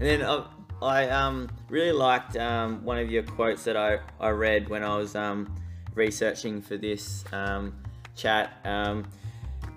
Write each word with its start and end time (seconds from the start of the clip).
And 0.00 0.08
then 0.08 0.22
uh, 0.22 0.46
I 0.80 1.10
um, 1.10 1.50
really 1.68 1.92
liked 1.92 2.34
um, 2.38 2.82
one 2.82 2.98
of 2.98 3.10
your 3.10 3.22
quotes 3.22 3.64
that 3.64 3.76
I, 3.76 3.98
I 4.18 4.30
read 4.30 4.70
when 4.70 4.82
I 4.82 4.96
was 4.96 5.14
um, 5.14 5.54
researching 5.94 6.62
for 6.62 6.78
this 6.78 7.22
um, 7.32 7.74
chat. 8.16 8.58
Um, 8.64 9.06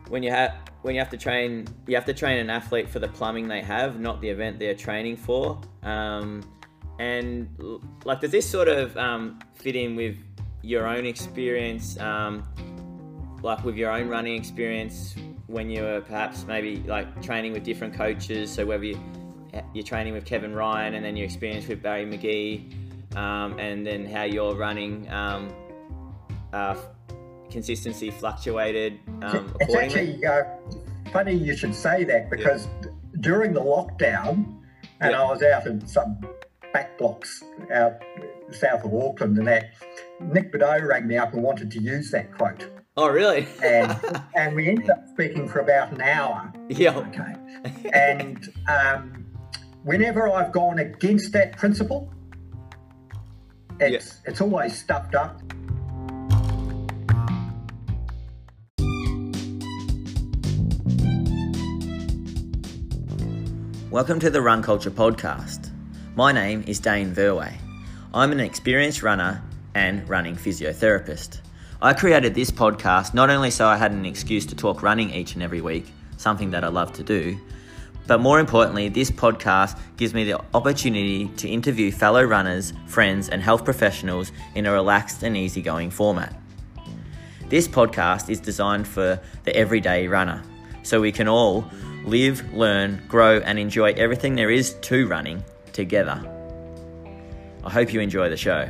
when 0.08 0.24
you 0.24 0.32
have 0.32 0.56
when 0.82 0.96
you 0.96 1.02
have 1.02 1.10
to 1.10 1.18
train, 1.18 1.68
you 1.88 1.96
have 1.96 2.06
to 2.06 2.14
train 2.14 2.38
an 2.38 2.50
athlete 2.50 2.90
for 2.90 3.00
the 3.00 3.08
plumbing 3.10 3.50
they 3.50 3.62
have, 3.62 4.00
not 4.00 4.22
the 4.22 4.30
event 4.30 4.60
they're 4.60 4.74
training 4.76 5.18
for. 5.18 5.60
Um, 5.82 6.42
and 7.00 7.50
like, 8.06 8.22
does 8.22 8.32
this 8.32 8.50
sort 8.50 8.68
of 8.70 8.94
fit 9.56 9.76
in 9.76 9.96
with 9.96 10.18
your 10.62 10.88
own 10.88 11.06
experience, 11.06 11.98
like 11.98 13.64
with 13.64 13.76
your 13.76 13.92
own 13.92 14.08
running 14.08 14.36
experience 14.36 15.16
when 15.48 15.70
you 15.70 15.84
were 15.84 16.02
perhaps 16.02 16.46
maybe 16.46 16.78
like 16.88 17.22
training 17.22 17.54
with 17.54 17.64
different 17.64 17.94
coaches? 17.94 18.54
So 18.54 18.66
whether 18.66 18.84
you 18.84 19.00
your 19.74 19.84
training 19.84 20.14
with 20.14 20.26
Kevin 20.26 20.54
Ryan 20.54 20.96
and 20.96 21.06
then 21.06 21.16
your 21.16 21.26
experience 21.26 21.68
with 21.68 21.82
Barry 21.82 22.06
Magee, 22.06 22.70
um, 23.16 23.60
and 23.60 23.86
then 23.86 24.06
how 24.06 24.24
you're 24.24 24.56
running 24.56 25.10
um, 25.12 25.54
uh, 26.52 26.76
consistency 27.50 28.10
fluctuated 28.10 29.00
um, 29.22 29.56
it's 29.60 29.76
actually 29.76 30.26
uh, 30.26 30.44
funny 31.12 31.34
you 31.34 31.56
should 31.56 31.76
say 31.76 32.04
that 32.04 32.30
because 32.32 32.68
yeah. 32.82 32.90
during 33.20 33.54
the 33.54 33.62
lockdown, 33.62 34.60
and 35.00 35.12
yeah. 35.12 35.22
I 35.22 35.30
was 35.30 35.44
out 35.44 35.68
in 35.68 35.86
some 35.88 36.20
back 36.74 36.98
blocks 36.98 37.44
out 37.72 37.94
south 38.52 38.84
of 38.84 38.94
Auckland, 38.94 39.38
and 39.38 39.48
that 39.48 39.72
Nick 40.20 40.52
Bideau 40.52 40.88
rang 40.88 41.08
me 41.08 41.18
up 41.18 41.34
and 41.34 41.44
wanted 41.44 41.72
to 41.72 41.80
use 41.80 42.12
that 42.12 42.36
quote. 42.36 42.68
Oh, 42.98 43.08
really? 43.08 43.48
and 43.64 43.96
and 44.36 44.56
we 44.56 44.68
ended 44.68 44.90
up 44.90 45.08
speaking 45.14 45.48
for 45.48 45.60
about 45.60 45.92
an 45.92 46.02
hour. 46.02 46.52
Yeah. 46.70 46.98
Okay. 46.98 47.36
And 47.94 48.52
um, 48.68 49.23
whenever 49.84 50.32
I've 50.32 50.54
gone 50.54 50.80
against 50.80 51.34
that 51.34 51.58
principle, 51.58 52.10
it's 53.80 53.92
yes. 53.92 54.22
it's 54.26 54.40
always 54.40 54.78
stuffed 54.80 55.14
up. 55.14 55.42
Welcome 63.92 64.20
to 64.22 64.30
the 64.30 64.42
Run 64.42 64.64
Culture 64.64 64.90
Podcast. 64.90 65.70
My 66.16 66.32
name 66.32 66.64
is 66.66 66.80
Dane 66.80 67.14
Verwey. 67.14 67.54
I'm 68.14 68.32
an 68.32 68.40
experienced 68.40 69.04
runner 69.04 69.44
and 69.76 70.08
running 70.08 70.36
physiotherapist. 70.36 71.42
I 71.82 71.94
created 71.94 72.34
this 72.34 72.50
podcast 72.50 73.14
not 73.14 73.30
only 73.30 73.52
so 73.52 73.68
I 73.68 73.76
had 73.76 73.92
an 73.92 74.06
excuse 74.06 74.46
to 74.46 74.56
talk 74.56 74.82
running 74.82 75.10
each 75.10 75.34
and 75.34 75.44
every 75.44 75.60
week, 75.60 75.92
something 76.16 76.52
that 76.52 76.64
I 76.64 76.70
love 76.70 76.94
to 76.94 77.04
do, 77.04 77.38
but 78.08 78.20
more 78.20 78.40
importantly, 78.40 78.90
this 78.90 79.10
podcast 79.10 79.80
gives 79.98 80.14
me 80.14 80.24
the 80.24 80.42
opportunity 80.54 81.28
to 81.38 81.48
interview 81.48 81.92
fellow 81.92 82.24
runners, 82.24 82.74
friends, 82.88 83.30
and 83.30 83.42
health 83.42 83.64
professionals 83.64 84.32
in 84.56 84.66
a 84.66 84.72
relaxed 84.72 85.24
and 85.24 85.38
easygoing 85.38 85.90
format. 85.90 86.36
This 87.48 87.68
podcast 87.68 88.30
is 88.30 88.40
designed 88.40 88.88
for 88.88 89.20
the 89.44 89.56
everyday 89.56 90.08
runner, 90.08 90.44
so 90.84 91.00
we 91.00 91.12
can 91.12 91.28
all 91.28 91.66
live, 92.04 92.54
learn, 92.54 93.02
grow, 93.08 93.40
and 93.40 93.58
enjoy 93.58 93.94
everything 93.94 94.36
there 94.36 94.52
is 94.52 94.74
to 94.82 95.08
running 95.08 95.44
together. 95.72 96.22
I 97.64 97.70
hope 97.70 97.94
you 97.94 98.02
enjoy 98.02 98.30
the 98.30 98.38
show. 98.38 98.70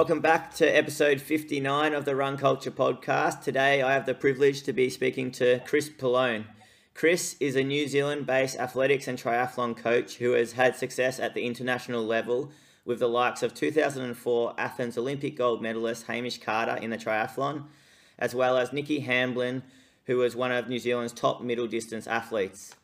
Welcome 0.00 0.20
back 0.20 0.54
to 0.54 0.66
episode 0.66 1.20
59 1.20 1.92
of 1.92 2.06
the 2.06 2.16
Run 2.16 2.38
Culture 2.38 2.70
podcast. 2.70 3.42
Today 3.42 3.82
I 3.82 3.92
have 3.92 4.06
the 4.06 4.14
privilege 4.14 4.62
to 4.62 4.72
be 4.72 4.88
speaking 4.88 5.30
to 5.32 5.60
Chris 5.66 5.90
Pilone. 5.90 6.46
Chris 6.94 7.36
is 7.38 7.54
a 7.54 7.62
New 7.62 7.86
Zealand 7.86 8.26
based 8.26 8.58
athletics 8.58 9.08
and 9.08 9.18
triathlon 9.18 9.76
coach 9.76 10.16
who 10.16 10.32
has 10.32 10.52
had 10.52 10.74
success 10.74 11.20
at 11.20 11.34
the 11.34 11.44
international 11.44 12.02
level 12.02 12.50
with 12.86 12.98
the 12.98 13.10
likes 13.10 13.42
of 13.42 13.52
2004 13.52 14.54
Athens 14.56 14.96
Olympic 14.96 15.36
gold 15.36 15.60
medalist 15.60 16.06
Hamish 16.06 16.40
Carter 16.40 16.76
in 16.76 16.88
the 16.88 16.96
triathlon, 16.96 17.64
as 18.18 18.34
well 18.34 18.56
as 18.56 18.72
Nikki 18.72 19.00
Hamblin, 19.00 19.62
who 20.06 20.16
was 20.16 20.34
one 20.34 20.50
of 20.50 20.66
New 20.66 20.78
Zealand's 20.78 21.12
top 21.12 21.42
middle 21.42 21.66
distance 21.66 22.06
athletes. 22.06 22.74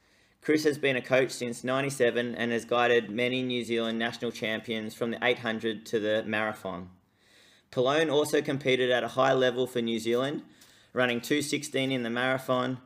Chris 0.43 0.65
has 0.65 0.76
been 0.76 0.97
a 0.97 1.03
coach 1.03 1.31
since 1.31 1.65
97 1.65 2.34
and 2.34 2.53
has 2.53 2.66
guided 2.66 3.09
many 3.09 3.43
New 3.43 3.65
Zealand 3.65 3.99
national 3.99 4.32
champions 4.32 4.94
from 4.94 5.12
the 5.12 5.19
800 5.25 5.87
to 5.87 5.99
the 5.99 6.22
marathon. 6.26 6.91
Pilone 7.71 8.10
also 8.10 8.41
competed 8.41 8.91
at 8.91 9.04
a 9.04 9.09
high 9.09 9.32
level 9.32 9.66
for 9.66 9.81
New 9.81 9.99
Zealand, 9.99 10.43
running 10.93 11.21
2.16 11.21 11.93
in 11.93 12.03
the 12.03 12.10
marathon 12.10 12.78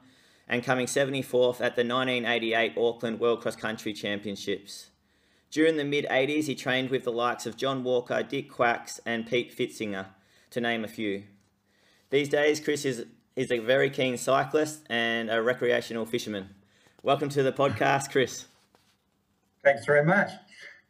and 0.49 0.65
coming 0.65 0.87
74th 0.87 1.61
at 1.61 1.77
the 1.77 1.85
1988 1.85 2.77
Auckland 2.77 3.21
World 3.21 3.41
Cross 3.41 3.57
Country 3.57 3.93
Championships. 3.93 4.91
During 5.51 5.77
the 5.77 5.85
mid 5.85 6.07
80s, 6.07 6.45
he 6.45 6.55
trained 6.55 6.91
with 6.91 7.05
the 7.05 7.13
likes 7.13 7.47
of 7.47 7.57
John 7.57 7.85
Walker, 7.85 8.23
Dick 8.23 8.51
Quax, 8.51 9.01
and 9.07 9.27
Pete 9.27 9.57
Pfitzinger, 9.57 10.07
to 10.51 10.61
name 10.61 10.85
a 10.85 10.89
few. 10.89 11.25
These 12.11 12.29
days, 12.29 12.61
Chris 12.61 12.85
is, 12.85 13.07
is 13.37 13.53
a 13.53 13.59
very 13.61 13.91
keen 13.91 14.17
cyclist 14.17 14.83
and 14.91 15.31
a 15.31 15.41
recreational 15.41 16.07
fisherman. 16.07 16.51
Welcome 17.03 17.29
to 17.31 17.43
the 17.43 17.53
podcast, 17.53 18.11
Chris. 18.11 18.47
Thanks 19.63 19.85
very 19.87 20.05
much. 20.05 20.31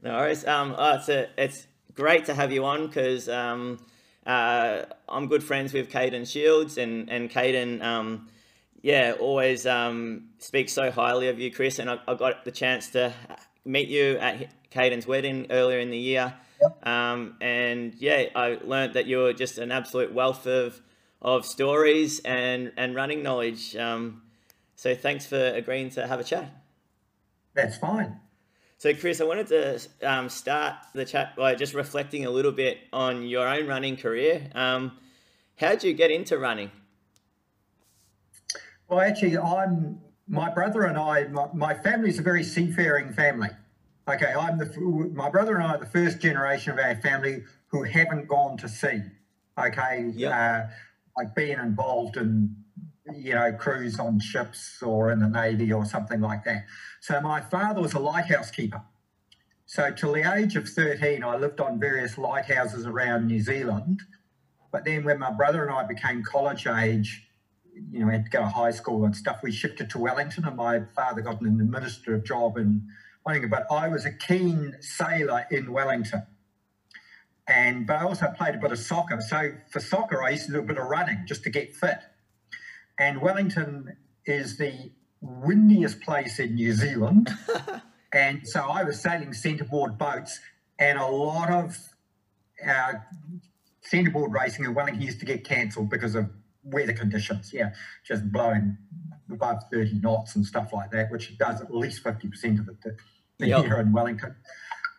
No 0.02 0.12
worries. 0.14 0.46
Um, 0.46 0.74
oh, 0.78 0.94
it's, 0.94 1.08
a, 1.08 1.28
it's 1.36 1.66
great 1.94 2.26
to 2.26 2.34
have 2.34 2.52
you 2.52 2.64
on 2.64 2.86
because 2.86 3.28
um, 3.28 3.78
uh, 4.26 4.82
I'm 5.08 5.26
good 5.28 5.42
friends 5.42 5.72
with 5.72 5.90
Caden 5.90 6.30
Shields, 6.30 6.78
and 6.78 7.10
and 7.10 7.30
Caden, 7.30 7.82
um, 7.82 8.28
yeah, 8.82 9.14
always 9.18 9.66
um, 9.66 10.28
speaks 10.38 10.72
so 10.72 10.90
highly 10.90 11.28
of 11.28 11.38
you, 11.38 11.50
Chris. 11.50 11.78
And 11.78 11.90
I, 11.90 11.98
I, 12.06 12.14
got 12.14 12.44
the 12.44 12.52
chance 12.52 12.88
to 12.90 13.12
meet 13.64 13.88
you 13.88 14.18
at 14.18 14.50
Caden's 14.70 15.06
wedding 15.06 15.46
earlier 15.50 15.78
in 15.78 15.90
the 15.90 15.98
year, 15.98 16.34
um, 16.82 17.36
and 17.40 17.94
yeah, 17.94 18.26
I 18.34 18.58
learned 18.62 18.94
that 18.94 19.06
you're 19.06 19.32
just 19.32 19.58
an 19.58 19.72
absolute 19.72 20.12
wealth 20.12 20.46
of 20.46 20.80
of 21.22 21.46
stories 21.46 22.20
and 22.20 22.72
and 22.76 22.94
running 22.94 23.22
knowledge. 23.22 23.74
Um, 23.76 24.22
so 24.76 24.94
thanks 24.94 25.26
for 25.26 25.38
agreeing 25.38 25.90
to 25.90 26.06
have 26.06 26.20
a 26.20 26.24
chat. 26.24 26.50
That's 27.54 27.76
fine. 27.76 28.20
So, 28.80 28.94
Chris, 28.94 29.20
I 29.20 29.24
wanted 29.24 29.46
to 29.48 29.78
um, 30.10 30.30
start 30.30 30.76
the 30.94 31.04
chat 31.04 31.36
by 31.36 31.54
just 31.54 31.74
reflecting 31.74 32.24
a 32.24 32.30
little 32.30 32.50
bit 32.50 32.78
on 32.94 33.26
your 33.26 33.46
own 33.46 33.66
running 33.66 33.94
career. 33.94 34.48
Um, 34.54 34.96
how 35.56 35.72
did 35.72 35.84
you 35.84 35.92
get 35.92 36.10
into 36.10 36.38
running? 36.38 36.70
Well, 38.88 39.00
actually, 39.00 39.36
I'm 39.36 40.00
my 40.26 40.48
brother 40.48 40.84
and 40.84 40.96
I. 40.96 41.24
My, 41.24 41.48
my 41.52 41.74
family 41.74 42.08
is 42.08 42.18
a 42.20 42.22
very 42.22 42.42
seafaring 42.42 43.12
family. 43.12 43.50
Okay, 44.08 44.32
I'm 44.32 44.56
the 44.56 45.10
my 45.12 45.28
brother 45.28 45.56
and 45.56 45.62
I 45.62 45.74
are 45.74 45.78
the 45.78 45.84
first 45.84 46.18
generation 46.18 46.72
of 46.72 46.78
our 46.78 46.96
family 47.02 47.44
who 47.66 47.82
haven't 47.82 48.28
gone 48.28 48.56
to 48.56 48.68
sea. 48.70 49.02
Okay, 49.58 50.10
yep. 50.14 50.32
uh, 50.32 50.70
like 51.18 51.34
being 51.34 51.58
involved 51.58 52.16
in 52.16 52.56
you 53.14 53.34
know, 53.34 53.52
cruise 53.52 53.98
on 53.98 54.20
ships 54.20 54.82
or 54.82 55.10
in 55.10 55.20
the 55.20 55.28
Navy 55.28 55.72
or 55.72 55.84
something 55.84 56.20
like 56.20 56.44
that. 56.44 56.66
So 57.00 57.20
my 57.20 57.40
father 57.40 57.80
was 57.80 57.94
a 57.94 57.98
lighthouse 57.98 58.50
keeper. 58.50 58.82
So 59.66 59.90
till 59.92 60.12
the 60.12 60.34
age 60.34 60.56
of 60.56 60.68
13, 60.68 61.22
I 61.22 61.36
lived 61.36 61.60
on 61.60 61.78
various 61.78 62.18
lighthouses 62.18 62.86
around 62.86 63.26
New 63.26 63.40
Zealand. 63.40 64.00
But 64.72 64.84
then 64.84 65.04
when 65.04 65.18
my 65.18 65.30
brother 65.30 65.64
and 65.64 65.72
I 65.72 65.84
became 65.84 66.22
college 66.22 66.66
age, 66.66 67.26
you 67.90 68.00
know, 68.00 68.10
had 68.10 68.24
to 68.24 68.30
go 68.30 68.40
to 68.40 68.48
high 68.48 68.72
school 68.72 69.04
and 69.04 69.14
stuff, 69.14 69.40
we 69.42 69.52
shifted 69.52 69.88
to 69.90 69.98
Wellington 69.98 70.44
and 70.44 70.56
my 70.56 70.82
father 70.94 71.22
got 71.22 71.40
an 71.40 71.60
administrative 71.60 72.24
job 72.24 72.58
in 72.58 72.86
Wellington. 73.24 73.50
But 73.50 73.66
I 73.70 73.88
was 73.88 74.04
a 74.04 74.12
keen 74.12 74.76
sailor 74.80 75.46
in 75.50 75.72
Wellington. 75.72 76.26
And 77.46 77.86
but 77.86 77.96
I 77.96 78.04
also 78.04 78.32
played 78.36 78.54
a 78.54 78.58
bit 78.58 78.70
of 78.70 78.78
soccer. 78.78 79.20
So 79.20 79.52
for 79.70 79.80
soccer, 79.80 80.22
I 80.22 80.30
used 80.30 80.46
to 80.46 80.52
do 80.52 80.60
a 80.60 80.62
bit 80.62 80.78
of 80.78 80.86
running 80.86 81.24
just 81.26 81.42
to 81.44 81.50
get 81.50 81.74
fit. 81.74 81.98
And 83.00 83.22
Wellington 83.22 83.96
is 84.26 84.58
the 84.58 84.92
windiest 85.22 86.02
place 86.02 86.38
in 86.38 86.54
New 86.54 86.74
Zealand. 86.74 87.30
and 88.12 88.46
so 88.46 88.60
I 88.60 88.84
was 88.84 89.00
sailing 89.00 89.32
centreboard 89.32 89.96
boats, 89.96 90.38
and 90.78 90.98
a 90.98 91.06
lot 91.06 91.50
of 91.50 91.78
uh, 92.64 92.92
centreboard 93.80 94.34
racing 94.34 94.66
in 94.66 94.74
Wellington 94.74 95.00
used 95.00 95.18
to 95.20 95.26
get 95.26 95.44
cancelled 95.44 95.88
because 95.88 96.14
of 96.14 96.28
weather 96.62 96.92
conditions. 96.92 97.54
Yeah, 97.54 97.70
just 98.06 98.30
blowing 98.30 98.76
above 99.32 99.62
30 99.72 100.00
knots 100.00 100.36
and 100.36 100.44
stuff 100.44 100.74
like 100.74 100.90
that, 100.90 101.10
which 101.10 101.38
does 101.38 101.62
at 101.62 101.74
least 101.74 102.04
50% 102.04 102.60
of 102.60 102.68
it 102.68 102.96
the 103.38 103.46
yep. 103.46 103.64
year 103.64 103.80
in 103.80 103.92
Wellington. 103.92 104.36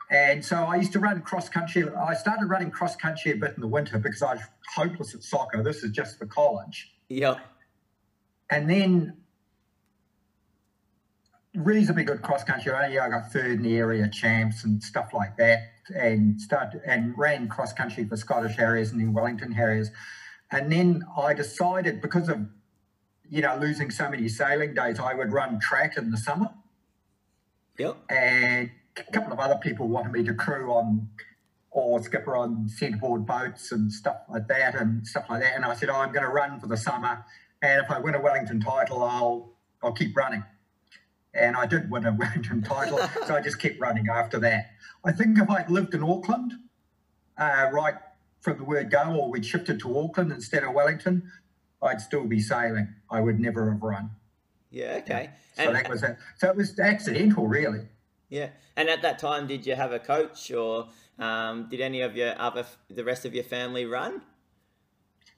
And 0.10 0.44
so 0.44 0.56
I 0.56 0.78
used 0.78 0.94
to 0.94 1.00
run 1.00 1.22
cross 1.22 1.50
country. 1.50 1.86
I 1.88 2.16
started 2.16 2.48
running 2.48 2.72
cross 2.72 2.96
country 2.96 3.32
a 3.32 3.36
bit 3.36 3.54
in 3.54 3.62
the 3.62 3.68
winter 3.68 4.00
because 4.00 4.24
I 4.24 4.34
was 4.34 4.44
hopeless 4.76 5.14
at 5.14 5.22
soccer. 5.22 5.62
This 5.62 5.84
is 5.84 5.92
just 5.92 6.18
for 6.18 6.26
college. 6.26 6.92
Yeah 7.08 7.38
and 8.52 8.70
then 8.70 9.18
reasonably 11.56 12.04
good 12.04 12.22
cross 12.22 12.44
country. 12.44 12.72
I 12.72 13.10
got 13.10 13.32
third 13.32 13.58
in 13.58 13.64
the 13.64 13.78
area 13.78 14.10
champs 14.10 14.64
and 14.64 14.82
stuff 14.84 15.14
like 15.14 15.38
that. 15.38 15.60
and 15.96 16.40
started 16.40 16.82
and 16.86 17.18
ran 17.18 17.50
cross 17.50 17.74
country 17.74 18.06
for 18.06 18.16
Scottish 18.16 18.56
Harriers 18.56 18.92
and 18.92 19.02
then 19.02 19.14
Wellington 19.14 19.52
Harriers. 19.52 19.90
And 20.52 20.72
then 20.72 21.04
I 21.18 21.34
decided 21.34 22.02
because 22.02 22.30
of 22.30 22.40
you 23.30 23.42
know 23.42 23.58
losing 23.60 23.90
so 23.90 24.10
many 24.10 24.28
sailing 24.28 24.74
days, 24.74 25.00
I 25.00 25.14
would 25.14 25.32
run 25.32 25.60
track 25.60 25.98
in 25.98 26.12
the 26.12 26.18
summer. 26.18 26.50
Yep. 27.78 27.98
And 28.10 28.72
a 28.98 29.12
couple 29.12 29.34
of 29.34 29.40
other 29.40 29.56
people 29.56 29.88
wanted 29.88 30.12
me 30.12 30.24
to 30.24 30.34
crew 30.34 30.72
on 30.72 31.10
or 31.72 32.04
skipper 32.04 32.36
on 32.36 32.68
centreboard 32.68 33.26
boats 33.26 33.72
and 33.72 33.92
stuff 33.92 34.18
like 34.30 34.48
that 34.50 34.76
and 34.76 35.08
stuff 35.08 35.26
like 35.30 35.42
that. 35.42 35.56
And 35.56 35.64
I 35.64 35.74
said, 35.74 35.90
oh, 35.90 35.96
I'm 35.96 36.12
going 36.12 36.26
to 36.26 36.30
run 36.30 36.60
for 36.60 36.68
the 36.68 36.76
summer, 36.76 37.24
and 37.62 37.84
if 37.84 37.92
I 37.92 38.00
win 38.00 38.16
a 38.16 38.22
Wellington 38.22 38.60
title, 38.60 39.04
I'll 39.04 39.54
I'll 39.84 39.94
keep 39.94 40.16
running. 40.16 40.44
And 41.34 41.56
I 41.56 41.66
did 41.66 41.90
win 41.90 42.06
a 42.06 42.12
Wellington 42.20 42.62
title, 42.62 43.00
so 43.26 43.36
I 43.36 43.42
just 43.42 43.60
kept 43.60 43.80
running 43.80 44.08
after 44.10 44.40
that. 44.40 44.72
I 45.04 45.12
think 45.12 45.38
if 45.40 45.50
I'd 45.50 45.70
lived 45.70 45.94
in 45.94 46.04
Auckland, 46.04 46.54
uh, 47.38 47.70
right 47.72 47.96
from 48.42 48.58
the 48.58 48.64
word 48.64 48.92
go, 48.92 49.16
or 49.16 49.30
we'd 49.32 49.46
shifted 49.46 49.80
to 49.82 49.98
Auckland 49.98 50.32
instead 50.32 50.64
of 50.64 50.74
Wellington, 50.74 51.32
I'd 51.82 52.02
still 52.02 52.26
be 52.26 52.40
sailing. 52.40 52.90
I 53.10 53.22
would 53.22 53.40
never 53.40 53.72
have 53.72 53.82
run. 53.82 54.12
Yeah. 54.70 55.00
Okay. 55.00 55.30
So 55.56 55.64
And 55.64 55.76
that 55.76 55.90
was 55.90 56.04
it. 56.04 56.18
So 56.38 56.50
it 56.50 56.56
was 56.56 56.78
accidental, 56.80 57.48
really. 57.48 57.88
yeah. 58.30 58.50
And 58.76 58.88
at 58.90 59.02
that 59.02 59.20
time, 59.20 59.48
did 59.48 59.66
you 59.66 59.76
have 59.76 59.92
a 59.92 60.00
coach, 60.00 60.50
or 60.52 60.88
um, 61.20 61.68
did 61.70 61.82
any 61.82 62.02
of 62.02 62.16
your 62.16 62.40
other 62.40 62.66
the 62.90 63.04
rest 63.04 63.26
of 63.26 63.34
your 63.36 63.44
family 63.44 63.86
run? 63.86 64.22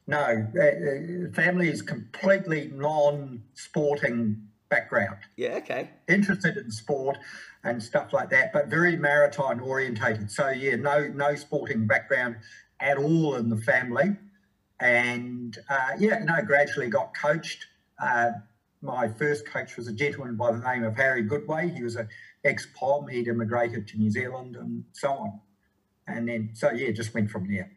No, 0.05 0.17
uh, 0.19 0.61
uh, 0.61 1.31
family 1.33 1.69
is 1.69 1.81
completely 1.81 2.71
non-sporting 2.73 4.47
background. 4.69 5.17
Yeah. 5.38 5.55
Okay. 5.55 5.89
Interested 6.09 6.57
in 6.57 6.71
sport 6.71 7.17
and 7.63 7.81
stuff 7.81 8.11
like 8.11 8.29
that, 8.31 8.51
but 8.51 8.67
very 8.67 8.95
maritime 8.97 9.61
orientated. 9.63 10.29
So 10.31 10.50
yeah, 10.50 10.75
no 10.75 11.07
no 11.07 11.35
sporting 11.35 11.88
background 11.88 12.38
at 12.79 12.97
all 12.97 13.35
in 13.35 13.50
the 13.50 13.57
family. 13.57 14.17
And 14.79 15.57
uh, 15.69 15.91
yeah, 15.97 16.19
no, 16.23 16.41
gradually 16.41 16.89
got 16.89 17.15
coached. 17.15 17.67
Uh, 18.01 18.31
my 18.81 19.07
first 19.07 19.45
coach 19.45 19.77
was 19.77 19.88
a 19.88 19.94
gentleman 19.94 20.35
by 20.35 20.51
the 20.51 20.59
name 20.59 20.83
of 20.83 20.95
Harry 20.97 21.23
Goodway. 21.23 21.73
He 21.73 21.83
was 21.83 21.95
an 21.95 22.09
ex-POM. 22.44 23.07
He'd 23.07 23.29
immigrated 23.29 23.88
to 23.89 23.97
New 23.97 24.09
Zealand 24.09 24.57
and 24.57 24.83
so 24.91 25.13
on. 25.13 25.39
And 26.07 26.27
then, 26.27 26.50
so 26.53 26.71
yeah, 26.71 26.91
just 26.91 27.13
went 27.13 27.31
from 27.31 27.47
there. 27.50 27.71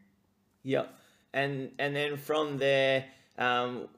Yep. 0.64 0.92
And 1.32 1.72
and 1.78 1.94
then 1.94 2.16
from 2.16 2.58
there, 2.58 3.04
um, 3.38 3.88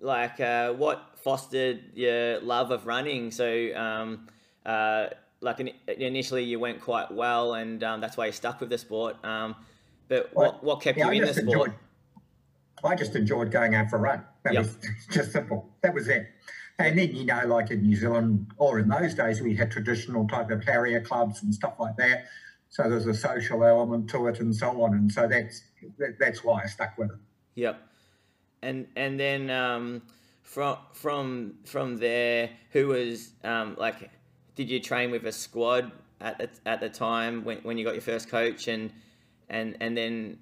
like 0.00 0.40
uh, 0.40 0.72
what 0.72 1.12
fostered 1.16 1.80
your 1.94 2.40
love 2.40 2.70
of 2.70 2.86
running? 2.86 3.30
So 3.30 3.74
um, 3.76 4.28
uh, 4.64 5.08
like 5.40 5.60
in, 5.60 5.70
initially 5.86 6.44
you 6.44 6.58
went 6.58 6.80
quite 6.80 7.10
well, 7.10 7.54
and 7.54 7.82
um, 7.84 8.00
that's 8.00 8.16
why 8.16 8.26
you 8.26 8.32
stuck 8.32 8.60
with 8.60 8.70
the 8.70 8.78
sport. 8.78 9.22
Um, 9.24 9.56
but 10.08 10.30
what 10.34 10.62
what 10.64 10.80
kept 10.80 10.98
Yeah, 10.98 11.06
you 11.06 11.12
I 11.12 11.14
in 11.14 11.24
the 11.24 11.34
sport? 11.34 11.48
enjoyed. 11.48 11.72
I 12.84 12.94
just 12.94 13.14
enjoyed 13.16 13.50
going 13.50 13.74
out 13.74 13.88
for 13.90 13.96
a 13.96 14.00
run. 14.00 14.24
That 14.42 14.54
Yep. 14.54 14.62
was 14.64 14.78
just 15.10 15.32
simple. 15.32 15.70
That 15.82 15.94
was 15.94 16.08
it. 16.08 16.26
And 16.78 16.98
then 16.98 17.14
you 17.14 17.24
know, 17.24 17.46
like 17.46 17.70
in 17.70 17.82
New 17.82 17.96
Zealand, 17.96 18.52
or 18.56 18.78
in 18.78 18.88
those 18.88 19.14
days, 19.14 19.40
we 19.40 19.54
had 19.54 19.70
traditional 19.70 20.26
type 20.26 20.50
of 20.50 20.64
harrier 20.64 21.00
clubs 21.00 21.42
and 21.42 21.54
stuff 21.54 21.74
like 21.78 21.96
that. 21.96 22.24
So 22.74 22.90
there's 22.90 23.06
a 23.06 23.14
social 23.14 23.62
element 23.62 24.10
to 24.10 24.26
it, 24.26 24.40
and 24.40 24.54
so 24.54 24.82
on. 24.82 24.94
And 24.94 25.10
so 25.10 25.28
that's 25.28 25.62
that, 25.96 26.16
that's 26.18 26.42
why 26.42 26.64
I 26.64 26.66
stuck 26.66 26.98
with 26.98 27.10
it. 27.10 27.18
Yep. 27.54 27.80
And 28.62 28.88
and 28.96 29.18
then 29.18 29.48
um, 29.48 30.02
from 30.42 30.78
from 30.92 31.54
from 31.64 31.98
there, 31.98 32.50
who 32.70 32.88
was 32.88 33.30
um, 33.44 33.76
like? 33.78 34.10
Did 34.56 34.70
you 34.70 34.80
train 34.80 35.12
with 35.12 35.24
a 35.24 35.30
squad 35.30 35.92
at 36.20 36.38
the, 36.38 36.48
at 36.66 36.80
the 36.80 36.88
time 36.88 37.44
when, 37.44 37.58
when 37.58 37.78
you 37.78 37.84
got 37.84 37.94
your 37.94 38.02
first 38.02 38.28
coach 38.28 38.66
and 38.66 38.92
and 39.48 39.76
and 39.80 39.96
then 39.96 40.38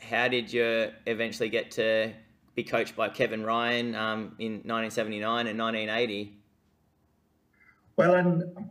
how 0.00 0.26
did 0.26 0.52
you 0.52 0.90
eventually 1.06 1.50
get 1.50 1.70
to 1.72 2.12
be 2.56 2.64
coached 2.64 2.96
by 2.96 3.08
Kevin 3.08 3.44
Ryan 3.44 3.94
um, 3.94 4.34
in 4.40 4.54
1979 4.64 5.46
and 5.46 5.56
1980? 5.56 6.36
Well, 7.96 8.14
and 8.14 8.70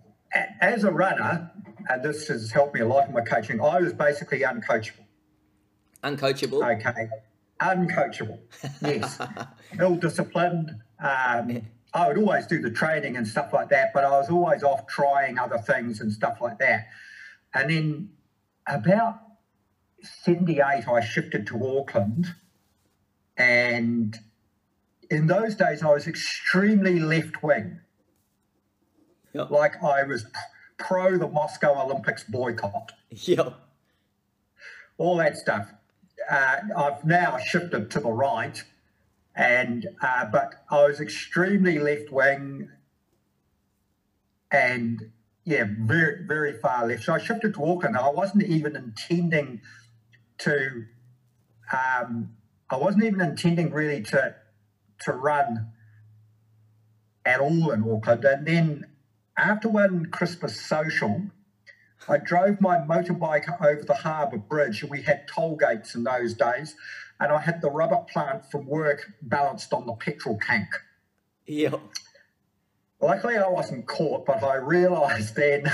as 0.60 0.84
a 0.84 0.92
runner, 0.92 1.50
and 1.90 2.04
this 2.04 2.28
has 2.28 2.52
helped 2.52 2.76
me 2.76 2.82
a 2.82 2.88
lot 2.88 3.08
in 3.08 3.14
my 3.14 3.22
coaching. 3.22 3.60
I 3.60 3.80
was 3.80 3.94
basically 3.94 4.42
uncoachable. 4.42 5.06
Uncoachable. 6.04 6.78
Okay, 6.78 7.10
uncoachable. 7.60 8.40
Yes, 8.82 9.20
ill-disciplined. 9.80 10.72
Um, 11.04 11.64
I 11.94 12.08
would 12.08 12.18
always 12.20 12.46
do 12.46 12.62
the 12.62 12.70
training 12.70 13.18
and 13.18 13.28
stuff 13.28 13.52
like 13.52 13.70
that, 13.70 13.92
but 13.94 14.06
I 14.06 14.12
was 14.12 14.30
always 14.30 14.64
off 14.64 14.88
trying 14.88 15.40
other 15.40 15.58
things 15.58 16.00
and 16.00 16.14
stuff 16.14 16.38
like 16.40 16.60
that. 16.60 16.88
And 17.54 17.70
then 17.72 18.10
about 18.68 19.20
'78, 20.04 20.88
I 20.88 21.02
shifted 21.02 21.48
to 21.48 21.80
Auckland, 21.80 22.28
and 23.36 24.18
in 25.10 25.26
those 25.26 25.56
days, 25.56 25.82
I 25.82 25.92
was 25.92 26.08
extremely 26.08 27.00
left-wing. 27.00 27.80
Yep. 29.34 29.50
Like 29.50 29.84
I 29.84 30.04
was 30.04 30.26
pro 30.80 31.18
the 31.18 31.28
Moscow 31.28 31.80
Olympics 31.84 32.24
boycott 32.24 32.94
Yep. 33.12 33.54
all 34.98 35.18
that 35.18 35.38
stuff. 35.38 35.70
Uh, 36.30 36.58
I've 36.78 37.06
now 37.06 37.38
shifted 37.38 37.90
to 37.92 38.00
the 38.00 38.12
right, 38.12 38.64
and 39.36 39.88
uh, 40.02 40.26
but 40.26 40.64
I 40.70 40.84
was 40.88 41.00
extremely 41.00 41.80
left 41.80 42.12
wing, 42.12 42.70
and 44.52 45.12
yeah, 45.46 45.66
very 45.80 46.26
very 46.28 46.54
far 46.60 46.86
left. 46.88 47.04
So 47.04 47.14
I 47.14 47.20
shifted 47.20 47.54
to 47.56 47.66
Auckland. 47.66 47.98
I 47.98 48.10
wasn't 48.10 48.44
even 48.44 48.76
intending 48.76 49.62
to. 50.40 50.86
Um, 51.72 52.36
I 52.70 52.78
wasn't 52.78 53.04
even 53.06 53.22
intending 53.22 53.72
really 53.72 54.02
to 54.04 54.36
to 55.02 55.12
run 55.14 55.72
at 57.26 57.40
all 57.40 57.72
in 57.72 57.90
Auckland, 57.90 58.26
and 58.26 58.46
then 58.46 58.86
after 59.40 59.70
one 59.70 60.06
Christmas 60.08 60.60
social. 60.60 61.24
I 62.08 62.18
drove 62.18 62.60
my 62.60 62.78
motorbike 62.78 63.62
over 63.62 63.84
the 63.84 63.94
harbour 63.94 64.38
bridge. 64.38 64.84
We 64.84 65.02
had 65.02 65.28
toll 65.28 65.58
gates 65.58 65.96
in 65.96 66.04
those 66.04 66.34
days, 66.34 66.76
and 67.20 67.32
I 67.32 67.40
had 67.40 67.62
the 67.62 67.70
rubber 67.70 68.04
plant 68.12 68.50
from 68.52 68.66
work 68.66 69.12
balanced 69.22 69.74
on 69.74 69.86
the 69.86 69.94
petrol 69.94 70.40
tank. 70.46 70.68
Yep. 71.46 71.80
Luckily, 73.02 73.38
I 73.38 73.48
wasn't 73.48 73.88
caught, 73.88 74.26
but 74.26 74.44
I 74.44 74.56
realised 74.56 75.36
then 75.36 75.72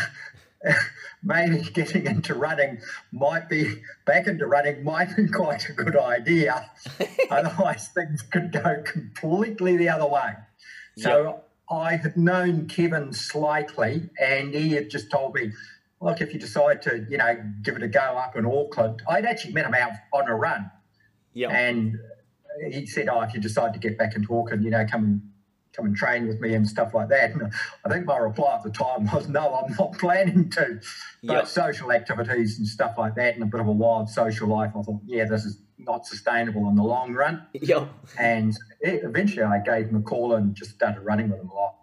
maybe 1.24 1.62
getting 1.62 2.06
into 2.06 2.36
running 2.36 2.80
might 3.12 3.50
be 3.50 3.82
back 4.06 4.28
into 4.28 4.46
running 4.46 4.84
might 4.84 5.16
be 5.16 5.28
quite 5.28 5.70
a 5.70 5.74
good 5.74 5.98
idea. 5.98 6.70
Otherwise, 7.30 7.90
things 7.90 8.22
could 8.22 8.52
go 8.52 8.84
completely 8.84 9.78
the 9.78 9.90
other 9.90 10.08
way. 10.08 10.34
So 10.98 11.45
I 11.70 11.96
had 11.96 12.16
known 12.16 12.68
Kevin 12.68 13.14
slightly, 13.14 14.10
and 14.20 14.54
he 14.54 14.74
had 14.74 14.90
just 14.90 15.10
told 15.10 15.34
me, 15.36 15.52
look, 16.02 16.22
if 16.22 16.34
you 16.34 16.40
decide 16.40 16.82
to, 16.84 17.06
you 17.10 17.18
know, 17.18 17.38
give 17.64 17.76
it 17.76 17.84
a 17.84 17.88
go 17.88 18.00
up 18.00 18.36
in 18.36 18.46
Auckland, 18.46 19.02
I'd 19.10 19.26
actually 19.26 19.54
met 19.54 19.66
him 19.66 19.74
out 19.74 19.94
on 20.14 20.30
a 20.30 20.36
run, 20.36 20.70
Yeah. 21.34 21.50
and 21.50 21.98
he 22.70 22.86
said, 22.86 23.10
oh, 23.10 23.22
if 23.22 23.34
you 23.34 23.40
decide 23.42 23.74
to 23.74 23.80
get 23.80 23.98
back 23.98 24.16
into 24.16 24.38
Auckland, 24.38 24.64
you 24.64 24.70
know, 24.70 24.86
come 24.86 25.04
and 25.04 25.22
come 25.74 25.88
and 25.88 25.96
train 25.98 26.26
with 26.26 26.40
me 26.40 26.54
and 26.54 26.66
stuff 26.66 26.94
like 26.94 27.10
that. 27.10 27.32
And 27.32 27.52
I 27.84 27.90
think 27.90 28.06
my 28.06 28.16
reply 28.16 28.56
at 28.56 28.64
the 28.64 28.70
time 28.70 29.10
was, 29.14 29.28
no, 29.28 29.56
I'm 29.56 29.76
not 29.78 29.98
planning 29.98 30.50
to. 30.52 30.80
But 31.22 31.34
Yep. 31.34 31.48
social 31.48 31.92
activities 31.92 32.58
and 32.58 32.66
stuff 32.68 32.94
like 32.98 33.16
that, 33.16 33.34
and 33.34 33.44
a 33.44 33.46
bit 33.48 33.60
of 33.60 33.68
a 33.68 33.72
wild 33.74 34.08
social 34.10 34.48
life, 34.48 34.72
I 34.74 34.82
thought, 34.84 35.02
yeah, 35.06 35.26
this 35.26 35.44
is 35.44 35.60
not 35.78 36.06
sustainable 36.06 36.70
in 36.70 36.76
the 36.76 36.84
long 36.84 37.14
run. 37.14 37.46
Yep. 37.54 37.90
And 38.20 38.56
eventually, 38.82 39.44
I 39.44 39.60
gave 39.60 39.88
him 39.88 39.98
a 39.98 40.02
call 40.02 40.34
and 40.34 40.56
just 40.56 40.72
started 40.72 41.02
running 41.02 41.30
with 41.30 41.40
him 41.40 41.50
a 41.50 41.54
lot. 41.54 41.76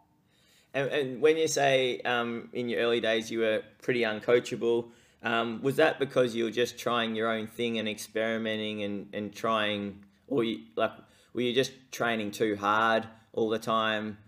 And, 0.75 0.89
and 0.91 1.21
when 1.21 1.37
you 1.37 1.49
say 1.49 2.01
um, 2.01 2.49
in 2.53 2.69
your 2.69 2.81
early 2.81 3.01
days 3.01 3.31
you 3.31 3.41
were 3.41 3.63
pretty 3.83 4.01
uncoachable, 4.01 4.87
um, 5.23 5.61
was 5.63 5.77
that 5.77 5.99
because 5.99 6.35
you 6.35 6.45
were 6.45 6.51
just 6.51 6.79
trying 6.79 7.15
your 7.15 7.31
own 7.31 7.47
thing 7.47 7.79
and 7.79 7.89
experimenting 7.89 8.83
and, 8.83 9.09
and 9.13 9.35
trying, 9.35 10.03
or 10.29 10.45
you, 10.45 10.61
like 10.77 10.93
were 11.35 11.43
you 11.43 11.55
just 11.55 11.73
training 11.91 12.31
too 12.31 12.57
hard 12.57 13.07
all 13.33 13.49
the 13.49 13.59
time? 13.59 14.19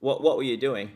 What 0.00 0.22
what 0.22 0.36
were 0.36 0.42
you 0.42 0.56
doing? 0.56 0.90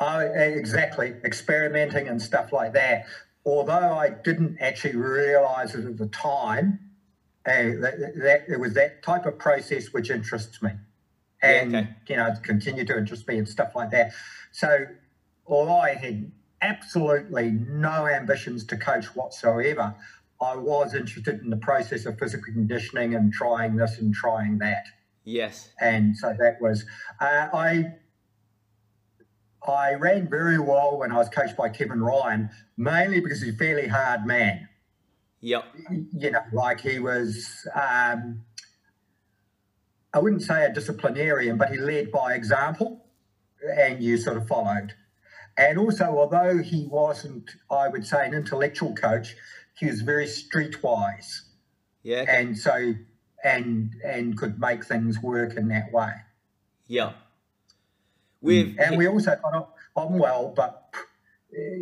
Oh, 0.00 0.18
exactly, 0.18 1.14
experimenting 1.24 2.08
and 2.08 2.20
stuff 2.20 2.52
like 2.52 2.72
that. 2.72 3.06
Although 3.44 3.98
I 3.98 4.10
didn't 4.10 4.58
actually 4.60 4.96
realise 4.96 5.74
it 5.74 5.84
at 5.84 5.98
the 5.98 6.06
time, 6.06 6.78
uh, 7.44 7.52
that, 7.80 8.12
that 8.16 8.44
it 8.48 8.60
was 8.60 8.74
that 8.74 9.02
type 9.02 9.26
of 9.26 9.38
process 9.38 9.92
which 9.92 10.10
interests 10.10 10.62
me, 10.62 10.70
and 11.42 11.74
okay. 11.74 11.88
you 12.08 12.16
know, 12.16 12.32
continued 12.42 12.86
to 12.88 12.98
interest 12.98 13.26
me 13.26 13.38
and 13.38 13.48
stuff 13.48 13.74
like 13.74 13.90
that. 13.90 14.12
So, 14.52 14.86
although 15.46 15.78
I 15.78 15.94
had 15.94 16.30
absolutely 16.60 17.50
no 17.50 18.06
ambitions 18.06 18.64
to 18.66 18.76
coach 18.76 19.06
whatsoever, 19.16 19.94
I 20.40 20.56
was 20.56 20.94
interested 20.94 21.40
in 21.40 21.50
the 21.50 21.56
process 21.56 22.06
of 22.06 22.18
physical 22.18 22.52
conditioning 22.52 23.14
and 23.14 23.32
trying 23.32 23.76
this 23.76 23.98
and 23.98 24.14
trying 24.14 24.58
that 24.58 24.84
Yes. 25.24 25.70
and 25.80 26.16
so 26.16 26.34
that 26.38 26.60
was 26.60 26.84
uh, 27.20 27.48
I 27.52 27.94
I 29.66 29.94
ran 29.94 30.28
very 30.28 30.58
well 30.58 30.98
when 30.98 31.12
I 31.12 31.16
was 31.16 31.28
coached 31.28 31.56
by 31.56 31.68
Kevin 31.68 32.02
Ryan, 32.02 32.50
mainly 32.76 33.20
because 33.20 33.42
he's 33.42 33.54
a 33.54 33.56
fairly 33.56 33.88
hard 33.88 34.26
man. 34.26 34.68
Yep. 35.40 35.64
You 36.12 36.30
know, 36.30 36.42
like 36.52 36.80
he 36.80 36.98
was, 36.98 37.66
um, 37.74 38.44
I 40.14 40.18
wouldn't 40.18 40.42
say 40.42 40.64
a 40.64 40.72
disciplinarian, 40.72 41.56
but 41.58 41.70
he 41.70 41.78
led 41.78 42.10
by 42.12 42.34
example 42.34 43.06
and 43.76 44.02
you 44.02 44.16
sort 44.16 44.36
of 44.36 44.46
followed. 44.46 44.94
And 45.56 45.78
also, 45.78 46.04
although 46.18 46.58
he 46.58 46.86
wasn't, 46.86 47.50
I 47.70 47.88
would 47.88 48.06
say, 48.06 48.26
an 48.26 48.34
intellectual 48.34 48.94
coach, 48.94 49.36
he 49.76 49.86
was 49.86 50.00
very 50.00 50.26
streetwise. 50.26 51.42
Yeah. 52.02 52.24
And 52.28 52.56
so, 52.56 52.94
and 53.44 53.94
and 54.04 54.36
could 54.36 54.58
make 54.58 54.84
things 54.84 55.20
work 55.20 55.56
in 55.56 55.68
that 55.68 55.92
way. 55.92 56.12
Yeah. 56.86 57.12
We've 58.42 58.76
and 58.78 58.98
we 58.98 59.06
also 59.06 59.36
got 59.42 59.70
on 59.94 60.18
well, 60.18 60.52
but 60.54 60.92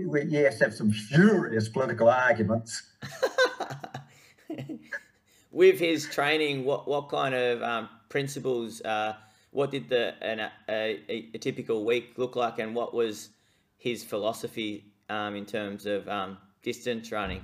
we 0.06 0.22
yes 0.24 0.60
have 0.60 0.74
some 0.74 0.92
furious 0.92 1.68
political 1.68 2.08
arguments. 2.08 2.82
With 5.50 5.80
his 5.80 6.06
training, 6.06 6.64
what 6.64 6.86
what 6.86 7.08
kind 7.08 7.34
of 7.34 7.62
um, 7.62 7.88
principles? 8.08 8.80
Uh, 8.82 9.14
what 9.52 9.70
did 9.72 9.88
the 9.88 10.14
an, 10.22 10.40
a, 10.40 10.52
a, 10.68 11.28
a, 11.34 11.38
typical 11.38 11.84
week 11.84 12.12
look 12.16 12.36
like, 12.36 12.60
and 12.60 12.74
what 12.74 12.94
was 12.94 13.30
his 13.78 14.04
philosophy 14.04 14.84
um, 15.08 15.34
in 15.34 15.44
terms 15.44 15.86
of 15.86 16.08
um, 16.08 16.38
distance 16.62 17.10
running? 17.10 17.40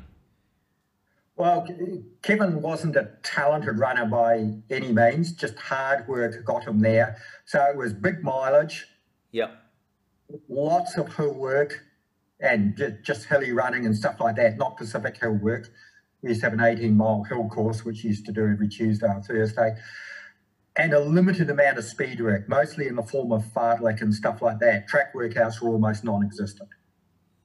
Well, 1.36 1.66
Kevin 2.22 2.62
wasn't 2.62 2.96
a 2.96 3.10
talented 3.22 3.78
runner 3.78 4.06
by 4.06 4.52
any 4.70 4.92
means. 4.92 5.32
Just 5.32 5.58
hard 5.58 6.06
work 6.08 6.44
got 6.44 6.64
him 6.64 6.80
there. 6.80 7.18
So 7.44 7.62
it 7.62 7.76
was 7.76 7.92
big 7.92 8.22
mileage. 8.22 8.86
Yep. 9.36 9.50
Lots 10.48 10.96
of 10.96 11.14
hill 11.14 11.34
work 11.34 11.82
and 12.40 12.80
just 13.02 13.26
hilly 13.26 13.52
running 13.52 13.86
and 13.86 13.96
stuff 13.96 14.20
like 14.20 14.36
that, 14.36 14.56
not 14.56 14.76
Pacific 14.76 15.18
hill 15.18 15.38
work. 15.40 15.68
We 16.22 16.30
used 16.30 16.40
to 16.40 16.46
have 16.46 16.58
an 16.58 16.64
18 16.64 16.96
mile 16.96 17.24
hill 17.24 17.48
course, 17.48 17.84
which 17.84 18.02
we 18.02 18.10
used 18.10 18.26
to 18.26 18.32
do 18.32 18.46
every 18.46 18.68
Tuesday 18.68 19.06
or 19.06 19.22
Thursday, 19.22 19.74
and 20.76 20.92
a 20.92 21.00
limited 21.00 21.50
amount 21.50 21.78
of 21.78 21.84
speed 21.84 22.20
work, 22.20 22.48
mostly 22.48 22.86
in 22.88 22.96
the 22.96 23.02
form 23.02 23.30
of 23.32 23.44
fartlek 23.44 24.00
and 24.00 24.12
stuff 24.12 24.42
like 24.42 24.58
that. 24.60 24.88
Track 24.88 25.14
workouts 25.14 25.60
were 25.60 25.70
almost 25.70 26.02
non 26.02 26.24
existent. 26.24 26.70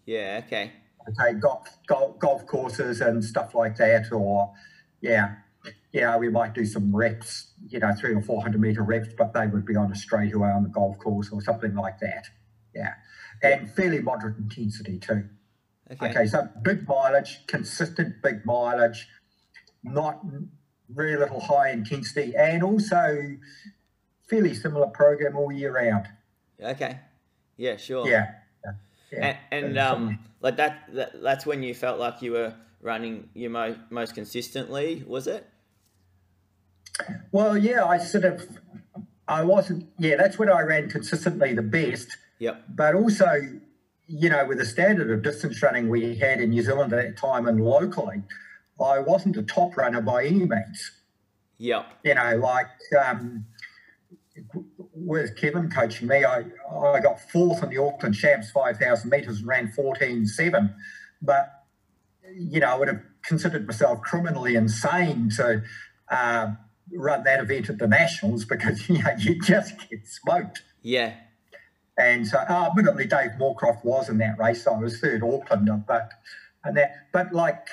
Yeah, 0.05 0.41
okay 0.45 0.71
okay, 1.09 1.37
golf, 1.39 1.67
golf, 1.87 2.19
golf 2.19 2.45
courses 2.45 3.01
and 3.01 3.23
stuff 3.23 3.55
like 3.55 3.75
that, 3.77 4.11
or 4.11 4.53
yeah, 5.01 5.35
yeah, 5.91 6.17
we 6.17 6.29
might 6.29 6.53
do 6.53 6.65
some 6.65 6.95
reps, 6.95 7.51
you 7.67 7.79
know, 7.79 7.93
three 7.93 8.13
or 8.13 8.21
four 8.21 8.41
hundred 8.41 8.61
meter 8.61 8.83
reps, 8.83 9.09
but 9.17 9.33
they 9.33 9.47
would 9.47 9.65
be 9.65 9.75
on 9.75 9.91
a 9.91 9.95
straightaway 9.95 10.49
on 10.49 10.63
the 10.63 10.69
golf 10.69 10.97
course 10.99 11.29
or 11.31 11.41
something 11.41 11.75
like 11.75 11.99
that. 11.99 12.27
Yeah, 12.73 12.93
and 13.43 13.69
fairly 13.71 14.01
moderate 14.01 14.37
intensity 14.37 14.99
too. 14.99 15.25
Okay. 15.91 16.09
okay, 16.09 16.25
so 16.25 16.47
big 16.61 16.87
mileage, 16.87 17.45
consistent 17.47 18.21
big 18.23 18.45
mileage, 18.45 19.07
not 19.83 20.21
very 20.89 21.17
little 21.17 21.41
high 21.41 21.71
intensity, 21.71 22.33
and 22.37 22.63
also 22.63 23.37
fairly 24.29 24.53
similar 24.53 24.87
program 24.87 25.35
all 25.35 25.51
year 25.51 25.73
round. 25.73 26.07
Okay. 26.61 26.99
Yeah, 27.57 27.77
sure. 27.77 28.07
Yeah. 28.07 28.31
Yeah. 29.11 29.37
And, 29.51 29.65
and 29.65 29.77
um, 29.77 30.19
like 30.39 30.55
that, 30.57 30.83
that, 30.93 31.21
that's 31.21 31.45
when 31.45 31.63
you 31.63 31.73
felt 31.73 31.99
like 31.99 32.21
you 32.21 32.31
were 32.31 32.55
running 32.81 33.29
your 33.33 33.49
mo- 33.51 33.75
most 33.89 34.15
consistently, 34.15 35.03
was 35.05 35.27
it? 35.27 35.45
Well, 37.31 37.57
yeah, 37.57 37.85
I 37.85 37.97
sort 37.97 38.25
of, 38.25 38.47
I 39.27 39.43
wasn't, 39.43 39.87
yeah, 39.97 40.15
that's 40.17 40.37
when 40.37 40.49
I 40.49 40.61
ran 40.61 40.89
consistently 40.89 41.53
the 41.53 41.61
best. 41.61 42.17
Yep. 42.39 42.63
But 42.69 42.95
also, 42.95 43.59
you 44.07 44.29
know, 44.29 44.45
with 44.45 44.57
the 44.57 44.65
standard 44.65 45.11
of 45.11 45.21
distance 45.21 45.61
running 45.61 45.89
we 45.89 46.15
had 46.15 46.41
in 46.41 46.49
New 46.49 46.63
Zealand 46.63 46.91
at 46.93 47.03
that 47.03 47.17
time 47.17 47.47
and 47.47 47.63
locally, 47.63 48.23
I 48.83 48.99
wasn't 48.99 49.37
a 49.37 49.43
top 49.43 49.77
runner 49.77 50.01
by 50.01 50.25
any 50.25 50.45
means. 50.45 50.91
Yep. 51.59 51.85
You 52.03 52.15
know, 52.15 52.37
like 52.37 52.67
um, 52.99 53.45
with 54.93 55.35
Kevin 55.37 55.69
coaching 55.69 56.07
me, 56.07 56.25
I, 56.25 56.43
I 56.75 56.99
got 56.99 57.19
fourth 57.31 57.63
in 57.63 57.69
the 57.69 57.77
Auckland 57.77 58.15
Champs 58.15 58.51
5,000 58.51 59.09
metres 59.09 59.39
and 59.39 59.47
ran 59.47 59.71
14.7. 59.71 60.73
But, 61.21 61.63
you 62.35 62.59
know, 62.59 62.67
I 62.67 62.75
would 62.75 62.87
have 62.87 63.01
considered 63.23 63.67
myself 63.67 64.01
criminally 64.01 64.55
insane 64.55 65.29
to 65.37 65.63
uh, 66.09 66.51
run 66.93 67.23
that 67.23 67.39
event 67.39 67.69
at 67.69 67.77
the 67.77 67.87
Nationals 67.87 68.45
because, 68.45 68.87
you 68.89 69.01
know, 69.01 69.11
you 69.17 69.39
just 69.41 69.73
get 69.89 70.07
smoked. 70.07 70.63
Yeah. 70.81 71.13
And 71.97 72.25
so, 72.25 72.37
uh, 72.37 72.69
admittedly, 72.69 73.05
Dave 73.05 73.31
Moorcroft 73.39 73.83
was 73.83 74.09
in 74.09 74.17
that 74.19 74.39
race. 74.39 74.63
So 74.63 74.73
I 74.73 74.79
was 74.79 74.99
third 74.99 75.23
Auckland, 75.23 75.69
but 75.87 76.11
and 76.63 76.77
that, 76.77 76.91
but 77.11 77.33
like 77.33 77.67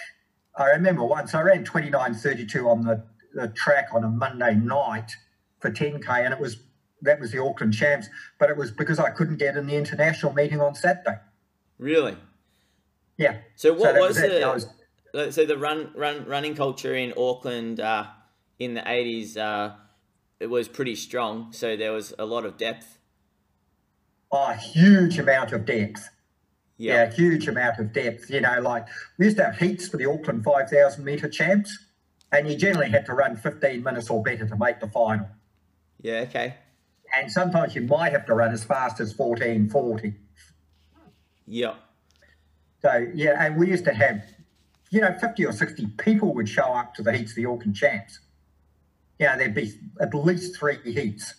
I 0.57 0.71
remember 0.71 1.05
once 1.05 1.35
I 1.35 1.43
ran 1.43 1.65
29.32 1.65 2.67
on 2.67 2.85
the, 2.85 3.05
the 3.33 3.49
track 3.49 3.89
on 3.93 4.05
a 4.05 4.09
Monday 4.09 4.55
night 4.55 5.13
for 5.61 5.71
10k, 5.71 6.09
and 6.09 6.35
it 6.35 6.41
was 6.41 6.59
that 7.03 7.21
was 7.21 7.31
the 7.31 7.43
Auckland 7.43 7.75
champs, 7.75 8.09
but 8.41 8.51
it 8.51 8.57
was 8.57 8.73
because 8.73 8.99
I 8.99 9.11
couldn't 9.11 9.37
get 9.37 9.57
in 9.57 9.67
the 9.67 9.77
international 9.77 10.33
meeting 10.33 10.61
on 10.61 10.75
Saturday. 10.75 11.19
Really? 11.79 12.17
Yeah. 13.17 13.39
So 13.55 13.73
what 13.73 13.95
so 13.95 14.01
was, 14.01 14.09
was 14.09 14.17
the 14.19 14.69
was, 15.15 15.35
so 15.35 15.47
the 15.47 15.57
run 15.57 15.93
run 15.95 16.25
running 16.27 16.57
culture 16.57 16.95
in 16.95 17.15
Auckland 17.17 17.79
uh, 17.79 18.07
in 18.59 18.75
the 18.75 18.91
eighties? 18.91 19.37
Uh, 19.37 19.75
it 20.41 20.49
was 20.49 20.69
pretty 20.69 20.95
strong. 20.95 21.53
So 21.53 21.77
there 21.77 21.93
was 21.93 22.15
a 22.19 22.25
lot 22.25 22.45
of 22.45 22.57
depth. 22.57 22.99
A 24.33 24.55
huge 24.55 25.19
amount 25.19 25.53
of 25.53 25.65
depth. 25.65 26.11
Yep. 26.77 27.11
Yeah, 27.11 27.17
huge 27.17 27.49
amount 27.49 27.79
of 27.79 27.93
depth. 27.93 28.31
You 28.31 28.41
know, 28.41 28.61
like 28.61 28.87
we 29.19 29.25
used 29.25 29.39
to 29.39 29.45
have 29.45 29.59
heats 29.59 29.89
for 29.89 29.97
the 29.97 30.07
Auckland 30.07 30.45
five 30.45 30.71
thousand 30.71 31.05
meter 31.05 31.29
champs, 31.29 31.77
and 32.31 32.49
you 32.49 32.57
generally 32.57 32.91
had 32.91 33.07
to 33.07 33.15
run 33.15 33.37
fifteen 33.37 33.83
minutes 33.83 34.11
or 34.11 34.23
better 34.23 34.47
to 34.47 34.57
make 34.57 34.81
the 34.81 34.89
final. 34.89 35.29
Yeah. 36.01 36.21
Okay 36.29 36.55
and 37.17 37.31
sometimes 37.31 37.75
you 37.75 37.83
might 37.83 38.13
have 38.13 38.27
to 38.27 38.35
run 38.35 38.53
as 38.53 38.65
fast 38.65 39.01
as 39.01 39.17
1440. 39.17 40.15
Yeah. 41.47 41.75
So, 42.83 43.07
yeah, 43.15 43.45
and 43.45 43.57
we 43.57 43.69
used 43.69 43.85
to 43.85 43.95
have, 43.95 44.23
you 44.91 45.01
know, 45.01 45.15
50 45.19 45.47
or 45.47 45.53
60 45.53 45.87
people 45.99 46.35
would 46.35 46.49
show 46.49 46.63
up 46.63 46.95
to 46.95 47.03
the 47.03 47.13
heats 47.13 47.33
of 47.33 47.37
the 47.37 47.47
Auckland 47.47 47.75
Champs. 47.75 48.21
Yeah, 49.19 49.37
there'd 49.37 49.55
be 49.55 49.73
at 50.01 50.15
least 50.15 50.57
three 50.57 50.79
heats. 50.85 51.35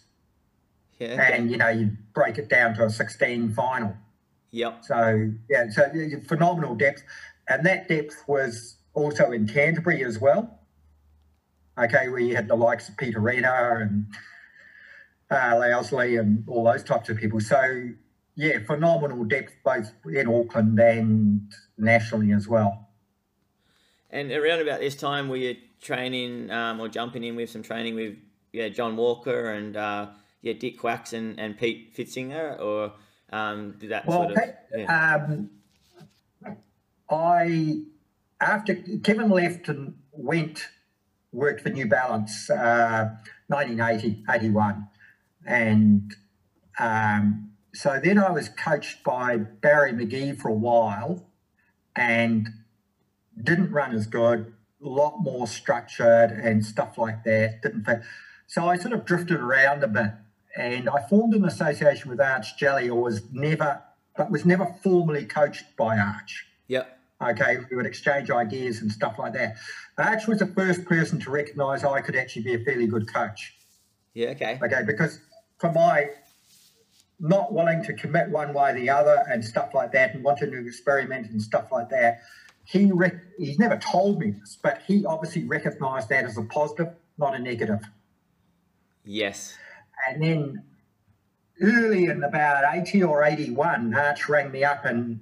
Yeah. 1.00 1.22
And, 1.22 1.50
you 1.50 1.58
know, 1.58 1.70
you 1.70 1.92
break 2.14 2.38
it 2.38 2.50
down 2.50 2.74
to 2.76 2.86
a 2.86 2.90
16 2.90 3.54
final. 3.54 3.96
Yep. 4.52 4.84
So, 4.84 5.32
yeah, 5.50 5.70
so 5.70 5.90
phenomenal 6.28 6.76
depth. 6.76 7.04
And 7.48 7.66
that 7.66 7.88
depth 7.88 8.24
was 8.28 8.76
also 8.94 9.32
in 9.32 9.48
Canterbury 9.48 10.04
as 10.04 10.20
well. 10.20 10.60
Okay, 11.78 12.10
where 12.10 12.20
you 12.20 12.36
had 12.36 12.50
the 12.50 12.56
likes 12.56 12.90
of 12.90 12.98
Peter 12.98 13.20
Renner 13.20 13.80
and 13.80 14.06
uh, 15.32 15.56
Lousley 15.56 16.20
and 16.20 16.44
all 16.48 16.66
those 16.66 16.84
types 16.84 17.08
of 17.08 17.18
people. 17.18 17.40
So, 17.40 17.90
yeah, 18.36 18.60
phenomenal 18.66 19.24
depth 19.24 19.54
both 19.64 19.92
in 20.06 20.28
Auckland 20.28 20.78
and 20.80 21.52
nationally 21.78 22.34
as 22.34 22.48
well. 22.48 22.90
And 24.10 24.32
around 24.32 24.60
about 24.60 24.80
this 24.80 24.96
time, 24.96 25.30
were 25.30 25.38
you 25.38 25.56
training 25.82 26.52
um, 26.52 26.80
or 26.80 26.88
jumping 26.88 27.24
in 27.24 27.36
with 27.36 27.50
some 27.50 27.64
training 27.64 27.96
with 27.96 28.16
yeah 28.52 28.70
John 28.70 28.96
Walker 28.96 29.52
and 29.52 29.76
uh, 29.78 30.08
yeah 30.42 30.54
Dick 30.54 30.80
Quax 30.80 31.14
and, 31.14 31.40
and 31.40 31.58
Pete 31.58 31.96
Pfitzinger, 31.96 32.60
or 32.60 32.94
um, 33.32 33.76
did 33.80 33.92
that 33.92 34.06
well, 34.06 34.30
sort 34.30 34.38
of? 34.38 34.44
Yeah. 34.76 35.16
Um, 35.26 35.50
I 37.10 37.82
after 38.42 38.76
Kevin 39.04 39.30
left 39.30 39.70
and 39.70 39.96
went 40.12 40.68
worked 41.32 41.62
for 41.62 41.70
New 41.70 41.88
Balance, 41.88 42.50
uh, 42.50 43.10
1980, 43.48 44.24
81. 44.30 44.88
And 45.46 46.16
um, 46.80 47.52
so 47.74 48.00
then 48.04 48.18
I 48.18 48.32
was 48.32 48.50
coached 48.50 49.04
by 49.04 49.38
Barry 49.38 49.92
Magee 49.92 50.34
for 50.34 50.50
a 50.50 50.54
while 50.54 51.28
and 51.96 52.50
didn't 53.42 53.72
run 53.72 53.94
as 53.94 54.08
good, 54.08 54.54
a 54.84 54.88
lot 54.88 55.20
more 55.20 55.48
structured 55.48 56.32
and 56.32 56.66
stuff 56.66 56.98
like 56.98 57.24
that. 57.24 57.62
Didn't 57.62 57.86
fit. 57.86 58.02
So 58.48 58.68
I 58.68 58.78
sort 58.78 58.94
of 58.94 59.06
drifted 59.06 59.40
around 59.40 59.84
a 59.84 59.88
bit 59.88 60.12
and 60.58 60.90
I 60.90 61.08
formed 61.08 61.34
an 61.34 61.46
association 61.46 62.10
with 62.10 62.20
Arch 62.20 62.58
Jelley 62.60 62.90
or 62.90 63.02
was 63.02 63.22
never, 63.32 63.82
but 64.18 64.32
was 64.32 64.46
never 64.46 64.76
formally 64.82 65.26
coached 65.26 65.66
by 65.78 65.98
Arch. 65.98 66.46
Yep. 66.68 66.98
Okay, 67.22 67.58
we 67.70 67.76
would 67.76 67.86
exchange 67.86 68.32
ideas 68.32 68.82
and 68.82 68.92
stuff 68.92 69.20
like 69.20 69.34
that. 69.34 69.58
Arch 69.98 70.26
was 70.28 70.40
the 70.40 70.48
first 70.48 70.86
person 70.86 71.20
to 71.20 71.30
recognise 71.30 71.84
I 71.84 72.00
could 72.00 72.16
actually 72.16 72.44
be 72.44 72.54
a 72.56 72.60
fairly 72.60 72.88
good 72.88 73.14
coach. 73.14 73.56
Yeah, 74.14 74.30
okay. 74.30 74.58
Okay, 74.64 74.84
because 74.86 75.20
for 75.60 75.72
my 75.72 76.12
not 77.20 77.52
willing 77.54 77.84
to 77.84 77.94
commit 77.94 78.30
one 78.30 78.54
way 78.54 78.72
or 78.72 78.74
the 78.74 78.90
other 78.90 79.26
and 79.30 79.44
stuff 79.44 79.74
like 79.74 79.92
that 79.92 80.16
and 80.16 80.24
wanting 80.24 80.52
to 80.52 80.66
experiment 80.66 81.30
and 81.30 81.42
stuff 81.42 81.70
like 81.72 81.90
that, 81.90 82.22
he 82.70 82.92
rec- 82.92 83.24
he's 83.38 83.58
never 83.58 83.78
told 83.78 84.20
me 84.20 84.32
this, 84.32 84.58
but 84.62 84.84
he 84.86 85.04
obviously 85.04 85.44
recognized 85.44 86.10
that 86.10 86.26
as 86.26 86.38
a 86.38 86.44
positive, 86.44 86.94
not 87.18 87.36
a 87.36 87.40
negative. 87.40 87.80
Yes. 89.04 89.58
And 90.08 90.22
then, 90.22 90.64
early 91.62 92.06
in 92.06 92.24
about 92.24 92.64
80 92.72 93.04
or 93.04 93.24
81, 93.24 93.96
Arch 93.96 94.30
rang 94.30 94.52
me 94.52 94.64
up 94.64 94.86
and 94.86 95.20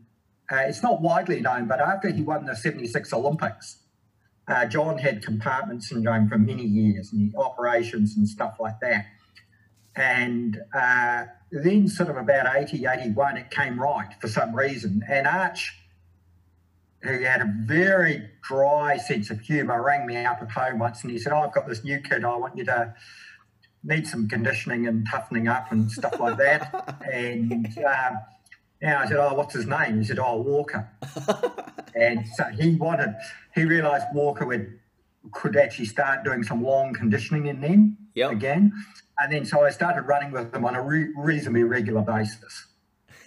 uh, 0.51 0.57
it's 0.57 0.83
not 0.83 1.01
widely 1.01 1.39
known, 1.39 1.67
but 1.67 1.79
after 1.79 2.09
he 2.09 2.21
won 2.21 2.45
the 2.45 2.55
76 2.55 3.13
Olympics, 3.13 3.77
uh, 4.49 4.65
John 4.65 4.97
had 4.97 5.23
compartment 5.23 5.83
syndrome 5.83 6.27
for 6.27 6.37
many 6.37 6.63
years 6.63 7.13
and 7.13 7.33
operations 7.35 8.17
and 8.17 8.27
stuff 8.27 8.57
like 8.59 8.79
that. 8.81 9.05
And 9.95 10.59
uh, 10.73 11.25
then, 11.49 11.87
sort 11.87 12.09
of 12.09 12.17
about 12.17 12.53
80, 12.55 12.85
81, 12.85 13.37
it 13.37 13.51
came 13.51 13.79
right 13.79 14.13
for 14.19 14.27
some 14.27 14.53
reason. 14.53 15.01
And 15.09 15.25
Arch, 15.25 15.73
who 17.07 17.23
had 17.23 17.41
a 17.41 17.53
very 17.65 18.29
dry 18.41 18.97
sense 18.97 19.29
of 19.29 19.39
humour, 19.39 19.81
rang 19.81 20.05
me 20.05 20.17
up 20.17 20.39
at 20.41 20.51
home 20.51 20.79
once 20.79 21.03
and 21.03 21.11
he 21.11 21.17
said, 21.17 21.33
oh, 21.33 21.39
I've 21.39 21.53
got 21.53 21.67
this 21.67 21.83
new 21.83 21.99
kid. 21.99 22.23
I 22.23 22.35
want 22.35 22.57
you 22.57 22.65
to 22.65 22.93
need 23.83 24.07
some 24.07 24.27
conditioning 24.27 24.87
and 24.87 25.07
toughening 25.09 25.47
up 25.47 25.71
and 25.71 25.91
stuff 25.91 26.19
like 26.19 26.37
that. 26.37 27.03
and 27.11 27.67
um, 27.77 28.19
I 28.83 29.07
said, 29.07 29.17
oh, 29.17 29.33
what's 29.33 29.53
his 29.53 29.65
name? 29.65 29.99
He 29.99 30.05
said, 30.05 30.19
oh, 30.19 30.41
Walker. 30.41 30.89
and 31.95 32.25
so 32.35 32.45
he 32.45 32.75
wanted, 32.75 33.15
he 33.55 33.63
realised 33.65 34.05
Walker 34.13 34.45
would 34.45 34.79
could 35.33 35.57
actually 35.57 35.85
start 35.85 36.23
doing 36.23 36.43
some 36.43 36.63
long 36.63 36.93
conditioning 36.93 37.47
in 37.47 37.59
them 37.59 37.97
yep. 38.15 38.31
again. 38.31 38.71
And 39.19 39.33
then 39.33 39.45
so 39.45 39.65
I 39.65 39.71
started 39.71 40.03
running 40.03 40.31
with 40.31 40.51
them 40.51 40.63
on 40.65 40.75
a 40.75 40.81
re- 40.81 41.11
reasonably 41.17 41.63
regular 41.63 42.01
basis. 42.01 42.67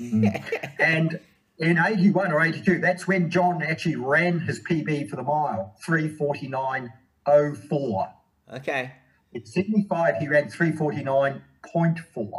Mm. 0.01 0.73
and 0.79 1.21
in 1.61 1.79
81 1.79 2.33
or 2.33 2.41
82, 2.41 2.79
that's 2.79 3.07
when 3.07 3.31
John 3.31 3.63
actually 3.63 3.95
ran 3.97 4.41
his 4.41 4.61
PB 4.61 5.11
for 5.11 5.17
the 5.17 5.23
mile, 5.23 5.77
349.04. 5.87 8.13
Okay. 8.55 8.93
In 9.33 9.45
75, 9.45 10.17
he 10.17 10.27
ran 10.27 10.51
349.4, 10.51 12.31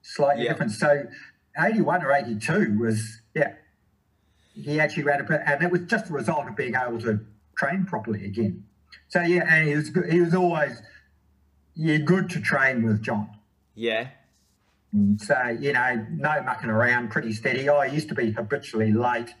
slightly 0.00 0.44
yep. 0.44 0.52
different. 0.52 0.72
So 0.72 1.04
81 1.58 2.04
or 2.04 2.12
82 2.12 2.78
was, 2.78 3.20
yeah, 3.34 3.52
he 4.54 4.80
actually 4.80 5.02
ran 5.04 5.20
a, 5.20 5.24
bit, 5.24 5.42
and 5.44 5.62
it 5.62 5.70
was 5.70 5.82
just 5.82 6.08
a 6.08 6.14
result 6.14 6.48
of 6.48 6.56
being 6.56 6.74
able 6.74 6.98
to 7.02 7.20
train 7.56 7.84
properly 7.84 8.24
again. 8.24 8.64
So, 9.08 9.20
yeah, 9.20 9.44
and 9.48 9.68
he 9.68 9.76
was, 9.76 9.90
he 10.10 10.22
was 10.22 10.34
always, 10.34 10.80
yeah, 11.74 11.98
good 11.98 12.30
to 12.30 12.40
train 12.40 12.82
with 12.82 13.02
John. 13.02 13.28
Yeah. 13.74 14.08
So, 15.18 15.56
you 15.60 15.72
know, 15.72 16.06
no 16.10 16.42
mucking 16.42 16.70
around, 16.70 17.10
pretty 17.10 17.32
steady. 17.32 17.68
I 17.68 17.86
used 17.86 18.08
to 18.08 18.14
be 18.14 18.30
habitually 18.30 18.92
late, 18.92 19.34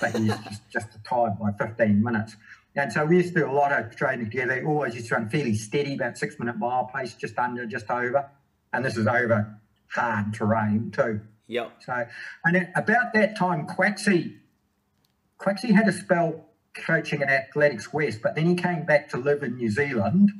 but 0.00 0.16
he 0.16 0.24
used 0.24 0.42
just, 0.44 0.70
just 0.70 0.92
to 0.92 1.02
time 1.02 1.36
by 1.40 1.52
15 1.64 2.02
minutes. 2.02 2.36
And 2.74 2.92
so 2.92 3.04
we 3.04 3.16
used 3.16 3.34
to 3.34 3.40
do 3.40 3.50
a 3.50 3.52
lot 3.52 3.72
of 3.72 3.94
training 3.96 4.26
together. 4.26 4.62
Always 4.66 4.94
used 4.94 5.08
to 5.08 5.14
run 5.14 5.28
fairly 5.28 5.54
steady, 5.54 5.94
about 5.94 6.18
six 6.18 6.38
minute 6.38 6.58
mile 6.58 6.90
pace, 6.94 7.14
just 7.14 7.38
under, 7.38 7.66
just 7.66 7.90
over. 7.90 8.28
And 8.72 8.84
this 8.84 8.96
is 8.96 9.06
over 9.06 9.58
hard 9.88 10.34
terrain 10.34 10.90
too. 10.90 11.20
Yep. 11.46 11.72
So, 11.84 12.06
and 12.44 12.68
about 12.74 13.14
that 13.14 13.36
time, 13.36 13.66
Quaxie, 13.66 14.36
Quaxie 15.40 15.72
had 15.72 15.88
a 15.88 15.92
spell 15.92 16.46
coaching 16.74 17.22
at 17.22 17.30
Athletics 17.30 17.92
West, 17.92 18.20
but 18.22 18.34
then 18.34 18.46
he 18.46 18.54
came 18.54 18.84
back 18.84 19.08
to 19.10 19.16
live 19.16 19.42
in 19.42 19.56
New 19.56 19.70
Zealand. 19.70 20.32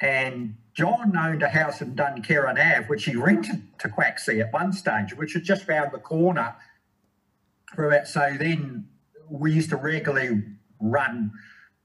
And 0.00 0.56
John 0.74 1.16
owned 1.16 1.42
a 1.42 1.48
house 1.48 1.80
in 1.80 1.94
Dunkerron 1.94 2.52
Ave, 2.52 2.86
which 2.86 3.04
he 3.04 3.16
rented 3.16 3.62
to 3.80 3.88
Quaxie 3.88 4.40
at 4.40 4.52
one 4.52 4.72
stage, 4.72 5.14
which 5.14 5.34
was 5.34 5.42
just 5.42 5.66
round 5.68 5.92
the 5.92 5.98
corner. 5.98 6.54
So 8.04 8.36
then 8.38 8.88
we 9.28 9.52
used 9.52 9.70
to 9.70 9.76
regularly 9.76 10.42
run 10.80 11.32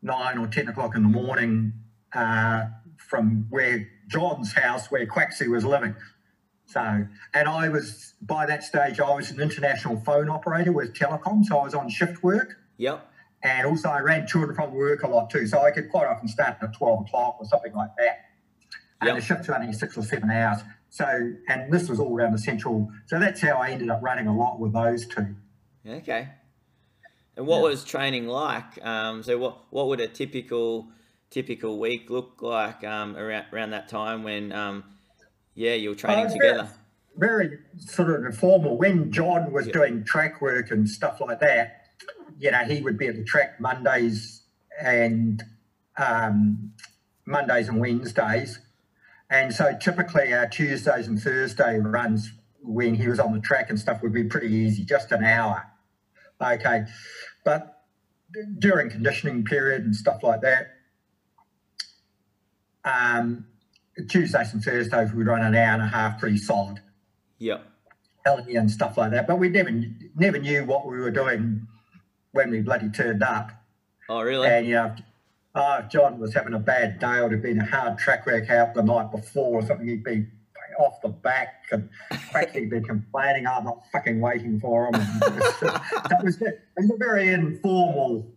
nine 0.01 0.37
or 0.37 0.47
10 0.47 0.67
o'clock 0.67 0.95
in 0.95 1.03
the 1.03 1.09
morning 1.09 1.73
uh, 2.13 2.65
from 2.97 3.47
where 3.49 3.87
John's 4.07 4.53
house, 4.53 4.91
where 4.91 5.05
Quaxie 5.05 5.49
was 5.49 5.65
living. 5.65 5.95
So, 6.67 7.07
and 7.33 7.47
I 7.47 7.69
was, 7.69 8.13
by 8.21 8.45
that 8.47 8.63
stage, 8.63 8.99
I 8.99 9.13
was 9.13 9.31
an 9.31 9.39
international 9.39 9.97
phone 9.97 10.29
operator 10.29 10.71
with 10.71 10.93
Telecom. 10.93 11.45
So 11.45 11.57
I 11.57 11.63
was 11.63 11.73
on 11.73 11.89
shift 11.89 12.23
work. 12.23 12.57
Yep. 12.77 13.07
And 13.43 13.67
also 13.67 13.89
I 13.89 13.99
ran 13.99 14.25
to 14.27 14.43
and 14.43 14.55
from 14.55 14.73
work 14.73 15.03
a 15.03 15.07
lot 15.07 15.29
too. 15.29 15.45
So 15.45 15.61
I 15.61 15.71
could 15.71 15.89
quite 15.91 16.07
often 16.07 16.27
start 16.27 16.57
at 16.61 16.73
12 16.73 17.01
o'clock 17.01 17.37
or 17.39 17.45
something 17.45 17.73
like 17.73 17.91
that. 17.97 18.24
And 19.01 19.09
yep. 19.09 19.17
the 19.17 19.21
shift's 19.21 19.49
running 19.49 19.73
six 19.73 19.97
or 19.97 20.03
seven 20.03 20.29
hours. 20.31 20.59
So, 20.89 21.05
and 21.49 21.71
this 21.71 21.89
was 21.89 21.99
all 21.99 22.15
around 22.15 22.31
the 22.31 22.37
central. 22.37 22.89
So 23.05 23.19
that's 23.19 23.41
how 23.41 23.57
I 23.57 23.71
ended 23.71 23.89
up 23.89 24.01
running 24.01 24.27
a 24.27 24.35
lot 24.35 24.59
with 24.59 24.73
those 24.73 25.05
two. 25.05 25.35
Okay. 25.87 26.29
And 27.37 27.45
what 27.45 27.57
yeah. 27.57 27.63
was 27.63 27.83
training 27.83 28.27
like? 28.27 28.83
Um, 28.85 29.21
so 29.21 29.37
what 29.37 29.57
what 29.69 29.87
would 29.87 29.99
a 29.99 30.07
typical 30.07 30.87
typical 31.29 31.79
week 31.79 32.09
look 32.09 32.41
like 32.41 32.83
um, 32.83 33.17
around 33.17 33.45
around 33.51 33.71
that 33.71 33.89
time 33.89 34.23
when 34.23 34.53
um, 34.53 34.85
yeah 35.53 35.73
you're 35.73 35.95
training 35.95 36.27
uh, 36.27 36.29
together? 36.29 36.69
Very, 37.17 37.47
very, 37.47 37.59
sort 37.77 38.09
of 38.11 38.25
informal. 38.25 38.77
When 38.77 39.11
John 39.11 39.51
was 39.51 39.67
doing 39.67 40.05
track 40.05 40.41
work 40.41 40.71
and 40.71 40.89
stuff 40.89 41.19
like 41.19 41.41
that, 41.41 41.87
you 42.39 42.51
know, 42.51 42.63
he 42.63 42.81
would 42.81 42.97
be 42.97 43.07
at 43.07 43.15
the 43.15 43.23
track 43.23 43.59
Mondays 43.59 44.41
and 44.81 45.43
um, 45.97 46.73
Mondays 47.25 47.69
and 47.69 47.79
Wednesdays, 47.79 48.59
and 49.35 49.53
so 49.53 49.77
typically 49.79 50.33
our 50.33 50.47
Tuesdays 50.47 51.07
and 51.07 51.21
Thursday 51.21 51.77
runs 51.79 52.31
when 52.61 52.95
he 52.95 53.07
was 53.07 53.19
on 53.19 53.33
the 53.33 53.41
track 53.41 53.69
and 53.69 53.77
stuff 53.77 54.01
would 54.01 54.13
be 54.13 54.23
pretty 54.23 54.47
easy, 54.47 54.85
just 54.85 55.11
an 55.11 55.25
hour. 55.25 55.63
Okay. 56.41 56.85
But 57.43 57.83
during 58.59 58.89
conditioning 58.89 59.43
period 59.43 59.83
and 59.83 59.93
stuff 59.93 60.23
like 60.23 60.41
that, 60.41 60.67
um, 62.85 63.45
Tuesdays 64.09 64.53
and 64.53 64.63
Thursdays 64.63 65.11
we'd 65.11 65.27
run 65.27 65.41
an 65.41 65.53
hour 65.53 65.73
and 65.73 65.81
a 65.81 65.87
half 65.87 66.17
pretty 66.17 66.37
solid. 66.37 66.79
Yeah. 67.37 67.59
Telling 68.25 68.55
and 68.55 68.71
stuff 68.71 68.97
like 68.97 69.11
that. 69.11 69.27
But 69.27 69.37
we 69.37 69.49
never 69.49 69.71
never 70.15 70.39
knew 70.39 70.63
what 70.63 70.87
we 70.87 70.97
were 70.97 71.11
doing 71.11 71.67
when 72.31 72.51
we 72.51 72.61
bloody 72.61 72.89
turned 72.89 73.21
up. 73.21 73.51
Oh, 74.07 74.21
really? 74.21 74.47
And, 74.47 74.65
you 74.65 74.75
know, 74.75 74.95
oh, 75.55 75.77
if 75.77 75.89
John 75.89 76.19
was 76.19 76.33
having 76.33 76.53
a 76.53 76.59
bad 76.59 76.99
day, 76.99 77.19
or 77.19 77.29
had 77.29 77.41
been 77.41 77.59
a 77.59 77.65
hard 77.65 77.97
track 77.97 78.25
work 78.25 78.49
out 78.49 78.73
the 78.73 78.83
night 78.83 79.11
before 79.11 79.59
or 79.59 79.65
something, 79.65 79.87
he'd 79.87 80.03
be 80.03 80.25
off 80.79 81.01
the 81.01 81.09
back 81.09 81.63
and 81.71 81.89
practically 82.31 82.65
been 82.65 82.83
complaining, 82.83 83.47
oh, 83.47 83.53
I'm 83.53 83.63
not 83.63 83.83
fucking 83.91 84.19
waiting 84.19 84.59
for 84.59 84.87
him. 84.87 84.91
that 85.21 86.19
was, 86.23 86.41
it 86.41 86.61
was 86.77 86.91
a 86.91 86.97
very 86.97 87.29
informal, 87.29 88.27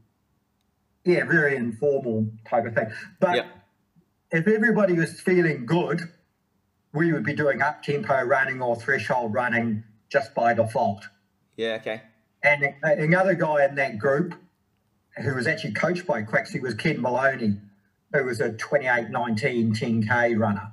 yeah, 1.05 1.25
very 1.25 1.57
informal 1.57 2.29
type 2.49 2.67
of 2.67 2.75
thing. 2.75 2.87
But 3.21 3.37
yep. 3.37 3.47
if 4.31 4.47
everybody 4.47 4.95
was 4.95 5.21
feeling 5.21 5.67
good, 5.67 6.03
we 6.93 7.13
would 7.13 7.25
be 7.25 7.35
doing 7.35 7.61
up 7.61 7.83
tempo 7.83 8.23
running 8.23 8.63
or 8.63 8.77
threshold 8.77 9.35
running 9.35 9.85
just 10.09 10.35
by 10.35 10.55
default. 10.55 11.09
Yeah, 11.57 11.79
okay. 11.81 12.03
And 12.43 12.65
uh, 12.65 12.89
another 12.93 13.35
guy 13.35 13.65
in 13.65 13.75
that 13.75 13.99
group 13.99 14.35
who 15.23 15.35
was 15.35 15.47
actually 15.47 15.73
coached 15.73 16.07
by 16.07 16.23
Quaxie 16.23 16.61
was 16.61 16.75
Ken 16.75 17.01
Maloney, 17.01 17.59
who 18.13 18.25
was 18.25 18.41
a 18.41 18.51
28-19 18.51 19.79
10K 19.79 20.39
runner. 20.39 20.73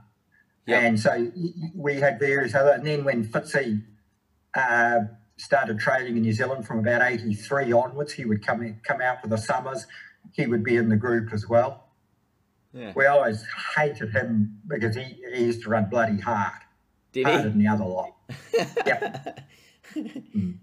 Yep. 0.67 0.83
And 0.83 0.99
so 0.99 1.31
we 1.75 1.95
had 1.95 2.19
various 2.19 2.55
other, 2.55 2.71
and 2.71 2.85
then 2.85 3.03
when 3.03 3.25
Fitzy 3.25 3.83
uh, 4.55 4.99
started 5.37 5.79
training 5.79 6.15
in 6.15 6.23
New 6.23 6.33
Zealand 6.33 6.65
from 6.65 6.79
about 6.79 7.01
83 7.01 7.71
onwards, 7.71 8.13
he 8.13 8.25
would 8.25 8.45
come 8.45 8.61
in, 8.63 8.79
come 8.83 9.01
out 9.01 9.21
for 9.21 9.27
the 9.27 9.37
summers. 9.37 9.85
He 10.31 10.47
would 10.47 10.63
be 10.63 10.75
in 10.75 10.89
the 10.89 10.95
group 10.95 11.33
as 11.33 11.47
well. 11.47 11.83
Yeah. 12.73 12.93
We 12.95 13.05
always 13.05 13.45
hated 13.75 14.11
him 14.11 14.59
because 14.67 14.95
he, 14.95 15.17
he 15.33 15.45
used 15.45 15.61
to 15.63 15.69
run 15.69 15.85
bloody 15.89 16.19
hard. 16.19 16.61
Did 17.13 17.25
harder 17.25 17.43
he? 17.43 17.49
than 17.49 17.59
the 17.59 17.67
other 17.67 17.85
lot. 17.85 18.15
yep. 18.85 19.39
Mm. 19.95 20.57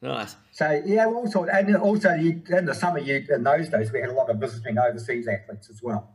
Nice. 0.00 0.36
So 0.52 0.80
yeah, 0.86 1.06
also 1.06 1.44
and 1.44 1.76
also 1.76 2.14
you, 2.14 2.42
in 2.50 2.66
the 2.66 2.74
summer, 2.74 3.00
you 3.00 3.24
in 3.28 3.42
those 3.42 3.68
days 3.68 3.90
we 3.92 4.00
had 4.00 4.10
a 4.10 4.12
lot 4.12 4.30
of 4.30 4.38
visiting 4.38 4.78
overseas 4.78 5.26
athletes 5.26 5.68
as 5.70 5.82
well. 5.82 6.14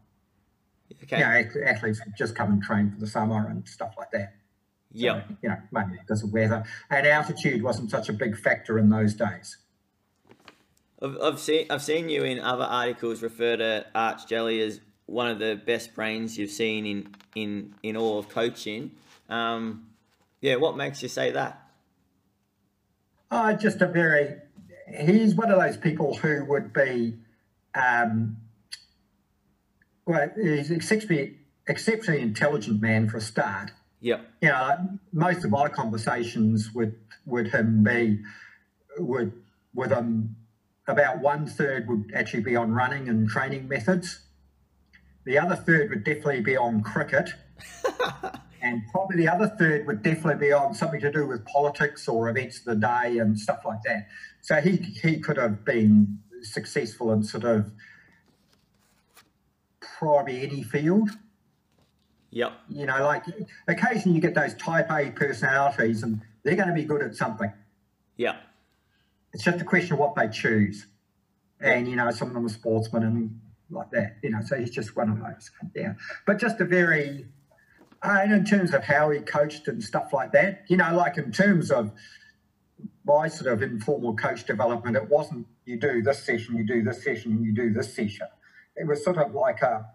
Okay. 1.04 1.18
You 1.18 1.24
know, 1.24 1.68
athletes 1.68 2.00
just 2.18 2.36
come 2.36 2.52
and 2.52 2.64
train 2.64 2.92
for 2.92 3.00
the 3.00 3.08
summer 3.08 3.48
and 3.48 3.68
stuff 3.68 3.96
like 3.98 4.12
that. 4.12 4.36
Yeah. 4.92 5.24
So, 5.28 5.36
you 5.42 5.50
know, 5.50 5.58
maybe 5.72 5.98
because 6.00 6.24
of 6.24 6.32
weather. 6.32 6.64
And 6.90 7.08
altitude 7.08 7.62
wasn't 7.64 7.92
such 7.92 8.10
a 8.10 8.14
big 8.14 8.38
factor 8.38 8.78
in 8.78 8.90
those 8.90 9.14
days. 9.16 9.58
I've, 11.02 11.18
I've 11.22 11.40
seen 11.40 11.68
I've 11.70 11.82
seen 11.82 12.08
you 12.08 12.24
in 12.24 12.40
other 12.40 12.64
articles 12.64 13.22
refer 13.22 13.58
to 13.58 13.86
Arch 13.94 14.28
Jelley 14.28 14.66
as 14.66 14.80
one 15.08 15.28
of 15.28 15.40
the 15.40 15.60
best 15.66 15.94
brains 15.94 16.38
you've 16.38 16.52
seen 16.52 16.86
in 16.86 17.16
in 17.36 17.76
in 17.84 17.98
all 17.98 18.20
of 18.20 18.30
coaching. 18.30 18.92
Um, 19.28 19.88
yeah, 20.40 20.56
what 20.56 20.78
makes 20.78 21.04
you 21.04 21.10
say 21.10 21.32
that? 21.32 21.63
Just 23.60 23.82
a 23.82 23.88
very. 23.88 24.36
He's 24.88 25.36
one 25.36 25.52
of 25.52 25.60
those 25.60 25.78
people 25.78 26.16
who 26.16 26.46
would 26.46 26.74
be 26.74 27.16
um, 27.76 28.38
well, 30.06 30.30
he's 30.36 30.72
exceptionally, 30.72 31.38
exceptionally 31.68 32.22
intelligent 32.22 32.82
man 32.82 33.10
for 33.10 33.18
a 33.18 33.22
start. 33.22 33.72
Yeah. 34.02 34.22
You 34.42 34.50
know, 34.50 35.00
most 35.14 35.46
of 35.46 35.52
my 35.52 35.70
conversations 35.70 36.72
with 36.74 36.96
with 37.26 37.54
him 37.54 37.84
be 37.84 38.20
would 38.98 39.32
with 39.74 39.92
him 39.92 40.36
about 40.88 41.20
one 41.20 41.48
third 41.48 41.88
would 41.88 42.12
actually 42.14 42.44
be 42.44 42.56
on 42.56 42.74
running 42.74 43.08
and 43.08 43.30
training 43.30 43.68
methods. 43.68 44.20
The 45.26 45.40
other 45.40 45.56
third 45.56 45.90
would 45.90 46.04
definitely 46.04 46.42
be 46.42 46.58
on 46.58 46.84
cricket. 46.84 47.30
And 48.64 48.82
probably 48.92 49.18
the 49.18 49.28
other 49.28 49.54
third 49.60 49.86
would 49.88 50.02
definitely 50.02 50.48
be 50.48 50.54
on 50.54 50.74
something 50.74 51.02
to 51.02 51.12
do 51.12 51.28
with 51.28 51.46
politics 51.46 52.08
or 52.08 52.30
events 52.30 52.60
of 52.60 52.66
the 52.66 52.76
day 52.76 53.18
and 53.18 53.38
stuff 53.38 53.60
like 53.66 53.82
that. 53.84 54.08
So 54.42 54.56
he 54.62 54.78
he 54.78 55.20
could 55.20 55.38
have 55.38 55.66
been 55.66 56.20
successful 56.42 57.12
in 57.12 57.24
sort 57.24 57.44
of 57.44 57.72
probably 60.00 60.42
any 60.42 60.64
field. 60.64 61.10
Yep. 62.32 62.54
You 62.70 62.86
know, 62.86 63.04
like 63.04 63.26
occasionally 63.68 64.16
you 64.16 64.22
get 64.22 64.34
those 64.34 64.56
type 64.56 64.90
A 64.90 65.12
personalities 65.12 66.02
and 66.02 66.22
they're 66.44 66.56
going 66.56 66.70
to 66.70 66.74
be 66.74 66.84
good 66.84 67.02
at 67.02 67.16
something. 67.16 67.52
Yeah. 68.18 68.38
It's 69.34 69.44
just 69.44 69.62
a 69.62 69.66
question 69.66 69.94
of 69.94 70.00
what 70.00 70.16
they 70.16 70.30
choose. 70.30 70.88
And, 71.60 71.88
you 71.88 71.96
know, 71.96 72.10
some 72.12 72.30
of 72.30 72.34
them 72.34 72.46
are 72.46 72.50
sportsmen 72.50 73.04
and 73.04 73.40
like 73.70 73.92
that, 73.92 74.18
you 74.24 74.30
know, 74.30 74.40
so 74.46 74.58
he's 74.58 74.72
just 74.72 74.96
one 74.96 75.10
of 75.10 75.20
those. 75.20 75.52
Yeah. 75.76 75.94
But 76.26 76.38
just 76.40 76.60
a 76.60 76.66
very, 76.66 77.26
and 78.04 78.34
in 78.34 78.46
terms 78.46 78.74
of 78.74 78.84
how 78.84 79.10
he 79.10 79.20
coached 79.20 79.68
and 79.68 79.82
stuff 79.82 80.12
like 80.12 80.32
that, 80.34 80.66
you 80.68 80.78
know, 80.78 80.94
like 80.96 81.18
in 81.18 81.32
terms 81.32 81.72
of 81.72 81.92
my 83.06 83.28
sort 83.28 83.52
of 83.52 83.62
informal 83.62 84.16
coach 84.16 84.46
development, 84.46 84.98
it 84.98 85.10
wasn't 85.10 85.48
you 85.66 85.78
do 85.78 86.02
this 86.02 86.24
session, 86.24 86.58
you 86.58 86.66
do 86.66 86.84
this 86.84 87.04
session, 87.04 87.44
you 87.44 87.54
do 87.54 87.72
this 87.72 87.96
session. 87.96 88.28
It 88.76 88.88
was 88.88 89.04
sort 89.04 89.18
of 89.18 89.34
like 89.34 89.62
a, 89.62 89.86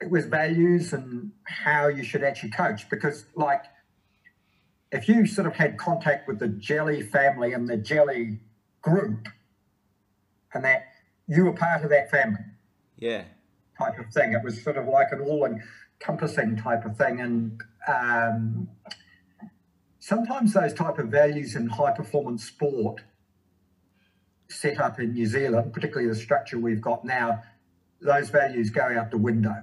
it 0.00 0.10
was 0.10 0.26
values 0.26 0.92
and 0.92 1.32
how 1.44 1.88
you 1.88 2.04
should 2.04 2.22
actually 2.22 2.50
coach 2.50 2.88
because 2.88 3.24
like 3.34 3.64
if 4.92 5.08
you 5.08 5.26
sort 5.26 5.46
of 5.46 5.54
had 5.54 5.78
contact 5.78 6.28
with 6.28 6.38
the 6.38 6.48
Jelley 6.48 7.08
family 7.08 7.52
and 7.52 7.68
the 7.68 7.76
Jelley 7.76 8.38
group 8.82 9.28
and 10.54 10.64
that 10.64 10.86
you 11.26 11.44
were 11.44 11.52
part 11.52 11.82
of 11.84 11.90
that 11.90 12.10
family. 12.10 12.40
Yeah. 12.96 13.24
Type 13.78 13.98
of 13.98 14.12
thing. 14.12 14.32
It 14.32 14.44
was 14.44 14.62
sort 14.62 14.76
of 14.76 14.86
like 14.86 15.08
an 15.12 15.20
all 15.20 15.44
encompassing 16.00 16.56
type 16.56 16.84
of 16.84 16.96
thing 16.96 17.20
and 17.20 17.60
um, 17.88 18.68
sometimes 19.98 20.52
those 20.54 20.72
type 20.72 20.98
of 20.98 21.08
values 21.08 21.54
in 21.56 21.66
high 21.66 21.92
performance 21.92 22.44
sport 22.44 23.02
set 24.48 24.80
up 24.80 24.98
in 24.98 25.12
new 25.12 25.26
zealand 25.26 25.72
particularly 25.72 26.08
the 26.08 26.14
structure 26.14 26.58
we've 26.58 26.80
got 26.80 27.04
now 27.04 27.42
those 28.00 28.30
values 28.30 28.70
go 28.70 28.82
out 28.82 29.10
the 29.10 29.18
window 29.18 29.62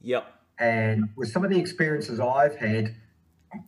Yep. 0.00 0.26
and 0.58 1.08
with 1.16 1.30
some 1.30 1.44
of 1.44 1.50
the 1.50 1.58
experiences 1.58 2.20
I've 2.20 2.56
had, 2.56 2.94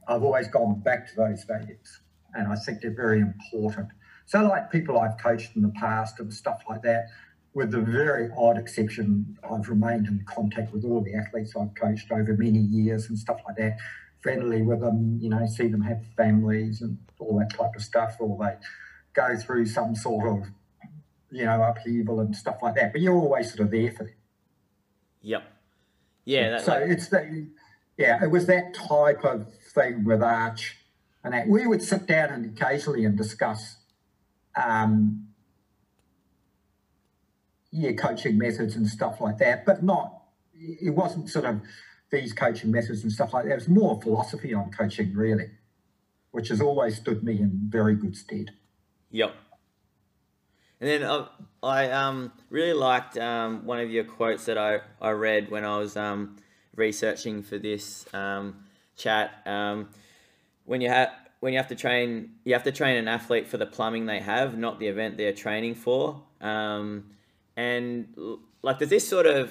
I've 0.07 0.22
always 0.22 0.48
gone 0.48 0.81
back 0.81 1.09
to 1.09 1.16
those 1.16 1.44
values. 1.44 2.00
And 2.35 2.46
I 2.52 2.57
think 2.57 2.83
they're 2.83 2.94
very 2.94 3.20
important. 3.20 3.88
So, 4.26 4.42
like 4.42 4.70
people 4.70 4.98
I've 4.98 5.16
coached 5.16 5.57
in 5.57 5.62
the 5.62 5.70
past 5.70 6.20
and 6.20 6.33
stuff 6.33 6.62
like 6.68 6.83
that, 6.83 7.07
with 7.57 7.71
the 7.71 7.81
very 7.81 8.29
odd 8.37 8.59
exception, 8.59 9.38
I've 9.51 9.66
remained 9.71 10.09
in 10.09 10.23
contact 10.27 10.75
with 10.75 10.85
all 10.85 11.01
the 11.01 11.14
athletes 11.14 11.55
I've 11.59 11.75
coached 11.75 12.12
over 12.12 12.37
many 12.37 12.59
years 12.59 13.09
and 13.09 13.19
stuff 13.19 13.40
like 13.47 13.57
that, 13.57 13.79
friendly 14.21 14.61
with 14.61 14.81
them, 14.81 15.19
you 15.23 15.31
know, 15.31 15.47
see 15.47 15.66
them 15.69 15.81
have 15.81 16.05
families 16.19 16.83
and 16.83 16.99
all 17.19 17.38
that 17.38 17.57
type 17.57 17.75
of 17.75 17.81
stuff, 17.81 18.16
or 18.21 18.37
they 18.38 18.57
go 19.14 19.38
through 19.38 19.64
some 19.64 19.97
sort 19.97 20.29
of, 20.29 20.49
you 21.31 21.47
know, 21.47 21.62
upheaval 21.62 22.21
and 22.21 22.37
stuff 22.37 22.59
like 22.62 22.75
that. 22.75 22.92
But 22.92 23.01
you're 23.01 23.16
always 23.16 23.49
sort 23.49 23.61
of 23.61 23.71
there 23.71 23.90
for 23.90 24.05
them. 24.05 24.14
Yep. 25.23 25.42
Yeah. 26.27 26.51
That, 26.51 26.61
so 26.62 26.73
like, 26.73 26.90
it's 26.90 27.09
the, 27.09 27.49
yeah, 27.97 28.23
it 28.23 28.31
was 28.31 28.45
that 28.49 28.75
type 28.75 29.25
of 29.25 29.51
thing 29.75 30.05
with 30.05 30.23
Arch, 30.23 30.77
and 31.25 31.33
that 31.33 31.49
we 31.49 31.66
would 31.66 31.83
sit 31.83 32.07
down 32.07 32.29
and 32.29 32.55
occasionally 32.55 33.07
and 33.07 33.16
discuss, 33.16 33.77
um, 34.62 35.26
yeah, 37.77 37.93
coaching 37.93 38.39
methods 38.39 38.75
and 38.75 38.87
stuff 38.87 39.21
like 39.21 39.37
that, 39.39 39.67
but 39.67 39.83
not. 39.83 40.23
It 40.55 40.95
wasn't 40.95 41.29
sort 41.29 41.45
of 41.45 41.61
these 42.11 42.33
coaching 42.33 42.71
methods 42.71 43.03
and 43.03 43.12
stuff 43.12 43.35
like 43.35 43.45
that. 43.45 43.53
It 43.53 43.55
was 43.57 43.69
more 43.69 44.01
philosophy 44.01 44.55
on 44.55 44.71
coaching, 44.71 45.15
really, 45.15 45.51
which 46.31 46.49
has 46.49 46.62
always 46.62 46.97
stood 46.97 47.23
me 47.23 47.39
in 47.39 47.69
very 47.69 47.95
good 47.95 48.17
stead. 48.17 48.53
Yep. 49.11 49.35
And 50.81 50.91
then 50.91 51.03
uh, 51.03 51.29
I 51.62 51.91
um, 51.91 52.33
really 52.49 52.73
liked 52.73 53.19
um, 53.19 53.67
one 53.67 53.81
of 53.81 53.91
your 53.91 54.05
quotes 54.05 54.47
that 54.47 54.57
I, 54.57 54.81
I 55.01 55.11
read 55.11 55.51
when 55.51 55.65
I 55.65 55.77
was 55.77 55.97
um, 55.97 56.37
researching 56.75 57.43
for 57.43 57.59
this 57.59 58.07
um, 58.15 58.65
chat. 58.97 59.43
Um, 59.45 59.91
when 60.65 60.81
you 60.81 60.89
have 60.89 61.11
when 61.41 61.53
you 61.53 61.59
have 61.59 61.69
to 61.69 61.75
train, 61.75 62.31
you 62.45 62.55
have 62.55 62.65
to 62.65 62.73
train 62.73 62.97
an 62.97 63.09
athlete 63.09 63.47
for 63.47 63.59
the 63.59 63.67
plumbing 63.67 64.07
they 64.07 64.21
have, 64.21 64.57
not 64.57 64.81
the 64.81 64.87
event 64.89 65.19
they're 65.19 65.35
training 65.35 65.75
for. 65.75 66.23
Um, 66.41 67.11
and 67.57 68.09
like, 68.62 68.79
does 68.79 68.90
this 68.90 69.09
sort 69.09 69.27
of 69.27 69.51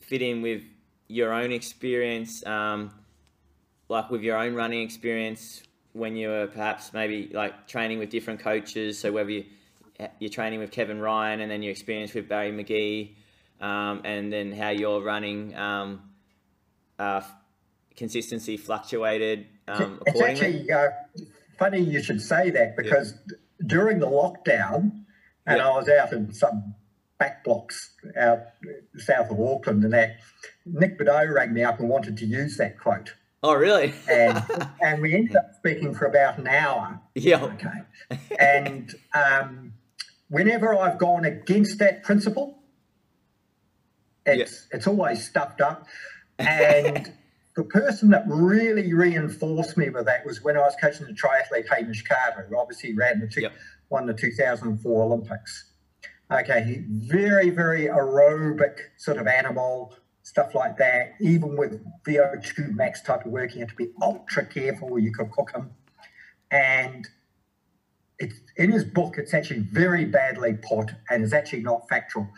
fit 0.00 0.22
in 0.22 0.42
with 0.42 0.62
your 1.08 1.32
own 1.32 1.52
experience, 1.52 2.42
like 2.46 4.10
with 4.10 4.22
your 4.22 4.38
own 4.38 4.54
running 4.54 4.82
experience 4.82 5.62
when 5.92 6.16
you 6.16 6.28
were 6.28 6.46
perhaps 6.46 6.92
maybe 6.92 7.30
like 7.32 7.68
training 7.68 7.98
with 7.98 8.10
different 8.10 8.40
coaches? 8.40 8.98
So 8.98 9.12
whether 9.12 9.30
you're 9.30 10.30
training 10.30 10.60
with 10.60 10.70
Kevin 10.70 11.00
Ryan 11.00 11.40
and 11.40 11.50
then 11.50 11.62
your 11.62 11.72
experience 11.72 12.14
with 12.14 12.28
Barry 12.28 12.50
Magee, 12.50 13.16
um, 13.60 14.02
and 14.04 14.32
then 14.32 14.52
how 14.52 14.70
you're 14.70 15.02
running 15.02 15.54
um, 15.56 16.02
uh, 16.98 17.22
consistency 17.96 18.56
fluctuated 18.56 19.46
um, 19.68 20.00
it's 20.06 20.20
actually 20.20 20.70
uh, 20.70 20.88
funny 21.58 21.80
you 21.80 22.02
should 22.02 22.20
say 22.20 22.50
that 22.50 22.76
because 22.76 23.14
yeah. 23.28 23.36
during 23.66 23.98
the 23.98 24.06
lockdown, 24.06 25.04
and 25.46 25.58
yeah. 25.58 25.68
I 25.68 25.76
was 25.76 25.88
out 25.88 26.12
in 26.12 26.32
some 26.32 26.74
back 27.18 27.44
blocks 27.44 27.94
out 28.18 28.40
south 28.96 29.30
of 29.30 29.40
Auckland, 29.40 29.84
and 29.84 29.92
that 29.92 30.20
Nick 30.66 30.98
Bideau 30.98 31.32
rang 31.32 31.52
me 31.52 31.62
up 31.62 31.80
and 31.80 31.88
wanted 31.88 32.16
to 32.18 32.26
use 32.26 32.56
that 32.56 32.78
quote. 32.78 33.14
Oh, 33.42 33.54
really? 33.54 33.94
and 34.10 34.42
and 34.80 35.02
we 35.02 35.14
ended 35.14 35.36
up 35.36 35.50
speaking 35.58 35.94
for 35.94 36.06
about 36.06 36.38
an 36.38 36.48
hour. 36.48 37.00
Yeah. 37.14 37.44
Okay. 37.44 38.18
And 38.38 38.94
um, 39.14 39.74
whenever 40.28 40.74
I've 40.74 40.98
gone 40.98 41.24
against 41.24 41.78
that 41.78 42.02
principle, 42.02 42.58
it's 44.26 44.66
it's 44.72 44.86
always 44.86 45.24
stuffed 45.24 45.60
up. 45.60 45.86
And 46.38 47.12
the 47.56 47.64
person 47.64 48.10
that 48.10 48.24
really 48.26 48.92
reinforced 48.92 49.76
me 49.76 49.88
with 49.88 50.06
that 50.06 50.26
was 50.26 50.42
when 50.42 50.56
I 50.56 50.60
was 50.60 50.74
coaching 50.80 51.06
the 51.06 51.12
triathlete 51.12 51.68
Hamish 51.68 52.02
Carter, 52.02 52.46
who 52.48 52.58
obviously 52.58 52.94
ran 52.94 53.20
the 53.20 53.28
two, 53.28 53.42
yep. 53.42 53.52
won 53.90 54.06
the 54.06 54.14
2004 54.14 55.02
Olympics. 55.02 55.70
Okay, 56.30 56.84
very 56.88 57.50
very 57.50 57.86
aerobic 57.86 58.78
sort 58.96 59.18
of 59.18 59.26
animal, 59.26 59.94
stuff 60.22 60.54
like 60.54 60.78
that. 60.78 61.14
Even 61.20 61.56
with 61.56 61.84
VO2 62.04 62.74
max 62.74 63.02
type 63.02 63.26
of 63.26 63.32
work, 63.32 63.54
you 63.54 63.60
have 63.60 63.68
to 63.68 63.74
be 63.76 63.90
ultra 64.00 64.44
careful. 64.44 64.98
You 64.98 65.12
could 65.12 65.30
cook 65.30 65.52
him, 65.54 65.70
and 66.50 67.08
it's 68.18 68.40
in 68.56 68.70
his 68.70 68.84
book, 68.84 69.18
it's 69.18 69.34
actually 69.34 69.60
very 69.60 70.04
badly 70.04 70.54
put 70.54 70.92
and 71.10 71.22
is 71.22 71.32
actually 71.32 71.62
not 71.62 71.88
factual. 71.88 72.28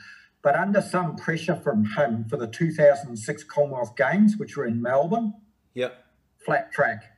But 0.43 0.57
under 0.57 0.81
some 0.81 1.17
pressure 1.17 1.57
from 1.57 1.85
him 1.97 2.27
for 2.29 2.37
the 2.37 2.47
2006 2.47 3.45
Commonwealth 3.45 3.97
Games, 3.97 4.37
which 4.37 4.57
were 4.57 4.67
in 4.67 4.81
Melbourne, 4.81 5.35
yep, 5.75 6.05
flat 6.45 6.73
track. 6.73 7.16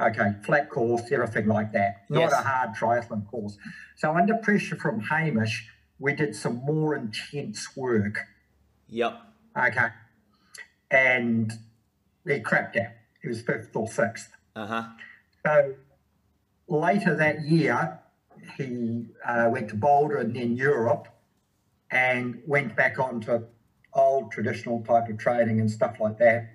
Okay, 0.00 0.32
flat 0.44 0.70
course, 0.70 1.02
everything 1.12 1.46
like 1.46 1.72
that. 1.72 2.04
Not 2.08 2.20
yes. 2.20 2.32
a 2.32 2.36
hard 2.36 2.70
triathlon 2.70 3.26
course. 3.30 3.58
So 3.96 4.16
under 4.16 4.34
pressure 4.34 4.76
from 4.76 5.00
Hamish, 5.00 5.68
we 5.98 6.14
did 6.14 6.34
some 6.34 6.62
more 6.64 6.94
intense 6.96 7.76
work. 7.76 8.20
Yep. 8.88 9.20
Okay. 9.56 9.88
And 10.90 11.52
he 12.26 12.40
crapped 12.40 12.76
out. 12.76 12.92
He 13.20 13.28
was 13.28 13.42
fifth 13.42 13.76
or 13.76 13.86
sixth. 13.86 14.30
Uh 14.56 14.66
huh. 14.66 14.84
So 15.44 15.74
later 16.66 17.14
that 17.16 17.42
year, 17.42 17.98
he 18.56 19.06
uh, 19.24 19.48
went 19.50 19.68
to 19.68 19.74
Boulder 19.74 20.16
and 20.16 20.34
then 20.34 20.56
Europe 20.56 21.08
and 21.90 22.40
went 22.46 22.74
back 22.76 22.98
on 22.98 23.20
to 23.22 23.44
old 23.92 24.30
traditional 24.32 24.82
type 24.82 25.08
of 25.08 25.18
training 25.18 25.60
and 25.60 25.70
stuff 25.70 25.96
like 26.00 26.18
that. 26.18 26.50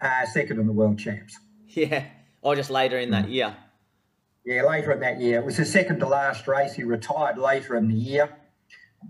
Uh, 0.00 0.26
second 0.26 0.60
in 0.60 0.66
the 0.66 0.72
world 0.72 0.98
champs. 0.98 1.38
Yeah, 1.68 2.04
or 2.46 2.54
just 2.54 2.70
later 2.70 2.96
in 2.96 3.10
that 3.10 3.28
year. 3.28 3.56
Yeah, 4.44 4.62
later 4.62 4.92
in 4.92 5.00
that 5.00 5.20
year. 5.20 5.40
It 5.40 5.44
was 5.44 5.56
the 5.56 5.64
second 5.64 5.98
to 5.98 6.06
last 6.06 6.46
race. 6.46 6.74
He 6.74 6.84
retired 6.84 7.38
later 7.38 7.74
in 7.74 7.88
the 7.88 7.96
year. 7.96 8.36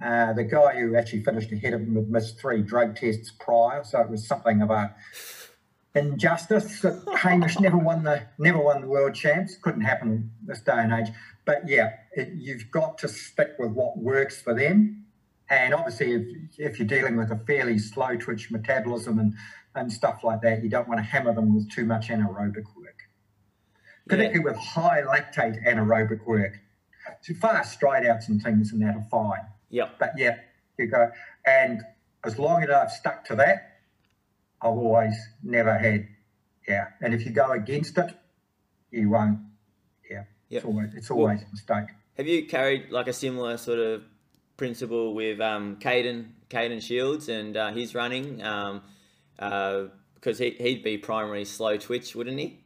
Uh, 0.03 0.33
the 0.33 0.45
guy 0.45 0.81
who 0.81 0.97
actually 0.97 1.23
finished 1.23 1.53
ahead 1.53 1.75
of 1.75 1.83
him 1.83 1.97
had 1.97 2.09
missed 2.09 2.41
three 2.41 2.63
drug 2.63 2.97
tests 2.97 3.31
prior, 3.39 3.85
so 3.85 4.01
it 4.01 4.09
was 4.09 4.27
something 4.27 4.63
of 4.63 4.71
a 4.71 4.95
injustice 5.95 6.81
that 6.81 7.03
Hamish 7.19 7.61
never 7.61 7.77
won 7.77 8.05
the 8.05 8.23
never 8.39 8.59
won 8.59 8.81
the 8.81 8.89
world 8.89 9.15
champs. 9.15 9.57
Couldn't 9.57 9.83
happen 9.83 10.31
this 10.43 10.61
day 10.61 10.73
and 10.79 10.93
age. 10.95 11.15
But 11.45 11.69
yeah, 11.69 11.93
it, 12.13 12.31
you've 12.35 12.71
got 12.71 12.97
to 12.99 13.09
stick 13.09 13.51
with 13.59 13.73
what 13.73 13.99
works 13.99 14.41
for 14.41 14.55
them. 14.55 15.05
And 15.49 15.75
obviously, 15.75 16.13
if, 16.13 16.23
if 16.59 16.79
you're 16.79 16.89
dealing 16.89 17.17
with 17.17 17.31
a 17.31 17.39
fairly 17.47 17.79
slow 17.79 18.17
twitch 18.17 18.51
metabolism 18.51 19.19
and, 19.19 19.35
and 19.75 19.93
stuff 19.93 20.25
like 20.25 20.41
that, 20.43 20.63
you 20.63 20.69
don't 20.69 20.89
want 20.89 20.99
to 20.99 21.05
hammer 21.05 21.35
them 21.35 21.55
with 21.55 21.71
too 21.71 21.85
much 21.85 22.09
anaerobic 22.09 22.65
work, 22.77 22.96
particularly 24.09 24.39
yeah. 24.39 24.45
with 24.45 24.57
high 24.57 25.03
lactate 25.03 25.65
anaerobic 25.67 26.25
work. 26.27 26.59
So 27.23 27.35
fast 27.35 27.75
stride 27.75 28.07
outs 28.07 28.29
and 28.29 28.43
things 28.43 28.73
and 28.73 28.83
that 28.83 28.97
are 28.97 29.07
fine. 29.11 29.47
Yeah. 29.71 29.89
But 29.99 30.13
yeah, 30.17 30.37
you 30.79 30.87
go. 30.87 31.11
And 31.45 31.83
as 32.25 32.39
long 32.39 32.63
as 32.63 32.71
I've 32.71 32.91
stuck 32.91 33.25
to 33.27 33.37
that, 33.37 33.81
I've 34.61 34.71
always 34.71 35.15
never 35.43 35.77
had. 35.77 36.09
Yeah, 36.67 36.89
and 37.01 37.15
if 37.15 37.25
you 37.25 37.31
go 37.31 37.53
against 37.53 37.97
it, 37.99 38.13
you 38.91 39.11
won't. 39.11 39.39
Yeah, 40.11 40.25
Yep. 40.49 40.59
it's 40.59 40.65
always 40.65 40.95
it's 40.95 41.11
always 41.11 41.43
a 41.43 41.51
mistake. 41.51 41.95
Have 42.17 42.27
you 42.27 42.47
carried 42.47 42.91
like 42.91 43.07
a 43.07 43.13
similar 43.13 43.57
sort 43.57 43.79
of 43.79 44.03
principle 44.57 45.15
with 45.15 45.41
um, 45.41 45.77
Caden, 45.77 46.31
Caden 46.51 46.83
Shields 46.83 47.29
and 47.29 47.57
uh, 47.57 47.73
his 47.73 47.95
running? 47.95 48.43
Um, 48.43 48.83
uh, 49.39 49.85
because 50.15 50.39
he, 50.39 50.51
he'd 50.59 50.83
be 50.83 50.99
primarily 50.99 51.45
slow 51.45 51.77
twitch, 51.77 52.17
wouldn't 52.17 52.39
he? 52.39 52.59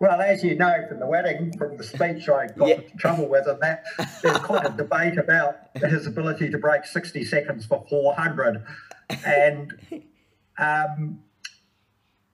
Well, 0.00 0.20
as 0.20 0.44
you 0.44 0.54
know 0.56 0.84
from 0.88 1.00
the 1.00 1.06
wedding, 1.06 1.56
from 1.58 1.76
the 1.76 1.84
speech 1.84 2.28
I 2.28 2.46
got 2.48 2.68
Yeah. 2.68 2.74
into 2.76 2.96
trouble 2.96 3.28
with, 3.28 3.46
and 3.46 3.60
that 3.62 3.84
there's 4.22 4.38
quite 4.38 4.66
a 4.66 4.70
debate 4.76 5.18
about 5.18 5.56
his 5.76 6.06
ability 6.06 6.50
to 6.50 6.58
break 6.58 6.84
60 6.86 7.24
seconds 7.24 7.66
for 7.66 7.84
400. 7.88 8.64
And 9.24 9.72
um, 10.58 11.20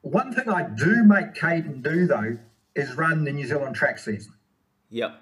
one 0.02 0.32
thing 0.32 0.48
I 0.48 0.68
do 0.76 1.04
make 1.04 1.34
Caden 1.34 1.82
do, 1.82 2.06
though, 2.06 2.38
is 2.74 2.94
run 2.96 3.24
the 3.24 3.32
New 3.32 3.46
Zealand 3.46 3.74
track 3.76 3.98
season. 3.98 4.32
Yep. 4.90 5.14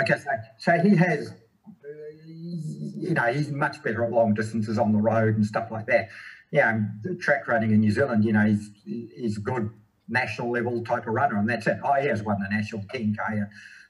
Okay, 0.00 0.14
so, 0.18 0.30
so 0.58 0.78
he 0.80 0.96
has, 0.96 1.30
uh, 1.68 1.88
you 2.24 3.12
know, 3.14 3.32
he's 3.32 3.50
much 3.50 3.82
better 3.82 4.04
at 4.04 4.10
long 4.10 4.32
distances 4.34 4.78
on 4.78 4.92
the 4.92 4.98
road 4.98 5.36
and 5.36 5.44
stuff 5.44 5.70
like 5.70 5.86
that. 5.86 6.08
Yeah, 6.50 6.80
track 7.20 7.48
running 7.48 7.72
in 7.72 7.80
New 7.80 7.90
Zealand, 7.90 8.24
you 8.24 8.32
know, 8.32 8.44
he's 8.46 8.70
he's 8.84 9.38
good 9.38 9.70
national 10.12 10.50
level 10.52 10.84
type 10.84 11.06
of 11.06 11.14
runner, 11.14 11.38
and 11.38 11.48
that's 11.48 11.66
it. 11.66 11.78
Oh, 11.84 11.94
he 11.94 12.08
has 12.08 12.22
won 12.22 12.38
the 12.40 12.54
national 12.54 12.82
10k 12.82 13.48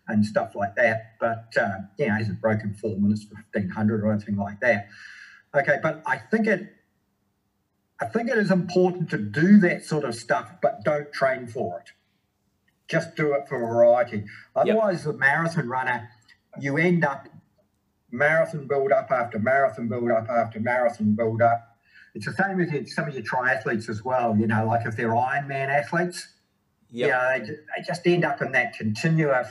and, 0.08 0.26
stuff 0.26 0.54
like 0.54 0.74
that, 0.76 1.14
but 1.20 1.54
uh, 1.58 1.78
you 1.98 2.06
know, 2.06 2.14
he 2.14 2.18
hasn't 2.18 2.40
broken 2.40 2.74
four 2.74 2.96
minutes 2.96 3.24
for 3.24 3.34
1500 3.52 4.04
or 4.04 4.12
anything 4.12 4.36
like 4.36 4.60
that. 4.60 4.88
Okay, 5.54 5.78
but 5.82 6.02
I 6.06 6.18
think 6.18 6.46
it, 6.46 6.72
I 8.00 8.06
think 8.06 8.28
it 8.28 8.36
is 8.36 8.50
important 8.50 9.08
to 9.10 9.18
do 9.18 9.58
that 9.60 9.84
sort 9.84 10.04
of 10.04 10.14
stuff, 10.14 10.50
but 10.60 10.84
don't 10.84 11.12
train 11.12 11.46
for 11.46 11.80
it 11.80 11.92
just 12.92 13.16
do 13.16 13.32
it 13.32 13.48
for 13.48 13.58
variety. 13.58 14.24
Otherwise, 14.54 15.04
the 15.04 15.14
marathon 15.14 15.66
runner, 15.66 16.10
you 16.60 16.76
end 16.76 17.04
up 17.04 17.26
marathon 18.10 18.66
build 18.66 18.92
up 18.92 19.10
after 19.10 19.38
marathon 19.38 19.88
build 19.88 20.10
up 20.10 20.28
after 20.28 20.60
marathon 20.60 21.14
build 21.14 21.40
up. 21.40 21.71
It's 22.14 22.26
the 22.26 22.32
same 22.32 22.58
with 22.58 22.70
your- 22.70 22.86
some 22.86 23.08
of 23.08 23.14
your 23.14 23.22
triathletes 23.22 23.88
as 23.88 24.04
well. 24.04 24.36
You 24.36 24.46
know, 24.46 24.66
like 24.66 24.86
if 24.86 24.96
they're 24.96 25.10
Ironman 25.10 25.68
athletes, 25.68 26.28
Yep. 26.90 27.08
yeah, 27.08 27.38
they, 27.38 27.46
they 27.46 27.82
just 27.86 28.06
end 28.06 28.24
up 28.24 28.42
in 28.42 28.52
that 28.52 28.74
continuous, 28.76 29.48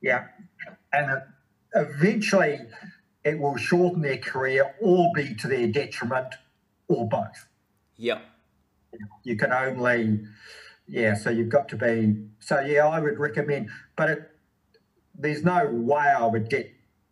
yeah, 0.00 0.26
and 0.92 1.10
it, 1.10 1.22
eventually 1.74 2.60
it 3.24 3.38
will 3.40 3.56
shorten 3.56 4.02
their 4.02 4.18
career 4.18 4.74
or 4.80 5.10
be 5.14 5.34
to 5.34 5.48
their 5.48 5.66
detriment 5.66 6.34
or 6.88 7.08
both 7.08 7.48
Yep. 7.96 8.22
you 9.24 9.36
can 9.36 9.52
only 9.52 10.20
yeah 10.86 11.12
so 11.14 11.28
you've 11.28 11.48
got 11.48 11.68
to 11.70 11.76
be 11.76 12.16
so 12.38 12.60
yeah 12.60 12.86
i 12.86 13.00
would 13.00 13.18
recommend 13.18 13.68
but 13.96 14.08
it, 14.10 14.30
there's 15.18 15.42
no 15.42 15.66
way 15.66 15.98
i 16.16 16.24
would 16.24 16.48
get 16.48 16.70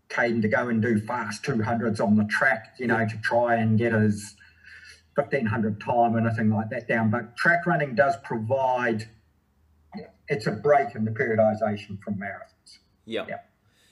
Caden 0.08 0.40
to 0.42 0.48
go 0.48 0.68
and 0.68 0.80
do 0.80 1.00
fast 1.00 1.42
200s 1.42 2.00
on 2.00 2.14
the 2.16 2.24
track 2.24 2.74
you 2.78 2.86
know 2.86 3.04
to 3.06 3.16
try 3.18 3.56
and 3.56 3.76
get 3.76 3.92
his 3.92 4.36
1500 5.14 5.80
time 5.80 6.16
or 6.16 6.18
anything 6.18 6.50
like 6.50 6.68
that 6.70 6.88
down 6.88 7.10
but 7.10 7.36
track 7.36 7.66
running 7.66 7.94
does 7.94 8.14
provide 8.24 9.08
it's 10.28 10.46
a 10.46 10.52
break 10.52 10.94
in 10.94 11.04
the 11.04 11.10
periodization 11.10 12.00
from 12.02 12.14
marathons 12.14 12.78
Yep. 13.06 13.28
Yeah. 13.28 13.36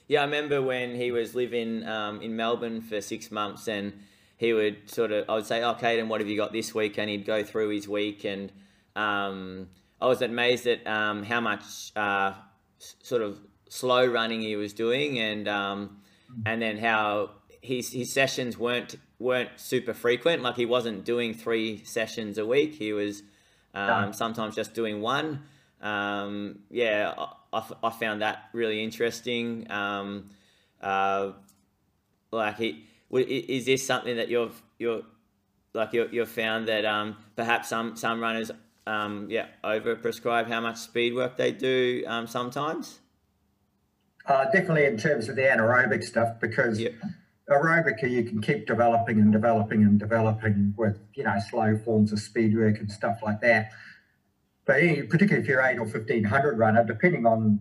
Yeah, 0.07 0.21
I 0.21 0.25
remember 0.25 0.61
when 0.61 0.95
he 0.95 1.11
was 1.11 1.33
living 1.33 1.87
um, 1.87 2.21
in 2.21 2.35
Melbourne 2.35 2.81
for 2.81 2.99
six 2.99 3.31
months, 3.31 3.67
and 3.67 3.93
he 4.37 4.51
would 4.51 4.89
sort 4.89 5.11
of, 5.11 5.29
I 5.29 5.35
would 5.35 5.45
say, 5.45 5.63
"Oh, 5.63 5.75
Caden, 5.75 6.07
what 6.07 6.19
have 6.19 6.29
you 6.29 6.35
got 6.35 6.51
this 6.51 6.75
week?" 6.75 6.97
And 6.97 7.09
he'd 7.09 7.25
go 7.25 7.43
through 7.43 7.69
his 7.69 7.87
week, 7.87 8.25
and 8.25 8.51
um, 8.95 9.69
I 10.01 10.07
was 10.07 10.21
amazed 10.21 10.67
at 10.67 10.85
um, 10.85 11.23
how 11.23 11.39
much 11.39 11.93
uh, 11.95 12.33
sort 12.77 13.21
of 13.21 13.39
slow 13.69 14.05
running 14.05 14.41
he 14.41 14.57
was 14.57 14.73
doing, 14.73 15.19
and 15.19 15.47
um, 15.47 16.01
and 16.45 16.61
then 16.61 16.77
how 16.77 17.31
his 17.61 17.93
his 17.93 18.11
sessions 18.11 18.57
weren't 18.57 18.97
weren't 19.23 19.49
super 19.55 19.93
frequent. 19.93 20.43
Like 20.43 20.55
he 20.57 20.65
wasn't 20.65 21.05
doing 21.05 21.33
three 21.33 21.83
sessions 21.85 22.37
a 22.37 22.45
week. 22.45 22.75
He 22.75 22.93
was 22.93 23.23
um, 23.73 24.13
sometimes 24.13 24.55
just 24.55 24.73
doing 24.73 25.01
one. 25.01 25.43
Um, 25.81 26.59
yeah, 26.69 27.13
I, 27.17 27.33
I 27.53 27.57
f- 27.59 27.79
I 27.83 27.89
found 27.89 28.21
that 28.21 28.49
really 28.53 28.83
interesting. 28.83 29.69
Um, 29.71 30.29
uh, 30.81 31.31
like, 32.31 32.57
he, 32.57 32.85
w- 33.09 33.25
i- 33.27 33.51
is 33.51 33.65
this 33.65 33.85
something 33.85 34.15
that 34.17 34.27
you've 34.29 34.61
you're 34.77 35.03
like 35.73 35.93
you 35.93 36.07
you've 36.11 36.29
found 36.29 36.67
that 36.67 36.85
um, 36.85 37.15
perhaps 37.35 37.69
some 37.69 37.95
some 37.95 38.19
runners 38.19 38.51
um, 38.85 39.27
yeah 39.29 39.47
over 39.63 39.95
prescribe 39.95 40.47
how 40.47 40.61
much 40.61 40.77
speed 40.77 41.13
work 41.15 41.37
they 41.37 41.51
do 41.51 42.03
um, 42.07 42.27
sometimes? 42.27 42.99
Uh, 44.25 44.45
definitely 44.45 44.85
in 44.85 44.97
terms 44.97 45.27
of 45.29 45.35
the 45.35 45.41
anaerobic 45.41 46.03
stuff, 46.03 46.39
because. 46.39 46.79
Aerobic 47.49 48.09
you 48.09 48.23
can 48.23 48.41
keep 48.41 48.65
developing 48.65 49.19
and 49.19 49.31
developing 49.31 49.83
and 49.83 49.99
developing 49.99 50.73
with 50.77 50.99
you 51.13 51.23
know 51.23 51.35
slow 51.49 51.77
forms 51.77 52.11
of 52.11 52.19
speed 52.19 52.55
work 52.55 52.79
and 52.79 52.91
stuff 52.91 53.19
like 53.23 53.41
that. 53.41 53.71
But 54.65 54.79
particularly 55.09 55.41
if 55.41 55.47
you're 55.47 55.61
eight 55.61 55.77
or 55.77 55.85
fifteen 55.85 56.25
hundred 56.25 56.57
runner, 56.57 56.83
depending 56.83 57.25
on 57.25 57.59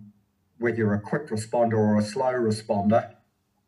whether 0.59 0.77
you're 0.77 0.95
a 0.95 1.01
quick 1.01 1.29
responder 1.29 1.75
or 1.75 1.99
a 1.99 2.03
slow 2.03 2.33
responder, 2.33 3.14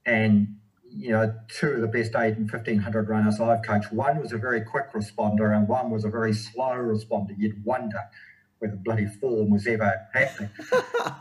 and 0.07 0.57
you 0.89 1.11
know 1.11 1.35
two 1.49 1.69
of 1.69 1.81
the 1.81 1.89
best 1.89 2.15
eight 2.17 2.37
and 2.37 2.49
fifteen 2.49 2.79
hundred 2.79 3.09
runners 3.09 3.41
I've 3.41 3.63
coached, 3.63 3.93
one 3.93 4.21
was 4.21 4.33
a 4.33 4.39
very 4.39 4.61
quick 4.61 4.93
responder 4.93 5.57
and 5.57 5.67
one 5.67 5.91
was 5.91 6.05
a 6.05 6.09
very 6.09 6.33
slow 6.33 6.75
responder. 6.75 7.35
You'd 7.37 7.65
wonder 7.65 8.01
whether 8.61 8.77
bloody 8.77 9.07
form 9.07 9.51
was 9.51 9.67
ever 9.67 10.01
happening. 10.13 10.51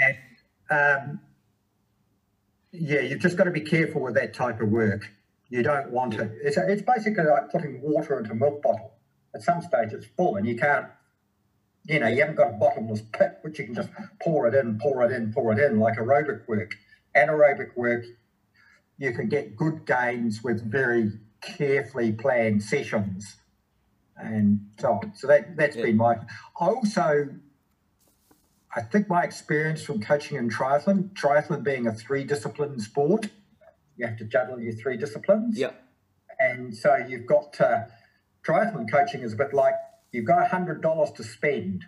And, 0.00 0.16
um, 0.70 1.20
yeah, 2.74 3.00
you've 3.00 3.20
just 3.20 3.36
got 3.36 3.44
to 3.44 3.50
be 3.50 3.60
careful 3.60 4.02
with 4.02 4.14
that 4.14 4.34
type 4.34 4.60
of 4.60 4.68
work. 4.68 5.08
You 5.48 5.62
don't 5.62 5.90
want 5.90 6.14
to. 6.14 6.30
It's, 6.42 6.56
it's 6.56 6.82
basically 6.82 7.24
like 7.24 7.50
putting 7.50 7.80
water 7.80 8.18
into 8.18 8.32
a 8.32 8.34
milk 8.34 8.62
bottle. 8.62 8.92
At 9.34 9.42
some 9.42 9.62
stage, 9.62 9.92
it's 9.92 10.06
full, 10.16 10.36
and 10.36 10.46
you 10.46 10.56
can't. 10.56 10.86
You 11.84 12.00
know, 12.00 12.08
you 12.08 12.20
haven't 12.20 12.36
got 12.36 12.48
a 12.48 12.52
bottomless 12.54 13.02
pit, 13.12 13.38
which 13.42 13.58
you 13.58 13.66
can 13.66 13.74
just 13.74 13.90
pour 14.22 14.46
it 14.48 14.54
in, 14.54 14.78
pour 14.78 15.04
it 15.04 15.12
in, 15.12 15.32
pour 15.32 15.52
it 15.52 15.58
in, 15.58 15.78
like 15.78 15.98
aerobic 15.98 16.48
work. 16.48 16.72
Anaerobic 17.14 17.76
work, 17.76 18.04
you 18.98 19.12
can 19.12 19.28
get 19.28 19.54
good 19.56 19.84
gains 19.86 20.42
with 20.42 20.62
very 20.68 21.12
carefully 21.42 22.12
planned 22.12 22.62
sessions, 22.62 23.36
and 24.16 24.60
so 24.80 24.94
on. 24.94 25.12
So 25.14 25.26
that 25.26 25.56
that's 25.56 25.76
Yeah. 25.76 25.84
been 25.84 25.96
my. 25.98 26.16
I 26.60 26.66
also 26.66 27.28
I 28.76 28.80
think 28.82 29.08
my 29.08 29.22
experience 29.22 29.82
from 29.82 30.00
coaching 30.00 30.36
in 30.36 30.50
triathlon, 30.50 31.12
triathlon 31.14 31.62
being 31.62 31.86
a 31.86 31.94
three 31.94 32.24
discipline 32.24 32.80
sport, 32.80 33.28
you 33.96 34.06
have 34.06 34.16
to 34.18 34.24
juggle 34.24 34.60
your 34.60 34.72
three 34.72 34.96
disciplines. 34.96 35.58
Yep. 35.58 35.80
And 36.40 36.76
so 36.76 36.96
you've 36.96 37.26
got 37.26 37.52
to, 37.54 37.86
triathlon 38.46 38.90
coaching 38.90 39.22
is 39.22 39.32
a 39.32 39.36
bit 39.36 39.54
like 39.54 39.74
you've 40.10 40.26
got 40.26 40.50
$100 40.50 41.14
to 41.14 41.22
spend 41.22 41.84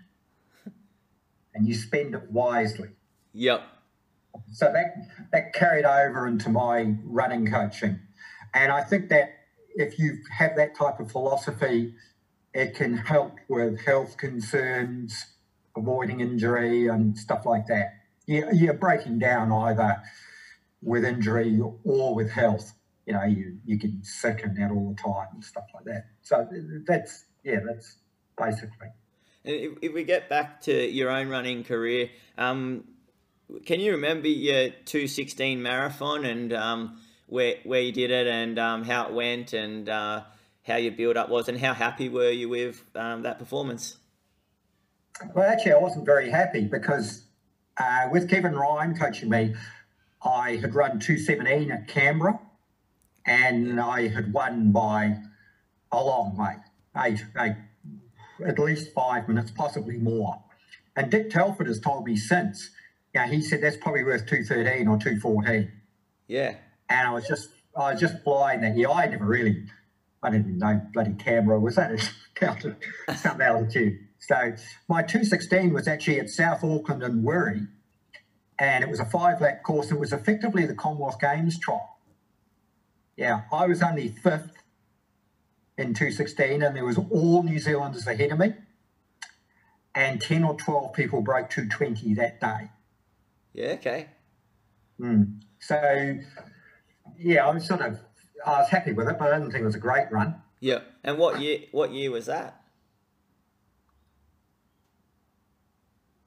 and 1.54 1.66
you 1.66 1.74
spend 1.74 2.14
it 2.14 2.30
wisely. 2.30 2.90
Yep. 3.32 3.62
So 4.52 4.72
that, 4.72 5.28
that 5.32 5.54
carried 5.54 5.84
over 5.84 6.26
into 6.26 6.50
my 6.50 6.94
running 7.02 7.50
coaching. 7.50 7.98
And 8.54 8.70
I 8.70 8.82
think 8.82 9.08
that 9.08 9.30
if 9.74 9.98
you 9.98 10.18
have 10.38 10.56
that 10.56 10.76
type 10.76 11.00
of 11.00 11.10
philosophy, 11.10 11.94
it 12.54 12.74
can 12.74 12.96
help 12.96 13.36
with 13.48 13.80
health 13.80 14.16
concerns, 14.16 15.26
avoiding 15.76 16.20
injury 16.20 16.88
and 16.88 17.16
stuff 17.16 17.46
like 17.46 17.66
that. 17.66 17.94
You, 18.26 18.48
you're 18.52 18.74
breaking 18.74 19.18
down 19.18 19.52
either 19.52 20.02
with 20.82 21.04
injury 21.04 21.60
or 21.84 22.14
with 22.14 22.30
health. 22.30 22.72
You 23.06 23.14
know, 23.14 23.24
you, 23.24 23.58
you 23.64 23.76
get 23.76 23.90
sick 24.02 24.40
and 24.42 24.56
that 24.56 24.70
all 24.70 24.88
the 24.88 25.00
time 25.00 25.28
and 25.34 25.44
stuff 25.44 25.64
like 25.74 25.84
that. 25.84 26.06
So 26.22 26.48
that's, 26.86 27.24
yeah, 27.44 27.60
that's 27.64 27.96
basically. 28.36 28.88
If, 29.44 29.78
if 29.80 29.94
we 29.94 30.02
get 30.02 30.28
back 30.28 30.60
to 30.62 30.72
your 30.72 31.10
own 31.10 31.28
running 31.28 31.62
career, 31.62 32.10
um, 32.36 32.84
can 33.64 33.78
you 33.78 33.92
remember 33.92 34.26
your 34.26 34.70
216 34.70 35.62
marathon 35.62 36.24
and 36.24 36.52
um, 36.52 36.98
where, 37.28 37.56
where 37.62 37.80
you 37.80 37.92
did 37.92 38.10
it 38.10 38.26
and 38.26 38.58
um, 38.58 38.84
how 38.84 39.06
it 39.06 39.12
went 39.12 39.52
and 39.52 39.88
uh, 39.88 40.22
how 40.64 40.76
your 40.76 40.92
build 40.92 41.16
up 41.16 41.28
was 41.28 41.48
and 41.48 41.58
how 41.58 41.74
happy 41.74 42.08
were 42.08 42.30
you 42.30 42.48
with 42.48 42.82
um, 42.96 43.22
that 43.22 43.38
performance? 43.38 43.96
Well, 45.34 45.50
actually, 45.50 45.72
I 45.72 45.78
wasn't 45.78 46.06
very 46.06 46.30
happy 46.30 46.64
because 46.64 47.24
uh, 47.78 48.08
with 48.10 48.28
Kevin 48.28 48.54
Ryan 48.54 48.96
coaching 48.96 49.28
me, 49.28 49.54
I 50.24 50.56
had 50.56 50.74
run 50.74 50.98
217 50.98 51.70
at 51.70 51.88
Canberra 51.88 52.40
and 53.24 53.80
I 53.80 54.08
had 54.08 54.32
won 54.32 54.72
by 54.72 55.18
a 55.92 56.02
long 56.02 56.36
way, 56.36 56.56
eight, 56.98 57.24
eight, 57.38 57.56
at 58.46 58.58
least 58.58 58.92
five 58.92 59.28
minutes, 59.28 59.50
possibly 59.50 59.96
more. 59.96 60.42
And 60.96 61.10
Dick 61.10 61.30
Telford 61.30 61.66
has 61.66 61.80
told 61.80 62.06
me 62.06 62.16
since, 62.16 62.70
yeah, 63.14 63.26
he 63.26 63.40
said 63.40 63.62
that's 63.62 63.76
probably 63.76 64.04
worth 64.04 64.26
213 64.26 64.88
or 64.88 64.98
214. 64.98 65.70
Yeah. 66.28 66.56
And 66.88 67.08
I 67.08 67.12
was 67.12 67.26
just, 67.26 67.50
I 67.76 67.92
was 67.92 68.00
just 68.00 68.22
flying 68.22 68.60
that. 68.62 68.76
Yeah, 68.76 68.90
I 68.90 69.06
never 69.06 69.24
really 69.24 69.66
I 70.26 70.30
didn't 70.30 70.58
know 70.58 70.80
bloody 70.92 71.14
Canberra 71.14 71.60
was 71.60 71.78
at 71.78 72.00
some 73.16 73.40
altitude. 73.40 74.05
So 74.26 74.54
my 74.88 75.02
216 75.02 75.72
was 75.72 75.86
actually 75.86 76.18
at 76.18 76.28
South 76.28 76.64
Auckland 76.64 77.04
and 77.04 77.24
Wiri, 77.24 77.68
and 78.58 78.82
it 78.82 78.90
was 78.90 78.98
a 78.98 79.04
five 79.04 79.40
lap 79.40 79.62
course. 79.62 79.92
It 79.92 80.00
was 80.00 80.12
effectively 80.12 80.66
the 80.66 80.74
Commonwealth 80.74 81.20
Games 81.20 81.60
trial. 81.60 81.98
Yeah, 83.16 83.42
I 83.52 83.66
was 83.66 83.82
only 83.82 84.08
fifth 84.08 84.50
in 85.78 85.94
216, 85.94 86.60
and 86.60 86.74
there 86.74 86.84
was 86.84 86.98
all 86.98 87.44
New 87.44 87.60
Zealanders 87.60 88.06
ahead 88.08 88.32
of 88.32 88.40
me, 88.40 88.54
and 89.94 90.20
10 90.20 90.42
or 90.42 90.54
12 90.54 90.92
people 90.92 91.20
broke 91.20 91.48
220 91.48 92.14
that 92.14 92.40
day. 92.40 92.70
Yeah, 93.54 93.68
okay. 93.74 94.08
Mm. 94.98 95.40
So, 95.60 96.18
yeah, 97.16 97.46
I 97.46 97.54
was 97.54 97.64
sort 97.64 97.80
of, 97.80 98.00
I 98.44 98.58
was 98.58 98.70
happy 98.70 98.92
with 98.92 99.08
it, 99.08 99.18
but 99.20 99.32
I 99.32 99.38
didn't 99.38 99.52
think 99.52 99.62
it 99.62 99.66
was 99.66 99.76
a 99.76 99.78
great 99.78 100.10
run. 100.10 100.42
Yeah, 100.58 100.80
and 101.04 101.16
what 101.16 101.40
year? 101.40 101.60
What 101.70 101.92
year 101.92 102.10
was 102.10 102.26
that? 102.26 102.60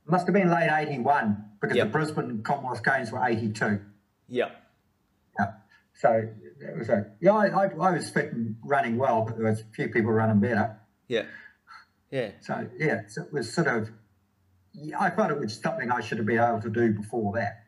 Must 0.10 0.26
have 0.26 0.34
been 0.34 0.50
late 0.50 0.70
81 0.72 1.46
because 1.62 1.78
yep. 1.78 1.88
the 1.88 1.92
Brisbane 1.92 2.26
and 2.26 2.44
Commonwealth 2.44 2.84
Games 2.84 3.12
were 3.12 3.24
82. 3.24 3.80
Yeah. 4.28 4.50
Yeah. 5.38 5.52
So 5.94 6.30
it 6.60 6.78
was 6.78 6.90
a, 6.90 7.12
yeah, 7.22 7.34
I, 7.34 7.48
I, 7.48 7.66
I, 7.66 7.92
was 7.92 8.10
fit 8.10 8.32
and 8.34 8.56
running 8.64 8.98
well, 8.98 9.24
but 9.26 9.38
there 9.38 9.46
was 9.46 9.62
a 9.62 9.66
few 9.76 9.90
people 9.90 10.12
running 10.12 10.40
better. 10.40 10.80
Yeah. 11.08 11.24
Yeah. 12.12 12.32
So, 12.42 12.68
yeah, 12.78 13.02
so 13.08 13.24
it 13.24 13.34
was 13.34 13.54
sort 13.54 13.68
of, 13.68 13.90
I 14.98 15.10
thought 15.10 15.32
it 15.32 15.40
was 15.40 15.60
something 15.60 15.92
I 15.92 16.02
should 16.02 16.18
have 16.18 16.28
been 16.28 16.40
able 16.40 16.62
to 16.62 16.70
do 16.70 16.94
before 16.94 17.34
that. 17.34 17.66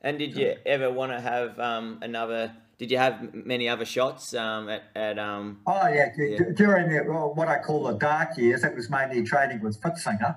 And 0.00 0.18
did 0.18 0.36
you 0.36 0.54
ever 0.64 0.92
want 0.92 1.12
to 1.12 1.20
have 1.20 1.58
um, 1.58 1.98
another 2.02 2.54
did 2.78 2.92
you 2.92 2.98
have 2.98 3.34
many 3.34 3.68
other 3.68 3.84
shots 3.84 4.34
um, 4.34 4.68
at, 4.68 4.84
at 4.94 5.18
um, 5.18 5.58
Oh 5.66 5.88
yeah, 5.88 6.12
yeah. 6.16 6.38
during 6.54 6.88
the, 6.88 7.04
well, 7.08 7.34
what 7.34 7.48
I 7.48 7.58
call 7.58 7.82
the 7.82 7.94
dark 7.94 8.38
years, 8.38 8.62
it 8.62 8.74
was 8.74 8.88
mainly 8.88 9.24
training 9.24 9.60
with 9.60 9.80
Pfitzinger, 9.80 10.36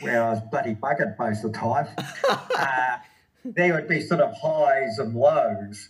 where 0.00 0.22
I 0.22 0.30
was 0.30 0.40
bloody 0.52 0.76
buggered 0.76 1.18
most 1.18 1.44
of 1.44 1.52
the 1.52 1.58
time. 1.58 1.88
uh, 2.56 2.98
there 3.44 3.74
would 3.74 3.88
be 3.88 4.00
sort 4.00 4.20
of 4.20 4.32
highs 4.40 5.00
and 5.00 5.14
lows, 5.14 5.88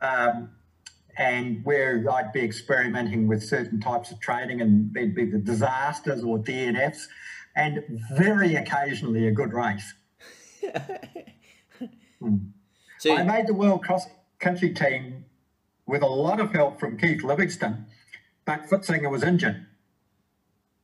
um, 0.00 0.50
and 1.16 1.64
where 1.64 2.04
I'd 2.10 2.32
be 2.32 2.40
experimenting 2.40 3.28
with 3.28 3.40
certain 3.44 3.80
types 3.80 4.10
of 4.10 4.18
training, 4.18 4.60
and 4.60 4.92
there'd 4.92 5.14
be 5.14 5.26
the 5.26 5.38
disasters 5.38 6.24
or 6.24 6.38
DNFs, 6.38 7.06
and 7.54 7.84
very 8.16 8.56
occasionally 8.56 9.28
a 9.28 9.30
good 9.30 9.52
race. 9.52 9.94
hmm. 12.18 12.36
so, 12.98 13.14
I 13.14 13.22
made 13.22 13.46
the 13.46 13.54
world 13.54 13.84
cross 13.84 14.06
country 14.40 14.74
team 14.74 15.25
with 15.86 16.02
a 16.02 16.06
lot 16.06 16.40
of 16.40 16.52
help 16.52 16.80
from 16.80 16.98
Keith 16.98 17.22
Livingstone, 17.22 17.86
but 18.44 18.68
Pfitzinger 18.68 19.10
was 19.10 19.22
injured. 19.22 19.66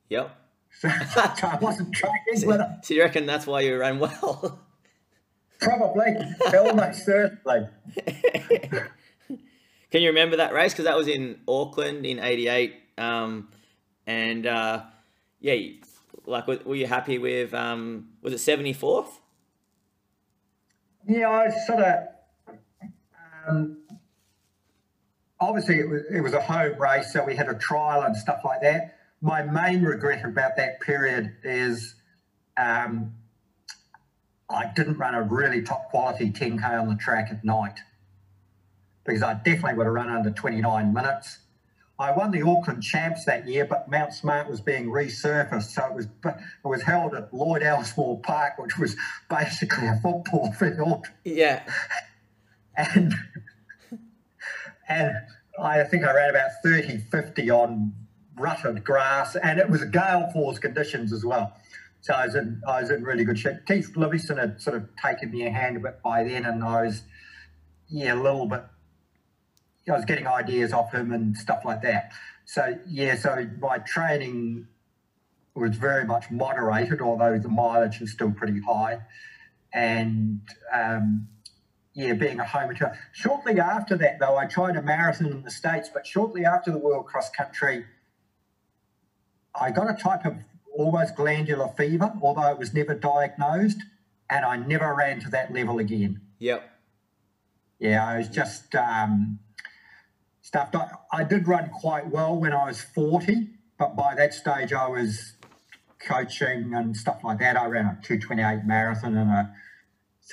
Yep. 0.09 0.35
So, 0.79 0.89
so 1.13 1.47
I 1.47 1.57
wasn't 1.61 1.93
training 1.93 2.37
so, 2.37 2.47
with 2.47 2.59
him. 2.61 2.77
So 2.81 2.93
you 2.93 3.01
reckon 3.01 3.25
that's 3.25 3.45
why 3.45 3.61
you 3.61 3.77
ran 3.77 3.99
well? 3.99 4.59
Probably, 5.59 6.17
almost 6.57 7.05
certainly. 7.05 7.67
Can 9.91 10.01
you 10.01 10.09
remember 10.09 10.37
that 10.37 10.53
race? 10.53 10.73
Because 10.73 10.85
that 10.85 10.97
was 10.97 11.07
in 11.07 11.39
Auckland 11.47 12.05
in 12.05 12.19
'88, 12.19 12.73
um, 12.97 13.49
and 14.07 14.45
uh, 14.45 14.81
yeah, 15.39 15.55
like 16.25 16.47
were 16.47 16.75
you 16.75 16.87
happy 16.87 17.17
with? 17.17 17.53
Um, 17.53 18.09
was 18.21 18.33
it 18.33 18.37
74th? 18.37 19.07
Yeah, 21.07 21.29
I 21.29 21.49
sort 21.67 21.81
of. 21.81 22.07
Um, 23.47 23.82
obviously 25.43 25.79
it 25.79 25.89
was, 25.89 26.01
it 26.11 26.21
was 26.21 26.33
a 26.33 26.41
home 26.41 26.79
race, 26.79 27.11
so 27.11 27.23
we 27.23 27.35
had 27.35 27.49
a 27.49 27.55
trial 27.55 28.01
and 28.03 28.15
stuff 28.15 28.41
like 28.43 28.61
that. 28.61 28.97
My 29.21 29.41
main 29.41 29.83
regret 29.83 30.25
about 30.25 30.57
that 30.57 30.81
period 30.81 31.35
is 31.43 31.95
um, 32.57 33.13
I 34.49 34.71
didn't 34.75 34.97
run 34.97 35.15
a 35.15 35.21
really 35.21 35.61
top 35.61 35.89
quality 35.89 36.29
10k 36.29 36.63
on 36.63 36.87
the 36.87 36.95
track 36.95 37.29
at 37.31 37.43
night 37.43 37.79
because 39.05 39.23
I 39.23 39.33
definitely 39.33 39.75
would 39.75 39.85
have 39.85 39.93
run 39.93 40.09
under 40.09 40.31
29 40.31 40.93
minutes. 40.93 41.39
I 41.99 42.11
won 42.11 42.31
the 42.31 42.41
Auckland 42.41 42.81
Champs 42.81 43.25
that 43.25 43.47
year, 43.47 43.65
but 43.65 43.89
Mount 43.89 44.13
Smart 44.13 44.49
was 44.49 44.61
being 44.61 44.87
resurfaced, 44.87 45.69
so 45.71 45.85
it 45.85 45.93
was 45.93 46.07
it 46.25 46.67
was 46.67 46.81
held 46.81 47.13
at 47.13 47.33
Lloyd 47.33 47.61
Elsmore 47.61 48.19
Park, 48.19 48.57
which 48.57 48.77
was 48.77 48.95
basically 49.29 49.87
a 49.87 49.99
football 50.01 50.51
field. 50.53 51.05
Yeah, 51.23 51.63
and 52.75 53.13
and 54.87 55.15
I 55.59 55.83
think 55.83 56.03
I 56.03 56.13
ran 56.13 56.29
about 56.29 56.49
30, 56.63 56.97
50 57.11 57.49
on 57.49 57.93
rutted 58.35 58.83
grass, 58.83 59.35
and 59.35 59.59
it 59.59 59.69
was 59.69 59.83
gale 59.85 60.29
force 60.31 60.59
conditions 60.59 61.13
as 61.13 61.23
well. 61.23 61.53
So 62.01 62.13
I 62.13 62.25
was 62.25 62.35
in, 62.35 62.61
I 62.67 62.81
was 62.81 62.89
in 62.89 63.03
really 63.03 63.23
good 63.23 63.39
shape. 63.39 63.65
Keith 63.65 63.95
Livingstone 63.95 64.37
had 64.37 64.61
sort 64.61 64.75
of 64.75 64.89
taken 65.01 65.31
me 65.31 65.45
a 65.45 65.51
hand 65.51 65.77
a 65.77 65.79
bit 65.79 66.01
by 66.03 66.23
then, 66.23 66.45
and 66.45 66.63
I 66.63 66.83
was, 66.83 67.03
yeah, 67.87 68.13
a 68.13 68.21
little 68.21 68.45
bit. 68.45 68.63
I 69.87 69.91
was 69.91 70.05
getting 70.05 70.27
ideas 70.27 70.73
off 70.73 70.93
him 70.93 71.11
and 71.11 71.35
stuff 71.35 71.63
like 71.65 71.81
that. 71.81 72.11
So 72.45 72.77
yeah, 72.87 73.15
so 73.15 73.47
my 73.59 73.77
training 73.79 74.67
was 75.55 75.75
very 75.75 76.05
much 76.05 76.31
moderated, 76.31 77.01
although 77.01 77.37
the 77.37 77.49
mileage 77.49 77.99
was 77.99 78.11
still 78.11 78.31
pretty 78.31 78.59
high, 78.61 78.99
and 79.73 80.41
um, 80.73 81.27
yeah, 81.93 82.13
being 82.13 82.39
a 82.39 82.45
home 82.45 82.69
return. 82.69 82.97
Shortly 83.11 83.59
after 83.59 83.95
that, 83.97 84.19
though, 84.19 84.35
I 84.35 84.45
tried 84.45 84.75
a 84.75 84.81
marathon 84.81 85.27
in 85.27 85.43
the 85.43 85.51
States, 85.51 85.89
but 85.93 86.07
shortly 86.07 86.45
after 86.45 86.71
the 86.71 86.77
World 86.77 87.05
Cross 87.05 87.31
Country, 87.31 87.85
I 89.53 89.71
got 89.71 89.89
a 89.89 90.01
type 90.01 90.25
of 90.25 90.35
almost 90.75 91.15
glandular 91.15 91.67
fever, 91.77 92.11
although 92.21 92.49
it 92.49 92.57
was 92.57 92.73
never 92.73 92.95
diagnosed, 92.95 93.77
and 94.29 94.43
I 94.43 94.57
never 94.57 94.93
ran 94.93 95.19
to 95.21 95.29
that 95.29 95.53
level 95.53 95.77
again. 95.77 96.21
Yep. 96.39 96.69
Yeah, 97.77 98.07
I 98.07 98.17
was 98.17 98.29
just 98.29 98.73
um, 98.75 99.39
stuffed. 100.41 100.75
I, 100.75 100.89
I 101.11 101.23
did 101.23 101.47
run 101.47 101.69
quite 101.69 102.07
well 102.07 102.35
when 102.35 102.53
I 102.53 102.65
was 102.65 102.81
40, 102.81 103.49
but 103.77 103.95
by 103.95 104.15
that 104.15 104.33
stage 104.33 104.73
I 104.73 104.87
was 104.87 105.33
coaching 105.99 106.73
and 106.73 106.97
stuff 106.97 107.23
like 107.23 107.39
that. 107.39 107.55
I 107.55 107.67
ran 107.67 107.85
a 107.85 107.99
228 108.01 108.65
marathon 108.65 109.15
and 109.15 109.29
a 109.29 109.53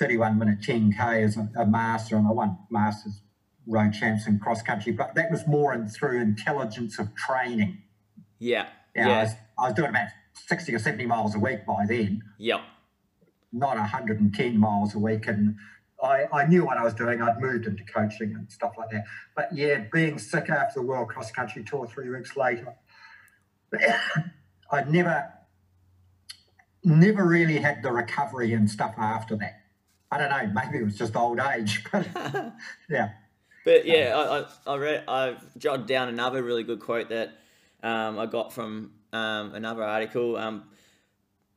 31 0.01 0.39
minute 0.39 0.61
10K 0.61 1.23
as 1.23 1.37
a, 1.37 1.47
a 1.55 1.65
master, 1.65 2.15
and 2.17 2.27
I 2.27 2.31
won 2.31 2.57
Masters 2.71 3.21
road 3.67 3.93
champs 3.93 4.27
in 4.27 4.39
cross 4.39 4.63
country, 4.63 4.91
but 4.91 5.13
that 5.13 5.29
was 5.29 5.45
more 5.47 5.73
in, 5.73 5.87
through 5.87 6.19
intelligence 6.19 6.97
of 6.97 7.15
training. 7.15 7.83
Yeah. 8.39 8.67
yeah. 8.95 9.19
I, 9.19 9.23
was, 9.23 9.33
I 9.59 9.67
was 9.67 9.73
doing 9.75 9.89
about 9.89 10.07
60 10.47 10.73
or 10.73 10.79
70 10.79 11.05
miles 11.05 11.35
a 11.35 11.39
week 11.39 11.65
by 11.67 11.85
then. 11.87 12.23
Yep. 12.39 12.61
Not 13.53 13.77
110 13.77 14.57
miles 14.57 14.95
a 14.95 14.99
week. 14.99 15.27
And 15.27 15.55
I, 16.01 16.25
I 16.33 16.47
knew 16.47 16.65
what 16.65 16.77
I 16.77 16.83
was 16.83 16.95
doing. 16.95 17.21
I'd 17.21 17.39
moved 17.39 17.67
into 17.67 17.83
coaching 17.83 18.33
and 18.33 18.51
stuff 18.51 18.73
like 18.79 18.89
that. 18.89 19.03
But 19.35 19.49
yeah, 19.53 19.85
being 19.93 20.17
sick 20.17 20.49
after 20.49 20.79
the 20.79 20.85
World 20.85 21.09
Cross 21.09 21.31
Country 21.31 21.63
Tour 21.63 21.85
three 21.85 22.09
weeks 22.09 22.35
later, 22.35 22.73
I'd 24.71 24.91
never, 24.91 25.31
never 26.83 27.23
really 27.23 27.59
had 27.59 27.83
the 27.83 27.91
recovery 27.91 28.53
and 28.53 28.67
stuff 28.67 28.95
after 28.97 29.35
that. 29.35 29.60
I 30.11 30.17
don't 30.17 30.29
know. 30.29 30.61
Maybe 30.61 30.79
it 30.79 30.85
was 30.85 30.97
just 30.97 31.15
old 31.15 31.39
age, 31.39 31.83
but 31.91 32.07
yeah. 32.89 33.11
But 33.63 33.85
yeah, 33.85 34.15
I, 34.15 34.39
I, 34.39 34.73
I 34.73 34.77
read 34.77 35.03
I 35.07 35.37
jotted 35.57 35.85
down 35.85 36.09
another 36.09 36.43
really 36.43 36.63
good 36.63 36.79
quote 36.79 37.09
that 37.09 37.33
um, 37.83 38.19
I 38.19 38.25
got 38.25 38.51
from 38.51 38.91
um, 39.13 39.53
another 39.53 39.83
article. 39.83 40.35
Um, 40.35 40.63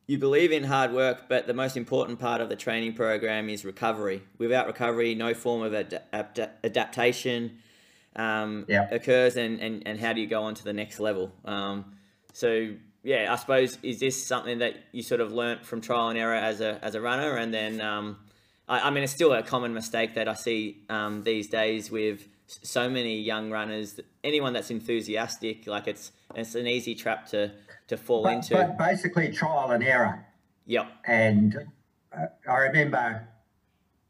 you 0.06 0.18
believe 0.18 0.52
in 0.52 0.64
hard 0.64 0.92
work, 0.92 1.30
but 1.30 1.46
the 1.46 1.54
most 1.54 1.78
important 1.78 2.18
part 2.18 2.42
of 2.42 2.50
the 2.50 2.56
training 2.56 2.92
program 2.92 3.48
is 3.48 3.64
recovery. 3.64 4.22
Without 4.36 4.66
recovery, 4.66 5.14
no 5.14 5.32
form 5.32 5.62
of 5.62 5.72
ad- 5.72 6.02
ad- 6.12 6.50
adaptation 6.62 7.58
um, 8.14 8.66
yeah. 8.68 8.86
occurs, 8.90 9.36
and, 9.36 9.60
and, 9.60 9.82
and 9.86 9.98
how 9.98 10.12
do 10.12 10.20
you 10.20 10.26
go 10.26 10.42
on 10.42 10.54
to 10.56 10.64
the 10.64 10.74
next 10.74 11.00
level? 11.00 11.32
Um, 11.46 11.96
so 12.34 12.74
yeah, 13.02 13.32
I 13.32 13.36
suppose 13.36 13.78
is 13.82 14.00
this 14.00 14.26
something 14.26 14.58
that 14.58 14.74
you 14.92 15.02
sort 15.02 15.22
of 15.22 15.32
learnt 15.32 15.64
from 15.64 15.80
trial 15.80 16.08
and 16.08 16.18
error 16.18 16.34
as 16.34 16.60
a 16.60 16.78
as 16.82 16.94
a 16.94 17.00
runner, 17.00 17.36
and 17.36 17.52
then 17.52 17.80
um, 17.80 18.18
I, 18.68 18.88
I, 18.88 18.90
mean, 18.90 19.04
it's 19.04 19.12
still 19.12 19.32
a 19.32 19.42
common 19.42 19.74
mistake 19.74 20.14
that 20.14 20.28
I 20.28 20.34
see 20.34 20.82
um, 20.88 21.22
these 21.22 21.48
days 21.48 21.90
with 21.90 22.28
so 22.46 22.88
many 22.88 23.20
young 23.20 23.50
runners. 23.50 24.00
Anyone 24.22 24.52
that's 24.52 24.70
enthusiastic, 24.70 25.66
like 25.66 25.86
it's 25.86 26.12
it's 26.34 26.54
an 26.54 26.66
easy 26.66 26.94
trap 26.94 27.26
to 27.28 27.52
to 27.88 27.96
fall 27.96 28.22
but, 28.22 28.34
into. 28.34 28.54
But 28.54 28.78
basically, 28.78 29.32
trial 29.32 29.70
and 29.70 29.82
error. 29.82 30.26
Yep. 30.66 30.86
And 31.06 31.56
uh, 32.16 32.26
I 32.48 32.56
remember 32.58 33.28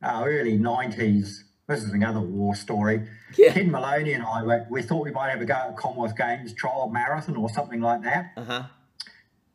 uh, 0.03 0.23
early 0.25 0.59
'90s. 0.59 1.43
This 1.67 1.83
is 1.83 1.93
another 1.93 2.21
war 2.21 2.55
story. 2.55 3.09
Yeah. 3.39 3.55
Ken 3.55 3.71
Maloney 3.71 4.13
and 4.13 4.23
I, 4.23 4.43
were, 4.43 4.67
we 4.69 4.83
thought 4.83 5.03
we 5.03 5.11
might 5.11 5.31
have 5.31 5.41
a 5.41 5.47
go 5.47 5.55
at 5.55 5.77
Commonwealth 5.79 6.15
Games 6.15 6.53
trial 6.53 6.91
marathon 6.91 7.37
or 7.37 7.49
something 7.49 7.81
like 7.81 8.03
that. 8.03 8.33
Uh 8.37 8.45
huh. 8.45 8.63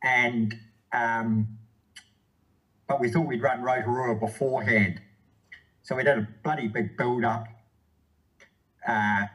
And 0.04 0.56
um, 0.92 1.59
but 2.90 3.00
we 3.00 3.08
thought 3.08 3.28
we'd 3.28 3.42
run 3.42 3.62
Rotorua 3.62 4.16
beforehand. 4.16 5.00
So 5.84 5.96
we 5.96 6.04
did 6.04 6.18
a 6.18 6.28
bloody 6.44 6.68
big 6.68 6.98
build 6.98 7.24
up. 7.24 7.46
Uh, 8.86 9.28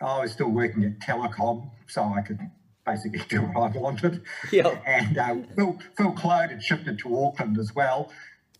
I 0.00 0.20
was 0.20 0.32
still 0.32 0.50
working 0.50 0.84
at 0.84 1.00
Telecom, 1.00 1.70
so 1.88 2.02
I 2.04 2.20
could 2.20 2.38
basically 2.84 3.22
do 3.28 3.40
what 3.40 3.74
I 3.74 3.78
wanted. 3.78 4.22
Yeah. 4.52 4.68
And 4.86 5.16
uh, 5.18 5.36
Phil, 5.56 5.78
Phil 5.96 6.12
Clode 6.12 6.50
had 6.50 6.62
shifted 6.62 6.98
to 7.00 7.24
Auckland 7.24 7.58
as 7.58 7.74
well. 7.74 8.12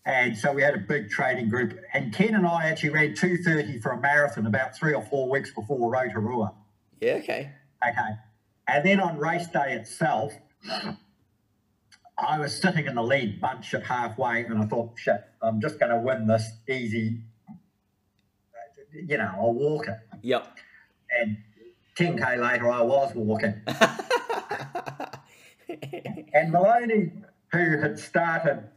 And 0.04 0.36
so 0.36 0.52
we 0.52 0.62
had 0.62 0.74
a 0.74 0.78
big 0.78 1.10
trading 1.10 1.48
group. 1.48 1.78
And 1.92 2.12
Ken 2.12 2.34
and 2.34 2.46
I 2.46 2.64
actually 2.64 2.90
ran 2.90 3.12
2.30 3.12 3.80
for 3.82 3.92
a 3.92 4.00
marathon 4.00 4.46
about 4.46 4.74
three 4.74 4.94
or 4.94 5.02
four 5.02 5.28
weeks 5.28 5.52
before 5.52 5.90
Rotorua. 5.90 6.54
Yeah, 7.00 7.14
okay. 7.14 7.50
Okay. 7.86 8.10
And 8.66 8.84
then 8.84 9.00
on 9.00 9.18
race 9.18 9.46
day 9.48 9.74
itself, 9.74 10.32
I 12.18 12.38
was 12.38 12.60
sitting 12.60 12.86
in 12.86 12.94
the 12.94 13.02
lead 13.02 13.40
bunch 13.40 13.74
at 13.74 13.84
halfway 13.84 14.44
and 14.44 14.62
I 14.62 14.66
thought, 14.66 14.92
shit, 14.96 15.20
I'm 15.40 15.60
just 15.60 15.80
going 15.80 15.90
to 15.90 15.98
win 15.98 16.26
this 16.26 16.48
easy. 16.68 17.20
You 18.92 19.18
know, 19.18 19.30
I'll 19.34 19.54
walk 19.54 19.88
it. 19.88 19.96
Yep. 20.22 20.46
And 21.18 21.38
10K 21.96 22.38
later, 22.38 22.70
I 22.70 22.82
was 22.82 23.14
walking. 23.14 23.62
and 26.34 26.52
Maloney, 26.52 27.12
who 27.50 27.78
had 27.78 27.98
started 27.98 28.68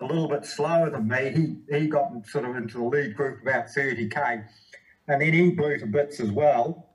a 0.00 0.04
little 0.04 0.28
bit 0.28 0.44
slower 0.44 0.90
than 0.90 1.08
me, 1.08 1.30
he, 1.30 1.56
he 1.78 1.88
got 1.88 2.12
sort 2.26 2.44
of 2.44 2.54
into 2.56 2.78
the 2.78 2.84
lead 2.84 3.16
group 3.16 3.42
about 3.42 3.66
30K. 3.66 4.44
And 5.08 5.20
then 5.20 5.32
he 5.32 5.50
blew 5.50 5.78
to 5.78 5.86
bits 5.86 6.20
as 6.20 6.30
well. 6.30 6.90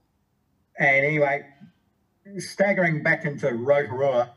And 0.78 1.06
anyway, 1.06 1.46
staggering 2.38 3.04
back 3.04 3.26
into 3.26 3.54
Rotorua, 3.54 4.34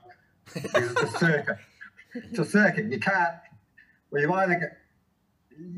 is 0.55 0.95
the 0.95 1.07
circuit. 1.19 1.57
It's 2.15 2.39
a 2.39 2.45
circuit. 2.45 2.91
You 2.91 3.01
can't, 3.01 3.35
well, 4.11 4.23
you 4.23 4.33
either 4.33 4.55
get, 4.55 4.79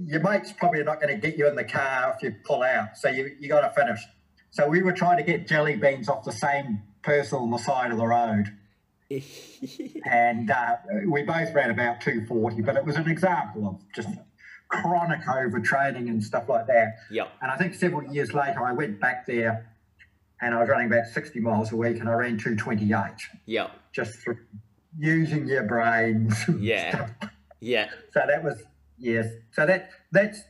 your 0.06 0.20
mate's 0.20 0.52
probably 0.52 0.82
not 0.82 1.00
going 1.00 1.14
to 1.14 1.20
get 1.20 1.38
you 1.38 1.46
in 1.48 1.56
the 1.56 1.64
car 1.64 2.14
if 2.16 2.22
you 2.22 2.34
pull 2.44 2.62
out. 2.62 2.96
So 2.96 3.08
you, 3.08 3.36
you 3.38 3.48
got 3.48 3.60
to 3.60 3.70
finish. 3.70 4.00
So 4.50 4.68
we 4.68 4.82
were 4.82 4.92
trying 4.92 5.18
to 5.18 5.24
get 5.24 5.46
jelly 5.48 5.76
beans 5.76 6.08
off 6.08 6.24
the 6.24 6.32
same 6.32 6.82
person 7.02 7.38
on 7.38 7.50
the 7.50 7.58
side 7.58 7.90
of 7.90 7.98
the 7.98 8.06
road. 8.06 8.56
and 10.10 10.50
uh, 10.50 10.76
we 11.06 11.22
both 11.22 11.52
ran 11.54 11.70
about 11.70 12.00
240, 12.00 12.62
but 12.62 12.76
it 12.76 12.84
was 12.84 12.96
an 12.96 13.08
example 13.08 13.68
of 13.68 13.92
just 13.94 14.08
chronic 14.68 15.20
overtraining 15.22 16.08
and 16.08 16.22
stuff 16.22 16.48
like 16.48 16.66
that. 16.66 16.96
Yeah. 17.10 17.26
And 17.42 17.50
I 17.50 17.56
think 17.56 17.74
several 17.74 18.12
years 18.12 18.32
later, 18.32 18.64
I 18.64 18.72
went 18.72 19.00
back 19.00 19.26
there 19.26 19.73
and 20.44 20.54
I 20.54 20.60
was 20.60 20.68
running 20.68 20.86
about 20.88 21.06
60 21.06 21.40
miles 21.40 21.72
a 21.72 21.76
week 21.76 21.98
and 22.00 22.08
I 22.08 22.12
ran 22.12 22.36
228 22.36 23.12
Yeah. 23.46 23.68
just 23.92 24.18
through 24.20 24.38
using 24.98 25.46
your 25.48 25.62
brains. 25.64 26.34
Yeah. 26.60 27.08
Yeah. 27.60 27.88
So 28.12 28.20
that 28.26 28.44
was, 28.44 28.62
yes. 28.98 29.26
So 29.52 29.64
that 29.64 29.88
that's 30.12 30.42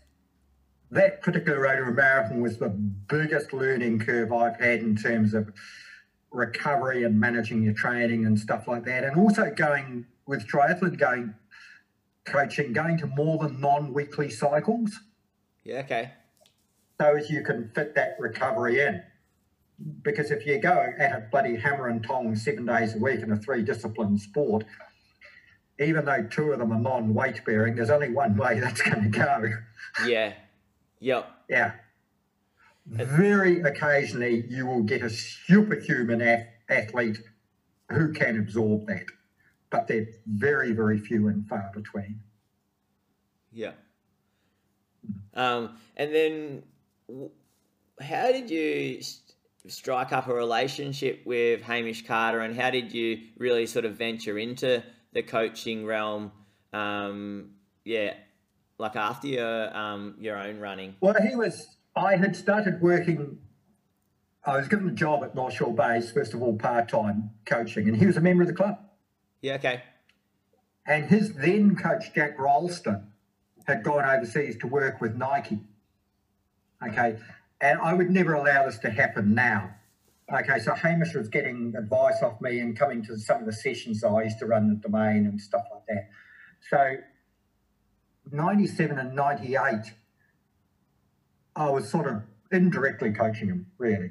that 0.90 1.22
particular 1.22 1.60
Rotorua 1.60 1.92
Marathon 1.92 2.40
was 2.40 2.58
the 2.58 2.68
biggest 2.68 3.52
learning 3.52 4.00
curve 4.00 4.32
I've 4.32 4.58
had 4.58 4.80
in 4.80 4.96
terms 4.96 5.32
of 5.32 5.52
recovery 6.32 7.04
and 7.04 7.18
managing 7.18 7.62
your 7.62 7.74
training 7.74 8.26
and 8.26 8.38
stuff 8.38 8.66
like 8.66 8.84
that. 8.84 9.04
And 9.04 9.16
also 9.16 9.50
going 9.50 10.06
with 10.26 10.46
triathlon, 10.48 10.98
going 10.98 11.34
coaching, 12.24 12.72
going 12.72 12.98
to 12.98 13.06
more 13.06 13.38
than 13.38 13.60
non-weekly 13.60 14.30
cycles. 14.30 14.90
Yeah, 15.62 15.78
okay. 15.80 16.10
so 17.00 17.16
as 17.16 17.30
you 17.30 17.42
can 17.44 17.70
fit 17.74 17.94
that 17.94 18.16
recovery 18.18 18.80
in. 18.80 19.02
Because 20.02 20.30
if 20.30 20.46
you 20.46 20.58
go 20.58 20.92
at 20.98 21.12
a 21.12 21.26
bloody 21.30 21.56
hammer 21.56 21.88
and 21.88 22.02
tong 22.02 22.34
seven 22.36 22.66
days 22.66 22.94
a 22.94 22.98
week 22.98 23.20
in 23.20 23.30
a 23.30 23.36
three 23.36 23.62
discipline 23.62 24.18
sport, 24.18 24.64
even 25.78 26.04
though 26.04 26.22
two 26.22 26.52
of 26.52 26.58
them 26.58 26.72
are 26.72 26.80
non 26.80 27.12
weight 27.12 27.44
bearing, 27.44 27.74
there's 27.74 27.90
only 27.90 28.10
one 28.10 28.36
way 28.36 28.60
that's 28.60 28.80
going 28.80 29.02
to 29.02 29.08
go. 29.08 29.50
Yeah. 30.06 30.34
Yep. 31.00 31.30
Yeah. 31.48 31.72
Very 32.86 33.60
occasionally, 33.60 34.44
you 34.48 34.66
will 34.66 34.82
get 34.82 35.02
a 35.02 35.10
superhuman 35.10 36.20
ath- 36.20 36.46
athlete 36.68 37.18
who 37.90 38.12
can 38.12 38.38
absorb 38.38 38.86
that, 38.86 39.06
but 39.70 39.86
they're 39.86 40.06
very, 40.26 40.72
very 40.72 40.98
few 40.98 41.28
and 41.28 41.48
far 41.48 41.70
between. 41.74 42.20
Yeah. 43.52 43.72
Um, 45.34 45.76
and 45.96 46.14
then, 46.14 46.62
how 48.00 48.32
did 48.32 48.50
you 48.50 49.00
strike 49.66 50.12
up 50.12 50.28
a 50.28 50.34
relationship 50.34 51.22
with 51.24 51.62
Hamish 51.62 52.06
Carter, 52.06 52.40
and 52.40 52.56
how 52.58 52.70
did 52.70 52.92
you 52.92 53.20
really 53.38 53.66
sort 53.66 53.84
of 53.84 53.96
venture 53.96 54.38
into 54.38 54.82
the 55.12 55.22
coaching 55.22 55.84
realm? 55.86 56.32
Um, 56.72 57.50
yeah, 57.84 58.14
like 58.78 58.96
after 58.96 59.28
your 59.28 59.76
um, 59.76 60.16
your 60.18 60.36
own 60.36 60.58
running. 60.58 60.96
Well, 61.00 61.14
he 61.14 61.34
was. 61.34 61.76
I 61.96 62.16
had 62.16 62.34
started 62.34 62.80
working. 62.80 63.38
I 64.44 64.56
was 64.58 64.68
given 64.68 64.88
a 64.88 64.92
job 64.92 65.24
at 65.24 65.34
North 65.34 65.54
Shore 65.54 65.74
Base, 65.74 66.12
first 66.12 66.34
of 66.34 66.42
all, 66.42 66.56
part 66.56 66.88
time 66.88 67.30
coaching, 67.46 67.88
and 67.88 67.96
he 67.96 68.06
was 68.06 68.16
a 68.16 68.20
member 68.20 68.42
of 68.42 68.48
the 68.48 68.54
club. 68.54 68.78
Yeah. 69.40 69.54
Okay. 69.54 69.82
And 70.86 71.06
his 71.06 71.32
then 71.34 71.76
coach, 71.76 72.12
Jack 72.14 72.38
Ralston, 72.38 73.06
had 73.66 73.82
gone 73.82 74.04
overseas 74.04 74.58
to 74.58 74.66
work 74.66 75.00
with 75.00 75.14
Nike. 75.16 75.60
Okay. 76.86 77.16
And 77.60 77.78
I 77.80 77.94
would 77.94 78.10
never 78.10 78.34
allow 78.34 78.66
this 78.66 78.78
to 78.78 78.90
happen 78.90 79.34
now. 79.34 79.74
Okay. 80.32 80.58
So 80.58 80.74
Hamish 80.74 81.14
was 81.14 81.28
getting 81.28 81.74
advice 81.76 82.22
off 82.22 82.40
me 82.40 82.60
and 82.60 82.78
coming 82.78 83.04
to 83.04 83.16
some 83.18 83.40
of 83.40 83.46
the 83.46 83.52
sessions 83.52 84.02
I 84.02 84.22
used 84.22 84.38
to 84.40 84.46
run 84.46 84.68
the 84.68 84.76
domain 84.76 85.26
and 85.26 85.40
stuff 85.40 85.64
like 85.72 85.84
that. 85.88 86.08
So 86.70 86.96
97 88.32 88.98
and 88.98 89.14
98, 89.14 89.92
I 91.56 91.70
was 91.70 91.88
sort 91.88 92.06
of 92.06 92.22
indirectly 92.50 93.12
coaching 93.12 93.48
him, 93.48 93.66
really. 93.78 94.10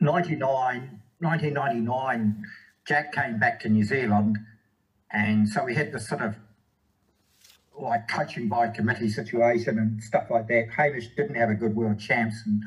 99, 0.00 1.00
1999, 1.18 2.44
Jack 2.86 3.12
came 3.12 3.38
back 3.38 3.60
to 3.60 3.68
New 3.68 3.84
Zealand, 3.84 4.38
and 5.12 5.48
so 5.48 5.64
we 5.64 5.74
had 5.74 5.92
this 5.92 6.08
sort 6.08 6.22
of 6.22 6.36
like 7.80 8.08
coaching 8.08 8.48
by 8.48 8.68
committee 8.68 9.08
situation 9.08 9.78
and 9.78 10.02
stuff 10.02 10.30
like 10.30 10.48
that. 10.48 10.68
Hamish 10.76 11.08
didn't 11.16 11.36
have 11.36 11.50
a 11.50 11.54
good 11.54 11.74
world 11.74 11.98
champs 11.98 12.36
in 12.46 12.60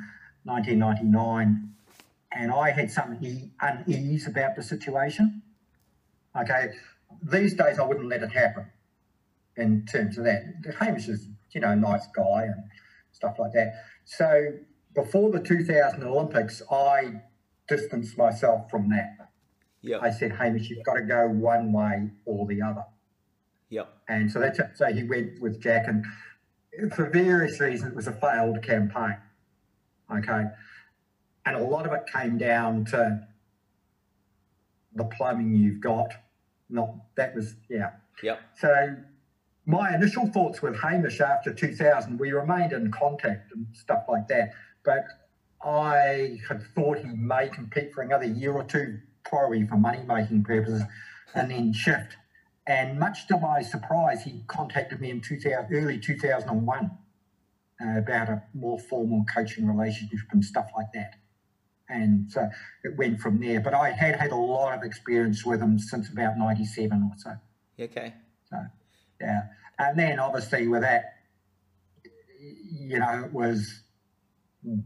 1999, 0.43 1.74
and 2.34 2.51
I 2.51 2.72
had 2.72 2.91
some 2.91 3.18
e- 3.22 3.51
unease 3.62 4.28
about 4.28 4.55
the 4.55 4.64
situation. 4.64 5.41
Okay, 6.39 6.70
these 7.22 7.53
days 7.55 7.80
I 7.80 7.86
wouldn't 7.86 8.07
let 8.07 8.24
it 8.24 8.32
happen 8.32 8.68
in 9.57 9.86
terms 9.86 10.18
of 10.18 10.24
that. 10.26 10.43
Hamish 10.80 11.07
is, 11.07 11.28
you 11.51 11.62
know, 11.62 11.72
a 11.72 11.76
nice 11.76 12.07
guy 12.16 12.43
and 12.43 12.64
stuff 13.12 13.36
like 13.38 13.51
that. 13.53 13.74
So 14.05 14.53
before 14.95 15.32
the 15.32 15.39
2000 15.39 16.03
Olympics, 16.03 16.62
I 16.72 17.22
distanced 17.68 18.18
myself 18.18 18.70
from 18.70 18.89
that. 18.89 19.18
Yep. 19.82 20.01
I 20.03 20.12
said, 20.12 20.32
Hamish, 20.34 20.70
you've 20.70 20.86
got 20.86 20.95
to 20.95 21.01
go 21.01 21.28
one 21.28 21.74
way 21.74 22.12
or 22.26 22.45
the 22.45 22.62
other. 22.62 22.86
Yep. 23.72 23.89
And 24.07 24.32
so 24.32 24.39
that's 24.39 24.59
it. 24.59 24.72
So 24.76 24.93
he 24.93 25.03
went 25.03 25.41
with 25.41 25.59
Jack, 25.59 25.88
and 25.88 26.05
for 26.93 27.09
various 27.09 27.59
reasons, 27.59 27.91
it 27.91 27.95
was 27.95 28.07
a 28.07 28.13
failed 28.13 28.61
campaign. 28.61 29.17
Okay. 30.13 30.43
And 31.45 31.55
a 31.55 31.59
lot 31.59 31.88
of 31.88 31.93
it 31.93 32.03
came 32.13 32.38
down 32.38 32.86
to 32.86 33.28
the 34.93 35.05
plumbing 35.05 35.55
you've 35.55 35.82
got. 35.82 36.11
Not 36.69 36.93
that 37.15 37.34
was, 37.34 37.55
yeah. 37.69 37.91
Yep. 38.22 38.39
So 38.59 38.95
my 39.65 39.95
initial 39.95 40.28
thoughts 40.28 40.61
with 40.61 40.80
Hamish 40.80 41.22
after 41.22 41.53
2000, 41.53 42.19
we 42.19 42.32
remained 42.32 42.74
in 42.74 42.91
contact 42.91 43.53
and 43.53 43.65
stuff 43.74 44.03
like 44.07 44.28
that. 44.28 44.51
But 44.84 45.05
I 45.63 46.39
had 46.47 46.61
thought 46.76 46.99
he 46.99 47.07
may 47.07 47.47
compete 47.49 47.93
for 47.93 48.01
another 48.01 48.26
year 48.26 48.51
or 48.51 48.63
two, 48.63 48.99
probably 49.24 49.65
for 49.65 49.78
money 49.78 50.03
making 50.05 50.43
purposes, 50.43 50.84
and 51.36 51.49
then 51.49 51.74
shift. 51.74 52.17
And 52.68 52.99
much 52.99 53.28
to 53.28 53.38
my 53.38 53.62
surprise, 53.62 54.24
he 54.24 54.43
contacted 54.47 55.01
me 55.01 55.09
in 55.09 55.22
2000, 55.22 55.68
early 55.74 55.99
2001 55.99 56.91
uh, 57.82 57.97
about 57.97 58.30
a 58.30 58.43
more 58.53 58.80
formal 58.80 59.26
coaching 59.34 59.68
relationship 59.68 60.20
and 60.32 60.43
stuff 60.43 60.70
like 60.76 60.91
that. 60.93 61.16
And 61.89 62.32
so 62.32 62.47
it 62.84 62.97
went 62.97 63.20
from 63.20 63.39
there. 63.39 63.59
But 63.59 63.74
I 63.74 63.91
had 63.91 64.16
had 64.16 64.32
a 64.32 64.36
lot 64.36 64.78
of 64.78 64.84
experience 64.84 65.45
with 65.45 65.62
him 65.62 65.80
since 65.80 66.09
about 66.09 66.38
97 66.38 67.12
or 67.12 67.18
so. 67.18 67.32
Okay. 67.80 68.14
So, 68.49 68.57
yeah. 69.20 69.41
And 69.80 69.97
then 69.97 70.20
obviously 70.20 70.68
with 70.68 70.82
that, 70.82 71.16
you 72.39 72.99
know, 72.99 73.24
it 73.26 73.34
was 73.34 73.82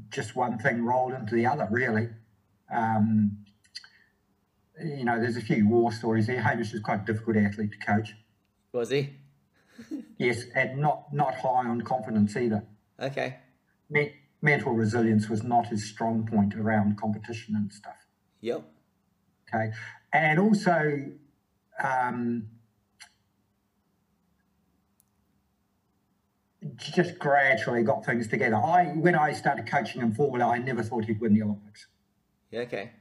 just 0.09 0.35
one 0.35 0.57
thing 0.57 0.83
rolled 0.83 1.13
into 1.13 1.35
the 1.35 1.45
other, 1.45 1.67
really. 1.69 2.09
Um, 2.73 3.44
you 4.83 5.05
know, 5.05 5.19
there's 5.19 5.37
a 5.37 5.41
few 5.41 5.67
war 5.67 5.91
stories 5.91 6.27
there. 6.27 6.41
Hamish 6.41 6.73
was 6.73 6.81
quite 6.81 7.01
a 7.01 7.05
difficult 7.05 7.37
athlete 7.37 7.71
to 7.71 7.77
coach. 7.77 8.13
Was 8.71 8.89
he? 8.89 9.09
Yes, 10.17 10.43
and 10.55 10.79
not 10.79 11.13
not 11.13 11.35
high 11.35 11.67
on 11.67 11.81
confidence 11.81 12.37
either. 12.37 12.65
Okay. 12.97 13.35
Me- 13.89 14.13
mental 14.41 14.71
resilience 14.71 15.27
was 15.27 15.43
not 15.43 15.67
his 15.67 15.89
strong 15.89 16.25
point 16.25 16.55
around 16.55 16.97
competition 16.97 17.55
and 17.55 17.71
stuff. 17.73 17.97
Yep. 18.39 18.63
Okay, 19.53 19.71
and 20.13 20.39
also 20.39 21.11
um, 21.83 22.47
just 26.77 27.19
gradually 27.19 27.83
got 27.83 28.05
things 28.05 28.27
together. 28.27 28.55
I 28.55 28.85
when 28.95 29.15
I 29.15 29.33
started 29.33 29.67
coaching 29.67 30.01
him 30.01 30.13
forward, 30.13 30.41
I 30.41 30.57
never 30.57 30.81
thought 30.83 31.03
he'd 31.05 31.19
win 31.19 31.33
the 31.33 31.41
Olympics. 31.43 31.87
Yeah, 32.51 32.61
okay. 32.61 32.91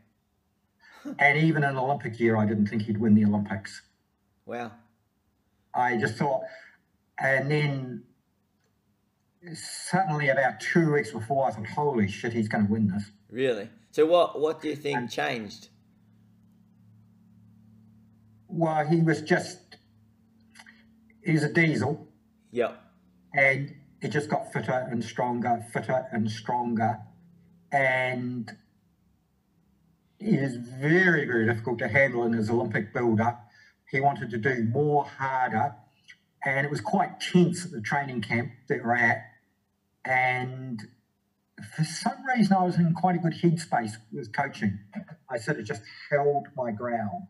And 1.19 1.39
even 1.39 1.65
in 1.65 1.77
Olympic 1.77 2.19
year, 2.19 2.37
I 2.37 2.47
didn't 2.47 2.67
think 2.67 2.83
he'd 2.83 2.99
win 2.99 3.15
the 3.15 3.25
Olympics. 3.25 3.83
Wow. 4.47 4.73
I 5.75 5.97
just 5.97 6.17
thought, 6.17 6.43
and 7.19 7.51
then 7.51 8.05
suddenly 9.55 10.29
about 10.29 10.61
two 10.61 10.93
weeks 10.93 11.11
before, 11.11 11.47
I 11.49 11.51
thought, 11.51 11.67
holy 11.67 12.09
shit, 12.09 12.33
he's 12.33 12.49
going 12.49 12.67
to 12.67 12.73
win 12.73 12.89
this. 12.89 13.11
Really? 13.31 13.69
So 13.91 14.07
what 14.07 14.41
what 14.41 14.61
do 14.61 14.69
you 14.69 14.77
think 14.77 15.11
changed? 15.11 15.69
Well, 18.49 18.87
he 18.87 19.01
was 19.01 19.21
just, 19.23 19.59
he's 21.25 21.43
a 21.43 21.53
diesel. 21.53 22.07
Yep. 22.53 22.81
And 23.35 23.75
he 24.01 24.09
just 24.09 24.29
got 24.29 24.53
fitter 24.53 24.87
and 24.91 25.03
stronger, 25.03 25.65
fitter 25.73 26.07
and 26.13 26.31
stronger. 26.31 26.99
And 27.73 28.51
he 30.25 30.37
is 30.37 30.57
very, 30.57 31.27
very 31.27 31.47
difficult 31.47 31.79
to 31.79 31.89
handle 31.89 32.25
in 32.25 32.33
his 32.33 32.49
Olympic 32.49 32.95
build 32.95 33.21
up. 33.21 33.47
He 33.91 34.01
wanted 34.01 34.31
to 34.31 34.39
do 34.39 34.65
more 34.65 35.05
harder. 35.05 35.75
And 36.47 36.67
it 36.67 36.71
was 36.71 36.81
quite 36.81 37.21
tense 37.21 37.65
at 37.65 37.73
the 37.73 37.81
training 37.81 38.23
camp 38.23 38.53
that 38.69 38.83
we're 38.83 38.95
at. 38.95 39.19
And 40.05 40.81
for 41.77 41.85
some 41.85 42.25
reason, 42.35 42.57
I 42.57 42.65
was 42.65 42.77
in 42.77 42.95
quite 42.95 43.17
a 43.17 43.19
good 43.19 43.35
headspace 43.35 43.93
with 44.13 44.33
coaching. 44.33 44.79
I 45.31 45.39
sort 45.39 45.59
of 45.59 45.67
just 45.67 45.83
held 46.11 46.49
my 46.57 46.71
ground. 46.71 47.29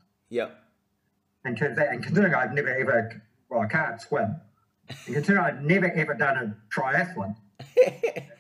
Terms 1.45 1.73
of 1.73 1.77
that, 1.77 1.89
and 1.89 2.03
considering 2.03 2.35
I've 2.35 2.53
never 2.53 2.75
ever, 2.75 3.23
well, 3.51 3.61
I 3.61 3.67
can't 3.67 4.01
swim, 4.01 4.41
and 4.89 5.15
considering 5.15 5.45
I've 5.45 5.63
never 5.63 5.93
ever 5.93 6.15
done 6.15 6.37
a 6.39 6.57
triathlon, 6.75 7.37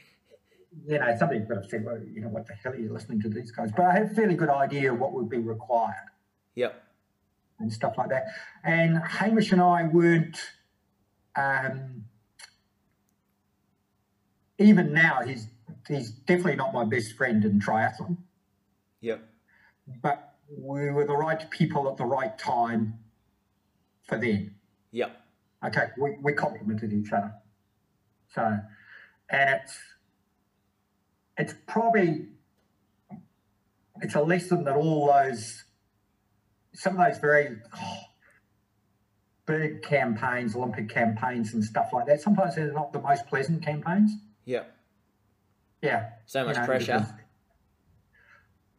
you 0.86 0.98
know, 0.98 1.16
somebody 1.18 1.40
could 1.46 1.56
have 1.56 1.66
said, 1.66 1.84
well, 1.84 1.98
you 2.12 2.20
know, 2.20 2.28
what 2.28 2.46
the 2.46 2.54
hell 2.54 2.72
are 2.72 2.76
you 2.76 2.92
listening 2.92 3.20
to 3.22 3.28
these 3.28 3.50
guys? 3.50 3.70
But 3.74 3.86
I 3.86 3.92
had 3.92 4.02
a 4.02 4.14
fairly 4.14 4.34
good 4.34 4.50
idea 4.50 4.92
of 4.92 4.98
what 4.98 5.12
would 5.12 5.28
be 5.28 5.38
required 5.38 6.10
Yep. 6.54 6.82
and 7.58 7.72
stuff 7.72 7.96
like 7.96 8.10
that. 8.10 8.26
And 8.64 8.98
Hamish 8.98 9.52
and 9.52 9.60
I 9.60 9.84
weren't, 9.84 10.38
um, 11.36 12.04
even 14.58 14.92
now, 14.92 15.22
he's 15.22 15.48
he's 15.88 16.10
definitely 16.10 16.56
not 16.56 16.72
my 16.72 16.84
best 16.84 17.16
friend 17.16 17.44
in 17.44 17.60
triathlon, 17.60 18.16
Yep. 19.00 19.20
but 20.02 20.34
we 20.48 20.90
were 20.90 21.06
the 21.06 21.16
right 21.16 21.50
people 21.50 21.88
at 21.90 21.96
the 21.96 22.04
right 22.04 22.38
time 22.38 22.98
for 24.06 24.16
them. 24.18 24.54
Yep. 24.92 25.20
Okay, 25.66 25.86
we, 25.98 26.16
we 26.22 26.32
complemented 26.34 26.92
each 26.92 27.12
other. 27.12 27.32
So, 28.34 28.58
and 29.30 29.50
it's 29.60 29.78
it's 31.38 31.54
probably 31.66 32.28
it's 34.00 34.14
a 34.14 34.22
lesson 34.22 34.64
that 34.64 34.76
all 34.76 35.06
those 35.06 35.64
some 36.72 36.98
of 36.98 37.06
those 37.06 37.18
very 37.18 37.56
oh, 37.76 37.98
big 39.46 39.82
campaigns, 39.82 40.56
Olympic 40.56 40.88
campaigns 40.88 41.54
and 41.54 41.64
stuff 41.64 41.90
like 41.92 42.06
that. 42.06 42.20
Sometimes 42.20 42.56
they're 42.56 42.72
not 42.72 42.92
the 42.92 43.00
most 43.00 43.26
pleasant 43.26 43.62
campaigns. 43.62 44.12
Yeah. 44.44 44.64
Yeah. 45.82 46.10
So 46.26 46.40
you 46.40 46.46
much 46.46 46.56
know, 46.56 46.66
pressure. 46.66 47.06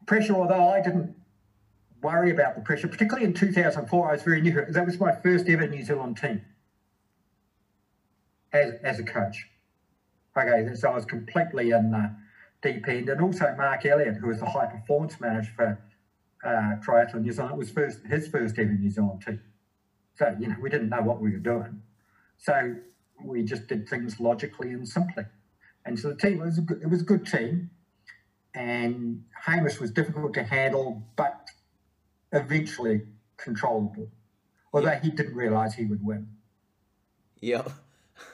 Pressure, 0.06 0.34
although 0.34 0.70
I 0.70 0.82
didn't 0.82 1.16
worry 2.02 2.32
about 2.32 2.56
the 2.56 2.62
pressure, 2.62 2.88
particularly 2.88 3.26
in 3.26 3.34
2004, 3.34 4.10
I 4.10 4.12
was 4.12 4.24
very 4.24 4.42
new. 4.42 4.66
That 4.70 4.86
was 4.86 5.00
my 5.00 5.14
first 5.14 5.48
ever 5.48 5.68
New 5.68 5.84
Zealand 5.84 6.18
team 6.18 6.42
as, 8.52 8.74
as 8.84 9.00
a 9.00 9.04
coach. 9.04 9.48
Okay, 10.38 10.76
so 10.76 10.90
I 10.90 10.96
was 10.96 11.06
completely 11.06 11.72
in 11.72 11.92
the 11.92 12.16
end. 12.66 13.10
And 13.10 13.22
also 13.22 13.54
Mark 13.58 13.86
Elliott, 13.86 14.18
who 14.18 14.28
was 14.28 14.40
the 14.40 14.46
high 14.46 14.66
performance 14.66 15.20
manager 15.20 15.52
for 15.56 15.80
uh, 16.44 16.76
Triathlon 16.86 17.22
New 17.22 17.32
Zealand, 17.32 17.54
it 17.54 17.58
was 17.58 17.72
first 17.72 18.00
his 18.06 18.28
first 18.28 18.58
ever 18.58 18.72
New 18.72 18.90
Zealand 18.90 19.24
team. 19.26 19.42
So, 20.16 20.36
you 20.40 20.48
know, 20.48 20.56
we 20.62 20.70
didn't 20.70 20.90
know 20.90 21.02
what 21.02 21.20
we 21.20 21.32
were 21.32 21.38
doing. 21.38 21.82
So 22.38 22.76
we 23.24 23.44
just 23.44 23.68
did 23.68 23.88
things 23.88 24.20
logically 24.20 24.72
and 24.72 24.88
simply. 24.88 25.26
And 25.86 26.00
so 26.00 26.10
the 26.10 26.16
team 26.16 26.40
was 26.40 26.58
a 26.58 26.62
good, 26.62 26.82
it 26.82 26.90
was 26.90 27.02
a 27.02 27.06
good 27.06 27.26
team, 27.26 27.70
and 28.54 29.24
Hamish 29.46 29.80
was 29.80 29.92
difficult 29.92 30.34
to 30.34 30.44
handle, 30.44 31.04
but 31.16 31.48
eventually 32.32 33.02
controllable. 33.38 34.10
Although 34.74 35.00
he 35.02 35.10
didn't 35.10 35.36
realise 35.36 35.74
he 35.74 35.86
would 35.86 36.04
win. 36.04 36.28
Yeah. 37.40 37.68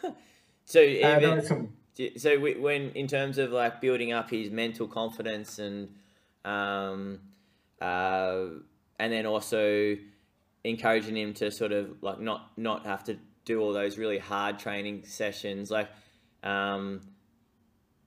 so 0.66 0.80
Uh, 0.80 0.84
even 0.84 1.22
there 1.22 1.36
was 1.36 1.48
some, 1.48 1.74
so 2.18 2.40
when 2.40 2.90
in 2.92 3.08
terms 3.08 3.38
of 3.38 3.52
like 3.52 3.82
building 3.82 4.12
up 4.12 4.30
his 4.30 4.50
mental 4.50 4.88
confidence 4.88 5.60
and 5.60 5.90
um 6.46 7.20
uh 7.82 8.46
and 9.00 9.12
then 9.14 9.26
also 9.26 9.98
encouraging 10.64 11.18
him 11.18 11.34
to 11.34 11.52
sort 11.52 11.72
of 11.72 12.02
like 12.02 12.20
not 12.20 12.52
not 12.58 12.86
have 12.86 13.04
to 13.04 13.18
do 13.46 13.60
all 13.60 13.74
those 13.74 13.98
really 13.98 14.20
hard 14.20 14.58
training 14.60 15.04
sessions 15.06 15.70
like 15.72 15.90
um 16.44 17.02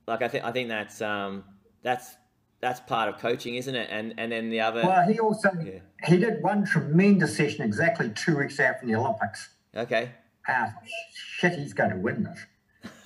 like 0.07 0.21
I 0.21 0.27
think 0.27 0.43
I 0.45 0.51
think 0.51 0.69
that's 0.69 1.01
um 1.01 1.43
that's 1.83 2.15
that's 2.61 2.79
part 2.81 3.09
of 3.09 3.19
coaching 3.19 3.55
isn't 3.55 3.75
it 3.75 3.89
and 3.91 4.13
and 4.17 4.31
then 4.31 4.49
the 4.49 4.61
other 4.61 4.81
well, 4.83 5.07
he 5.07 5.19
also 5.19 5.51
Yeah. 5.63 5.79
he 6.07 6.17
did 6.17 6.41
one 6.41 6.65
tremendous 6.65 7.35
session 7.37 7.63
exactly 7.63 8.09
two 8.15 8.37
weeks 8.37 8.59
out 8.59 8.79
from 8.79 8.89
the 8.89 8.95
Olympics. 8.95 9.49
okay 9.75 10.11
Uh, 10.47 10.67
shit, 11.13 11.53
he's 11.53 11.73
going 11.73 11.89
to 11.89 11.97
win 11.97 12.23
this, 12.23 12.45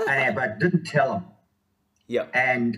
and, 0.07 0.35
but 0.35 0.59
didn't 0.59 0.85
tell 0.85 1.13
him. 1.15 1.25
Yeah. 2.07 2.25
and 2.33 2.77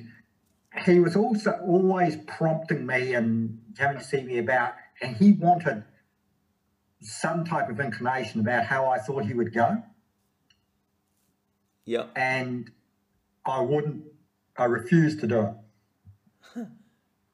he 0.85 0.99
was 0.99 1.15
also 1.15 1.51
always 1.65 2.17
prompting 2.27 2.85
me 2.85 3.13
and 3.13 3.59
coming 3.77 3.97
to 3.97 4.03
see 4.03 4.21
me 4.23 4.37
about, 4.37 4.73
and 5.01 5.15
he 5.17 5.33
wanted 5.33 5.83
some 7.01 7.45
type 7.45 7.69
of 7.69 7.79
inclination 7.79 8.39
about 8.41 8.65
how 8.65 8.87
I 8.89 8.99
thought 8.99 9.25
he 9.25 9.33
would 9.33 9.53
go, 9.53 9.83
Yeah. 11.85 12.05
and 12.15 12.69
I 13.45 13.61
wouldn't. 13.61 14.03
I 14.57 14.65
refused 14.65 15.19
to 15.21 15.27
do 15.27 15.55
it. 16.55 16.67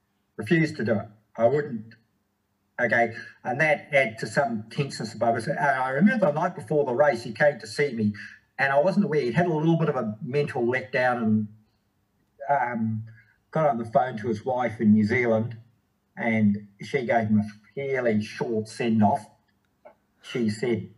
refused 0.38 0.78
to 0.78 0.86
do 0.86 0.94
it. 0.94 1.08
I 1.38 1.46
wouldn't. 1.48 1.94
Okay, 2.80 3.14
and 3.44 3.60
that 3.60 3.90
added 3.92 4.20
to 4.20 4.28
some 4.28 4.66
tenseness 4.70 5.14
above 5.16 5.36
us. 5.36 5.48
And 5.48 5.58
I 5.60 5.90
remember 5.90 6.28
the 6.28 6.32
night 6.32 6.56
before 6.56 6.86
the 6.86 6.94
race, 6.94 7.24
he 7.24 7.34
came 7.34 7.60
to 7.60 7.68
see 7.68 7.92
me, 7.94 8.14
and 8.60 8.72
I 8.72 8.80
wasn't 8.80 9.06
aware. 9.06 9.22
He'd 9.22 9.36
had 9.36 9.48
a 9.48 9.54
little 9.54 9.78
bit 9.78 9.90
of 9.90 9.96
a 9.96 10.18
mental 10.24 10.64
letdown 10.64 11.22
and 11.22 11.48
um, 12.50 13.04
got 13.52 13.70
on 13.70 13.78
the 13.78 13.86
phone 13.86 14.18
to 14.18 14.28
his 14.28 14.46
wife 14.46 14.80
in 14.80 14.94
New 14.94 15.06
Zealand, 15.06 15.58
and 16.16 16.68
she 16.82 17.06
gave 17.06 17.28
him 17.28 17.40
a 17.40 17.48
fairly 17.76 18.24
short 18.24 18.68
send 18.68 19.04
off. 19.04 19.26
She 20.22 20.50
said, 20.50 20.90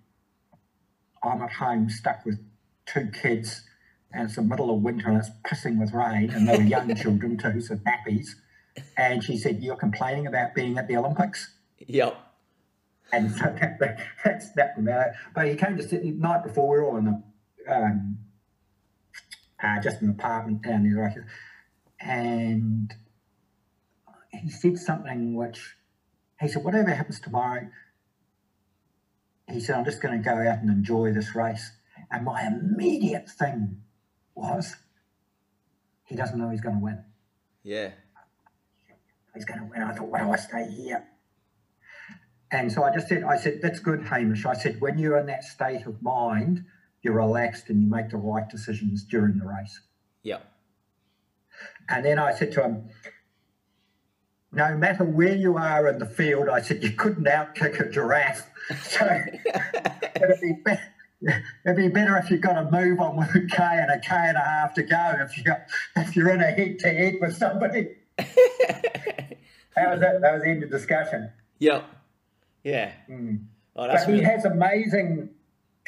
I'm 1.24 1.42
at 1.42 1.52
home 1.54 1.90
stuck 1.90 2.26
with 2.26 2.40
two 2.86 3.10
kids, 3.12 3.64
and 4.12 4.26
it's 4.26 4.36
the 4.36 4.42
middle 4.42 4.74
of 4.74 4.82
winter 4.82 5.10
and 5.10 5.18
it's 5.18 5.30
pissing 5.46 5.80
with 5.80 5.94
rain, 5.94 6.30
and 6.32 6.48
they 6.48 6.58
were 6.58 6.64
young 6.64 6.96
children 6.96 7.38
too, 7.38 7.62
so 7.62 7.76
nappies. 7.76 8.30
And 8.98 9.24
she 9.24 9.38
said, 9.38 9.62
You're 9.62 9.76
complaining 9.76 10.28
about 10.28 10.56
being 10.56 10.78
at 10.78 10.88
the 10.88 10.96
Olympics? 10.98 11.54
yep 11.88 12.18
And 13.12 13.32
so 13.32 13.46
that, 13.60 13.78
that, 13.80 14.00
that 14.24 14.44
snapped 14.44 14.78
him 14.78 14.88
out. 14.88 15.08
But 15.34 15.48
he 15.48 15.56
came 15.56 15.78
to 15.78 15.84
sit 15.88 16.02
the 16.02 16.12
night 16.12 16.44
before, 16.44 16.70
we 16.70 16.78
were 16.78 16.86
all 16.86 16.98
in 16.98 17.06
the, 17.06 17.24
um, 17.72 18.18
uh, 19.62 19.80
just 19.82 20.02
an 20.02 20.10
apartment 20.10 20.64
down 20.64 20.84
there. 20.84 21.02
Right? 21.02 21.18
And 22.00 22.94
he 24.32 24.50
said 24.50 24.78
something 24.78 25.36
which, 25.36 25.76
he 26.40 26.48
said, 26.48 26.64
whatever 26.64 26.90
happens 26.90 27.20
tomorrow, 27.20 27.68
he 29.50 29.60
said, 29.60 29.76
I'm 29.76 29.86
just 29.86 30.02
going 30.02 30.18
to 30.18 30.24
go 30.24 30.36
out 30.36 30.60
and 30.60 30.70
enjoy 30.70 31.12
this 31.12 31.36
race. 31.36 31.72
And 32.12 32.24
my 32.24 32.48
immediate 32.48 33.30
thing 33.30 33.82
was, 34.36 34.76
he 36.06 36.16
doesn't 36.16 36.38
know 36.40 36.50
he's 36.50 36.62
going 36.62 36.76
to 36.76 36.84
win. 36.84 37.04
yeah 37.64 37.90
He's 39.36 39.46
going 39.46 39.60
to 39.60 39.66
win. 39.66 39.82
I 39.82 39.94
thought, 39.94 40.08
why 40.08 40.22
do 40.22 40.32
I 40.32 40.38
stay 40.38 40.70
here? 40.70 41.06
And 42.52 42.72
so 42.72 42.84
I 42.84 42.94
just 42.94 43.08
said, 43.08 43.24
I 43.24 43.38
said, 43.38 43.60
that's 43.62 43.80
good, 43.80 44.04
Hamish. 44.04 44.46
I 44.46 44.54
said, 44.54 44.82
when 44.82 44.98
you're 44.98 45.18
in 45.18 45.28
that 45.28 45.44
state 45.44 45.86
of 45.86 46.02
mind, 46.02 46.66
you're 47.02 47.16
relaxed 47.16 47.70
and 47.70 47.82
you 47.82 47.90
make 47.90 48.10
the 48.10 48.18
right 48.18 48.48
decisions 48.50 49.04
during 49.04 49.38
the 49.38 49.46
race. 49.46 49.80
Yeah. 50.24 50.40
And 51.88 52.06
then 52.06 52.20
I 52.20 52.34
said 52.34 52.52
to 52.54 52.64
him, 52.64 52.90
no 54.52 54.76
matter 54.78 55.04
where 55.04 55.36
you 55.36 55.58
are 55.58 55.88
in 55.88 56.00
the 56.00 56.06
field, 56.06 56.50
I 56.50 56.62
said, 56.62 56.84
you 56.84 56.92
couldn't 56.92 57.26
outkick 57.26 57.80
a 57.80 57.90
giraffe. 57.90 58.50
So 58.84 59.04
it'd 59.06 60.42
be, 60.42 60.54
be- 60.64 61.28
it'd 61.66 61.76
be 61.78 61.88
better 61.88 62.18
if 62.18 62.30
you've 62.30 62.42
got 62.42 62.54
to 62.54 62.70
move 62.72 63.00
on 63.00 63.18
with 63.18 63.30
a 63.36 63.48
K 63.48 63.58
and 63.64 63.90
a 63.90 64.00
K 64.00 64.16
and 64.16 64.38
a 64.38 64.42
half 64.42 64.76
to 64.76 64.84
go 64.84 65.14
if, 65.22 65.36
you, 65.38 65.44
if 65.96 66.16
you're 66.16 66.30
in 66.30 66.40
a 66.42 66.52
head 66.52 66.78
to 66.80 66.88
head 66.90 67.16
with 67.22 67.36
somebody. 67.36 67.90
That 69.76 69.92
was 69.92 70.02
it. 70.02 70.22
That 70.22 70.34
was 70.34 70.42
the 70.44 70.50
end 70.50 70.64
of 70.64 70.70
discussion. 70.72 71.32
yep 71.60 71.86
yeah 72.66 72.92
Mm. 73.10 73.46
oh 73.78 73.88
but 73.88 74.10
he 74.10 74.22
has 74.22 74.44
amazing 74.44 75.30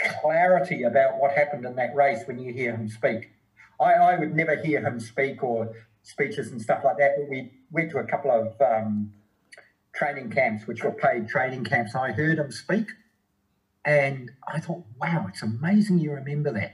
clarity 0.03 0.83
about 0.83 1.19
what 1.19 1.31
happened 1.31 1.65
in 1.65 1.75
that 1.75 1.95
race 1.95 2.23
when 2.25 2.39
you 2.39 2.53
hear 2.53 2.75
him 2.75 2.89
speak. 2.89 3.31
I, 3.79 3.93
I 3.93 4.19
would 4.19 4.35
never 4.35 4.55
hear 4.55 4.81
him 4.81 4.99
speak 4.99 5.43
or 5.43 5.73
speeches 6.03 6.51
and 6.51 6.61
stuff 6.61 6.83
like 6.83 6.97
that, 6.97 7.15
but 7.17 7.29
we 7.29 7.51
went 7.71 7.91
to 7.91 7.99
a 7.99 8.03
couple 8.03 8.31
of 8.31 8.61
um, 8.61 9.13
training 9.93 10.29
camps, 10.31 10.67
which 10.67 10.83
were 10.83 10.91
paid 10.91 11.27
training 11.27 11.63
camps. 11.63 11.95
I 11.95 12.11
heard 12.11 12.37
him 12.37 12.51
speak, 12.51 12.87
and 13.85 14.31
I 14.47 14.59
thought, 14.59 14.83
wow, 14.99 15.25
it's 15.29 15.41
amazing 15.41 15.99
you 15.99 16.11
remember 16.11 16.51
that. 16.53 16.73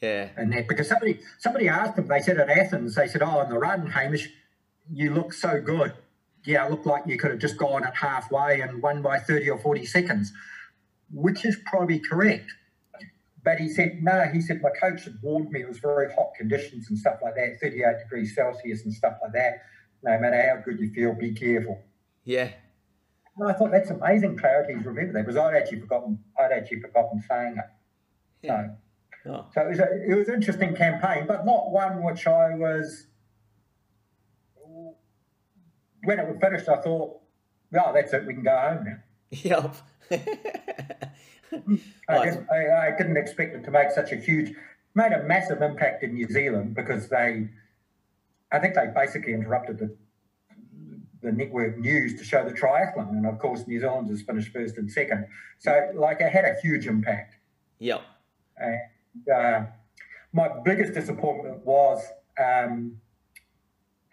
Yeah. 0.00 0.28
And 0.36 0.52
that 0.52 0.68
because 0.68 0.88
somebody 0.88 1.20
somebody 1.38 1.68
asked 1.68 1.96
him, 1.96 2.08
they 2.08 2.20
said 2.20 2.38
at 2.38 2.50
Athens, 2.50 2.96
they 2.96 3.06
said, 3.06 3.22
Oh, 3.22 3.38
on 3.38 3.48
the 3.48 3.58
run, 3.58 3.86
Hamish, 3.86 4.28
you 4.92 5.14
look 5.14 5.32
so 5.32 5.60
good. 5.60 5.94
Yeah, 6.44 6.66
it 6.66 6.72
looked 6.72 6.86
like 6.86 7.04
you 7.06 7.16
could 7.16 7.30
have 7.30 7.40
just 7.40 7.56
gone 7.56 7.84
at 7.84 7.94
halfway 7.94 8.60
and 8.60 8.82
won 8.82 9.00
by 9.00 9.20
30 9.20 9.48
or 9.50 9.58
40 9.58 9.86
seconds, 9.86 10.32
which 11.12 11.44
is 11.44 11.56
probably 11.66 11.98
correct. 11.98 12.50
But 13.44 13.58
he 13.58 13.68
said, 13.68 14.02
no, 14.02 14.24
he 14.32 14.40
said, 14.40 14.62
my 14.62 14.70
coach 14.70 15.04
had 15.04 15.14
warned 15.20 15.50
me 15.50 15.60
it 15.62 15.68
was 15.68 15.78
very 15.78 16.12
hot 16.12 16.30
conditions 16.38 16.88
and 16.88 16.96
stuff 16.98 17.16
like 17.22 17.34
that, 17.34 17.58
38 17.60 17.98
degrees 18.04 18.34
Celsius 18.36 18.84
and 18.84 18.94
stuff 18.94 19.14
like 19.22 19.32
that. 19.32 19.62
No 20.04 20.18
matter 20.18 20.40
how 20.40 20.62
good 20.64 20.78
you 20.80 20.90
feel, 20.92 21.12
be 21.14 21.32
careful. 21.32 21.80
Yeah. 22.24 22.50
And 23.36 23.48
I 23.48 23.52
thought 23.54 23.72
that's 23.72 23.90
amazing 23.90 24.36
clarity 24.38 24.74
to 24.74 24.80
remember 24.88 25.14
that 25.14 25.22
because 25.26 25.36
I'd 25.36 25.54
actually 25.56 25.80
forgotten 25.80 26.18
I'd 26.38 26.52
actually 26.52 26.80
forgotten 26.82 27.22
saying 27.28 27.56
it. 27.58 27.64
Yeah. 28.46 28.66
So, 28.66 28.76
Oh. 29.24 29.46
so 29.54 29.60
it 29.62 29.68
was, 29.68 29.78
a, 29.78 30.10
it 30.10 30.14
was 30.16 30.28
an 30.28 30.34
interesting 30.34 30.74
campaign, 30.74 31.26
but 31.28 31.46
not 31.46 31.70
one 31.70 32.02
which 32.02 32.26
I 32.26 32.56
was. 32.56 33.06
When 36.04 36.18
it 36.18 36.26
was 36.26 36.36
finished, 36.40 36.68
I 36.68 36.80
thought, 36.80 37.20
"Well, 37.70 37.92
that's 37.94 38.12
it. 38.12 38.26
We 38.26 38.34
can 38.34 38.42
go 38.42 38.56
home 38.56 38.84
now." 38.84 38.96
Yep. 39.32 39.76
I, 42.08 42.24
didn't, 42.24 42.46
I, 42.50 42.88
I 42.88 42.90
didn't 42.96 43.16
expect 43.16 43.54
it 43.54 43.64
to 43.64 43.70
make 43.70 43.90
such 43.90 44.12
a 44.12 44.16
huge, 44.16 44.54
made 44.94 45.12
a 45.12 45.22
massive 45.24 45.62
impact 45.62 46.02
in 46.02 46.14
New 46.14 46.28
Zealand 46.28 46.74
because 46.74 47.08
they, 47.08 47.48
I 48.52 48.58
think 48.58 48.74
they 48.74 48.86
basically 48.94 49.32
interrupted 49.32 49.78
the 49.78 49.96
the 51.22 51.32
network 51.32 51.78
news 51.78 52.18
to 52.18 52.24
show 52.24 52.44
the 52.44 52.52
triathlon, 52.52 53.10
and 53.10 53.26
of 53.26 53.38
course 53.38 53.66
New 53.66 53.80
Zealand 53.80 54.08
has 54.10 54.22
finished 54.22 54.52
first 54.52 54.76
and 54.76 54.90
second. 54.90 55.26
So, 55.58 55.92
like, 55.94 56.20
it 56.20 56.32
had 56.32 56.44
a 56.44 56.56
huge 56.60 56.86
impact. 56.86 57.36
yep. 57.78 58.02
And 58.56 58.80
uh, 59.32 59.66
my 60.32 60.50
biggest 60.64 60.94
disappointment 60.94 61.64
was, 61.64 62.04
um, 62.38 63.00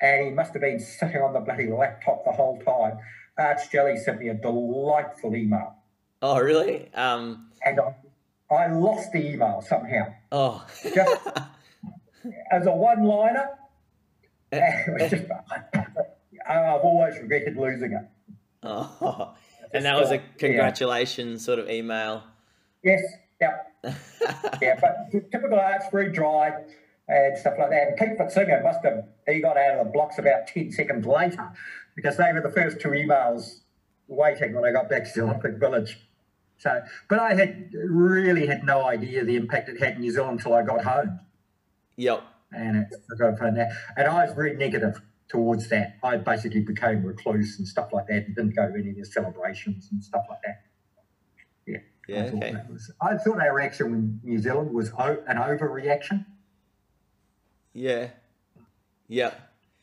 and 0.02 0.26
he 0.26 0.32
must 0.32 0.54
have 0.54 0.62
been 0.62 0.80
sitting 0.80 1.22
on 1.22 1.34
the 1.34 1.40
bloody 1.40 1.68
laptop 1.68 2.24
the 2.26 2.32
whole 2.32 2.60
time. 2.62 3.00
Arch 3.40 3.70
Jelley 3.72 3.98
sent 3.98 4.20
me 4.20 4.30
a 4.30 4.34
delightful 4.34 5.36
email, 5.36 5.76
Oh, 6.22 6.40
really? 6.40 6.90
Um. 6.94 7.50
and 7.66 7.80
I, 7.80 8.54
I 8.54 8.68
lost 8.68 9.12
the 9.14 9.26
email 9.34 9.64
somehow. 9.66 10.14
Oh. 10.32 10.66
Just 10.94 11.28
as 12.52 12.68
a 12.68 12.72
one-liner, 12.72 13.50
it 14.52 15.02
was 15.02 15.12
just, 15.12 15.24
I've 16.50 16.82
always 16.82 17.18
regretted 17.20 17.56
losing 17.58 17.94
it. 17.94 18.04
oh. 18.64 19.34
And 19.72 19.86
that 19.86 19.96
was 20.00 20.12
a 20.12 20.18
congratulations 20.40 21.46
sort 21.46 21.60
of 21.60 21.70
email. 21.70 22.24
Yes, 22.84 23.02
yeah, 23.40 23.58
yeah, 24.62 24.80
but 24.82 25.12
typical 25.12 25.60
arts, 25.60 25.86
very 25.92 26.12
dry 26.12 26.52
and 27.08 27.38
stuff 27.38 27.54
like 27.60 27.70
that. 27.70 27.88
And 27.90 27.98
Pete 27.98 28.18
Pfitzinger 28.18 28.64
must 28.64 28.84
have, 28.84 29.06
he 29.28 29.40
got 29.42 29.58
out 29.58 29.78
of 29.78 29.86
the 29.86 29.92
blocks 29.92 30.18
about 30.18 30.48
10 30.48 30.72
seconds 30.72 31.06
later 31.06 31.52
because 32.00 32.16
they 32.16 32.32
were 32.32 32.40
the 32.40 32.50
first 32.50 32.80
two 32.80 32.90
emails 32.90 33.60
waiting 34.08 34.54
when 34.56 34.64
I 34.64 34.72
got 34.72 34.88
back 34.90 35.04
to 35.04 35.12
the 35.20 35.26
Olympic 35.26 35.56
Village. 35.60 36.00
So, 36.58 36.82
but 37.10 37.20
I 37.20 37.34
had 37.34 37.72
really 37.74 38.48
had 38.48 38.64
no 38.64 38.86
idea 38.86 39.26
the 39.26 39.36
impact 39.36 39.68
it 39.68 39.82
had 39.84 39.96
in 39.96 40.00
New 40.02 40.12
Zealand 40.12 40.40
until 40.40 40.54
I 40.54 40.64
got 40.64 40.82
home. 40.84 41.20
Yep. 41.98 42.24
And 42.54 42.78
it 42.78 42.88
took 43.18 43.38
from 43.38 43.56
that. 43.56 43.72
And 43.98 44.08
I 44.08 44.26
was 44.26 44.34
very 44.34 44.56
negative 44.56 45.02
towards 45.28 45.68
that. 45.70 45.98
I 46.02 46.16
basically 46.16 46.62
became 46.62 47.04
recluse 47.04 47.60
and 47.60 47.68
stuff 47.68 47.90
like 47.92 48.08
that 48.08 48.26
and 48.28 48.36
didn't 48.36 48.56
go 48.56 48.68
to 48.68 48.74
any 48.74 48.92
of 48.92 48.96
the 48.96 49.06
celebrations 49.06 49.90
and 49.92 50.02
stuff 50.02 50.24
like 50.30 50.40
that. 50.46 50.62
Yeah. 51.68 51.78
Yeah. 52.08 52.24
I 52.24 52.30
thought, 52.30 52.44
Okay. 52.44 52.56
was, 52.72 52.92
I 53.02 53.18
thought 53.18 53.40
our 53.42 53.54
reaction 53.54 53.88
in 53.94 54.20
New 54.24 54.40
Zealand 54.40 54.72
was 54.74 54.92
o- 54.98 55.22
an 55.28 55.36
overreaction, 55.38 56.26
Yeah. 57.74 58.08
Yep. 59.10 59.40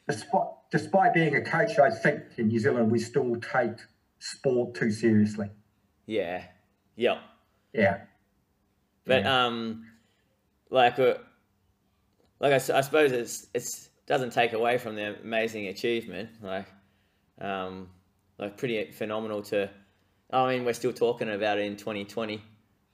despite 0.08 0.48
despite 0.76 1.14
being 1.14 1.34
a 1.36 1.40
coach. 1.42 1.78
I 1.78 1.90
think 1.90 2.22
in 2.36 2.48
New 2.48 2.58
Zealand 2.58 2.90
we 2.90 2.98
still 2.98 3.36
take 3.36 3.76
sport 4.18 4.74
too 4.74 4.90
seriously. 4.90 5.50
Yeah. 6.06 6.44
Yep. 6.96 7.18
Yeah, 7.72 7.98
But 9.04 9.22
Yeah. 9.22 9.46
um, 9.46 9.86
like 10.70 10.98
uh, 10.98 11.14
like 12.40 12.52
I 12.52 12.58
suppose 12.58 13.12
it's 13.12 13.46
it's 13.54 13.90
doesn't 14.06 14.32
take 14.32 14.52
away 14.54 14.78
from 14.78 14.94
the 14.94 15.18
amazing 15.20 15.66
achievement. 15.66 16.30
Like 16.42 16.66
um, 17.40 17.90
like 18.38 18.56
pretty 18.56 18.92
phenomenal 18.92 19.42
to. 19.42 19.70
I 20.30 20.48
mean, 20.54 20.64
we're 20.64 20.72
still 20.72 20.92
talking 20.92 21.28
about 21.28 21.58
it 21.58 21.66
in 21.66 21.76
2020. 21.76 22.42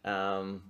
Um, 0.04 0.62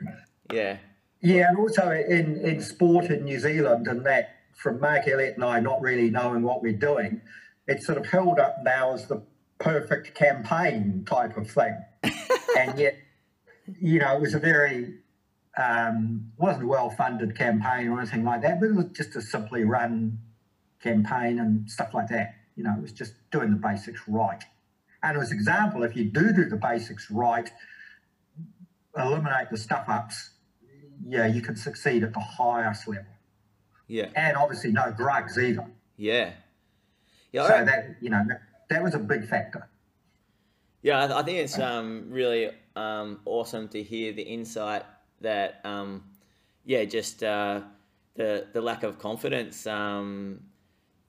yeah. 0.52 0.76
yeah, 1.22 1.48
and 1.48 1.58
also 1.58 1.90
in 1.90 2.36
in 2.44 2.60
sport 2.60 3.06
in 3.06 3.24
New 3.24 3.40
Zealand, 3.40 3.88
and 3.88 4.04
that 4.04 4.41
from 4.54 4.80
Mark 4.80 5.08
Elliott 5.08 5.36
and 5.36 5.44
I 5.44 5.60
not 5.60 5.80
really 5.80 6.10
knowing 6.10 6.42
what 6.42 6.62
we're 6.62 6.72
doing, 6.72 7.20
it's 7.66 7.86
sort 7.86 7.98
of 7.98 8.06
held 8.06 8.38
up 8.38 8.56
now 8.62 8.94
as 8.94 9.06
the 9.06 9.22
perfect 9.58 10.14
campaign 10.14 11.04
type 11.06 11.36
of 11.36 11.50
thing, 11.50 11.76
and 12.58 12.78
yet, 12.78 12.96
you 13.80 14.00
know, 14.00 14.16
it 14.16 14.20
was 14.20 14.34
a 14.34 14.38
very 14.38 14.94
um, 15.56 16.32
wasn't 16.38 16.64
a 16.64 16.66
well 16.66 16.90
funded 16.90 17.36
campaign 17.36 17.88
or 17.88 18.00
anything 18.00 18.24
like 18.24 18.42
that, 18.42 18.60
but 18.60 18.66
it 18.66 18.74
was 18.74 18.86
just 18.86 19.14
a 19.16 19.22
simply 19.22 19.64
run 19.64 20.18
campaign 20.82 21.38
and 21.38 21.70
stuff 21.70 21.94
like 21.94 22.08
that. 22.08 22.34
You 22.56 22.64
know, 22.64 22.74
it 22.76 22.82
was 22.82 22.92
just 22.92 23.14
doing 23.30 23.50
the 23.50 23.56
basics 23.56 24.00
right. 24.08 24.42
And 25.02 25.18
as 25.18 25.30
an 25.30 25.36
example, 25.36 25.82
if 25.82 25.96
you 25.96 26.04
do 26.04 26.32
do 26.32 26.44
the 26.44 26.56
basics 26.56 27.10
right, 27.10 27.50
eliminate 28.96 29.50
the 29.50 29.56
stuff 29.56 29.88
ups, 29.88 30.30
yeah, 31.04 31.26
you 31.26 31.42
can 31.42 31.56
succeed 31.56 32.02
at 32.02 32.12
the 32.12 32.20
highest 32.20 32.88
level. 32.88 33.04
Yeah. 33.88 34.08
And 34.14 34.36
obviously, 34.36 34.72
no 34.72 34.92
drugs 34.96 35.38
either. 35.38 35.66
Yeah. 35.96 36.32
Yeah. 37.32 37.46
So 37.46 37.64
that, 37.64 37.96
you 38.00 38.10
know, 38.10 38.24
that, 38.68 38.82
was 38.82 38.94
a 38.94 38.98
big 38.98 39.26
factor. 39.26 39.68
Yeah, 40.82 41.04
I, 41.04 41.20
I 41.20 41.22
think 41.22 41.38
it's 41.38 41.58
um, 41.58 42.06
really 42.08 42.50
um, 42.76 43.20
awesome 43.24 43.68
to 43.68 43.82
hear 43.82 44.12
the 44.12 44.22
insight 44.22 44.84
that, 45.20 45.60
um, 45.64 46.04
yeah, 46.64 46.84
just 46.84 47.22
uh, 47.22 47.60
the 48.14 48.46
the 48.52 48.60
lack 48.60 48.82
of 48.82 48.98
confidence, 48.98 49.66
um, 49.66 50.40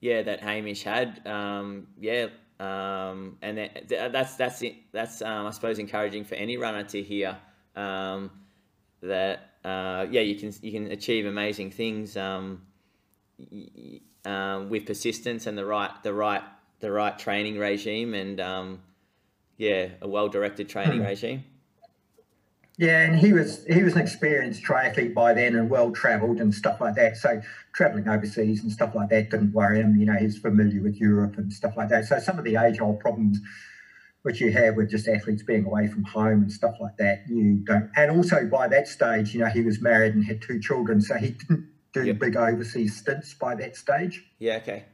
yeah, 0.00 0.22
that 0.22 0.40
Hamish 0.40 0.82
had, 0.82 1.26
um, 1.26 1.86
yeah, 2.00 2.26
um, 2.60 3.36
and 3.42 3.58
that, 3.58 4.12
that's 4.12 4.36
that's 4.36 4.62
it. 4.62 4.76
That's 4.92 5.22
um, 5.22 5.46
I 5.46 5.50
suppose 5.50 5.78
encouraging 5.78 6.24
for 6.24 6.34
any 6.36 6.56
runner 6.56 6.84
to 6.84 7.02
hear 7.02 7.36
um, 7.76 8.30
that, 9.02 9.53
uh, 9.64 10.06
yeah, 10.10 10.20
you 10.20 10.36
can 10.36 10.52
you 10.60 10.72
can 10.72 10.90
achieve 10.90 11.26
amazing 11.26 11.70
things 11.70 12.16
um, 12.16 12.62
um, 14.24 14.68
with 14.68 14.86
persistence 14.86 15.46
and 15.46 15.56
the 15.56 15.64
right 15.64 15.90
the 16.02 16.12
right 16.12 16.42
the 16.80 16.90
right 16.90 17.18
training 17.18 17.58
regime 17.58 18.14
and 18.14 18.40
um, 18.40 18.80
yeah, 19.56 19.88
a 20.02 20.08
well 20.08 20.28
directed 20.28 20.68
training 20.68 21.02
regime. 21.02 21.44
Yeah, 22.76 23.02
and 23.02 23.16
he 23.16 23.32
was 23.32 23.64
he 23.66 23.82
was 23.82 23.94
an 23.94 24.00
experienced 24.00 24.64
triathlete 24.64 25.14
by 25.14 25.32
then 25.32 25.54
and 25.54 25.70
well 25.70 25.92
travelled 25.92 26.40
and 26.40 26.52
stuff 26.52 26.80
like 26.80 26.96
that. 26.96 27.16
So 27.16 27.40
travelling 27.72 28.08
overseas 28.08 28.62
and 28.62 28.72
stuff 28.72 28.94
like 28.94 29.10
that 29.10 29.30
didn't 29.30 29.52
worry 29.52 29.80
him. 29.80 29.96
You 29.96 30.06
know, 30.06 30.16
he's 30.16 30.38
familiar 30.38 30.82
with 30.82 30.96
Europe 30.96 31.38
and 31.38 31.52
stuff 31.52 31.76
like 31.76 31.88
that. 31.90 32.06
So 32.06 32.18
some 32.18 32.36
of 32.36 32.44
the 32.44 32.56
age 32.56 32.80
old 32.80 32.98
problems 32.98 33.38
which 34.24 34.40
you 34.40 34.50
have 34.50 34.74
with 34.74 34.88
just 34.90 35.06
athletes 35.06 35.42
being 35.42 35.66
away 35.66 35.86
from 35.86 36.02
home 36.02 36.40
and 36.42 36.50
stuff 36.50 36.74
like 36.80 36.96
that, 36.96 37.24
you 37.28 37.56
don't. 37.66 37.90
And 37.94 38.10
also 38.10 38.46
by 38.46 38.68
that 38.68 38.88
stage, 38.88 39.34
you 39.34 39.40
know, 39.40 39.50
he 39.50 39.60
was 39.60 39.82
married 39.82 40.14
and 40.14 40.24
had 40.24 40.40
two 40.40 40.58
children, 40.60 41.02
so 41.02 41.14
he 41.16 41.32
didn't 41.32 41.68
do 41.92 42.04
Yep. 42.04 42.18
big 42.18 42.34
overseas 42.36 42.96
stints 42.96 43.34
by 43.34 43.54
that 43.56 43.76
stage. 43.76 44.24
Yeah, 44.38 44.56
okay. 44.62 44.86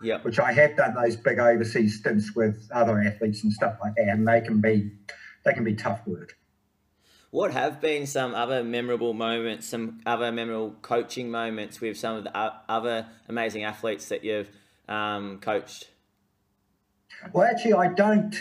Yep. 0.00 0.24
which 0.24 0.38
I 0.38 0.52
have 0.52 0.76
done 0.76 0.94
those 0.94 1.16
big 1.16 1.38
overseas 1.38 1.98
stints 1.98 2.34
with 2.34 2.68
other 2.72 2.98
athletes 3.00 3.44
and 3.44 3.52
stuff 3.52 3.76
like 3.82 3.94
that, 3.96 4.08
and 4.08 4.26
they 4.26 4.40
can 4.40 4.60
be 4.62 4.92
they 5.44 5.52
can 5.52 5.64
be 5.64 5.74
tough 5.74 6.06
work. 6.06 6.38
What 7.30 7.50
have 7.52 7.82
been 7.82 8.06
some 8.06 8.34
other 8.34 8.64
memorable 8.64 9.12
moments, 9.12 9.66
some 9.66 10.00
other 10.06 10.32
memorable 10.32 10.74
coaching 10.80 11.30
moments 11.30 11.82
with 11.82 11.98
some 11.98 12.16
of 12.16 12.24
the 12.24 12.34
other 12.34 13.08
amazing 13.28 13.64
athletes 13.64 14.08
that 14.08 14.24
you've 14.24 14.50
um, 14.88 15.38
coached? 15.40 15.90
Well, 17.32 17.46
actually, 17.46 17.74
I 17.74 17.88
don't. 17.88 18.34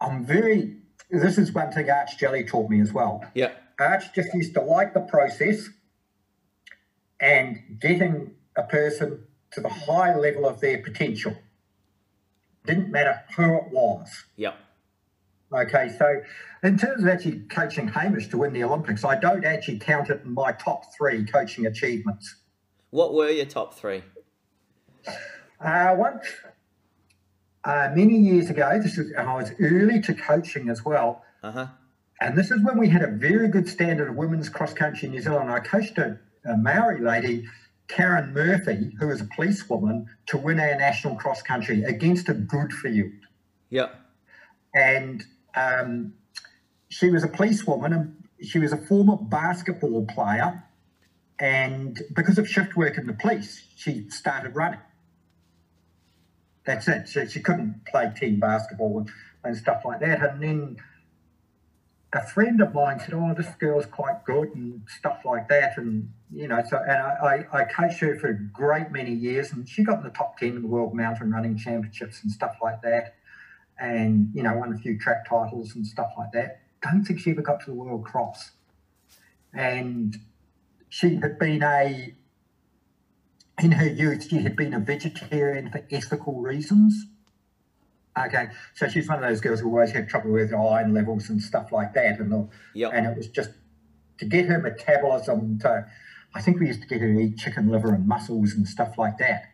I'm 0.00 0.24
very. 0.24 0.76
This 1.10 1.38
is 1.38 1.52
one 1.52 1.72
thing 1.72 1.90
Arch 1.90 2.18
Jelley 2.18 2.46
taught 2.46 2.70
me 2.70 2.80
as 2.80 2.92
well. 2.92 3.24
Yeah. 3.34 3.52
Arch 3.78 4.12
just 4.14 4.32
used 4.34 4.54
to 4.54 4.60
like 4.60 4.94
the 4.94 5.00
process 5.00 5.68
and 7.18 7.78
getting 7.80 8.32
a 8.56 8.62
person 8.62 9.24
to 9.52 9.60
the 9.60 9.68
high 9.68 10.14
level 10.14 10.46
of 10.46 10.60
their 10.60 10.78
potential. 10.78 11.36
Didn't 12.66 12.90
matter 12.90 13.22
who 13.36 13.56
it 13.56 13.64
was. 13.70 14.08
Yeah. 14.36 14.52
Okay, 15.52 15.88
so 15.98 16.20
in 16.62 16.78
terms 16.78 17.02
of 17.02 17.08
actually 17.08 17.40
coaching 17.50 17.88
Hamish 17.88 18.28
to 18.28 18.38
win 18.38 18.52
the 18.52 18.62
Olympics, 18.62 19.04
I 19.04 19.16
don't 19.16 19.44
actually 19.44 19.80
count 19.80 20.08
it 20.08 20.22
in 20.24 20.32
my 20.32 20.52
top 20.52 20.84
three 20.96 21.24
coaching 21.24 21.66
achievements. 21.66 22.36
What 22.90 23.14
were 23.14 23.30
your 23.30 23.46
top 23.46 23.74
three? 23.74 24.04
Uh, 25.60 25.94
once, 25.96 26.24
uh, 27.64 27.90
many 27.94 28.16
years 28.16 28.50
ago, 28.50 28.80
this 28.82 28.96
was, 28.96 29.10
and 29.10 29.28
I 29.28 29.34
was 29.34 29.52
early 29.60 30.00
to 30.02 30.14
coaching 30.14 30.68
as 30.68 30.84
well. 30.84 31.22
Uh-huh. 31.42 31.66
And 32.20 32.36
this 32.36 32.50
is 32.50 32.62
when 32.62 32.78
we 32.78 32.88
had 32.88 33.02
a 33.02 33.06
very 33.06 33.48
good 33.48 33.68
standard 33.68 34.08
of 34.08 34.16
women's 34.16 34.48
cross 34.48 34.74
country 34.74 35.06
in 35.06 35.12
New 35.12 35.22
Zealand. 35.22 35.50
I 35.50 35.60
coached 35.60 35.96
a, 35.98 36.18
a 36.44 36.56
Maori 36.56 37.00
lady, 37.00 37.46
Karen 37.88 38.32
Murphy, 38.32 38.92
who 38.98 39.08
was 39.08 39.20
a 39.20 39.28
policewoman, 39.34 40.06
to 40.26 40.36
win 40.36 40.60
our 40.60 40.76
national 40.76 41.16
cross 41.16 41.42
country 41.42 41.82
against 41.84 42.28
a 42.28 42.34
good 42.34 42.72
field. 42.72 43.12
Yeah. 43.70 43.88
And 44.74 45.24
um, 45.54 46.14
she 46.88 47.10
was 47.10 47.24
a 47.24 47.28
policewoman 47.28 47.92
and 47.92 48.16
she 48.46 48.58
was 48.58 48.72
a 48.72 48.76
former 48.76 49.16
basketball 49.16 50.06
player. 50.06 50.64
And 51.38 51.98
because 52.14 52.36
of 52.36 52.48
shift 52.48 52.76
work 52.76 52.98
in 52.98 53.06
the 53.06 53.14
police, 53.14 53.64
she 53.76 54.10
started 54.10 54.54
running. 54.54 54.80
That's 56.64 56.88
it. 56.88 57.08
She, 57.08 57.26
she 57.26 57.40
couldn't 57.40 57.86
play 57.86 58.12
team 58.14 58.38
basketball 58.38 58.98
and, 58.98 59.10
and 59.44 59.56
stuff 59.56 59.82
like 59.84 60.00
that. 60.00 60.22
And 60.22 60.42
then 60.42 60.76
a 62.12 62.26
friend 62.26 62.60
of 62.60 62.74
mine 62.74 62.98
said, 62.98 63.14
"Oh, 63.14 63.34
this 63.36 63.54
girl's 63.58 63.86
quite 63.86 64.24
good 64.24 64.54
and 64.54 64.82
stuff 64.88 65.20
like 65.24 65.48
that." 65.48 65.78
And 65.78 66.12
you 66.32 66.48
know, 66.48 66.62
so 66.68 66.78
and 66.78 66.98
I, 66.98 67.46
I, 67.52 67.60
I 67.60 67.64
coached 67.64 68.00
her 68.00 68.18
for 68.18 68.28
a 68.28 68.34
great 68.34 68.90
many 68.90 69.12
years, 69.12 69.52
and 69.52 69.68
she 69.68 69.84
got 69.84 69.98
in 69.98 70.04
the 70.04 70.10
top 70.10 70.38
ten 70.38 70.50
in 70.50 70.62
the 70.62 70.68
world 70.68 70.94
mountain 70.94 71.30
running 71.30 71.56
championships 71.56 72.22
and 72.22 72.32
stuff 72.32 72.56
like 72.62 72.82
that, 72.82 73.14
and 73.78 74.30
you 74.34 74.42
know, 74.42 74.54
won 74.54 74.72
a 74.72 74.78
few 74.78 74.98
track 74.98 75.28
titles 75.28 75.74
and 75.74 75.86
stuff 75.86 76.10
like 76.18 76.32
that. 76.32 76.60
Don't 76.82 77.04
think 77.04 77.20
she 77.20 77.30
ever 77.30 77.42
got 77.42 77.60
to 77.60 77.66
the 77.66 77.74
world 77.74 78.04
cross, 78.04 78.50
and 79.54 80.18
she 80.88 81.16
had 81.16 81.38
been 81.38 81.62
a 81.62 82.12
in 83.62 83.72
her 83.72 83.86
youth. 83.88 84.28
She 84.28 84.38
had 84.42 84.56
been 84.56 84.74
a 84.74 84.80
vegetarian 84.80 85.70
for 85.70 85.82
ethical 85.90 86.40
reasons. 86.40 87.06
Okay, 88.18 88.48
so 88.74 88.88
she's 88.88 89.08
one 89.08 89.22
of 89.22 89.28
those 89.28 89.40
girls 89.40 89.60
who 89.60 89.68
always 89.68 89.92
had 89.92 90.08
trouble 90.08 90.32
with 90.32 90.52
iron 90.52 90.92
levels 90.92 91.30
and 91.30 91.40
stuff 91.40 91.70
like 91.72 91.94
that, 91.94 92.18
and 92.18 92.32
the, 92.32 92.48
Yep. 92.74 92.90
and 92.92 93.06
it 93.06 93.16
was 93.16 93.28
just 93.28 93.50
to 94.18 94.24
get 94.24 94.46
her 94.46 94.58
metabolism 94.58 95.58
to. 95.60 95.86
I 96.34 96.40
think 96.42 96.60
we 96.60 96.66
used 96.66 96.82
to 96.82 96.86
get 96.88 97.00
her 97.00 97.12
to 97.12 97.20
eat 97.20 97.38
chicken 97.38 97.68
liver 97.68 97.92
and 97.94 98.06
mussels 98.06 98.52
and 98.54 98.66
stuff 98.66 98.98
like 98.98 99.18
that, 99.18 99.44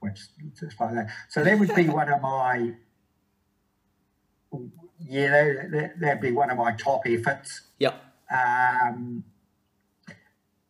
which 0.00 0.20
just 0.58 0.80
like 0.80 0.94
that. 0.94 1.10
So 1.28 1.44
that 1.44 1.58
would 1.58 1.74
be 1.74 1.88
one 2.00 2.08
of 2.10 2.20
my. 2.22 2.72
Yeah, 5.00 5.30
that, 5.54 5.70
that- 5.72 6.00
that'd 6.00 6.20
be 6.22 6.32
one 6.32 6.50
of 6.50 6.58
my 6.58 6.72
top 6.72 7.02
efforts. 7.06 7.62
Yep. 7.78 7.94
Um, 8.34 9.24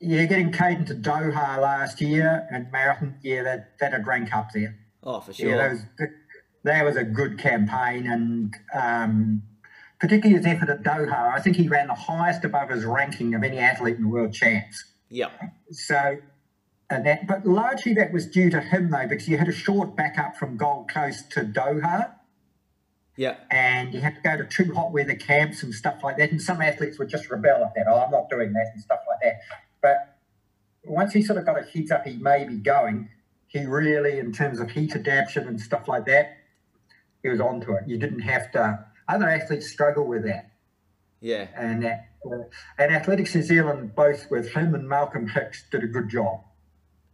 yeah, 0.00 0.24
getting 0.26 0.52
Caden 0.52 0.86
to 0.86 0.94
Doha 0.94 1.58
last 1.60 2.00
year 2.00 2.46
and 2.50 2.70
marathon, 2.70 3.16
yeah, 3.22 3.42
that 3.42 3.78
that'd 3.78 4.06
rank 4.06 4.34
up 4.34 4.50
there. 4.52 4.76
Oh, 5.02 5.20
for 5.20 5.32
sure. 5.32 5.50
Yeah, 5.50 5.56
that 5.56 5.70
was 5.70 5.80
that 6.64 6.84
was 6.84 6.96
a 6.96 7.04
good 7.04 7.38
campaign, 7.38 8.06
and 8.10 8.54
um, 8.74 9.42
particularly 10.00 10.36
his 10.36 10.46
effort 10.46 10.68
at 10.68 10.82
Doha. 10.82 11.32
I 11.34 11.40
think 11.40 11.56
he 11.56 11.68
ran 11.68 11.88
the 11.88 11.94
highest 11.94 12.44
above 12.44 12.70
his 12.70 12.84
ranking 12.84 13.34
of 13.34 13.42
any 13.42 13.58
athlete 13.58 13.96
in 13.96 14.02
the 14.02 14.08
world 14.08 14.32
champs. 14.32 14.84
Yeah. 15.08 15.30
So, 15.70 16.18
and 16.90 17.06
that, 17.06 17.26
but 17.26 17.46
largely 17.46 17.94
that 17.94 18.12
was 18.12 18.26
due 18.26 18.50
to 18.50 18.60
him 18.60 18.90
though, 18.90 19.06
because 19.08 19.28
you 19.28 19.38
had 19.38 19.48
a 19.48 19.52
short 19.52 19.96
backup 19.96 20.36
from 20.36 20.56
Gold 20.56 20.90
Coast 20.90 21.30
to 21.32 21.40
Doha, 21.40 22.12
Yeah. 23.16 23.36
and 23.50 23.94
you 23.94 24.00
had 24.00 24.16
to 24.16 24.20
go 24.20 24.36
to 24.36 24.44
two 24.44 24.74
hot 24.74 24.92
weather 24.92 25.14
camps 25.14 25.62
and 25.62 25.72
stuff 25.74 26.04
like 26.04 26.18
that. 26.18 26.30
And 26.30 26.42
some 26.42 26.60
athletes 26.60 26.98
would 26.98 27.08
just 27.08 27.30
rebel 27.30 27.64
at 27.64 27.74
that. 27.74 27.86
Oh, 27.88 28.00
I'm 28.00 28.10
not 28.10 28.28
doing 28.28 28.52
that 28.52 28.66
and 28.74 28.82
stuff 28.82 29.00
like 29.08 29.18
that. 29.22 29.40
Once 30.88 31.12
he 31.12 31.22
sort 31.22 31.38
of 31.38 31.46
got 31.46 31.58
a 31.58 31.64
heat 31.64 31.90
up, 31.92 32.06
he 32.06 32.16
may 32.16 32.44
be 32.44 32.56
going. 32.56 33.08
He 33.46 33.64
really, 33.64 34.18
in 34.18 34.32
terms 34.32 34.60
of 34.60 34.70
heat 34.70 34.94
adaptation 34.94 35.48
and 35.48 35.60
stuff 35.60 35.88
like 35.88 36.06
that, 36.06 36.36
he 37.22 37.28
was 37.28 37.40
onto 37.40 37.72
it. 37.72 37.84
You 37.86 37.98
didn't 37.98 38.20
have 38.20 38.50
to. 38.52 38.84
Other 39.08 39.28
athletes 39.28 39.70
struggle 39.70 40.04
with 40.06 40.24
that, 40.24 40.50
Yeah. 41.20 41.48
and 41.56 41.82
that, 41.82 42.08
uh, 42.24 42.44
and 42.78 42.92
Athletics 42.92 43.34
New 43.34 43.42
Zealand, 43.42 43.94
both 43.94 44.30
with 44.30 44.52
him 44.52 44.74
and 44.74 44.86
Malcolm 44.88 45.28
Hicks, 45.28 45.64
did 45.70 45.82
a 45.82 45.86
good 45.86 46.08
job 46.10 46.44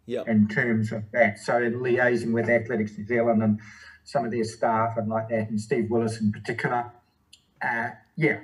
Yep. 0.06 0.28
in 0.28 0.48
terms 0.48 0.90
of 0.92 1.04
that. 1.12 1.38
So 1.38 1.62
in 1.62 1.74
liaising 1.74 2.32
with 2.32 2.48
Athletics 2.50 2.98
New 2.98 3.06
Zealand 3.06 3.42
and 3.42 3.60
some 4.02 4.24
of 4.24 4.32
their 4.32 4.44
staff 4.44 4.96
and 4.98 5.08
like 5.08 5.28
that, 5.28 5.48
and 5.50 5.60
Steve 5.60 5.88
Willis 5.88 6.20
in 6.20 6.32
particular, 6.32 6.90
uh, 7.62 7.90
yeah, 8.16 8.40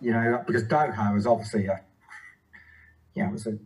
you 0.00 0.12
know, 0.12 0.42
because 0.46 0.64
Doha 0.64 1.16
is 1.16 1.26
obviously 1.26 1.66
a, 1.66 1.80
know, 3.16 3.28
it 3.28 3.32
was 3.32 3.46
a 3.46 3.58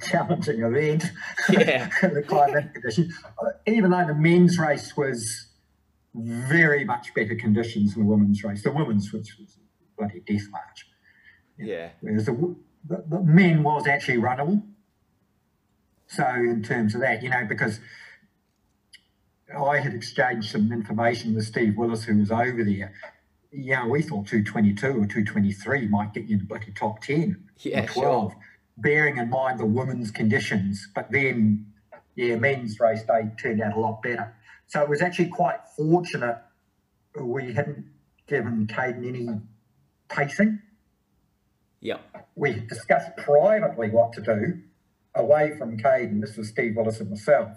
challenging 0.10 0.62
event. 0.62 1.04
Yeah. 1.50 1.90
the 2.02 2.22
climatic 2.22 2.74
conditions, 2.74 3.14
even 3.66 3.90
though 3.90 4.06
the 4.06 4.14
men's 4.14 4.58
race 4.58 4.96
was 4.96 5.48
very 6.14 6.84
much 6.84 7.14
better 7.14 7.34
conditions 7.34 7.94
than 7.94 8.04
the 8.04 8.08
women's 8.08 8.44
race. 8.44 8.62
The 8.62 8.70
women's 8.70 9.12
was, 9.12 9.32
was 9.38 9.58
bloody 9.96 10.20
death 10.20 10.48
march. 10.50 10.86
Yeah. 11.58 11.90
Whereas 12.00 12.26
the, 12.26 12.56
the, 12.88 13.04
the 13.08 13.20
men 13.20 13.62
was 13.62 13.86
actually 13.86 14.18
runnable. 14.18 14.62
So 16.06 16.26
in 16.26 16.62
terms 16.62 16.94
of 16.94 17.00
that, 17.00 17.22
you 17.22 17.30
know, 17.30 17.44
because 17.48 17.80
I 19.56 19.80
had 19.80 19.94
exchanged 19.94 20.50
some 20.50 20.72
information 20.72 21.34
with 21.34 21.44
Steve 21.44 21.76
Willis, 21.76 22.04
who 22.04 22.18
was 22.18 22.30
over 22.30 22.64
there. 22.64 22.92
Yeah, 23.50 23.86
we 23.86 24.02
thought 24.02 24.26
222 24.26 24.86
or 24.86 25.06
223 25.06 25.88
might 25.88 26.14
get 26.14 26.24
you 26.24 26.34
in 26.34 26.38
the 26.40 26.44
bloody 26.46 26.72
top 26.72 27.02
10 27.02 27.36
Yeah, 27.58 27.84
or 27.84 27.86
12, 27.86 28.34
bearing 28.76 29.16
in 29.18 29.30
mind 29.30 29.60
the 29.60 29.66
women's 29.66 30.10
conditions. 30.10 30.88
But 30.94 31.10
then, 31.10 31.66
yeah, 32.14 32.36
men's 32.36 32.80
race 32.80 33.02
day 33.02 33.30
turned 33.40 33.60
out 33.62 33.76
a 33.76 33.80
lot 33.80 34.02
better. 34.02 34.34
So 34.66 34.82
it 34.82 34.88
was 34.88 35.02
actually 35.02 35.28
quite 35.28 35.60
fortunate 35.76 36.38
we 37.20 37.52
hadn't 37.52 37.86
given 38.26 38.66
Caden 38.66 39.06
any 39.06 39.28
pacing 40.08 40.60
Yeah. 41.80 41.98
we 42.34 42.54
discussed 42.60 43.16
privately 43.16 43.90
what 43.90 44.12
to 44.14 44.22
do 44.22 44.60
away 45.14 45.56
from 45.58 45.76
Caden. 45.76 46.20
This 46.20 46.36
was 46.36 46.48
Steve 46.48 46.76
Willis 46.76 47.00
and 47.00 47.10
myself. 47.10 47.50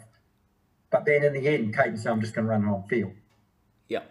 But 0.91 1.05
then 1.05 1.23
in 1.23 1.33
the 1.33 1.47
end, 1.47 1.75
Caden 1.75 1.97
said, 1.97 2.11
I'm 2.11 2.21
just 2.21 2.33
going 2.33 2.45
to 2.45 2.51
run 2.51 2.63
it 2.63 2.67
on 2.67 2.83
field. 2.87 3.13
Yeah. 3.87 4.03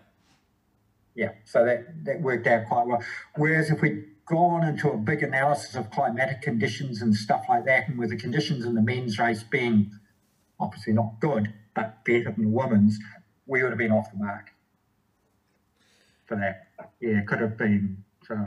Yeah, 1.15 1.33
so 1.45 1.65
that, 1.65 2.05
that 2.05 2.21
worked 2.23 2.47
out 2.47 2.67
quite 2.69 2.87
well. 2.87 3.03
Whereas 3.37 3.71
if 3.71 3.81
we'd 3.83 4.05
gone 4.27 4.64
into 4.64 4.91
a 4.91 4.97
big 4.97 5.22
analysis 5.22 5.75
of 5.75 5.91
climatic 5.91 6.43
conditions 6.43 7.03
and 7.03 7.14
stuff 7.14 7.45
like 7.49 7.64
that, 7.66 7.89
and 7.89 7.99
with 7.99 8.11
the 8.11 8.16
conditions 8.16 8.64
in 8.64 8.75
the 8.75 8.83
men's 8.83 9.18
race 9.18 9.43
being 9.43 9.93
obviously 10.59 10.93
not 10.93 11.20
good, 11.20 11.53
but 11.75 12.05
better 12.05 12.31
than 12.31 12.45
the 12.45 12.49
women's, 12.49 12.99
we 13.47 13.62
would 13.62 13.70
have 13.70 13.79
been 13.79 13.93
off 13.93 14.11
the 14.11 14.18
mark 14.18 14.51
for 16.27 16.37
that. 16.37 16.68
Yeah, 17.01 17.18
it 17.18 17.27
could 17.27 17.41
have 17.41 17.59
been. 17.59 18.05
So. 18.27 18.47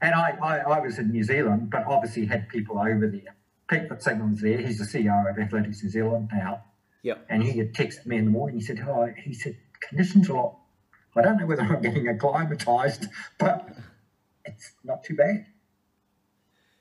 And 0.00 0.14
I, 0.14 0.36
I, 0.42 0.58
I 0.58 0.80
was 0.80 0.98
in 0.98 1.10
New 1.10 1.22
Zealand, 1.22 1.70
but 1.70 1.86
obviously 1.86 2.26
had 2.26 2.48
people 2.48 2.78
over 2.78 3.08
there. 3.08 3.34
Pete 3.68 3.88
Pfitzinger 3.88 4.38
there. 4.40 4.58
He's 4.58 4.78
the 4.78 4.84
CEO 4.84 5.30
of 5.30 5.38
Athletics 5.38 5.82
New 5.82 5.88
Zealand 5.88 6.30
now. 6.32 6.62
Yep. 7.02 7.26
And 7.30 7.42
he 7.42 7.58
had 7.58 7.72
texted 7.72 8.06
me 8.06 8.18
in 8.18 8.26
the 8.26 8.30
morning. 8.30 8.56
He 8.56 8.62
said, 8.62 8.84
"Oh, 8.86 9.08
he 9.16 9.32
said 9.32 9.56
conditions 9.88 10.28
are 10.28 10.34
a 10.34 10.36
lot. 10.36 10.58
I 11.16 11.22
don't 11.22 11.38
know 11.38 11.46
whether 11.46 11.62
I'm 11.62 11.80
getting 11.80 12.08
acclimatized, 12.08 13.06
but 13.38 13.68
it's 14.44 14.72
not 14.84 15.04
too 15.04 15.16
bad." 15.16 15.46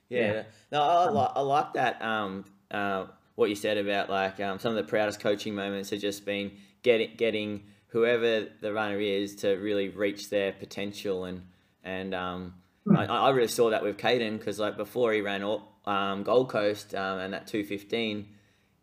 Yeah. 0.09 0.43
No, 0.71 0.81
I, 0.81 1.09
li- 1.09 1.31
I 1.35 1.41
like 1.41 1.73
that. 1.73 2.01
Um, 2.01 2.45
uh, 2.69 3.05
what 3.35 3.49
you 3.49 3.55
said 3.55 3.77
about 3.77 4.09
like 4.09 4.39
um, 4.39 4.59
some 4.59 4.71
of 4.71 4.77
the 4.77 4.89
proudest 4.89 5.19
coaching 5.19 5.55
moments 5.55 5.89
have 5.89 5.99
just 5.99 6.25
been 6.25 6.51
getting 6.83 7.11
getting 7.17 7.63
whoever 7.87 8.47
the 8.61 8.73
runner 8.73 8.99
is 8.99 9.35
to 9.37 9.53
really 9.55 9.89
reach 9.89 10.29
their 10.29 10.51
potential 10.51 11.25
and 11.25 11.41
and 11.83 12.13
um, 12.13 12.53
I, 12.95 13.05
I 13.05 13.29
really 13.31 13.47
saw 13.47 13.69
that 13.71 13.83
with 13.83 13.97
Caden 13.97 14.37
because 14.37 14.59
like 14.59 14.77
before 14.77 15.13
he 15.13 15.21
ran 15.21 15.43
all, 15.43 15.73
um, 15.85 16.23
Gold 16.23 16.49
Coast 16.49 16.95
um, 16.95 17.19
and 17.19 17.33
that 17.33 17.47
two 17.47 17.63
fifteen, 17.63 18.29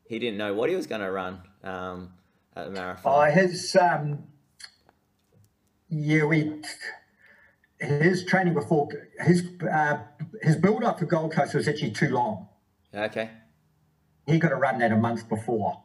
he 0.05 0.19
didn't 0.19 0.39
know 0.39 0.55
what 0.55 0.69
he 0.69 0.77
was 0.77 0.87
going 0.87 1.01
to 1.01 1.11
run 1.11 1.41
um, 1.65 2.13
at 2.55 2.67
the 2.67 2.71
marathon. 2.71 3.29
Oh, 3.29 3.33
his 3.33 3.77
um, 3.77 4.25
yeah, 5.89 6.25
we 6.25 6.61
his 7.81 8.25
training 8.25 8.55
before 8.55 8.89
his 9.21 9.49
uh, 9.71 9.99
his 10.43 10.57
build 10.57 10.85
up 10.85 10.99
for 10.99 11.07
Gold 11.07 11.33
Coast 11.33 11.55
was 11.55 11.67
actually 11.67 11.93
too 11.93 12.11
long. 12.11 12.49
Okay. 12.95 13.31
He 14.27 14.39
could 14.39 14.51
have 14.51 14.61
run 14.61 14.79
that 14.79 14.93
a 14.93 14.97
month 14.97 15.29
before. 15.29 15.83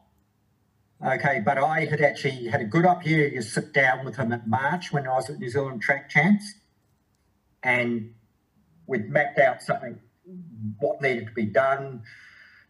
Okay, 1.04 1.42
but 1.44 1.58
I 1.58 1.84
had 1.84 2.00
actually 2.00 2.46
had 2.46 2.60
a 2.60 2.64
good 2.64 2.86
up 2.86 3.04
year. 3.04 3.28
You 3.28 3.42
sit 3.42 3.72
down 3.72 4.04
with 4.04 4.16
him 4.16 4.32
at 4.32 4.48
March 4.48 4.92
when 4.92 5.06
I 5.06 5.14
was 5.14 5.28
at 5.28 5.38
New 5.38 5.50
Zealand 5.50 5.82
Track 5.82 6.08
Champs, 6.08 6.54
and 7.62 8.14
we'd 8.86 9.10
mapped 9.10 9.38
out 9.38 9.62
something, 9.62 9.98
what 10.78 11.02
needed 11.02 11.26
to 11.26 11.32
be 11.32 11.44
done, 11.44 12.02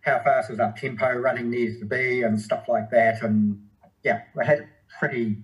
how 0.00 0.20
fast 0.24 0.50
was 0.50 0.58
up 0.58 0.76
tempo 0.76 1.12
running 1.12 1.50
needed 1.50 1.78
to 1.80 1.86
be, 1.86 2.22
and 2.22 2.40
stuff 2.40 2.64
like 2.68 2.90
that. 2.90 3.22
And 3.22 3.68
yeah, 4.02 4.22
I 4.40 4.44
had 4.44 4.60
a 4.60 4.68
pretty. 4.98 5.42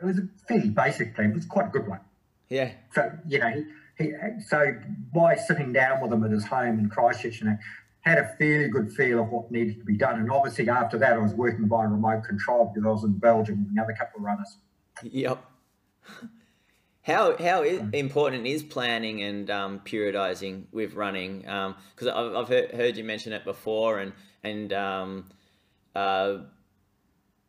It 0.00 0.04
was 0.04 0.18
a 0.18 0.28
fairly 0.48 0.70
basic 0.70 1.14
plan. 1.14 1.30
It 1.30 1.34
was 1.36 1.46
quite 1.46 1.66
a 1.66 1.70
good 1.70 1.86
one. 1.86 2.00
Yeah. 2.48 2.72
So 2.94 3.10
you 3.26 3.38
know, 3.38 3.64
he, 3.96 4.04
he 4.04 4.12
so 4.46 4.74
by 5.14 5.36
sitting 5.36 5.72
down 5.72 6.00
with 6.00 6.12
him 6.12 6.24
at 6.24 6.30
his 6.30 6.46
home 6.46 6.78
in 6.78 6.88
Christchurch, 6.88 7.40
and 7.40 7.58
had 8.00 8.18
a 8.18 8.34
fairly 8.38 8.68
good 8.68 8.92
feel 8.92 9.20
of 9.20 9.28
what 9.28 9.50
needed 9.50 9.78
to 9.78 9.84
be 9.84 9.96
done. 9.96 10.18
And 10.18 10.30
obviously 10.30 10.68
after 10.68 10.98
that, 10.98 11.12
I 11.12 11.18
was 11.18 11.34
working 11.34 11.68
by 11.68 11.84
remote 11.84 12.24
control 12.24 12.72
because 12.72 12.86
I 12.86 12.90
was 12.90 13.04
in 13.04 13.12
Belgium 13.12 13.64
with 13.64 13.72
another 13.72 13.92
couple 13.92 14.20
of 14.20 14.24
runners. 14.24 14.56
Yep. 15.02 15.44
How 17.02 17.36
how 17.38 17.62
is, 17.62 17.82
important 17.92 18.46
is 18.46 18.62
planning 18.62 19.22
and 19.22 19.50
um, 19.50 19.80
periodizing 19.80 20.64
with 20.72 20.94
running? 20.94 21.40
Because 21.40 22.08
um, 22.08 22.14
I've, 22.14 22.34
I've 22.36 22.48
heard, 22.48 22.70
heard 22.72 22.96
you 22.96 23.04
mention 23.04 23.32
it 23.32 23.44
before, 23.44 23.98
and 23.98 24.12
and 24.44 24.72
um, 24.72 25.24
uh, 25.94 26.38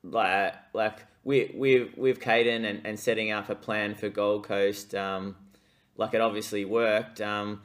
like 0.04 0.54
like 0.74 1.06
with 1.24 1.52
with 1.54 1.98
with 1.98 2.20
Caden 2.20 2.70
and, 2.70 2.82
and 2.86 3.00
setting 3.00 3.32
up 3.32 3.50
a 3.50 3.56
plan 3.56 3.96
for 3.96 4.10
Gold 4.10 4.46
Coast, 4.46 4.96
um, 4.96 5.36
like 5.98 6.14
it 6.14 6.22
obviously 6.22 6.66
worked. 6.66 7.22
Um, 7.22 7.62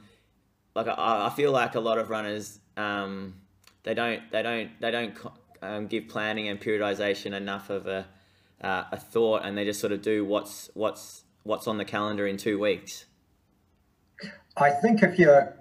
like 0.75 0.87
I, 0.87 1.27
I 1.27 1.29
feel 1.29 1.51
like 1.51 1.75
a 1.75 1.79
lot 1.79 1.97
of 1.97 2.09
runners 2.09 2.59
um, 2.77 3.35
they 3.83 3.93
don't 3.93 4.21
they 4.31 4.41
don't 4.41 4.69
they 4.81 4.91
don't 4.91 5.17
um, 5.61 5.87
give 5.87 6.07
planning 6.07 6.47
and 6.47 6.59
periodization 6.59 7.33
enough 7.33 7.69
of 7.69 7.87
a 7.87 8.07
uh, 8.61 8.83
a 8.91 8.97
thought, 8.97 9.41
and 9.43 9.57
they 9.57 9.65
just 9.65 9.79
sort 9.79 9.93
of 9.93 10.01
do 10.01 10.25
what's 10.25 10.69
what's 10.73 11.23
what's 11.43 11.67
on 11.67 11.77
the 11.77 11.85
calendar 11.85 12.27
in 12.27 12.37
two 12.37 12.59
weeks. 12.59 13.05
I 14.57 14.71
think 14.71 15.03
if 15.03 15.19
you're 15.19 15.55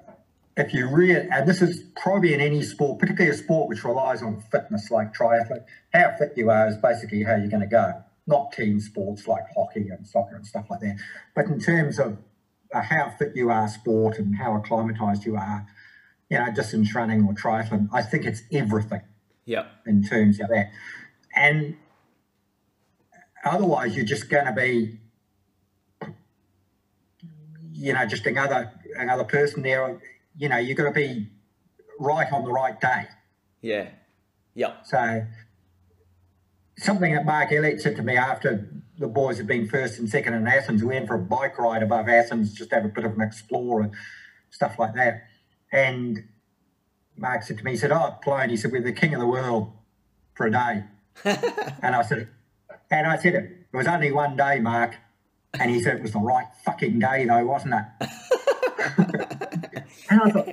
if 0.57 0.73
you 0.73 0.89
really, 0.89 1.29
and 1.31 1.49
this 1.49 1.61
is 1.61 1.83
probably 1.97 2.33
in 2.33 2.41
any 2.41 2.63
sport, 2.63 3.01
particularly 3.01 3.35
a 3.35 3.37
sport 3.37 3.69
which 3.69 3.85
relies 3.85 4.23
on 4.23 4.43
fitness 4.53 4.91
like 4.91 5.13
triathlon, 5.13 5.65
how 5.93 6.15
fit 6.19 6.33
you 6.37 6.51
are 6.51 6.69
is 6.69 6.77
basically 6.77 7.25
how 7.25 7.35
you're 7.35 7.49
going 7.49 7.61
to 7.61 7.67
go. 7.67 7.93
Not 8.27 8.53
team 8.53 8.81
sports 8.81 9.27
like 9.27 9.45
hockey 9.55 9.89
and 9.89 10.07
soccer 10.07 10.37
and 10.37 10.47
stuff 10.47 10.67
like 10.71 10.81
that, 10.81 10.97
but 11.35 11.47
in 11.47 11.59
terms 11.59 11.99
of 11.99 12.19
uh, 12.73 12.83
how 12.83 13.13
fit 13.19 13.33
you 13.35 13.51
are, 13.51 13.69
sport, 13.69 14.19
and 14.19 14.37
how 14.37 14.57
acclimatized 14.57 15.25
you 15.25 15.37
are, 15.37 15.67
you 16.31 16.39
know, 16.39 16.51
distance 16.53 16.95
running 16.95 17.25
or 17.27 17.35
triathlon, 17.35 17.89
I 17.93 18.03
think 18.03 18.25
it's 18.25 18.43
everything. 18.53 19.03
Yeah. 19.45 19.67
In 19.87 20.03
terms 20.03 20.41
of 20.41 20.49
that, 20.49 20.71
and 21.37 21.77
otherwise 23.45 23.95
you're 23.95 24.07
just 24.07 24.31
going 24.31 24.47
to 24.47 24.53
be, 24.53 25.01
you 27.73 27.93
know, 27.93 28.07
just 28.07 28.25
another 28.27 28.73
another 28.97 29.25
person 29.25 29.63
there 29.63 30.01
you 30.37 30.49
know, 30.49 30.59
you've 30.59 30.77
got 30.77 30.85
to 30.85 30.91
be 30.91 31.29
right 31.99 32.31
on 32.33 32.45
the 32.45 32.53
right 32.53 32.81
day. 32.81 33.07
Yeah. 33.61 33.89
Yeah. 34.55 34.75
So 34.85 35.27
something 36.77 37.15
that 37.15 37.25
Mark 37.25 37.53
Elliott 37.53 37.81
said 37.81 37.97
to 37.97 38.03
me 38.03 38.17
after 38.17 38.69
the 38.99 39.07
boys 39.07 39.39
had 39.39 39.47
been 39.47 39.69
first 39.69 39.99
and 39.99 40.09
second 40.09 40.35
in 40.35 40.47
Athens, 40.47 40.83
we 40.83 40.89
went 40.89 41.09
for 41.09 41.15
a 41.15 41.19
bike 41.19 41.59
ride 41.59 41.83
above 41.83 42.09
Athens, 42.09 42.53
just 42.53 42.73
have 42.73 42.85
a 42.85 42.89
bit 42.89 43.05
of 43.05 43.15
an 43.15 43.21
explore 43.21 43.81
and 43.81 43.93
stuff 44.51 44.79
like 44.79 44.95
that. 44.95 45.25
And 45.73 46.25
Mark 47.17 47.43
said 47.43 47.59
to 47.59 47.65
me, 47.65 47.73
he 47.73 47.77
said, 47.77 47.93
Oh, 47.93 48.19
Pilone, 48.23 48.51
he 48.51 48.57
said, 48.57 48.73
we're 48.73 48.83
the 48.83 48.93
king 48.93 49.15
of 49.15 49.21
the 49.21 49.27
world 49.27 49.73
for 50.35 50.47
a 50.47 50.51
day. 50.51 50.85
and 51.25 51.95
I 51.95 52.03
said, 52.03 52.29
and 52.91 53.07
I 53.07 53.17
said, 53.17 53.35
it 53.35 53.67
was 53.73 53.87
only 53.87 54.13
one 54.13 54.37
day, 54.37 54.59
Mark. 54.61 54.97
And 55.59 55.71
he 55.71 55.81
said, 55.81 55.97
it 55.97 56.03
was 56.03 56.13
the 56.13 56.19
right 56.19 56.47
fucking 56.65 56.99
day 56.99 57.25
though, 57.25 57.45
wasn't 57.45 57.75
it? 57.75 58.09
And 60.11 60.21
I 60.21 60.31
thought, 60.31 60.49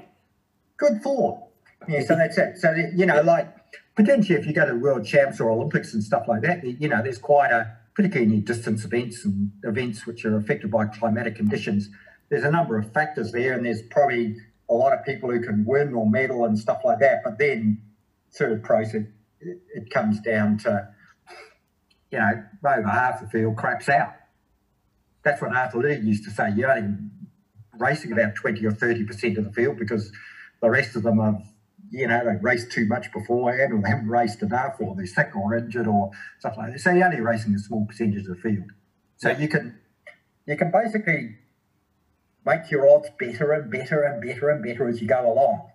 good 0.77 1.01
thought. 1.01 1.47
Yeah, 1.87 2.03
so 2.05 2.15
that's 2.15 2.37
it. 2.37 2.57
So, 2.57 2.73
you 2.95 3.05
know, 3.05 3.21
like 3.21 3.47
potentially 3.95 4.37
if 4.37 4.45
you 4.45 4.53
go 4.53 4.65
to 4.65 4.75
world 4.75 5.05
champs 5.05 5.39
or 5.39 5.49
Olympics 5.49 5.93
and 5.93 6.03
stuff 6.03 6.27
like 6.27 6.41
that, 6.41 6.63
you 6.63 6.87
know, 6.87 7.01
there's 7.01 7.17
quite 7.17 7.51
a, 7.51 7.77
particularly 7.95 8.33
in 8.33 8.43
distance 8.43 8.85
events 8.85 9.25
and 9.25 9.51
events 9.63 10.05
which 10.05 10.23
are 10.25 10.37
affected 10.37 10.71
by 10.71 10.85
climatic 10.85 11.35
conditions, 11.35 11.89
there's 12.29 12.43
a 12.43 12.51
number 12.51 12.77
of 12.77 12.91
factors 12.93 13.31
there 13.31 13.53
and 13.53 13.65
there's 13.65 13.81
probably 13.81 14.37
a 14.69 14.73
lot 14.73 14.93
of 14.93 15.03
people 15.05 15.29
who 15.29 15.41
can 15.41 15.65
win 15.65 15.93
or 15.93 16.09
medal 16.09 16.45
and 16.45 16.57
stuff 16.57 16.81
like 16.85 16.99
that. 16.99 17.21
But 17.23 17.37
then 17.37 17.81
through 18.31 18.55
the 18.55 18.61
process, 18.61 19.03
it, 19.41 19.59
it 19.75 19.89
comes 19.89 20.21
down 20.21 20.57
to, 20.59 20.87
you 22.11 22.19
know, 22.19 22.43
over 22.65 22.87
half 22.87 23.19
the 23.19 23.27
field 23.27 23.57
craps 23.57 23.89
out. 23.89 24.13
That's 25.23 25.41
what 25.41 25.55
Arthur 25.55 25.79
Lee 25.79 25.97
used 25.97 26.23
to 26.23 26.31
say. 26.31 26.51
You 26.55 26.67
only 26.67 26.97
racing 27.78 28.11
about 28.11 28.36
20 28.36 28.65
or 28.65 28.72
30% 28.72 29.38
of 29.38 29.45
the 29.45 29.51
field 29.51 29.78
because 29.78 30.11
the 30.61 30.69
rest 30.69 30.95
of 30.95 31.03
them 31.03 31.19
have, 31.19 31.41
you 31.89 32.07
know, 32.07 32.24
they've 32.26 32.43
raced 32.43 32.72
too 32.72 32.86
much 32.86 33.11
beforehand 33.11 33.74
or 33.74 33.82
they 33.82 33.89
haven't 33.89 34.09
raced 34.09 34.41
enough 34.41 34.76
or 34.80 34.95
they're 34.95 35.05
sick 35.05 35.36
or 35.36 35.55
injured 35.55 35.88
or 35.88 36.11
stuff 36.39 36.55
like 36.57 36.74
that. 36.74 36.80
So 36.80 36.91
you're 36.91 37.05
only 37.05 37.22
racing 37.22 37.55
a 37.55 37.59
small 37.59 37.86
percentage 37.86 38.28
of 38.28 38.36
the 38.36 38.36
field. 38.36 38.72
So 39.17 39.30
you 39.32 39.47
can 39.47 39.80
you 40.47 40.57
can 40.57 40.72
basically 40.72 41.38
make 42.45 42.72
your 42.72 42.89
odds 42.89 43.09
better 43.19 43.51
and 43.51 43.72
better 43.72 44.03
and 44.03 44.22
better 44.22 44.49
and 44.49 44.63
better 44.63 44.88
as 44.88 45.01
you 45.01 45.07
go 45.07 45.32
along. 45.32 45.69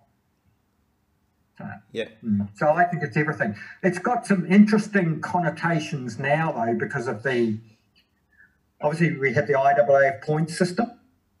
So, 1.57 1.65
yeah. 1.91 2.09
Mm. 2.23 2.49
So 2.55 2.69
I 2.69 2.83
think 2.85 3.03
it's 3.03 3.17
everything. 3.17 3.55
It's 3.81 3.99
got 3.99 4.27
some 4.27 4.45
interesting 4.51 5.21
connotations 5.21 6.19
now, 6.19 6.51
though, 6.51 6.75
because 6.77 7.07
of 7.07 7.23
the 7.23 7.57
obviously 8.81 9.17
we 9.17 9.33
have 9.33 9.47
the 9.47 9.53
IAAF 9.53 10.21
point 10.21 10.49
system. 10.49 10.91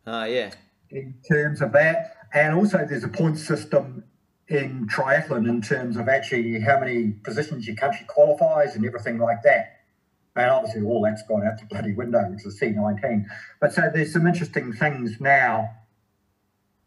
Uh, 0.07 0.25
yeah. 0.29 0.51
In 0.89 1.15
terms 1.29 1.61
of 1.61 1.73
that. 1.73 2.15
And 2.33 2.55
also, 2.55 2.85
there's 2.87 3.03
a 3.03 3.09
point 3.09 3.37
system 3.37 4.05
in 4.47 4.87
triathlon 4.87 5.47
in 5.49 5.61
terms 5.61 5.97
of 5.97 6.07
actually 6.07 6.61
how 6.61 6.79
many 6.79 7.11
positions 7.11 7.67
your 7.67 7.75
country 7.75 8.05
qualifies 8.07 8.75
and 8.75 8.85
everything 8.85 9.17
like 9.17 9.43
that. 9.43 9.81
And 10.37 10.49
obviously, 10.49 10.83
all 10.83 11.01
that's 11.01 11.23
gone 11.27 11.45
out 11.45 11.59
the 11.59 11.65
bloody 11.65 11.93
window, 11.93 12.23
which 12.29 12.45
is 12.45 12.59
C19. 12.59 13.25
But 13.59 13.73
so 13.73 13.89
there's 13.93 14.13
some 14.13 14.25
interesting 14.25 14.71
things 14.71 15.19
now. 15.19 15.69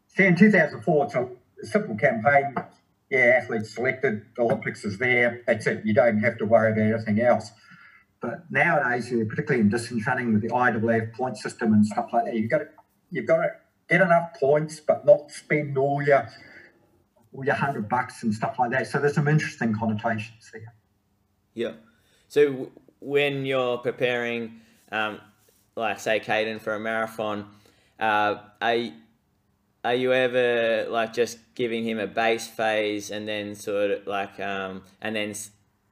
See, 0.07 0.25
in 0.25 0.35
2004, 0.35 1.05
it's 1.05 1.15
a 1.15 1.29
simple 1.63 1.95
campaign. 1.95 2.55
Yeah, 3.11 3.39
athletes 3.41 3.75
selected, 3.75 4.25
the 4.35 4.43
Olympics 4.43 4.85
is 4.85 4.97
there. 4.97 5.41
That's 5.45 5.67
it. 5.67 5.85
You 5.85 5.93
don't 5.93 6.19
have 6.19 6.37
to 6.37 6.45
worry 6.45 6.71
about 6.71 6.95
anything 6.95 7.21
else. 7.21 7.51
But 8.21 8.45
nowadays, 8.49 9.09
particularly 9.09 9.61
in 9.61 9.69
distance 9.69 10.07
running 10.07 10.31
with 10.31 10.43
the 10.43 10.49
IAAF 10.49 11.13
point 11.13 11.37
system 11.37 11.73
and 11.73 11.85
stuff 11.85 12.09
like 12.13 12.25
that, 12.25 12.35
you've 12.35 12.49
got 12.49 12.59
to 12.59 12.67
you've 13.11 13.27
got 13.27 13.37
to 13.37 13.49
get 13.89 14.01
enough 14.01 14.33
points, 14.39 14.79
but 14.79 15.05
not 15.05 15.29
spend 15.31 15.77
all 15.77 16.01
your 16.01 16.27
all 17.33 17.45
your 17.45 17.55
hundred 17.55 17.87
bucks 17.87 18.23
and 18.23 18.33
stuff 18.33 18.57
like 18.59 18.71
that. 18.71 18.87
So 18.87 18.99
there's 18.99 19.15
some 19.15 19.27
interesting 19.27 19.73
connotations 19.73 20.49
there. 20.51 20.73
Yeah. 21.53 21.73
So 22.27 22.71
when 22.99 23.45
you're 23.45 23.77
preparing, 23.77 24.61
um, 24.91 25.19
like 25.75 25.99
say, 25.99 26.19
Caden 26.19 26.59
for 26.59 26.73
a 26.73 26.79
marathon, 26.79 27.47
uh, 27.99 28.35
are 28.61 28.77
are 29.83 29.95
you 29.95 30.13
ever 30.13 30.87
like 30.89 31.13
just 31.13 31.39
giving 31.55 31.83
him 31.83 31.99
a 31.99 32.07
base 32.07 32.47
phase 32.47 33.09
and 33.09 33.27
then 33.27 33.55
sort 33.55 33.91
of 33.91 34.07
like 34.07 34.39
um, 34.39 34.83
and 35.01 35.15
then 35.15 35.33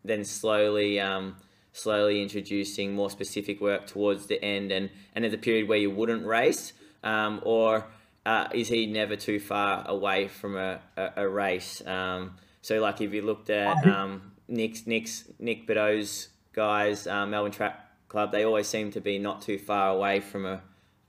then 0.04 0.24
slowly 0.24 1.00
um, 1.00 1.36
slowly 1.74 2.22
introducing 2.22 2.94
more 2.94 3.10
specific 3.10 3.60
work 3.62 3.88
towards 3.88 4.28
the 4.28 4.44
end 4.44 4.72
and 4.72 4.90
and 5.16 5.24
there's 5.24 5.34
a 5.34 5.38
period 5.38 5.68
where 5.68 5.78
you 5.78 5.90
wouldn't 5.90 6.26
race 6.26 6.74
um, 7.04 7.42
or 7.44 7.86
uh, 8.26 8.48
is 8.54 8.68
he 8.68 8.86
never 8.86 9.16
too 9.16 9.40
far 9.40 9.88
away 9.88 10.28
from 10.28 10.56
a, 10.56 10.80
a, 10.98 11.12
a 11.18 11.28
race? 11.28 11.86
Um, 11.86 12.36
so, 12.62 12.80
like, 12.80 13.02
if 13.02 13.14
you 13.14 13.22
looked 13.22 13.50
at 13.50 13.86
um, 13.88 14.34
Nick's, 14.48 14.86
Nick's, 14.86 15.26
Nick 15.40 15.68
Bideau's 15.68 16.30
guys, 16.54 17.08
uh, 17.08 17.26
Melbourne 17.26 17.52
Track 17.52 17.80
Club, 18.10 18.32
they 18.32 18.44
always 18.44 18.68
seem 18.68 18.92
to 18.92 19.02
be 19.02 19.18
not 19.18 19.42
too 19.42 19.58
far 19.58 19.90
away 19.90 20.20
from 20.20 20.46
a, 20.46 20.62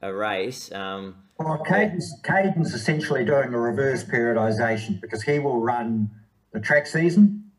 a 0.02 0.12
race. 0.12 0.70
Um, 0.72 1.16
well, 1.38 1.62
Caden's, 1.64 2.14
Caden's 2.22 2.74
essentially 2.74 3.24
doing 3.24 3.54
a 3.54 3.58
reverse 3.58 4.04
periodisation 4.04 5.00
because 5.00 5.22
he 5.22 5.38
will 5.38 5.60
run 5.60 6.10
the 6.52 6.60
track 6.60 6.86
season. 6.86 7.50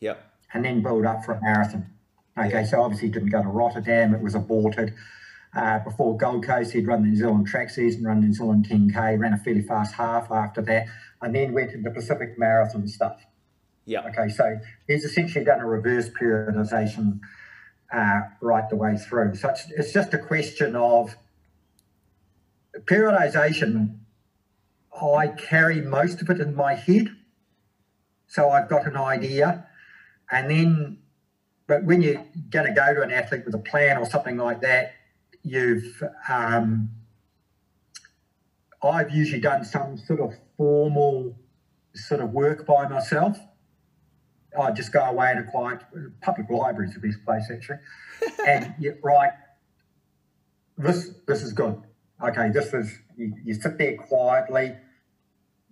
Yep. 0.00 0.22
And 0.52 0.64
then 0.64 0.82
build 0.82 1.06
up 1.06 1.24
for 1.24 1.34
a 1.34 1.40
marathon. 1.40 1.86
Okay, 2.38 2.50
yep. 2.50 2.66
so 2.66 2.82
obviously 2.82 3.08
didn't 3.08 3.30
go 3.30 3.42
to 3.42 3.48
Rotterdam, 3.48 4.14
it 4.14 4.20
was 4.20 4.34
aborted. 4.34 4.92
Uh, 5.56 5.78
before 5.78 6.18
Gold 6.18 6.44
Coast, 6.44 6.72
he'd 6.72 6.86
run 6.86 7.02
the 7.02 7.08
New 7.08 7.16
Zealand 7.16 7.46
track 7.46 7.70
season, 7.70 8.04
run 8.04 8.20
New 8.20 8.32
Zealand 8.34 8.68
10K, 8.68 9.18
ran 9.18 9.32
a 9.32 9.38
fairly 9.38 9.62
fast 9.62 9.94
half 9.94 10.30
after 10.30 10.60
that, 10.60 10.86
and 11.22 11.34
then 11.34 11.54
went 11.54 11.72
into 11.72 11.90
Pacific 11.90 12.38
Marathon 12.38 12.86
stuff. 12.86 13.24
Yeah. 13.86 14.06
Okay, 14.06 14.28
so 14.28 14.58
he's 14.86 15.04
essentially 15.04 15.46
done 15.46 15.60
a 15.60 15.66
reverse 15.66 16.10
periodization 16.10 17.20
uh, 17.90 18.20
right 18.42 18.68
the 18.68 18.76
way 18.76 18.98
through. 18.98 19.34
So 19.36 19.48
it's, 19.48 19.70
it's 19.70 19.92
just 19.94 20.12
a 20.12 20.18
question 20.18 20.76
of 20.76 21.16
periodization. 22.80 24.00
I 24.92 25.28
carry 25.28 25.80
most 25.80 26.20
of 26.20 26.28
it 26.28 26.38
in 26.38 26.54
my 26.54 26.74
head. 26.74 27.16
So 28.26 28.50
I've 28.50 28.68
got 28.68 28.86
an 28.86 28.96
idea. 28.96 29.66
And 30.30 30.50
then, 30.50 30.98
but 31.66 31.84
when 31.84 32.02
you're 32.02 32.24
going 32.50 32.66
to 32.66 32.72
go 32.72 32.92
to 32.92 33.00
an 33.00 33.10
athlete 33.10 33.46
with 33.46 33.54
a 33.54 33.58
plan 33.58 33.96
or 33.96 34.04
something 34.04 34.36
like 34.36 34.60
that, 34.60 34.95
you've 35.46 36.02
um, 36.28 36.90
I've 38.82 39.10
usually 39.10 39.40
done 39.40 39.64
some 39.64 39.96
sort 39.96 40.20
of 40.20 40.34
formal 40.56 41.38
sort 41.94 42.20
of 42.20 42.32
work 42.32 42.66
by 42.66 42.88
myself. 42.88 43.38
I 44.60 44.70
just 44.72 44.92
go 44.92 45.00
away 45.00 45.30
in 45.32 45.38
a 45.38 45.44
quiet 45.44 45.82
public 46.20 46.50
library 46.50 46.88
is 46.88 46.94
the 46.94 47.00
best 47.00 47.24
place 47.24 47.50
actually, 47.52 47.78
and 48.46 48.74
you 48.78 48.96
write 49.02 49.32
this 50.76 51.10
this 51.26 51.42
is 51.42 51.52
good. 51.52 51.80
Okay, 52.22 52.50
this 52.50 52.72
is 52.72 52.90
you, 53.16 53.34
you 53.44 53.54
sit 53.54 53.78
there 53.78 53.96
quietly, 53.96 54.74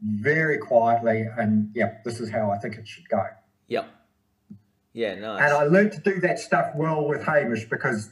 very 0.02 0.58
quietly, 0.58 1.26
and 1.38 1.70
yeah, 1.74 1.94
this 2.04 2.20
is 2.20 2.30
how 2.30 2.50
I 2.50 2.58
think 2.58 2.76
it 2.76 2.86
should 2.86 3.08
go. 3.08 3.24
Yep. 3.68 3.88
Yeah, 4.92 5.14
nice. 5.16 5.42
And 5.42 5.52
I 5.52 5.64
learned 5.64 5.92
to 5.92 6.00
do 6.00 6.20
that 6.20 6.38
stuff 6.38 6.70
well 6.76 7.08
with 7.08 7.24
Hamish 7.24 7.64
because 7.68 8.10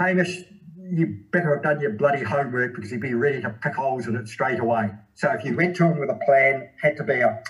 Hamish, 0.00 0.44
you 0.90 1.18
better 1.30 1.54
have 1.54 1.62
done 1.62 1.80
your 1.80 1.92
bloody 1.92 2.22
homework 2.22 2.74
because 2.74 2.90
he'd 2.90 3.00
be 3.00 3.14
ready 3.14 3.40
to 3.42 3.50
pick 3.50 3.74
holes 3.74 4.06
in 4.06 4.16
it 4.16 4.26
straight 4.28 4.58
away. 4.58 4.90
So 5.14 5.30
if 5.32 5.44
you 5.44 5.54
went 5.54 5.76
to 5.76 5.84
him 5.84 5.98
with 5.98 6.08
a 6.08 6.18
plan, 6.24 6.70
had 6.80 6.96
to 6.96 7.04
be 7.04 7.20
a 7.20 7.42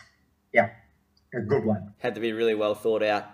yeah, 0.53 0.71
a 1.33 1.41
good 1.41 1.65
one. 1.65 1.95
Had 1.99 2.17
to 2.17 2.21
be 2.21 2.33
really 2.33 2.57
well 2.57 2.75
thought 2.75 3.05
out. 3.05 3.25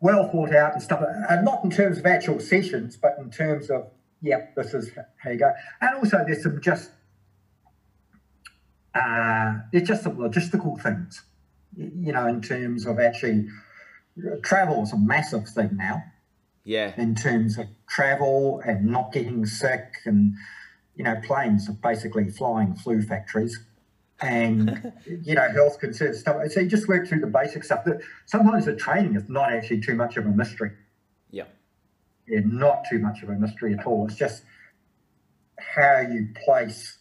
Well 0.00 0.28
thought 0.28 0.52
out 0.52 0.72
and 0.72 0.82
stuff, 0.82 1.04
and 1.30 1.44
not 1.44 1.62
in 1.62 1.70
terms 1.70 1.98
of 1.98 2.06
actual 2.06 2.40
sessions, 2.40 2.96
but 2.96 3.14
in 3.18 3.30
terms 3.30 3.70
of 3.70 3.88
yeah, 4.20 4.46
this 4.56 4.74
is 4.74 4.90
how 5.22 5.30
you 5.30 5.38
go. 5.38 5.52
And 5.80 5.96
also, 5.96 6.24
there's 6.26 6.42
some 6.42 6.60
just 6.60 6.90
uh, 8.94 9.54
there's 9.72 9.86
just 9.86 10.02
some 10.02 10.16
logistical 10.16 10.80
things, 10.80 11.22
you 11.76 12.12
know, 12.12 12.26
in 12.26 12.42
terms 12.42 12.86
of 12.86 12.98
actually 12.98 13.46
travel 14.42 14.82
is 14.82 14.92
a 14.92 14.98
massive 14.98 15.48
thing 15.48 15.76
now. 15.76 16.02
Yeah. 16.64 16.92
In 16.96 17.14
terms 17.14 17.58
of 17.58 17.66
travel 17.94 18.60
and 18.64 18.86
not 18.86 19.12
getting 19.12 19.44
sick, 19.46 19.96
and 20.04 20.34
you 20.96 21.04
know, 21.04 21.16
planes 21.22 21.68
are 21.68 21.74
basically 21.74 22.30
flying 22.30 22.74
flu 22.74 23.02
factories 23.02 23.58
and 24.22 24.92
you 25.24 25.34
know 25.34 25.48
health 25.50 25.78
concerns 25.78 26.20
stuff. 26.20 26.36
So 26.50 26.60
you 26.60 26.68
just 26.68 26.88
work 26.88 27.06
through 27.08 27.20
the 27.20 27.26
basic 27.26 27.64
stuff. 27.64 27.84
That 27.84 28.00
sometimes 28.26 28.64
the 28.64 28.76
training 28.76 29.16
is 29.16 29.28
not 29.28 29.52
actually 29.52 29.80
too 29.80 29.94
much 29.94 30.16
of 30.16 30.24
a 30.24 30.30
mystery. 30.30 30.72
Yeah. 31.30 31.44
Yeah, 32.26 32.40
not 32.44 32.84
too 32.88 32.98
much 32.98 33.22
of 33.22 33.28
a 33.28 33.34
mystery 33.34 33.74
at 33.74 33.84
all. 33.84 34.06
It's 34.06 34.16
just 34.16 34.44
how 35.58 36.00
you 36.00 36.28
place 36.44 36.98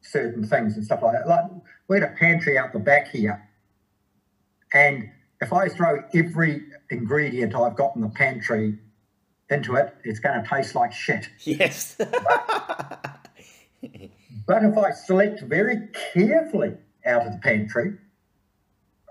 certain 0.00 0.46
things 0.46 0.74
and 0.74 0.84
stuff 0.84 1.02
like 1.02 1.12
that. 1.12 1.28
Like 1.28 1.44
we 1.88 2.00
had 2.00 2.10
a 2.10 2.14
pantry 2.14 2.58
out 2.58 2.72
the 2.72 2.78
back 2.78 3.08
here, 3.08 3.48
and 4.72 5.10
if 5.40 5.52
I 5.52 5.68
throw 5.68 6.02
every 6.14 6.62
ingredient 6.90 7.54
I've 7.54 7.76
got 7.76 7.94
in 7.94 8.02
the 8.02 8.08
pantry 8.08 8.78
into 9.50 9.76
it, 9.76 9.94
it's 10.04 10.20
going 10.20 10.42
to 10.42 10.48
taste 10.48 10.74
like 10.74 10.92
shit. 10.92 11.28
Yes. 11.44 11.96
But 14.48 14.64
if 14.64 14.78
I 14.78 14.92
select 14.92 15.42
very 15.42 15.88
carefully 16.14 16.72
out 17.04 17.26
of 17.26 17.32
the 17.32 17.38
pantry, 17.38 17.92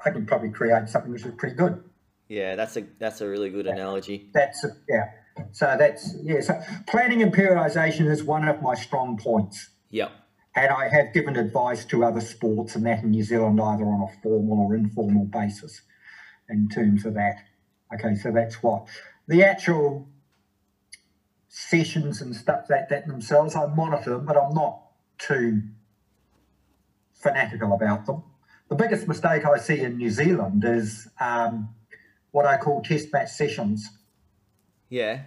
I 0.03 0.09
can 0.09 0.25
probably 0.25 0.49
create 0.49 0.89
something 0.89 1.11
which 1.11 1.25
is 1.25 1.33
pretty 1.37 1.55
good. 1.55 1.83
Yeah, 2.27 2.55
that's 2.55 2.75
a 2.75 2.85
that's 2.99 3.21
a 3.21 3.27
really 3.27 3.51
good 3.51 3.67
analogy. 3.67 4.29
That's 4.33 4.63
a, 4.63 4.69
yeah. 4.89 5.11
So 5.51 5.75
that's 5.77 6.15
yeah. 6.23 6.41
So 6.41 6.59
planning 6.87 7.21
and 7.21 7.31
periodization 7.31 8.09
is 8.09 8.23
one 8.23 8.47
of 8.47 8.63
my 8.63 8.73
strong 8.73 9.17
points. 9.17 9.69
Yep. 9.91 10.11
And 10.55 10.71
I 10.71 10.89
have 10.89 11.13
given 11.13 11.35
advice 11.35 11.85
to 11.85 12.03
other 12.03 12.19
sports 12.19 12.75
and 12.75 12.83
that 12.87 13.03
in 13.03 13.11
New 13.11 13.23
Zealand, 13.23 13.61
either 13.61 13.85
on 13.85 14.09
a 14.09 14.21
formal 14.23 14.65
or 14.65 14.75
informal 14.75 15.25
basis, 15.25 15.81
in 16.49 16.67
terms 16.67 17.05
of 17.05 17.13
that. 17.13 17.35
Okay, 17.93 18.15
so 18.15 18.31
that's 18.31 18.63
what 18.63 18.87
the 19.27 19.43
actual 19.43 20.09
sessions 21.57 22.21
and 22.21 22.35
stuff 22.35 22.65
like 22.69 22.87
that 22.89 23.07
themselves. 23.07 23.55
I 23.55 23.65
monitor 23.65 24.11
them, 24.11 24.25
but 24.25 24.37
I'm 24.37 24.53
not 24.53 24.79
too 25.17 25.63
fanatical 27.15 27.73
about 27.73 28.05
them. 28.05 28.21
The 28.69 28.75
biggest 28.75 29.07
mistake 29.07 29.43
I 29.43 29.57
see 29.57 29.79
in 29.81 29.97
New 29.97 30.11
Zealand 30.11 30.63
is 30.63 31.07
um, 31.19 31.69
what 32.29 32.45
I 32.45 32.57
call 32.57 32.83
test 32.83 33.11
match 33.11 33.29
sessions. 33.29 33.89
Yeah. 34.89 35.23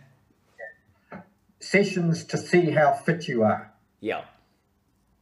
Sessions 1.58 2.24
to 2.26 2.38
see 2.38 2.70
how 2.70 2.92
fit 2.92 3.26
you 3.26 3.42
are. 3.42 3.72
Yeah. 3.98 4.22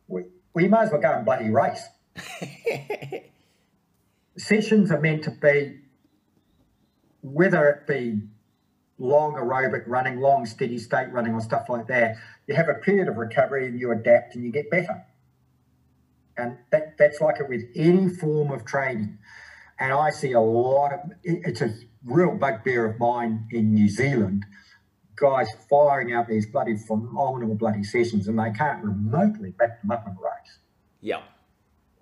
We, 0.09 0.25
we 0.53 0.69
might 0.69 0.85
as 0.85 0.93
well 0.93 1.01
go 1.01 1.13
and 1.13 1.25
bloody 1.25 1.49
race. 1.49 1.85
Sessions 4.37 4.91
are 4.91 5.01
meant 5.01 5.25
to 5.25 5.31
be, 5.31 5.81
whether 7.23 7.67
it 7.71 7.87
be 7.87 8.21
long 8.99 9.35
aerobic 9.35 9.85
running, 9.87 10.21
long 10.21 10.45
steady 10.45 10.79
state 10.79 11.13
running, 11.13 11.35
or 11.35 11.41
stuff 11.41 11.69
like 11.69 11.87
that, 11.89 12.17
you 12.47 12.55
have 12.55 12.69
a 12.69 12.75
period 12.75 13.09
of 13.09 13.17
recovery 13.17 13.67
and 13.67 13.79
you 13.79 13.93
adapt 13.93 14.35
and 14.35 14.45
you 14.45 14.51
get 14.51 14.71
better. 14.71 15.05
And 16.37 16.57
that, 16.71 16.97
that's 16.99 17.21
like 17.21 17.41
it 17.41 17.49
with 17.49 17.63
any 17.75 18.09
form 18.09 18.51
of 18.51 18.65
training. 18.65 19.19
And 19.81 19.93
I 19.93 20.11
see 20.11 20.33
a 20.33 20.41
lot 20.41 20.93
of 20.93 21.01
it's 21.23 21.61
a 21.61 21.73
real 22.05 22.35
bugbear 22.35 22.87
of 22.87 22.99
mine 22.99 23.47
in 23.51 23.75
New 23.75 23.89
Zealand. 23.89 24.45
Guys 25.17 25.49
firing 25.69 26.13
out 26.13 26.29
these 26.29 26.47
bloody 26.47 26.77
phenomenal 26.77 27.55
bloody 27.55 27.83
sessions 27.83 28.29
and 28.29 28.39
they 28.39 28.51
can't 28.51 28.85
remotely 28.85 29.51
back 29.51 29.81
them 29.83 29.91
up 29.91 30.07
in 30.07 30.13
a 30.13 30.17
race. 30.17 30.59
Yeah. 31.01 31.23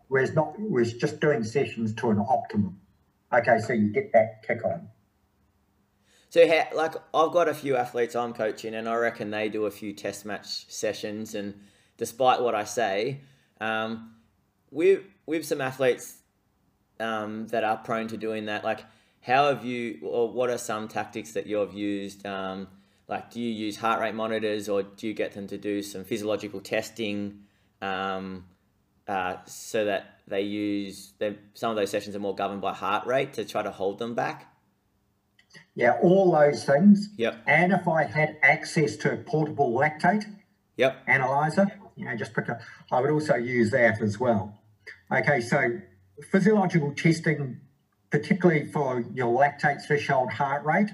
Whereas 0.09 0.35
not 0.35 0.55
whereas 0.59 0.95
just 0.95 1.21
doing 1.21 1.43
sessions 1.45 1.95
to 1.95 2.11
an 2.11 2.19
optimum. 2.19 2.79
Okay, 3.33 3.59
so 3.59 3.73
you 3.73 3.89
get 3.89 4.13
that 4.13 4.43
kick 4.47 4.65
on. 4.65 4.89
So, 6.29 6.45
like, 6.75 6.95
I've 7.15 7.33
got 7.33 7.49
a 7.49 7.55
few 7.55 7.77
athletes 7.77 8.17
I'm 8.17 8.35
coaching, 8.35 8.75
and 8.75 8.89
I 8.89 8.97
reckon 8.97 9.31
they 9.31 9.49
do 9.49 9.67
a 9.67 9.71
few 9.71 9.93
test 9.93 10.27
match 10.27 10.67
sessions. 10.69 11.35
And 11.35 11.55
despite 11.97 12.43
what 12.43 12.55
I 12.55 12.65
say, 12.65 13.21
um, 13.61 14.17
with 14.71 15.45
some 15.45 15.61
athletes 15.61 16.19
um, 16.99 17.47
that 17.49 17.63
are 17.63 17.77
prone 17.77 18.09
to 18.09 18.17
doing 18.17 18.47
that, 18.47 18.65
like, 18.65 18.85
how 19.21 19.49
have 19.49 19.65
you, 19.65 20.01
or 20.03 20.31
what 20.31 20.51
are 20.51 20.59
some 20.59 20.89
tactics 20.89 21.33
that 21.33 21.47
you've 21.47 21.75
used? 21.75 22.27
Um, 22.27 22.69
like, 23.09 23.31
do 23.31 23.41
you 23.41 23.51
use 23.51 23.77
heart 23.77 24.01
rate 24.01 24.15
monitors, 24.15 24.69
or 24.69 24.83
do 24.83 25.07
you 25.07 25.15
get 25.15 25.33
them 25.33 25.47
to 25.47 25.57
do 25.57 25.81
some 25.81 26.05
physiological 26.05 26.61
testing, 26.61 27.43
um, 27.81 28.47
uh, 29.07 29.37
so 29.47 29.85
that 29.85 30.19
they 30.27 30.43
use? 30.43 31.13
Some 31.55 31.71
of 31.71 31.77
those 31.77 31.91
sessions 31.91 32.17
are 32.17 32.21
more 32.21 32.35
governed 32.35 32.63
by 32.63 32.75
heart 32.75 33.07
rate 33.07 33.35
to 33.35 33.45
try 33.45 33.63
to 33.63 33.71
hold 33.71 33.99
them 34.01 34.15
back. 34.15 34.53
Yeah, 35.75 35.99
all 36.03 36.33
those 36.33 36.65
things. 36.65 37.11
Yep. 37.17 37.43
And 37.47 37.73
if 37.73 37.87
I 37.87 38.05
had 38.05 38.37
access 38.43 38.97
to 38.99 39.13
a 39.13 39.17
portable 39.17 39.73
lactate 39.73 40.25
yep. 40.77 41.03
analyzer, 41.07 41.67
you 41.97 42.05
know, 42.05 42.17
just 42.17 42.35
pick 42.35 42.49
up, 42.49 42.61
I 42.91 43.01
would 43.01 43.11
also 43.11 43.35
use 43.35 43.71
that 43.71 44.01
as 44.01 44.19
well. 44.19 44.59
Okay, 45.13 45.41
so 45.41 45.81
physiological 46.31 46.93
testing, 46.95 47.61
particularly 48.11 48.71
for 48.73 49.05
your 49.13 49.37
lactate 49.39 49.85
threshold 49.87 50.33
heart 50.33 50.65
rate, 50.65 50.91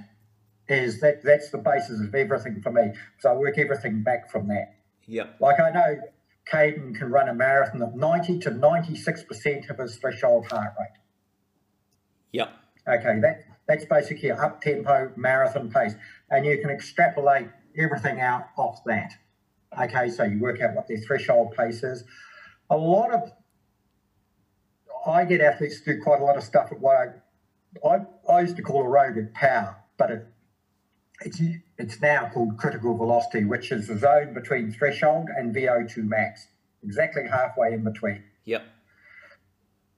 is 0.69 1.01
that 1.01 1.23
that's 1.23 1.51
the 1.51 1.59
basis 1.59 2.01
of 2.01 2.15
everything 2.15 2.61
for 2.63 2.71
me. 2.71 2.93
So 3.21 3.31
I 3.31 3.35
work 3.35 3.59
everything 3.59 4.03
back 4.03 4.31
from 4.31 4.49
that. 4.49 4.77
Yeah. 5.07 5.27
Like 5.41 5.61
I 5.61 5.71
know 5.71 6.01
Caden 6.51 6.97
can 6.97 7.11
run 7.11 7.29
a 7.29 7.35
marathon 7.35 7.83
at 7.83 7.95
90 7.95 8.39
to 8.41 8.51
96% 8.51 9.71
of 9.71 9.79
his 9.79 9.97
threshold 9.97 10.47
heart 10.51 10.73
rate. 10.79 10.99
Yep. 12.33 12.53
Okay, 12.89 13.21
that 13.21 13.45
that's 13.67 13.85
basically 13.85 14.31
a 14.31 14.37
up 14.37 14.61
tempo 14.61 15.13
marathon 15.17 15.71
pace, 15.71 15.95
and 16.31 16.45
you 16.45 16.59
can 16.59 16.71
extrapolate 16.71 17.49
everything 17.77 18.21
out 18.21 18.47
off 18.57 18.83
that. 18.87 19.13
Okay, 19.81 20.11
so 20.11 20.25
you 20.25 20.39
work 20.39 20.61
out 20.61 20.75
what 20.75 20.89
their 20.89 20.99
threshold 20.99 21.55
pace 21.57 21.83
is. 21.83 22.05
A 22.71 22.77
lot 22.77 23.13
of 23.13 23.33
I 25.07 25.25
get 25.25 25.41
athletes 25.41 25.81
do 25.81 26.01
quite 26.03 26.21
a 26.21 26.25
lot 26.25 26.37
of 26.37 26.45
stuff 26.45 26.71
at 26.71 26.81
what 26.81 26.97
I 26.97 27.07
I, 27.89 28.07
I 28.31 28.41
used 28.41 28.57
to 28.57 28.63
call 28.63 28.85
aerobic 28.85 29.33
power, 29.33 29.77
but 29.97 30.11
it, 30.11 30.27
it's 31.23 31.41
it's 31.79 32.01
now 32.01 32.31
called 32.33 32.59
critical 32.59 32.97
velocity, 32.97 33.45
which 33.45 33.73
is 33.73 33.89
the 33.89 33.99
zone 33.99 34.35
between 34.35 34.73
threshold 34.73 35.29
and 35.37 35.55
VO2 35.55 35.99
max, 35.99 36.49
exactly 36.83 37.23
halfway 37.29 37.73
in 37.73 37.85
between. 37.85 38.23
Yep. 38.45 38.65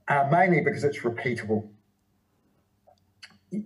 Uh, 0.07 0.29
mainly 0.31 0.61
because 0.61 0.85
it's 0.85 0.99
repeatable 1.01 1.69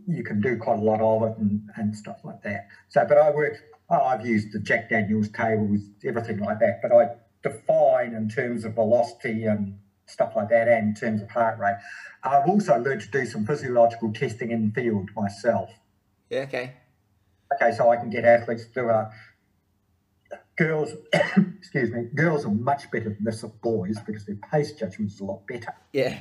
you 0.06 0.22
can 0.24 0.40
do 0.40 0.56
quite 0.56 0.78
a 0.78 0.82
lot 0.82 1.00
of 1.00 1.30
it 1.30 1.38
and, 1.38 1.62
and 1.76 1.94
stuff 1.94 2.18
like 2.24 2.42
that. 2.42 2.66
So, 2.88 3.04
but 3.08 3.18
I 3.18 3.30
work, 3.30 3.54
oh, 3.90 4.00
I've 4.00 4.26
used 4.26 4.52
the 4.52 4.60
Jack 4.60 4.90
Daniels 4.90 5.28
tables, 5.28 5.80
everything 6.04 6.38
like 6.38 6.58
that, 6.60 6.80
but 6.82 6.92
I 6.92 7.08
define 7.42 8.14
in 8.14 8.28
terms 8.28 8.64
of 8.64 8.74
velocity 8.74 9.44
and 9.44 9.78
stuff 10.06 10.32
like 10.36 10.48
that 10.48 10.68
and 10.68 10.88
in 10.88 10.94
terms 10.94 11.22
of 11.22 11.30
heart 11.30 11.58
rate. 11.58 11.76
I've 12.22 12.48
also 12.48 12.78
learned 12.78 13.02
to 13.02 13.10
do 13.10 13.26
some 13.26 13.46
physiological 13.46 14.12
testing 14.12 14.50
in 14.50 14.72
the 14.72 14.82
field 14.82 15.10
myself. 15.14 15.70
Yeah, 16.30 16.40
okay. 16.40 16.74
Okay, 17.54 17.74
so 17.76 17.90
I 17.90 17.96
can 17.96 18.10
get 18.10 18.24
athletes 18.24 18.66
to 18.66 18.72
do 18.74 18.88
a 18.88 19.10
girls, 20.58 20.92
excuse 21.58 21.90
me, 21.90 22.08
girls 22.14 22.44
are 22.44 22.50
much 22.50 22.90
better 22.90 23.10
than 23.10 23.24
this 23.24 23.42
of 23.42 23.58
boys 23.62 23.98
because 24.04 24.26
their 24.26 24.38
pace 24.50 24.72
judgment 24.72 25.12
is 25.12 25.20
a 25.20 25.24
lot 25.24 25.46
better. 25.46 25.74
Yeah. 25.92 26.18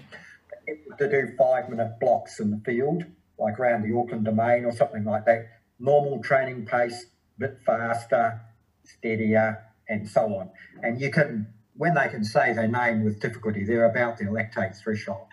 To 1.00 1.10
do 1.10 1.34
five 1.38 1.70
minute 1.70 2.00
blocks 2.00 2.40
in 2.40 2.52
the 2.52 2.62
field 2.64 3.04
like 3.40 3.60
around 3.60 3.84
the 3.84 3.96
Auckland 3.98 4.26
Domain 4.26 4.66
or 4.66 4.72
something 4.72 5.04
like 5.04 5.26
that. 5.26 5.48
Normal 5.80 6.22
training 6.24 6.66
pace, 6.66 7.06
bit 7.38 7.60
faster, 7.66 8.42
steadier, 8.84 9.64
and 9.88 10.08
so 10.08 10.22
on. 10.36 10.50
And 10.82 11.00
you 11.00 11.12
can, 11.12 11.48
when 11.76 11.94
they 11.94 12.08
can 12.10 12.24
say 12.24 12.54
their 12.54 12.68
name 12.68 13.04
with 13.04 13.20
difficulty, 13.20 13.64
they're 13.64 13.90
about 13.90 14.18
their 14.18 14.30
lactate 14.30 14.76
threshold. 14.82 15.28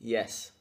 Yes. 0.00 0.52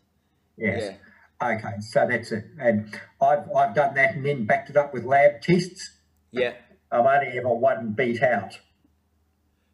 Yes. 0.57 0.95
Okay, 1.41 1.79
so 1.79 2.05
that's 2.09 2.31
it. 2.31 2.45
And 2.59 2.99
I've, 3.21 3.49
I've 3.55 3.73
done 3.73 3.93
that 3.95 4.15
and 4.15 4.25
then 4.25 4.45
backed 4.45 4.69
it 4.69 4.75
up 4.77 4.93
with 4.93 5.05
lab 5.05 5.41
tests. 5.41 5.91
Yeah. 6.31 6.53
I'm 6.91 7.05
only 7.07 7.37
ever 7.37 7.49
one 7.53 7.93
beat 7.93 8.21
out. 8.21 8.59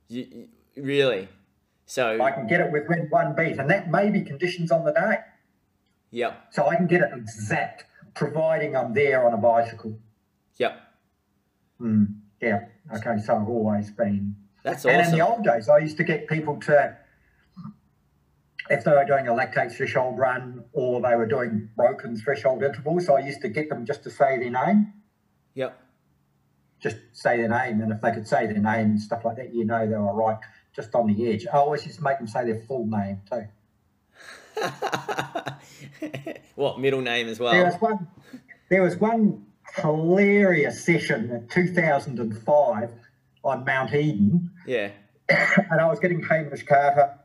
You, 0.09 0.27
you- 0.75 0.83
really? 0.83 1.29
So, 1.87 2.19
I 2.21 2.31
can 2.31 2.47
get 2.47 2.61
it 2.61 2.71
with 2.71 2.83
one 3.11 3.35
beat, 3.35 3.57
and 3.59 3.69
that 3.69 3.91
may 3.91 4.09
be 4.09 4.21
conditions 4.21 4.71
on 4.71 4.85
the 4.85 4.91
day. 4.91 5.17
Yep, 6.11 6.47
So 6.51 6.65
I 6.67 6.75
can 6.75 6.87
get 6.87 7.01
it 7.01 7.09
exact, 7.15 7.85
providing 8.15 8.75
I'm 8.75 8.93
there 8.93 9.25
on 9.25 9.33
a 9.33 9.37
bicycle. 9.37 9.97
yep. 10.57 10.79
Hmm. 11.79 12.05
yeah. 12.41 12.65
Okay. 12.95 13.17
So 13.21 13.35
I've 13.35 13.49
always 13.49 13.91
been. 13.91 14.35
That's 14.63 14.85
awesome. 14.85 14.91
And 14.99 15.07
in 15.07 15.17
the 15.19 15.27
old 15.27 15.43
days, 15.43 15.67
I 15.67 15.79
used 15.79 15.97
to 15.97 16.03
get 16.03 16.27
people 16.27 16.57
to, 16.61 16.97
if 18.69 18.83
they 18.83 18.91
were 18.91 19.05
doing 19.05 19.27
a 19.27 19.31
lactate 19.31 19.75
threshold 19.75 20.17
run 20.17 20.63
or 20.73 21.01
they 21.01 21.15
were 21.15 21.25
doing 21.27 21.69
broken 21.75 22.15
threshold 22.17 22.63
intervals, 22.63 23.09
I 23.09 23.19
used 23.19 23.41
to 23.41 23.49
get 23.49 23.69
them 23.69 23.85
just 23.85 24.03
to 24.03 24.09
say 24.09 24.39
their 24.39 24.49
name, 24.49 24.93
Yep. 25.53 25.77
just 26.79 26.97
say 27.11 27.37
their 27.37 27.49
name. 27.49 27.81
And 27.81 27.91
if 27.91 28.01
they 28.01 28.11
could 28.11 28.27
say 28.27 28.45
their 28.47 28.57
name 28.57 28.91
and 28.91 29.01
stuff 29.01 29.23
like 29.25 29.35
that, 29.37 29.53
you 29.53 29.65
know 29.65 29.85
they 29.85 29.95
were 29.97 30.13
right, 30.13 30.37
just 30.75 30.95
on 30.95 31.07
the 31.13 31.31
edge. 31.31 31.45
I 31.47 31.57
always 31.57 31.85
used 31.85 31.97
to 31.99 32.03
make 32.03 32.17
them 32.17 32.27
say 32.27 32.45
their 32.45 32.61
full 32.61 32.87
name 32.87 33.21
too. 33.29 33.45
what 36.55 36.79
middle 36.79 37.01
name 37.01 37.27
as 37.27 37.39
well? 37.39 37.53
There 37.53 37.65
was 37.65 37.75
one. 37.79 38.07
There 38.69 38.81
was 38.81 38.95
one 38.97 39.45
hilarious 39.75 40.83
session 40.83 41.29
in 41.31 41.47
2005 41.47 42.91
on 43.43 43.65
Mount 43.65 43.93
Eden, 43.93 44.51
Yeah. 44.65 44.91
and 45.29 45.81
I 45.81 45.87
was 45.87 45.99
getting 45.99 46.23
Hamish 46.23 46.63
Carter 46.63 47.19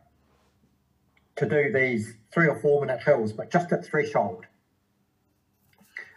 to 1.37 1.49
do 1.49 1.73
these 1.73 2.15
three 2.33 2.49
or 2.49 2.59
four 2.59 2.85
minute 2.85 3.03
hills, 3.03 3.33
but 3.33 3.51
just 3.51 3.73
at 3.73 3.87
threshold. 3.87 4.45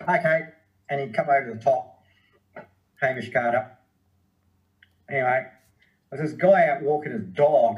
Okay, 0.02 0.42
and 0.90 1.00
he'd 1.00 1.14
come 1.14 1.28
over 1.30 1.54
the 1.54 1.64
top, 1.64 2.04
Hamish 3.02 3.32
Carter. 3.32 3.72
Anyway, 5.10 5.46
there's 6.12 6.32
this 6.32 6.40
guy 6.40 6.68
out 6.68 6.82
walking 6.82 7.14
his 7.14 7.26
dog, 7.28 7.78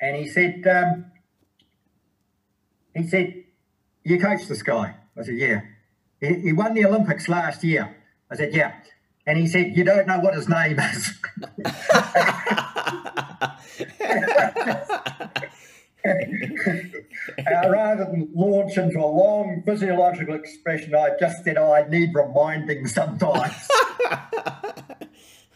and 0.00 0.16
he 0.16 0.26
said, 0.26 0.66
um, 0.66 1.09
he 2.94 3.06
said, 3.06 3.44
"You 4.04 4.18
coach 4.18 4.46
this 4.48 4.62
guy?" 4.62 4.94
I 5.16 5.22
said, 5.22 5.36
"Yeah." 5.36 5.60
He, 6.20 6.34
he 6.40 6.52
won 6.52 6.74
the 6.74 6.84
Olympics 6.84 7.28
last 7.28 7.64
year. 7.64 7.96
I 8.30 8.36
said, 8.36 8.54
"Yeah." 8.54 8.74
And 9.26 9.38
he 9.38 9.46
said, 9.46 9.76
"You 9.76 9.84
don't 9.84 10.06
know 10.06 10.18
what 10.20 10.34
his 10.34 10.48
name 10.48 10.78
is." 10.78 11.12
Uh, 17.38 17.68
rather 17.68 18.04
than 18.04 18.28
launch 18.34 18.76
into 18.76 18.98
a 18.98 19.06
long 19.06 19.62
physiological 19.64 20.34
expression, 20.34 20.94
I 20.94 21.10
just 21.18 21.44
said, 21.44 21.56
oh, 21.58 21.72
I 21.72 21.88
need 21.88 22.10
reminding 22.14 22.86
sometimes. 22.86 23.68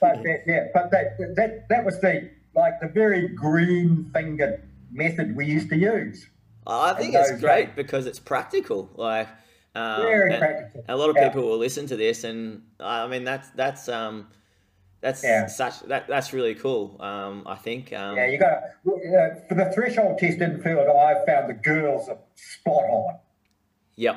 but 0.00 0.22
that, 0.22 0.42
yeah, 0.46 0.66
but 0.72 0.90
that, 0.90 1.18
that 1.36 1.68
that 1.68 1.84
was 1.84 2.00
the 2.00 2.30
like 2.54 2.80
the 2.80 2.88
very 2.88 3.28
green 3.28 4.10
fingered 4.12 4.62
method 4.92 5.34
we 5.34 5.46
used 5.46 5.68
to 5.70 5.76
use. 5.76 6.26
I 6.66 6.94
think 6.94 7.14
it's 7.14 7.40
great 7.40 7.76
because 7.76 8.06
it's 8.06 8.18
practical. 8.18 8.90
Like, 8.94 9.28
um, 9.74 10.02
Very 10.02 10.38
practical. 10.38 10.84
A 10.88 10.96
lot 10.96 11.10
of 11.10 11.16
Yeah. 11.16 11.28
people 11.28 11.42
will 11.42 11.58
listen 11.58 11.86
to 11.86 11.96
this, 11.96 12.24
and 12.24 12.62
I 12.80 13.06
mean 13.06 13.24
that's 13.24 13.50
that's 13.50 13.88
um, 13.88 14.28
that's 15.00 15.22
Yeah. 15.24 15.46
such 15.46 15.80
that 15.82 16.06
that's 16.08 16.32
really 16.32 16.54
cool. 16.54 16.96
Um, 17.00 17.42
I 17.46 17.56
think. 17.56 17.92
Um, 17.92 18.16
Yeah, 18.16 18.26
you 18.26 18.38
got 18.38 18.52
uh, 18.86 19.34
for 19.48 19.54
the 19.54 19.70
threshold 19.74 20.18
test 20.18 20.38
Didn't 20.38 20.56
in 20.56 20.62
field. 20.62 20.88
I 20.88 21.24
found 21.26 21.50
the 21.50 21.54
girls 21.54 22.08
are 22.08 22.18
spot 22.34 22.84
on. 22.84 23.18
Yep. 23.96 24.16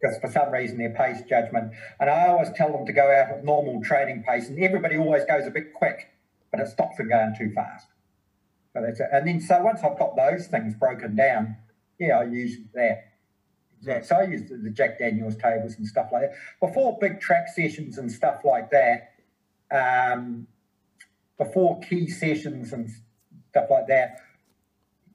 because 0.00 0.18
for 0.18 0.28
some 0.30 0.50
reason 0.52 0.76
their 0.76 0.90
pace 0.90 1.22
judgment. 1.22 1.72
And 1.98 2.10
I 2.10 2.26
always 2.28 2.50
tell 2.52 2.70
them 2.70 2.84
to 2.84 2.92
go 2.92 3.04
out 3.04 3.30
at 3.30 3.42
normal 3.44 3.82
training 3.82 4.22
pace, 4.22 4.48
and 4.50 4.58
everybody 4.62 4.98
always 4.98 5.24
goes 5.24 5.46
a 5.46 5.50
bit 5.50 5.72
quick, 5.72 6.10
but 6.50 6.60
it 6.60 6.68
stops 6.68 6.98
them 6.98 7.08
going 7.08 7.34
too 7.38 7.50
fast. 7.54 7.86
So 8.74 8.82
that's 8.82 9.00
it. 9.00 9.06
And 9.12 9.26
then 9.26 9.40
so 9.40 9.60
once 9.62 9.80
I've 9.84 9.98
got 9.98 10.16
those 10.16 10.48
things 10.48 10.74
broken 10.74 11.14
down, 11.14 11.56
yeah, 11.98 12.18
I 12.18 12.24
use 12.24 12.58
that. 12.74 13.04
Yeah, 13.80 14.02
so 14.02 14.16
I 14.16 14.24
use 14.24 14.48
the, 14.48 14.56
the 14.56 14.70
Jack 14.70 14.98
Daniels 14.98 15.36
tables 15.36 15.76
and 15.76 15.86
stuff 15.86 16.08
like 16.12 16.22
that. 16.22 16.32
Before 16.60 16.98
big 17.00 17.20
track 17.20 17.48
sessions 17.54 17.98
and 17.98 18.10
stuff 18.10 18.40
like 18.44 18.70
that, 18.70 19.12
um, 19.70 20.46
before 21.38 21.80
key 21.80 22.08
sessions 22.08 22.72
and 22.72 22.88
stuff 23.50 23.66
like 23.70 23.86
that, 23.88 24.16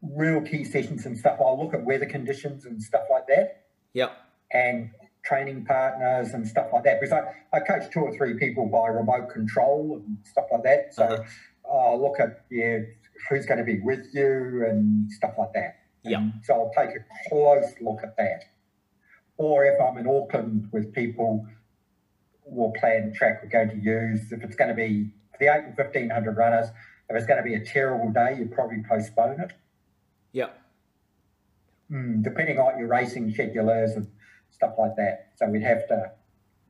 real 0.02 0.42
key 0.42 0.64
sessions 0.64 1.06
and 1.06 1.18
stuff, 1.18 1.40
I'll 1.42 1.62
look 1.62 1.74
at 1.74 1.84
weather 1.84 2.06
conditions 2.06 2.66
and 2.66 2.82
stuff 2.82 3.04
like 3.12 3.28
that 3.28 3.66
Yep. 3.94 4.12
and 4.54 4.92
training 5.26 5.66
partners 5.66 6.34
and 6.34 6.48
stuff 6.48 6.68
like 6.72 6.84
that. 6.84 7.02
Because 7.02 7.12
I, 7.12 7.58
I 7.58 7.60
coach 7.60 7.92
two 7.92 8.02
or 8.02 8.16
three 8.16 8.36
people 8.36 8.68
by 8.68 8.88
remote 8.88 9.30
control 9.30 10.02
and 10.06 10.18
stuff 10.26 10.46
like 10.52 10.64
that. 10.64 10.94
So 10.94 11.04
Uh-huh. 11.04 11.24
I'll 11.72 12.02
look 12.02 12.20
at 12.20 12.46
yeah, 12.50 12.80
who's 13.30 13.46
going 13.46 13.58
to 13.58 13.64
be 13.64 13.80
with 13.82 14.08
you 14.14 14.66
and 14.70 15.12
stuff 15.12 15.34
like 15.38 15.54
that. 15.54 15.80
Yeah. 16.04 16.30
So 16.44 16.54
I'll 16.54 16.72
take 16.78 16.96
a 16.96 17.30
close 17.30 17.74
look 17.82 18.00
at 18.04 18.16
that. 18.18 18.44
Or 19.38 19.66
if 19.66 19.80
I'm 19.82 19.98
in 19.98 20.08
Auckland 20.08 20.70
with 20.72 20.94
people, 20.94 21.46
we'll 22.46 22.72
plan 22.72 23.10
the 23.10 23.16
track 23.16 23.42
we're 23.44 23.50
going 23.50 23.70
to 23.70 23.84
use. 23.84 24.32
If 24.32 24.44
it's 24.44 24.56
going 24.56 24.70
to 24.70 24.76
be 24.76 25.12
for 25.32 25.38
the 25.40 25.54
eight 25.54 25.64
and 25.66 25.76
fifteen 25.76 26.10
hundred 26.10 26.38
runners, 26.38 26.68
if 27.10 27.16
it's 27.16 27.26
going 27.26 27.38
to 27.38 27.44
be 27.44 27.56
a 27.56 27.66
terrible 27.66 28.12
day, 28.12 28.36
you'd 28.38 28.52
probably 28.52 28.84
postpone 28.88 29.40
it. 29.40 29.54
Yeah. 30.32 30.50
Mm, 31.92 32.24
depending 32.24 32.60
on 32.60 32.66
what 32.66 32.78
your 32.78 32.88
racing 32.88 33.34
schedule 33.34 33.70
is 33.70 33.94
and 33.94 34.08
stuff 34.52 34.74
like 34.78 34.96
that. 34.98 35.32
So 35.38 35.48
we'd 35.48 35.64
have 35.64 35.88
to, 35.88 36.12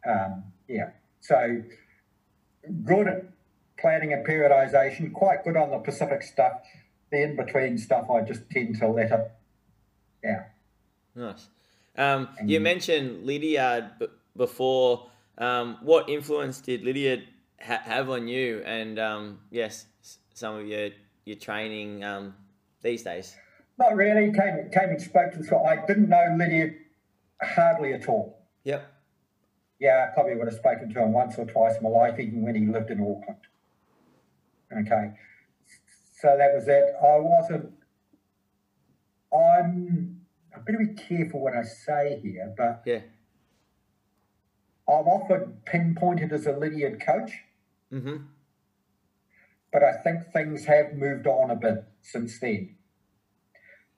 um, 0.07 0.43
yeah. 0.67 0.91
So 1.19 1.61
good 2.83 3.07
at 3.07 3.23
planning 3.79 4.13
and 4.13 4.25
periodization, 4.25 5.13
quite 5.13 5.43
good 5.43 5.57
on 5.57 5.71
the 5.71 5.79
Pacific 5.79 6.21
stuff. 6.23 6.61
The 7.11 7.23
in 7.23 7.35
between 7.35 7.77
stuff, 7.77 8.09
I 8.09 8.21
just 8.21 8.49
tend 8.51 8.77
to 8.79 8.87
let 8.87 9.11
it, 9.11 9.31
yeah. 10.23 10.43
Nice. 11.15 11.47
Um, 11.97 12.29
you 12.45 12.59
mentioned 12.59 13.25
Lydiard 13.25 13.91
b- 13.99 14.07
before. 14.37 15.09
Um, 15.37 15.77
what 15.81 16.07
influence 16.09 16.61
did 16.61 16.83
Lydiard 16.83 17.23
ha- 17.61 17.81
have 17.83 18.09
on 18.09 18.27
you? 18.27 18.61
And 18.65 18.99
um, 18.99 19.39
yes, 19.49 19.85
s- 20.01 20.19
some 20.33 20.55
of 20.55 20.67
your 20.67 20.89
your 21.25 21.37
training 21.37 22.03
um, 22.03 22.35
these 22.83 23.03
days. 23.03 23.35
Not 23.79 23.95
really. 23.95 24.31
Came 24.31 24.69
came 24.71 24.89
and 24.89 25.01
spoke 25.01 25.31
to 25.31 25.39
the 25.39 25.43
school. 25.43 25.65
I 25.65 25.83
didn't 25.85 26.09
know 26.09 26.35
Lydia 26.37 26.71
hardly 27.41 27.93
at 27.93 28.07
all. 28.07 28.45
Yep. 28.65 28.85
Yeah, 29.79 30.07
I 30.09 30.13
probably 30.13 30.35
would 30.35 30.47
have 30.47 30.57
spoken 30.57 30.93
to 30.93 30.99
him 31.01 31.11
once 31.13 31.37
or 31.37 31.45
twice 31.45 31.77
in 31.77 31.83
my 31.83 31.89
life, 31.89 32.19
even 32.19 32.41
when 32.43 32.53
he 32.55 32.67
lived 32.67 32.91
in 32.91 32.99
Auckland. 32.99 33.39
Okay, 34.71 35.11
so 36.21 36.35
that 36.37 36.53
was 36.53 36.67
it. 36.67 36.83
I 37.01 37.17
wasn't. 37.19 37.71
I'm. 39.33 40.15
I'm 40.55 40.63
going 40.65 40.87
to 40.87 40.93
be 40.93 40.99
careful 41.01 41.41
what 41.41 41.53
I 41.55 41.61
say 41.63 42.19
here, 42.23 42.53
but 42.57 42.81
Yeah. 42.85 43.01
I'm 44.87 45.07
often 45.07 45.57
pinpointed 45.65 46.33
as 46.33 46.47
a 46.47 46.51
Lydiard 46.51 46.99
coach, 47.05 47.31
Mm-hmm. 47.93 48.17
but 49.71 49.83
I 49.83 49.93
think 50.03 50.31
things 50.33 50.65
have 50.65 50.93
moved 50.93 51.27
on 51.27 51.51
a 51.51 51.55
bit 51.55 51.83
since 52.01 52.39
then, 52.39 52.75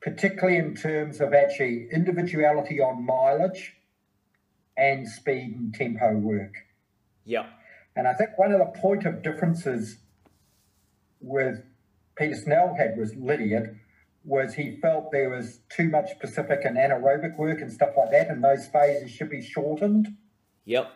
particularly 0.02 0.58
in 0.58 0.76
terms 0.76 1.22
of 1.22 1.34
actually 1.34 1.88
individuality 1.92 2.82
on 2.82 3.06
mileage 3.06 3.74
and 4.76 5.08
speed 5.08 5.56
and 5.58 5.74
tempo 5.74 6.14
work. 6.18 6.54
Yeah. 7.24 7.46
And 7.96 8.08
I 8.08 8.14
think 8.14 8.32
one 8.38 8.52
of 8.52 8.60
the 8.60 8.80
point 8.80 9.06
of 9.06 9.24
differences 9.24 9.98
with 11.22 11.64
Peter 12.18 12.36
Snell 12.36 12.76
had 12.78 12.98
was 12.98 13.16
Lydiard 13.16 13.80
was 14.24 14.54
he 14.54 14.78
felt 14.82 15.12
there 15.12 15.30
was 15.30 15.60
too 15.70 15.90
much 15.90 16.12
Pacific 16.20 16.60
and 16.64 16.78
anaerobic 16.78 17.38
work 17.38 17.62
and 17.62 17.72
stuff 17.72 17.90
like 17.98 18.12
that, 18.12 18.30
and 18.30 18.44
those 18.44 18.68
phases 18.68 19.10
should 19.10 19.30
be 19.30 19.42
shortened. 19.42 20.16
Yep. 20.66 20.92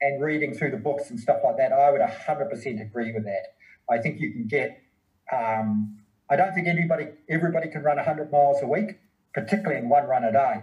And 0.00 0.22
reading 0.22 0.54
through 0.54 0.72
the 0.72 0.76
books 0.76 1.10
and 1.10 1.20
stuff 1.20 1.38
like 1.44 1.56
that, 1.58 1.72
I 1.72 1.90
would 1.90 2.00
100% 2.00 2.82
agree 2.82 3.12
with 3.12 3.24
that. 3.24 3.54
I 3.88 3.98
think 3.98 4.20
you 4.20 4.32
can 4.32 4.46
get. 4.46 4.82
Um, 5.32 5.98
I 6.28 6.36
don't 6.36 6.54
think 6.54 6.66
anybody, 6.66 7.08
everybody 7.28 7.68
can 7.68 7.82
run 7.82 7.96
100 7.96 8.32
miles 8.32 8.62
a 8.62 8.66
week, 8.66 8.98
particularly 9.34 9.78
in 9.80 9.88
one 9.88 10.06
run 10.06 10.24
a 10.24 10.32
day. 10.32 10.62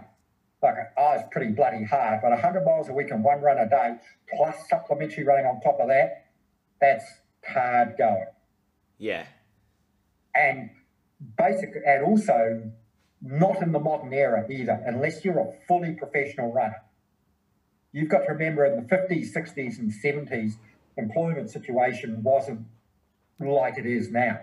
Like, 0.62 0.74
oh, 0.96 1.14
was 1.14 1.22
pretty 1.30 1.52
bloody 1.52 1.84
hard, 1.84 2.20
but 2.22 2.30
100 2.30 2.64
miles 2.64 2.88
a 2.88 2.92
week 2.92 3.10
and 3.10 3.22
one 3.22 3.40
run 3.40 3.58
a 3.58 3.68
day, 3.68 3.94
plus 4.34 4.56
supplementary 4.68 5.24
running 5.24 5.46
on 5.46 5.60
top 5.60 5.78
of 5.80 5.88
that, 5.88 6.26
that's 6.80 7.04
hard 7.46 7.96
going. 7.96 8.26
Yeah. 8.98 9.26
And 10.34 10.70
basically, 11.36 11.80
and 11.86 12.04
also 12.04 12.70
not 13.20 13.62
in 13.62 13.72
the 13.72 13.80
modern 13.80 14.12
era 14.12 14.46
either, 14.50 14.80
unless 14.86 15.24
you're 15.24 15.38
a 15.38 15.52
fully 15.66 15.94
professional 15.94 16.52
runner. 16.52 16.82
You've 17.92 18.08
got 18.08 18.20
to 18.26 18.32
remember 18.32 18.64
in 18.66 18.76
the 18.76 18.82
50s, 18.82 19.32
60s, 19.34 19.78
and 19.78 19.90
70s, 19.90 20.54
employment 20.96 21.50
situation 21.50 22.22
wasn't 22.22 22.66
like 23.40 23.78
it 23.78 23.86
is 23.86 24.10
now. 24.10 24.40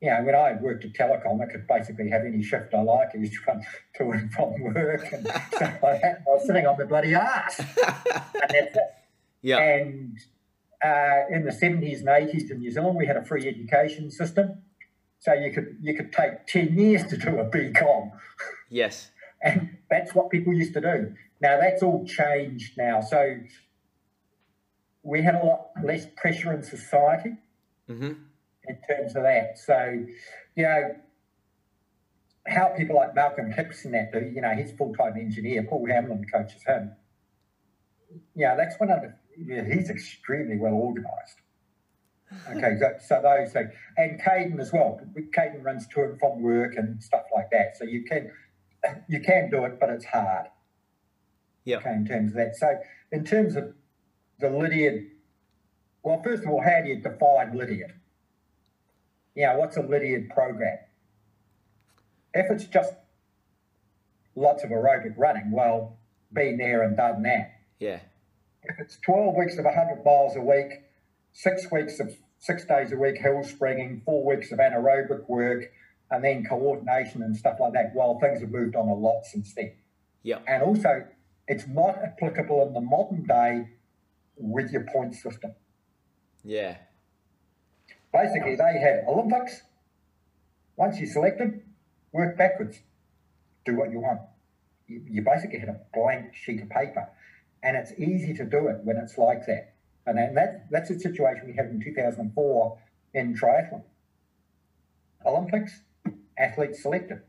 you 0.00 0.10
know, 0.10 0.22
when 0.22 0.34
I 0.34 0.52
worked 0.60 0.84
at 0.84 0.92
Telecom, 0.92 1.40
I 1.40 1.50
could 1.50 1.66
basically 1.66 2.10
have 2.10 2.22
any 2.24 2.42
shift 2.42 2.74
I 2.74 2.82
like. 2.82 3.08
I 3.14 3.18
used 3.18 3.34
to 3.34 3.38
run 3.46 3.62
to 3.96 4.10
and 4.10 4.32
from 4.32 4.60
work 4.62 5.10
and 5.12 5.26
stuff 5.26 5.82
like 5.82 6.02
that. 6.02 6.22
I 6.26 6.30
was 6.30 6.46
sitting 6.46 6.66
on 6.66 6.76
my 6.78 6.84
bloody 6.84 7.14
ass. 7.14 7.58
and 7.58 7.66
that's 8.50 8.76
it. 8.76 8.78
Yeah. 9.42 9.58
And 9.58 10.18
uh, 10.86 11.34
in 11.34 11.44
the 11.44 11.50
70s 11.62 11.98
and 11.98 12.08
80s 12.08 12.50
in 12.50 12.58
New 12.60 12.70
Zealand, 12.70 12.96
we 12.96 13.06
had 13.06 13.16
a 13.16 13.24
free 13.24 13.46
education 13.48 14.10
system. 14.10 14.46
So 15.18 15.32
you 15.32 15.50
could 15.52 15.68
you 15.80 15.94
could 15.94 16.12
take 16.12 16.46
10 16.46 16.78
years 16.78 17.02
to 17.10 17.16
do 17.16 17.30
a 17.38 17.44
BCom. 17.44 18.12
Yes. 18.70 19.10
And 19.42 19.76
that's 19.90 20.14
what 20.14 20.30
people 20.30 20.54
used 20.54 20.72
to 20.74 20.80
do. 20.80 21.12
Now 21.42 21.60
that's 21.60 21.82
all 21.82 22.06
changed 22.06 22.78
now. 22.78 23.02
So 23.02 23.36
we 25.02 25.22
had 25.22 25.34
a 25.34 25.44
lot 25.44 25.60
less 25.84 26.06
pressure 26.16 26.52
in 26.56 26.62
society 26.62 27.34
Mm-hmm. 27.88 28.12
in 28.68 28.76
terms 28.88 29.14
of 29.14 29.22
that. 29.22 29.58
So, 29.68 29.78
you 30.56 30.62
know, 30.64 30.96
how 32.48 32.74
people 32.76 32.96
like 32.96 33.14
Malcolm 33.14 33.52
Hicks 33.52 33.84
and 33.84 33.94
that 33.94 34.12
do, 34.12 34.20
you 34.34 34.40
know, 34.40 34.54
he's 34.56 34.72
full 34.72 34.92
time 34.94 35.14
engineer, 35.16 35.62
Paul 35.68 35.86
Hamblyn 35.86 36.24
coaches 36.32 36.62
him. 36.66 36.92
Yeah, 38.34 38.56
that's 38.56 38.74
one 38.80 38.90
of 38.90 39.02
the, 39.02 39.14
yeah, 39.38 39.64
he's 39.64 39.90
extremely 39.90 40.56
well 40.56 40.74
organised. 40.74 41.40
Okay, 42.48 42.76
so, 42.80 42.92
so 43.06 43.22
those 43.22 43.52
things. 43.52 43.70
And 43.96 44.20
Caden 44.20 44.60
as 44.60 44.72
well. 44.72 45.00
Caden 45.36 45.64
runs 45.64 45.86
to 45.88 46.02
and 46.02 46.18
from 46.18 46.42
work 46.42 46.74
and 46.76 47.00
stuff 47.02 47.22
like 47.34 47.50
that. 47.52 47.76
So 47.76 47.84
you 47.84 48.04
can 48.04 48.30
you 49.08 49.20
can 49.20 49.50
do 49.50 49.64
it, 49.64 49.78
but 49.78 49.90
it's 49.90 50.04
hard. 50.04 50.46
Yeah. 51.64 51.78
Okay, 51.78 51.92
in 51.92 52.06
terms 52.06 52.32
of 52.32 52.36
that. 52.36 52.56
So 52.56 52.78
in 53.12 53.24
terms 53.24 53.56
of 53.56 53.74
the 54.40 54.50
Lydiard, 54.50 55.06
well, 56.02 56.22
first 56.22 56.44
of 56.44 56.50
all, 56.50 56.62
how 56.62 56.82
do 56.82 56.88
you 56.88 57.00
define 57.00 57.56
Lydiard? 57.56 57.92
Yeah, 59.34 59.56
what's 59.56 59.76
a 59.76 59.82
Lydiard 59.82 60.30
program? 60.30 60.78
If 62.32 62.50
it's 62.50 62.64
just 62.64 62.92
lots 64.34 64.62
of 64.62 64.70
aerobic 64.70 65.14
running, 65.16 65.50
well, 65.50 65.98
been 66.32 66.58
there 66.58 66.82
and 66.82 66.96
done 66.96 67.22
that. 67.22 67.60
Yeah. 67.78 68.00
If 68.68 68.78
it's 68.78 68.98
12 69.04 69.34
weeks 69.36 69.58
of 69.58 69.64
100 69.64 70.04
miles 70.04 70.36
a 70.36 70.40
week, 70.40 70.82
six 71.32 71.70
weeks 71.70 72.00
of 72.00 72.16
six 72.38 72.64
days 72.64 72.92
a 72.92 72.96
week 72.96 73.18
hill 73.18 73.42
springing, 73.44 74.02
four 74.04 74.24
weeks 74.24 74.52
of 74.52 74.58
anaerobic 74.58 75.28
work, 75.28 75.64
and 76.10 76.24
then 76.24 76.44
coordination 76.44 77.22
and 77.22 77.36
stuff 77.36 77.58
like 77.60 77.72
that, 77.72 77.92
well, 77.94 78.18
things 78.20 78.40
have 78.40 78.50
moved 78.50 78.76
on 78.76 78.88
a 78.88 78.94
lot 78.94 79.24
since 79.24 79.54
then. 79.54 79.72
Yeah. 80.22 80.38
And 80.46 80.62
also, 80.62 81.06
it's 81.48 81.66
not 81.66 81.96
applicable 82.02 82.66
in 82.66 82.72
the 82.72 82.80
modern 82.80 83.24
day 83.24 83.68
with 84.36 84.70
your 84.70 84.84
point 84.92 85.14
system. 85.14 85.54
Yeah. 86.44 86.76
Basically, 88.12 88.56
they 88.56 88.78
had 88.80 89.04
Olympics. 89.08 89.62
Once 90.76 90.98
you 90.98 91.06
selected, 91.06 91.62
work 92.12 92.36
backwards. 92.36 92.80
Do 93.64 93.76
what 93.76 93.90
you 93.90 94.00
want. 94.00 94.20
You, 94.86 95.02
you 95.08 95.22
basically 95.22 95.58
had 95.58 95.68
a 95.68 95.80
blank 95.92 96.34
sheet 96.34 96.62
of 96.62 96.68
paper. 96.68 97.08
And 97.62 97.76
it's 97.76 97.92
easy 97.98 98.34
to 98.34 98.44
do 98.44 98.68
it 98.68 98.78
when 98.84 98.96
it's 98.96 99.18
like 99.18 99.46
that. 99.46 99.74
And 100.06 100.18
that, 100.36 100.66
that's 100.70 100.88
the 100.88 100.98
situation 100.98 101.46
we 101.46 101.54
had 101.54 101.66
in 101.66 101.82
2004 101.82 102.78
in 103.14 103.34
triathlon. 103.34 103.82
Olympics, 105.24 105.80
athletes 106.38 106.82
selected. 106.82 107.22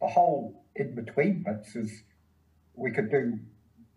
The 0.00 0.08
whole 0.08 0.64
in 0.74 0.94
between 0.94 1.42
bits 1.42 1.76
is 1.76 2.02
we 2.74 2.90
could 2.92 3.10
do 3.10 3.38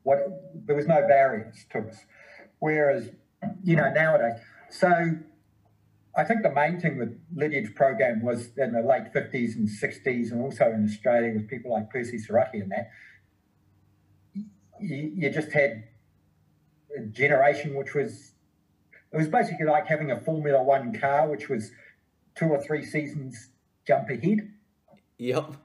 what 0.04 0.20
there 0.66 0.76
was 0.76 0.88
no 0.88 1.08
barriers 1.08 1.66
to 1.72 1.80
us. 1.80 1.98
Whereas, 2.60 3.10
you 3.64 3.76
know, 3.76 3.92
nowadays, 3.94 4.40
so 4.70 4.90
I 6.18 6.24
think 6.26 6.42
the 6.44 6.52
main 6.52 6.80
thing 6.80 6.98
with 6.98 7.18
Lydiard's 7.34 7.72
program 7.72 8.22
was 8.22 8.50
in 8.58 8.74
the 8.74 8.82
late 8.82 9.14
50s 9.14 9.56
and 9.56 9.70
60s, 9.70 10.32
and 10.32 10.42
also 10.42 10.66
in 10.66 10.86
Australia 10.86 11.34
with 11.34 11.48
people 11.48 11.72
like 11.72 11.90
Percy 11.90 12.18
Cerutty 12.18 12.62
and 12.62 12.72
that. 12.72 12.90
You, 14.82 15.12
you 15.16 15.30
just 15.30 15.52
had 15.52 15.84
a 16.98 17.02
generation 17.06 17.76
which 17.76 17.94
was, 17.94 18.32
it 19.14 19.18
was 19.18 19.28
basically 19.28 19.66
like 19.66 19.88
having 19.88 20.12
a 20.12 20.20
Formula 20.20 20.62
One 20.64 20.98
car, 20.98 21.30
which 21.30 21.50
was 21.50 21.72
two 22.36 22.46
or 22.46 22.62
three 22.62 22.84
seasons 22.84 23.50
jump 23.88 24.10
ahead 24.10 24.52
Yep. 25.18 25.56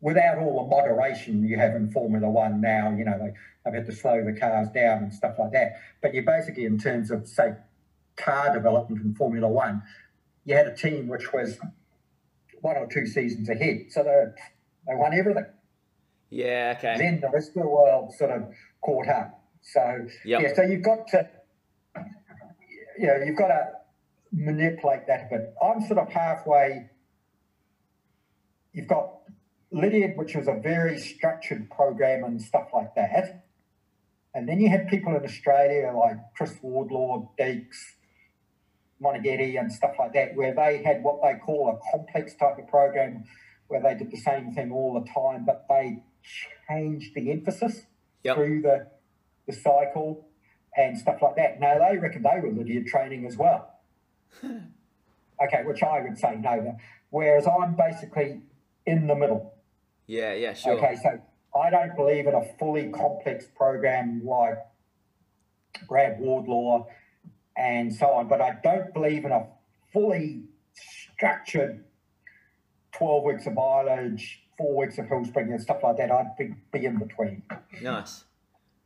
without 0.00 0.38
all 0.38 0.62
the 0.62 0.68
moderation 0.70 1.42
you 1.46 1.58
have 1.58 1.74
in 1.74 1.90
Formula 1.90 2.28
One 2.28 2.60
now, 2.60 2.90
you 2.96 3.04
know, 3.04 3.18
they, 3.18 3.32
they've 3.64 3.74
had 3.74 3.86
to 3.86 3.92
slow 3.92 4.24
the 4.24 4.38
cars 4.38 4.68
down 4.70 5.02
and 5.04 5.14
stuff 5.14 5.36
like 5.38 5.52
that. 5.52 5.72
But 6.00 6.14
you 6.14 6.22
basically, 6.22 6.64
in 6.64 6.78
terms 6.78 7.10
of, 7.10 7.26
say, 7.26 7.54
car 8.16 8.52
development 8.54 9.02
in 9.02 9.14
Formula 9.14 9.48
One, 9.48 9.82
you 10.44 10.54
had 10.54 10.66
a 10.68 10.74
team 10.74 11.08
which 11.08 11.32
was 11.32 11.58
one 12.60 12.76
or 12.76 12.86
two 12.86 13.06
seasons 13.06 13.48
ahead. 13.48 13.86
So 13.90 14.02
they, 14.04 14.24
they 14.86 14.94
won 14.94 15.12
everything. 15.12 15.46
Yeah. 16.30 16.74
Okay. 16.78 16.96
Then 16.98 17.20
the 17.20 17.30
rest 17.32 17.48
of 17.50 17.62
the 17.62 17.68
world 17.68 18.12
sort 18.14 18.30
of 18.30 18.52
caught 18.80 19.08
up. 19.08 19.42
So, 19.62 20.06
Yep. 20.24 20.42
yeah, 20.42 20.54
so 20.54 20.62
you've 20.62 20.82
got 20.84 21.08
to, 21.08 21.28
you 22.98 23.06
know, 23.06 23.16
you've 23.24 23.36
got 23.36 23.48
to 23.48 23.72
manipulate 24.32 25.06
that 25.06 25.26
a 25.26 25.28
bit. 25.30 25.54
I'm 25.62 25.80
sort 25.82 25.98
of 25.98 26.08
halfway. 26.12 26.90
You've 28.72 28.88
got 28.88 29.18
Lydiard, 29.72 30.16
which 30.16 30.34
was 30.36 30.46
a 30.46 30.54
very 30.54 30.98
structured 30.98 31.70
program 31.70 32.24
and 32.24 32.40
stuff 32.40 32.68
like 32.72 32.94
that. 32.94 33.46
And 34.34 34.48
then 34.48 34.60
you 34.60 34.68
had 34.68 34.88
people 34.88 35.16
in 35.16 35.24
Australia 35.24 35.92
like 35.96 36.18
Chris 36.36 36.58
Wardlaw, 36.62 37.30
Deeks, 37.38 37.76
Moneghetti, 39.02 39.58
and 39.58 39.72
stuff 39.72 39.92
like 39.98 40.12
that, 40.12 40.36
where 40.36 40.54
they 40.54 40.82
had 40.82 41.02
what 41.02 41.20
they 41.22 41.38
call 41.38 41.70
a 41.70 41.90
complex 41.90 42.34
type 42.36 42.58
of 42.58 42.68
program 42.68 43.24
where 43.68 43.82
they 43.82 43.94
did 43.94 44.10
the 44.10 44.16
same 44.18 44.52
thing 44.52 44.70
all 44.70 44.94
the 44.94 45.10
time, 45.10 45.44
but 45.44 45.66
they 45.68 46.02
changed 46.68 47.14
the 47.14 47.30
emphasis 47.30 47.82
Yep. 48.24 48.36
through 48.36 48.62
the, 48.62 48.86
the 49.46 49.52
cycle 49.52 50.26
and 50.76 50.98
stuff 50.98 51.22
like 51.22 51.36
that. 51.36 51.60
Now, 51.60 51.78
they 51.78 51.96
reckon 51.96 52.22
they 52.22 52.40
were 52.40 52.52
Lydiard 52.52 52.86
training 52.86 53.26
as 53.26 53.36
well. 53.36 53.72
okay, 54.44 55.62
which 55.64 55.82
I 55.82 56.00
would 56.00 56.18
say 56.18 56.36
no. 56.36 56.76
Whereas 57.10 57.46
I'm 57.46 57.76
basically 57.76 58.42
in 58.84 59.06
the 59.06 59.14
middle. 59.14 59.54
Yeah. 60.06 60.34
Yeah. 60.34 60.54
Sure. 60.54 60.72
Okay, 60.74 60.96
so 61.02 61.20
I 61.58 61.70
don't 61.70 61.94
believe 61.96 62.26
in 62.26 62.34
a 62.34 62.42
fully 62.58 62.90
complex 62.90 63.46
program 63.56 64.22
like 64.24 64.58
Brad 65.88 66.18
Wardlaw 66.18 66.86
and 67.56 67.94
so 67.94 68.08
on, 68.10 68.28
but 68.28 68.40
I 68.40 68.56
don't 68.62 68.92
believe 68.92 69.24
in 69.24 69.32
a 69.32 69.46
fully 69.92 70.42
structured 70.74 71.84
12 72.92 73.24
weeks 73.24 73.46
of 73.46 73.54
mileage, 73.54 74.42
four 74.58 74.76
weeks 74.76 74.98
of 74.98 75.06
hill 75.06 75.24
spring 75.24 75.50
and 75.52 75.60
stuff 75.60 75.78
like 75.82 75.96
that. 75.98 76.10
I'd 76.10 76.36
be, 76.38 76.54
be 76.72 76.84
in 76.86 76.98
between. 76.98 77.42
Nice. 77.82 78.24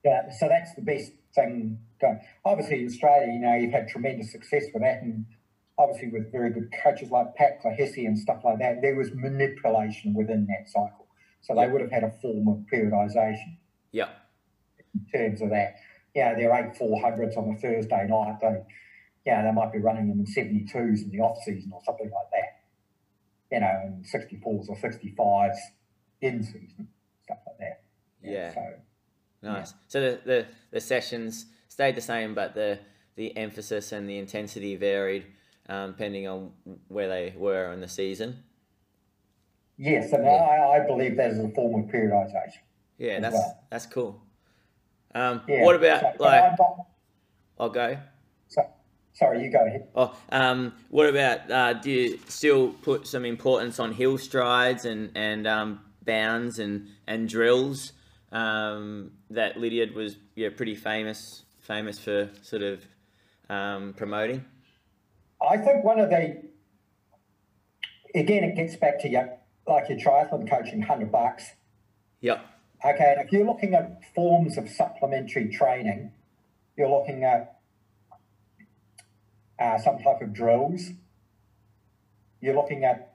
Yeah, 0.04 0.30
so 0.38 0.48
that's 0.48 0.74
the 0.74 0.82
best 0.82 1.12
thing 1.34 1.78
going. 2.00 2.20
Obviously, 2.44 2.80
in 2.80 2.86
Australia, 2.86 3.32
you 3.32 3.40
know, 3.40 3.54
you've 3.54 3.72
had 3.72 3.88
tremendous 3.88 4.32
success 4.32 4.64
with 4.72 4.82
that, 4.82 5.02
and 5.02 5.26
obviously 5.78 6.08
with 6.08 6.32
very 6.32 6.50
good 6.50 6.70
coaches 6.82 7.10
like 7.10 7.34
Pat 7.36 7.62
Clohessy 7.62 8.06
and 8.06 8.18
stuff 8.18 8.40
like 8.44 8.58
that, 8.58 8.80
there 8.82 8.96
was 8.96 9.10
manipulation 9.14 10.14
within 10.14 10.46
that 10.46 10.68
cycle. 10.68 11.06
So 11.42 11.54
they 11.54 11.68
would 11.68 11.80
have 11.80 11.90
had 11.90 12.04
a 12.04 12.10
form 12.20 12.48
of 12.48 12.64
periodisation 12.72 13.56
Yeah. 13.92 14.08
in 14.94 15.06
terms 15.12 15.40
of 15.42 15.50
that. 15.50 15.74
Yeah, 16.14 16.34
they're 16.34 16.52
eight 16.52 16.76
four 16.76 17.00
hundreds 17.00 17.36
on 17.36 17.54
a 17.54 17.58
Thursday 17.60 18.06
night. 18.08 18.38
They, 18.40 18.56
yeah, 19.24 19.44
they 19.44 19.52
might 19.52 19.72
be 19.72 19.78
running 19.78 20.08
them 20.08 20.20
in 20.20 20.26
seventy 20.26 20.64
twos 20.64 21.02
in 21.02 21.10
the 21.10 21.20
off 21.20 21.38
season 21.44 21.70
or 21.72 21.80
something 21.84 22.10
like 22.10 22.30
that. 22.32 22.59
You 23.50 23.60
know, 23.60 23.80
and 23.84 24.06
sixty 24.06 24.36
fours 24.36 24.68
or 24.68 24.76
sixty 24.78 25.10
fives 25.16 25.58
in 26.20 26.42
season, 26.42 26.88
stuff 27.24 27.38
like 27.46 27.58
that. 27.58 27.82
Yeah. 28.22 28.54
So 28.54 28.60
Nice. 29.42 29.74
So 29.88 30.00
the, 30.00 30.20
the 30.24 30.46
the 30.70 30.80
sessions 30.80 31.46
stayed 31.68 31.94
the 31.96 32.00
same, 32.02 32.34
but 32.34 32.54
the 32.54 32.78
the 33.16 33.36
emphasis 33.36 33.92
and 33.92 34.08
the 34.08 34.18
intensity 34.18 34.76
varied 34.76 35.26
um, 35.68 35.92
depending 35.92 36.26
on 36.28 36.52
where 36.88 37.08
they 37.08 37.34
were 37.36 37.72
in 37.72 37.80
the 37.80 37.88
season. 37.88 38.42
yes, 39.78 40.12
and 40.12 40.24
Yeah. 40.24 40.30
I, 40.30 40.82
I 40.82 40.86
believe 40.86 41.16
that 41.16 41.30
is 41.30 41.38
a 41.38 41.48
form 41.50 41.82
of 41.84 41.90
periodization. 41.90 42.58
Yeah, 42.98 43.20
that's 43.20 43.34
well. 43.34 43.64
that's 43.70 43.86
cool. 43.86 44.22
Um, 45.14 45.42
Yeah. 45.48 45.64
what 45.64 45.74
about 45.76 46.00
so, 46.18 46.22
like? 46.22 46.42
I'm 46.44 46.56
not- 46.58 46.86
I'll 47.58 47.68
go. 47.70 47.98
so, 48.48 48.62
sorry, 49.20 49.44
you 49.44 49.50
go 49.52 49.64
ahead. 49.64 49.86
Oh, 49.94 50.16
um, 50.30 50.72
what 50.88 51.08
about? 51.08 51.48
Uh, 51.50 51.74
do 51.74 51.90
you 51.90 52.18
still 52.26 52.70
put 52.70 53.06
some 53.06 53.24
importance 53.24 53.78
on 53.78 53.92
hill 53.92 54.18
strides 54.18 54.84
and 54.84 55.12
and 55.14 55.46
um, 55.46 55.80
bounds 56.04 56.58
and 56.58 56.88
and 57.06 57.28
drills? 57.28 57.92
Um, 58.32 59.12
that 59.30 59.58
Lydiard 59.58 59.94
was 59.94 60.16
yeah 60.34 60.48
pretty 60.56 60.74
famous 60.74 61.44
famous 61.60 61.98
for 61.98 62.30
sort 62.42 62.62
of 62.62 62.84
um, 63.48 63.94
promoting. 63.96 64.44
I 65.40 65.56
think 65.58 65.84
one 65.84 66.00
of 66.00 66.10
the 66.10 66.42
again, 68.14 68.44
it 68.44 68.56
gets 68.56 68.74
back 68.76 69.00
to 69.02 69.08
your 69.08 69.30
like 69.68 69.88
your 69.88 69.98
triathlon 69.98 70.48
coaching, 70.48 70.82
hundred 70.82 71.12
bucks. 71.12 71.44
Yep. 72.22 72.44
Okay, 72.82 73.14
and 73.16 73.26
if 73.26 73.30
you're 73.30 73.44
looking 73.44 73.74
at 73.74 74.02
forms 74.14 74.56
of 74.56 74.68
supplementary 74.68 75.48
training, 75.50 76.12
you're 76.78 76.88
looking 76.88 77.24
at 77.24 77.59
uh, 79.60 79.78
some 79.78 79.98
type 79.98 80.22
of 80.22 80.32
drills. 80.32 80.90
you're 82.40 82.54
looking 82.54 82.84
at, 82.84 83.14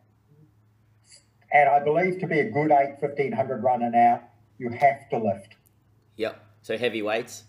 and 1.51 1.67
I 1.67 1.83
believe 1.83 2.19
to 2.19 2.27
be 2.27 2.39
a 2.39 2.49
good 2.49 2.71
8 2.71 2.97
1500 2.99 3.63
runner 3.63 3.89
now, 3.89 4.21
you 4.59 4.69
have 4.69 5.09
to 5.09 5.17
lift. 5.17 5.55
Yep. 6.17 6.41
So 6.61 6.77
heavy 6.77 7.01
weights. 7.01 7.43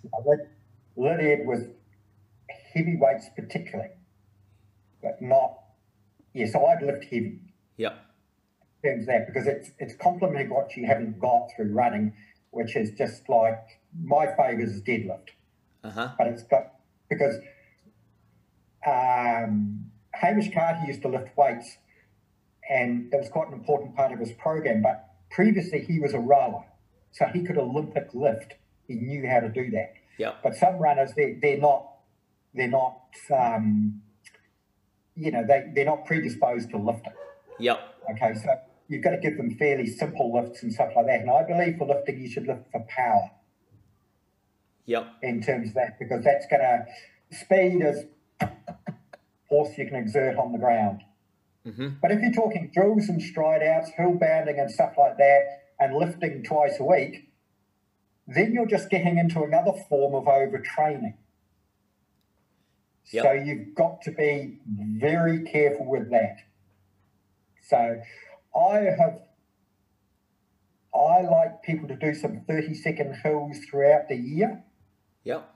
Lydiard 0.96 1.46
was 1.46 1.64
heavy 2.74 2.96
weights 2.96 3.28
particularly, 3.36 3.90
but 5.02 5.20
not. 5.20 5.58
Yeah, 6.32 6.46
so 6.46 6.64
I'd 6.66 6.82
lift 6.82 7.04
heavy. 7.04 7.40
Yep. 7.76 7.98
In 8.82 8.90
terms 8.90 9.06
that, 9.06 9.26
because 9.26 9.46
it's 9.46 9.70
it's 9.78 9.94
complementing 9.94 10.50
what 10.50 10.76
you 10.76 10.86
haven't 10.86 11.18
got 11.18 11.48
through 11.54 11.72
running, 11.72 12.12
which 12.50 12.76
is 12.76 12.90
just 12.92 13.28
like 13.28 13.80
my 14.02 14.26
favourite 14.26 14.60
is 14.60 14.82
deadlift. 14.82 15.30
Uh-huh. 15.84 16.08
But 16.18 16.26
it's 16.28 16.42
got 16.42 16.74
because 17.08 17.36
um, 18.86 19.86
Hamish 20.14 20.52
Carter 20.52 20.80
used 20.86 21.02
to 21.02 21.08
lift 21.08 21.36
weights, 21.36 21.76
and 22.68 23.12
it 23.12 23.16
was 23.16 23.28
quite 23.28 23.48
an 23.48 23.54
important 23.54 23.96
part 23.96 24.12
of 24.12 24.18
his 24.18 24.32
program. 24.32 24.82
But 24.82 25.08
previously, 25.30 25.84
he 25.84 25.98
was 25.98 26.14
a 26.14 26.18
rower, 26.18 26.64
so 27.12 27.26
he 27.26 27.42
could 27.42 27.58
Olympic 27.58 28.08
lift. 28.14 28.54
He 28.86 28.94
knew 28.94 29.28
how 29.28 29.40
to 29.40 29.48
do 29.48 29.70
that. 29.72 29.94
Yep. 30.18 30.42
But 30.42 30.54
some 30.54 30.76
runners, 30.76 31.12
they 31.16 31.38
they're 31.40 31.58
not 31.58 31.88
they're 32.54 32.68
not 32.68 33.00
um, 33.36 34.00
you 35.14 35.30
know 35.30 35.44
they 35.46 35.64
they're 35.74 35.84
not 35.84 36.06
predisposed 36.06 36.70
to 36.70 36.78
lifting. 36.78 37.12
Yep. 37.58 37.78
Okay, 38.12 38.34
so 38.34 38.48
you've 38.88 39.02
got 39.02 39.10
to 39.10 39.18
give 39.18 39.36
them 39.36 39.56
fairly 39.56 39.86
simple 39.86 40.32
lifts 40.32 40.62
and 40.62 40.72
stuff 40.72 40.92
like 40.94 41.06
that. 41.06 41.20
And 41.20 41.30
I 41.30 41.42
believe 41.42 41.78
for 41.78 41.86
lifting, 41.86 42.20
you 42.20 42.30
should 42.30 42.46
lift 42.46 42.70
for 42.70 42.84
power. 42.88 43.30
Yep. 44.86 45.06
In 45.22 45.42
terms 45.42 45.70
of 45.70 45.74
that, 45.74 45.98
because 45.98 46.22
that's 46.22 46.46
going 46.46 46.62
to 46.62 46.86
speed 47.36 47.82
is 47.84 48.04
force 49.48 49.76
you 49.78 49.86
can 49.86 49.96
exert 49.96 50.36
on 50.36 50.52
the 50.52 50.58
ground. 50.58 51.02
Mm-hmm. 51.66 51.88
But 52.00 52.12
if 52.12 52.20
you're 52.20 52.32
talking 52.32 52.70
drills 52.72 53.08
and 53.08 53.20
stride 53.20 53.62
outs, 53.62 53.90
hill 53.96 54.16
bounding 54.20 54.58
and 54.58 54.70
stuff 54.70 54.94
like 54.98 55.16
that, 55.18 55.40
and 55.78 55.94
lifting 55.94 56.42
twice 56.42 56.78
a 56.80 56.84
week, 56.84 57.30
then 58.26 58.52
you're 58.52 58.66
just 58.66 58.88
getting 58.90 59.18
into 59.18 59.42
another 59.42 59.72
form 59.88 60.14
of 60.14 60.24
overtraining. 60.24 61.14
Yep. 63.12 63.24
So 63.24 63.32
you've 63.32 63.74
got 63.74 64.02
to 64.02 64.10
be 64.10 64.58
very 64.66 65.44
careful 65.44 65.88
with 65.88 66.10
that. 66.10 66.38
So 67.62 68.00
I 68.56 68.76
have, 68.98 69.20
I 70.94 71.22
like 71.22 71.62
people 71.62 71.88
to 71.88 71.96
do 71.96 72.14
some 72.14 72.42
30 72.48 72.74
second 72.74 73.20
hills 73.22 73.58
throughout 73.70 74.08
the 74.08 74.16
year. 74.16 74.64
Yep. 75.24 75.55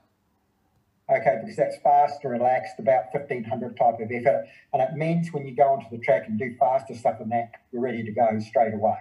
Okay, 1.10 1.38
because 1.40 1.56
that's 1.56 1.76
fast, 1.78 2.22
relaxed, 2.24 2.74
about 2.78 3.12
1500 3.12 3.76
type 3.76 3.94
of 4.00 4.12
effort. 4.12 4.46
And 4.72 4.80
it 4.80 4.92
means 4.94 5.32
when 5.32 5.44
you 5.44 5.56
go 5.56 5.64
onto 5.64 5.90
the 5.90 6.02
track 6.02 6.28
and 6.28 6.38
do 6.38 6.54
faster 6.58 6.94
stuff 6.94 7.18
than 7.18 7.30
that, 7.30 7.50
you're 7.72 7.82
ready 7.82 8.04
to 8.04 8.12
go 8.12 8.38
straight 8.38 8.74
away. 8.74 8.98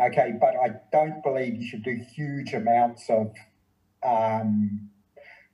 Okay, 0.00 0.34
but 0.40 0.54
I 0.62 0.76
don't 0.92 1.24
believe 1.24 1.56
you 1.56 1.66
should 1.66 1.82
do 1.82 2.00
huge 2.14 2.52
amounts 2.54 3.10
of. 3.10 3.32
Um, 4.04 4.90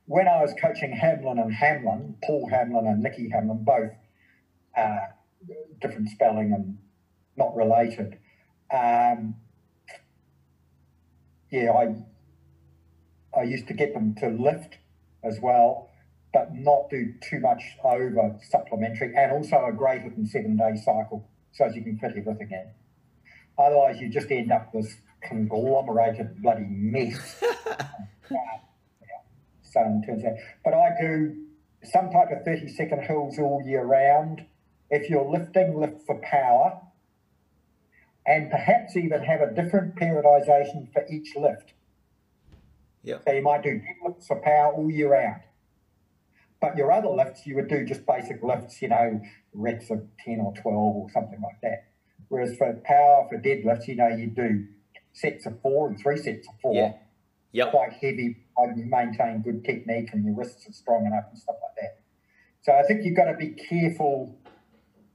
when 0.06 0.28
I 0.28 0.42
was 0.42 0.52
coaching 0.60 0.94
Hamblyn 0.94 1.40
and 1.40 1.50
Hamblin, 1.54 2.16
Paul 2.22 2.50
Hamblyn 2.52 2.86
and 2.86 3.02
Nicky 3.02 3.30
Hamblin, 3.30 3.64
both 3.64 3.92
uh, 4.76 5.06
different 5.80 6.10
spelling 6.10 6.52
and 6.52 6.76
not 7.38 7.56
related. 7.56 8.18
Um, 8.70 9.36
yeah, 11.50 11.72
I 11.72 11.94
I 13.36 13.42
used 13.42 13.66
to 13.68 13.74
get 13.74 13.94
them 13.94 14.14
to 14.16 14.28
lift 14.28 14.78
as 15.22 15.38
well, 15.40 15.90
but 16.32 16.54
not 16.54 16.90
do 16.90 17.14
too 17.20 17.40
much 17.40 17.62
over 17.82 18.36
supplementary, 18.50 19.14
and 19.16 19.32
also 19.32 19.66
a 19.66 19.72
greater 19.72 20.10
than 20.10 20.26
seven 20.26 20.56
day 20.56 20.76
cycle, 20.76 21.28
so 21.52 21.64
as 21.64 21.74
you 21.74 21.82
can 21.82 21.98
fit 21.98 22.12
everything 22.16 22.50
in. 22.50 22.70
Otherwise, 23.58 24.00
you 24.00 24.08
just 24.08 24.30
end 24.30 24.50
up 24.52 24.72
this 24.72 24.96
conglomerated 25.22 26.42
bloody 26.42 26.66
mess. 26.68 27.40
so 29.62 29.80
in 29.80 30.02
terms 30.06 30.24
of, 30.24 30.32
but 30.64 30.74
I 30.74 30.90
do 31.00 31.36
some 31.82 32.10
type 32.10 32.30
of 32.30 32.44
thirty 32.44 32.68
second 32.68 33.02
hills 33.02 33.38
all 33.38 33.62
year 33.64 33.84
round. 33.84 34.44
If 34.90 35.08
you're 35.08 35.28
lifting, 35.28 35.78
lift 35.78 36.02
for 36.06 36.20
power, 36.20 36.80
and 38.26 38.50
perhaps 38.50 38.96
even 38.96 39.22
have 39.22 39.40
a 39.40 39.52
different 39.52 39.96
periodization 39.96 40.92
for 40.92 41.04
each 41.10 41.34
lift. 41.36 41.72
Yep. 43.04 43.22
So 43.26 43.32
you 43.32 43.42
might 43.42 43.62
do 43.62 43.80
lifts 44.06 44.26
for 44.26 44.40
power 44.40 44.72
all 44.72 44.90
year 44.90 45.12
round. 45.12 45.42
But 46.60 46.76
your 46.76 46.90
other 46.90 47.08
lifts, 47.08 47.46
you 47.46 47.54
would 47.56 47.68
do 47.68 47.84
just 47.84 48.06
basic 48.06 48.42
lifts, 48.42 48.80
you 48.80 48.88
know, 48.88 49.20
reps 49.52 49.90
of 49.90 50.02
10 50.24 50.40
or 50.40 50.54
12 50.54 50.66
or 50.74 51.10
something 51.12 51.40
like 51.42 51.60
that. 51.62 51.84
Whereas 52.28 52.56
for 52.56 52.72
power, 52.84 53.26
for 53.28 53.38
deadlifts, 53.38 53.86
you 53.86 53.96
know, 53.96 54.08
you 54.08 54.28
do 54.28 54.66
sets 55.12 55.44
of 55.46 55.60
four 55.60 55.88
and 55.88 55.98
three 56.00 56.16
sets 56.16 56.48
of 56.48 56.54
four. 56.62 56.74
Yeah. 56.74 56.92
Yep. 57.52 57.70
Quite 57.70 57.92
heavy, 57.92 58.36
and 58.56 58.78
you 58.78 58.86
maintain 58.86 59.42
good 59.42 59.64
technique 59.64 60.08
and 60.12 60.24
your 60.24 60.34
wrists 60.34 60.68
are 60.68 60.72
strong 60.72 61.06
enough 61.06 61.24
and 61.30 61.38
stuff 61.38 61.56
like 61.62 61.76
that. 61.80 62.00
So 62.62 62.72
I 62.72 62.82
think 62.82 63.04
you've 63.04 63.16
got 63.16 63.26
to 63.30 63.36
be 63.36 63.50
careful. 63.50 64.36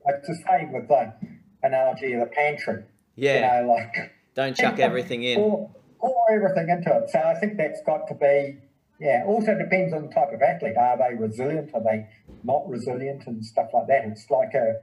Like 0.05 0.23
the 0.23 0.35
same 0.47 0.71
with 0.71 0.87
the 0.87 1.13
analogy 1.63 2.13
of 2.13 2.21
the 2.21 2.27
pantry. 2.27 2.83
Yeah. 3.15 3.57
You 3.57 3.65
know, 3.65 3.73
like 3.73 4.13
Don't 4.35 4.55
chuck 4.55 4.79
everything 4.79 5.23
in. 5.23 5.35
pour 5.35 5.71
everything 6.31 6.69
into 6.69 6.95
it. 6.95 7.09
So 7.09 7.19
I 7.19 7.35
think 7.39 7.57
that's 7.57 7.81
got 7.85 8.07
to 8.07 8.15
be, 8.15 8.57
yeah. 8.99 9.23
Also 9.25 9.57
depends 9.57 9.93
on 9.93 10.07
the 10.07 10.13
type 10.13 10.31
of 10.33 10.41
athlete. 10.41 10.77
Are 10.77 10.97
they 10.97 11.15
resilient? 11.15 11.71
Are 11.73 11.83
they 11.83 12.07
not 12.43 12.67
resilient 12.69 13.23
and 13.27 13.43
stuff 13.45 13.67
like 13.73 13.87
that? 13.87 14.05
It's 14.05 14.29
like 14.29 14.53
a, 14.53 14.81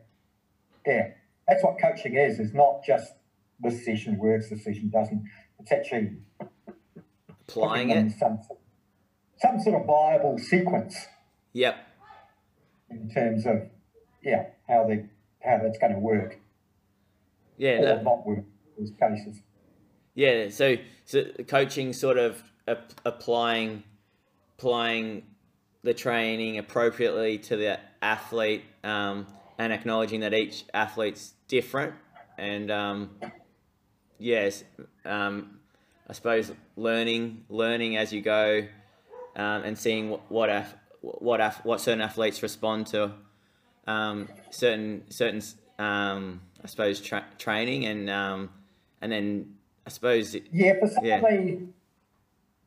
yeah. 0.86 1.08
That's 1.48 1.62
what 1.62 1.76
coaching 1.80 2.16
is. 2.16 2.38
It's 2.40 2.54
not 2.54 2.82
just 2.86 3.12
this 3.60 3.84
session 3.84 4.18
works, 4.18 4.50
this 4.50 4.64
session 4.64 4.90
doesn't. 4.90 5.22
It's 5.60 5.72
actually 5.72 6.16
Applying 7.48 7.90
in 7.90 8.08
it. 8.08 8.12
some 8.18 8.40
some 9.38 9.60
sort 9.60 9.80
of 9.80 9.86
viable 9.86 10.38
sequence 10.38 11.06
Yep. 11.52 11.76
in 12.90 13.08
terms 13.10 13.46
of 13.46 13.68
yeah 14.22 14.46
how 14.68 14.84
they 14.88 15.06
how 15.42 15.58
that's 15.62 15.78
going 15.78 15.92
to 15.92 15.98
work 15.98 16.38
Yeah. 17.56 17.78
or 17.78 17.84
that- 17.86 18.04
not 18.04 18.26
work 18.26 18.38
in 18.38 18.44
these 18.84 18.92
cases. 18.98 19.40
Yeah, 20.16 20.48
so 20.48 20.76
so 21.04 21.24
coaching 21.46 21.92
sort 21.92 22.16
of 22.16 22.42
ap- 22.66 22.94
applying 23.04 23.82
applying 24.56 25.24
the 25.82 25.92
training 25.92 26.56
appropriately 26.56 27.36
to 27.36 27.56
the 27.56 27.78
athlete 28.00 28.64
um, 28.82 29.26
and 29.58 29.74
acknowledging 29.74 30.20
that 30.20 30.32
each 30.32 30.64
athlete's 30.72 31.34
different 31.48 31.92
and 32.38 32.70
um, 32.70 33.10
yes, 34.18 34.64
um, 35.04 35.60
I 36.08 36.14
suppose 36.14 36.50
learning 36.76 37.44
learning 37.50 37.98
as 37.98 38.10
you 38.10 38.22
go 38.22 38.66
um, 39.36 39.64
and 39.64 39.78
seeing 39.78 40.08
what 40.08 40.30
what 40.30 40.48
ath- 40.48 40.76
what 41.02 41.42
ath- 41.42 41.62
what 41.62 41.82
certain 41.82 42.00
athletes 42.00 42.42
respond 42.42 42.86
to 42.86 43.12
um, 43.86 44.30
certain 44.48 45.04
certain 45.10 45.42
um, 45.78 46.40
I 46.64 46.68
suppose 46.68 47.02
tra- 47.02 47.26
training 47.36 47.84
and 47.84 48.08
and 49.02 49.12
then 49.12 49.55
I 49.86 49.88
suppose 49.90 50.34
it, 50.34 50.48
Yeah, 50.52 50.74
for 50.80 50.88
some 50.88 51.04
Yeah. 51.04 51.16
of 51.18 51.22
the 51.22 51.66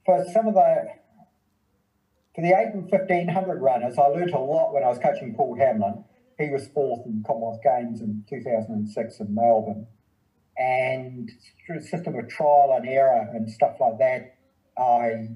for 0.06 0.24
some 0.32 0.48
of 0.48 0.54
the 0.54 0.88
for 2.34 2.42
the 2.42 2.54
eight 2.58 2.74
and 2.74 2.90
fifteen 2.90 3.28
hundred 3.28 3.62
runners, 3.62 3.98
I 3.98 4.08
learnt 4.08 4.32
a 4.32 4.40
lot 4.40 4.74
when 4.74 4.84
I 4.84 4.88
was 4.88 4.98
coaching 5.00 5.36
Paul 5.36 5.58
Hamblyn. 5.58 6.06
He 6.38 6.50
was 6.50 6.68
fourth 6.70 7.06
in 7.06 7.22
Commonwealth 7.28 7.62
Games 7.62 8.00
in 8.02 8.24
two 8.30 8.42
thousand 8.42 8.74
and 8.76 8.90
six 8.90 9.20
in 9.20 9.36
Melbourne, 9.36 9.88
and 10.58 11.30
through 11.66 11.80
a 11.80 11.82
system 11.82 12.16
of 12.16 12.30
trial 12.30 12.74
and 12.78 12.88
error 12.88 13.30
and 13.34 13.52
stuff 13.52 13.76
like 13.82 13.98
that, 14.00 14.36
I 14.78 15.28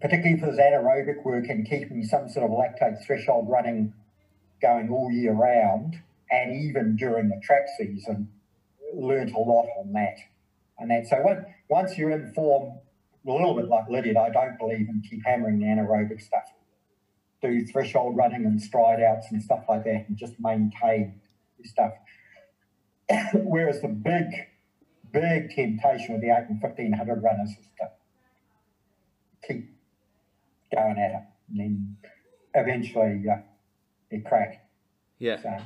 particularly 0.00 0.38
for 0.38 0.46
his 0.46 0.58
anaerobic 0.58 1.24
work 1.24 1.48
and 1.48 1.68
keeping 1.68 2.04
some 2.04 2.28
sort 2.28 2.48
of 2.48 2.56
lactate 2.56 3.04
threshold 3.04 3.48
running 3.48 3.92
going 4.62 4.90
all 4.90 5.10
year 5.10 5.32
round, 5.32 5.96
and 6.30 6.54
even 6.54 6.94
during 6.96 7.28
the 7.28 7.40
track 7.42 7.66
season, 7.76 8.30
learnt 8.94 9.32
a 9.34 9.38
lot 9.38 9.66
on 9.78 9.92
that 9.92 10.16
and 10.78 10.90
that. 10.90 11.06
So 11.06 11.16
when, 11.22 11.44
once 11.68 11.96
you're 11.96 12.10
in 12.10 12.32
form, 12.34 12.78
a 13.26 13.32
little 13.32 13.54
bit 13.54 13.68
like 13.68 13.88
Lydiard, 13.88 14.16
I 14.16 14.30
don't 14.30 14.58
believe 14.58 14.88
in 14.88 15.02
keep 15.08 15.24
hammering 15.24 15.58
the 15.58 15.66
anaerobic 15.66 16.20
stuff. 16.20 16.44
Do 17.42 17.66
threshold 17.66 18.16
running 18.16 18.44
and 18.46 18.60
stride 18.60 19.00
outs 19.02 19.26
and 19.30 19.42
stuff 19.42 19.64
like 19.68 19.84
that, 19.84 20.06
and 20.08 20.16
just 20.16 20.34
maintain 20.38 21.20
your 21.58 21.66
stuff. 21.66 21.92
Whereas 23.34 23.80
the 23.82 23.88
big, 23.88 24.26
big 25.12 25.50
temptation 25.54 26.14
with 26.14 26.22
the 26.22 26.30
eight 26.30 26.46
and 26.48 26.60
fifteen 26.60 26.92
hundred 26.92 27.22
runners 27.22 27.50
is 27.50 27.66
to 27.78 27.90
keep 29.46 29.70
going 30.74 30.98
at 30.98 31.10
it, 31.10 31.22
and 31.50 31.60
then 31.60 31.96
eventually 32.54 33.24
uh, 33.30 33.36
they 34.10 34.18
crack. 34.20 34.66
yeah. 35.18 35.42
So. 35.42 35.58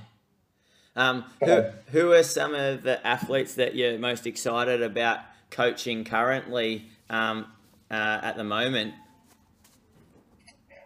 Um, 1.01 1.24
who 1.43 1.62
who 1.93 2.12
are 2.12 2.22
some 2.22 2.55
of 2.55 2.82
the 2.82 3.05
athletes 3.06 3.55
that 3.55 3.74
you're 3.74 3.98
most 3.98 4.27
excited 4.27 4.82
about 4.82 5.20
coaching 5.48 6.05
currently 6.05 6.90
um, 7.09 7.47
uh, 7.90 8.20
at 8.22 8.36
the 8.36 8.44
moment? 8.44 8.93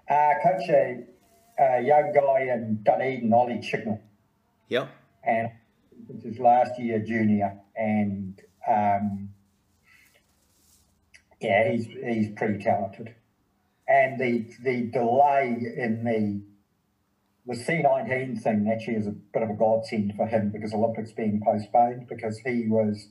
Uh, 0.09 0.31
Coach, 0.41 0.71
uh, 0.71 1.65
a 1.65 1.81
young 1.83 2.13
guy 2.15 2.43
in 2.43 2.79
Dunedin, 2.85 3.33
Ollie 3.33 3.59
Chignell. 3.59 4.01
Yep. 4.69 4.89
And 5.25 5.51
this 6.09 6.25
is 6.25 6.39
last 6.39 6.79
year 6.79 7.01
junior. 7.01 7.59
And 7.77 8.41
um, 8.69 9.31
yeah, 11.41 11.73
he's 11.73 11.87
he's 11.87 12.29
pretty 12.37 12.63
talented. 12.63 13.13
And 13.89 14.21
the 14.21 14.47
the 14.63 14.83
delay 14.93 15.57
in 15.77 16.05
the 16.05 16.54
the 17.47 17.55
C19 17.55 18.43
thing 18.43 18.71
actually 18.73 18.97
is 18.97 19.07
a 19.07 19.11
bit 19.11 19.43
of 19.43 19.51
a 19.51 19.55
godsend 19.55 20.15
for 20.17 20.27
him 20.27 20.51
because 20.51 20.73
Olympics 20.73 21.13
being 21.13 21.43
postponed 21.45 22.09
because 22.09 22.39
he 22.39 22.67
was 22.69 23.09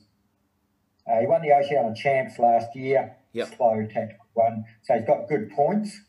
uh, 1.06 1.20
he 1.20 1.26
won 1.26 1.42
the 1.42 1.52
Oceania 1.52 1.94
Champs 1.94 2.38
last 2.38 2.74
year. 2.74 3.16
Yep. 3.32 3.56
Slow 3.56 3.86
tactical 3.92 4.26
one, 4.34 4.64
so 4.82 4.94
he's 4.94 5.06
got 5.06 5.28
good 5.28 5.50
points. 5.50 6.00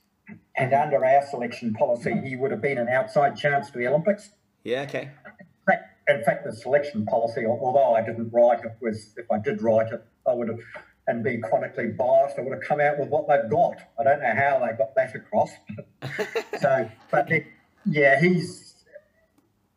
And 0.57 0.73
under 0.73 1.03
our 1.03 1.25
selection 1.27 1.73
policy, 1.73 2.13
he 2.23 2.35
would 2.35 2.51
have 2.51 2.61
been 2.61 2.77
an 2.77 2.87
outside 2.87 3.35
chance 3.35 3.69
for 3.69 3.79
the 3.79 3.87
Olympics. 3.87 4.29
Yeah. 4.63 4.81
Okay. 4.81 5.11
In 5.25 5.65
fact, 5.67 5.83
in 6.07 6.23
fact, 6.23 6.45
the 6.45 6.53
selection 6.53 7.05
policy, 7.05 7.45
although 7.45 7.95
I 7.95 8.01
didn't 8.01 8.29
write 8.31 8.59
it, 8.63 8.77
was 8.81 9.13
if 9.17 9.29
I 9.31 9.39
did 9.39 9.61
write 9.61 9.91
it, 9.91 10.03
I 10.27 10.33
would 10.33 10.49
have, 10.49 10.59
and 11.07 11.23
be 11.23 11.39
chronically 11.39 11.87
biased, 11.87 12.37
I 12.37 12.41
would 12.41 12.53
have 12.53 12.63
come 12.63 12.79
out 12.79 12.99
with 12.99 13.09
what 13.09 13.27
they've 13.27 13.49
got. 13.49 13.77
I 13.99 14.03
don't 14.03 14.21
know 14.21 14.33
how 14.35 14.59
they 14.59 14.75
got 14.77 14.95
that 14.95 15.15
across. 15.15 15.51
so, 16.61 16.89
but 17.11 17.31
it, 17.31 17.45
yeah, 17.85 18.19
he's 18.19 18.73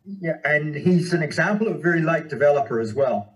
yeah, 0.05 0.39
and 0.45 0.75
he's 0.75 1.13
an 1.13 1.23
example 1.23 1.69
of 1.69 1.77
a 1.77 1.79
very 1.79 2.01
late 2.01 2.29
developer 2.29 2.81
as 2.81 2.95
well. 2.95 3.33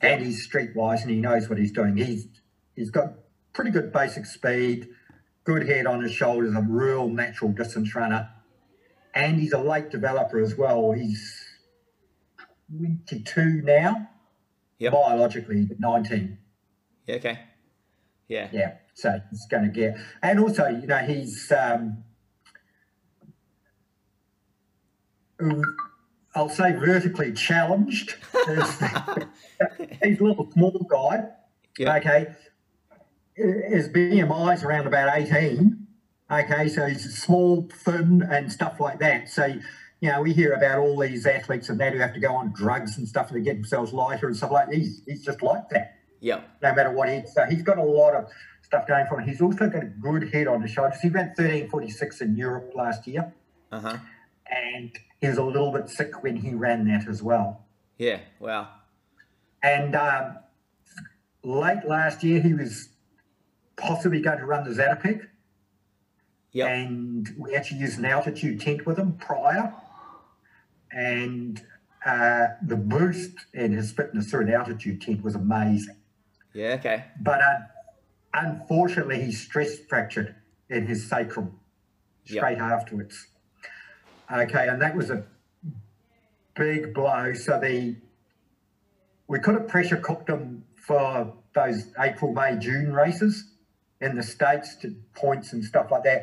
And 0.00 0.22
he's 0.24 0.46
streetwise 0.46 1.02
and 1.02 1.10
he 1.10 1.16
knows 1.16 1.48
what 1.48 1.58
he's 1.58 1.72
doing. 1.72 1.96
He's 1.96 2.26
he's 2.74 2.90
got 2.90 3.14
pretty 3.52 3.70
good 3.70 3.92
basic 3.92 4.26
speed, 4.26 4.88
good 5.44 5.66
head 5.66 5.86
on 5.86 6.02
his 6.02 6.12
shoulders, 6.12 6.54
a 6.54 6.60
real 6.60 7.08
natural 7.08 7.52
distance 7.52 7.94
runner. 7.94 8.28
And 9.14 9.40
he's 9.40 9.52
a 9.54 9.58
late 9.58 9.90
developer 9.90 10.38
as 10.40 10.56
well. 10.56 10.92
He's 10.92 11.42
22 12.70 13.62
now, 13.62 14.10
Yep. 14.78 14.92
biologically 14.92 15.68
19. 15.78 16.38
Yeah. 17.06 17.14
Okay. 17.16 17.38
Yeah. 18.28 18.48
Yeah, 18.52 18.74
so 18.94 19.18
he's 19.30 19.46
going 19.50 19.62
to 19.62 19.70
get, 19.70 19.96
and 20.22 20.38
also, 20.40 20.66
you 20.66 20.86
know, 20.86 20.98
he's, 20.98 21.50
um, 21.52 22.04
um, 25.40 25.76
I'll 26.34 26.48
say 26.48 26.72
vertically 26.72 27.32
challenged. 27.32 28.16
he's 30.02 30.20
a 30.20 30.24
little 30.24 30.50
small 30.52 30.86
guy. 30.90 31.24
Yeah. 31.78 31.96
Okay, 31.96 32.26
his 33.34 33.88
BMI 33.88 34.54
is 34.54 34.62
around 34.62 34.86
about 34.86 35.16
18. 35.16 35.86
Okay, 36.30 36.68
so 36.68 36.86
he's 36.86 37.16
small, 37.16 37.68
thin, 37.72 38.22
and 38.30 38.50
stuff 38.52 38.80
like 38.80 38.98
that. 38.98 39.28
So, 39.28 39.46
you 40.00 40.10
know, 40.10 40.22
we 40.22 40.32
hear 40.32 40.52
about 40.54 40.78
all 40.78 40.98
these 40.98 41.24
athletes 41.26 41.68
and 41.68 41.78
that 41.80 41.92
who 41.92 41.98
have 42.00 42.14
to 42.14 42.20
go 42.20 42.34
on 42.34 42.52
drugs 42.52 42.98
and 42.98 43.06
stuff 43.06 43.28
to 43.30 43.40
get 43.40 43.54
themselves 43.56 43.92
lighter 43.92 44.26
and 44.26 44.36
stuff 44.36 44.50
like 44.50 44.68
that. 44.68 44.74
He's, 44.74 45.02
he's 45.06 45.24
just 45.24 45.42
like 45.42 45.68
that 45.70 45.94
Yep. 46.20 46.48
no 46.62 46.74
matter 46.74 46.90
what 46.90 47.08
he. 47.08 47.22
So 47.32 47.44
he's 47.44 47.62
got 47.62 47.78
a 47.78 47.82
lot 47.82 48.14
of 48.14 48.28
stuff 48.62 48.86
going 48.88 49.06
for 49.06 49.20
him. 49.20 49.28
He's 49.28 49.40
also 49.40 49.68
got 49.68 49.82
a 49.84 49.86
good 49.86 50.32
head 50.32 50.48
on 50.48 50.62
his 50.62 50.72
shoulders. 50.72 50.98
He 51.00 51.08
ran 51.08 51.26
1346 51.28 52.20
in 52.22 52.36
Europe 52.36 52.72
last 52.74 53.06
year, 53.06 53.32
Uh 53.70 53.80
huh. 53.80 53.96
And 54.50 54.90
he 55.20 55.28
was 55.28 55.38
a 55.38 55.42
little 55.44 55.72
bit 55.72 55.88
sick 55.88 56.22
when 56.22 56.36
he 56.36 56.54
ran 56.54 56.86
that 56.88 57.08
as 57.08 57.22
well. 57.22 57.64
Yeah. 57.98 58.20
Wow. 58.38 58.68
And 59.62 59.94
um, 59.96 60.36
late 61.42 61.84
last 61.86 62.22
year, 62.22 62.40
he 62.40 62.52
was 62.54 62.88
possibly 63.76 64.20
going 64.20 64.38
to 64.38 64.46
run 64.46 64.64
the 64.64 64.70
Zatopek, 64.70 65.26
Yep. 66.52 66.68
and 66.70 67.28
we 67.38 67.54
actually 67.54 67.80
used 67.80 67.98
an 67.98 68.04
altitude 68.06 68.60
tent 68.60 68.86
with 68.86 68.98
him 68.98 69.14
prior. 69.18 69.74
And 70.92 71.60
uh, 72.04 72.46
the 72.62 72.76
boost 72.76 73.32
in 73.52 73.72
his 73.72 73.92
fitness 73.92 74.30
through 74.30 74.42
an 74.46 74.52
altitude 74.52 75.00
tent 75.02 75.22
was 75.22 75.34
amazing. 75.34 75.96
Yeah. 76.54 76.74
Okay. 76.80 77.04
but 77.20 77.40
uh, 77.42 77.58
unfortunately, 78.32 79.22
he 79.22 79.32
stress 79.32 79.78
fractured 79.78 80.34
in 80.70 80.86
his 80.86 81.08
sacrum 81.08 81.58
Yep. 82.28 82.38
straight 82.40 82.58
afterwards. 82.58 83.26
Okay, 84.32 84.66
and 84.68 84.82
that 84.82 84.96
was 84.96 85.10
a 85.10 85.24
big 86.54 86.92
blow. 86.92 87.32
So 87.34 87.60
the 87.60 87.96
we 89.28 89.38
could 89.38 89.54
have 89.54 89.68
pressure 89.68 89.96
cooked 89.96 90.26
them 90.26 90.64
for 90.76 91.32
those 91.54 91.88
April, 91.98 92.32
May, 92.32 92.56
June 92.58 92.92
races 92.92 93.50
in 94.00 94.16
the 94.16 94.22
states 94.22 94.76
to 94.76 94.94
points 95.14 95.52
and 95.52 95.64
stuff 95.64 95.90
like 95.90 96.04
that. 96.04 96.22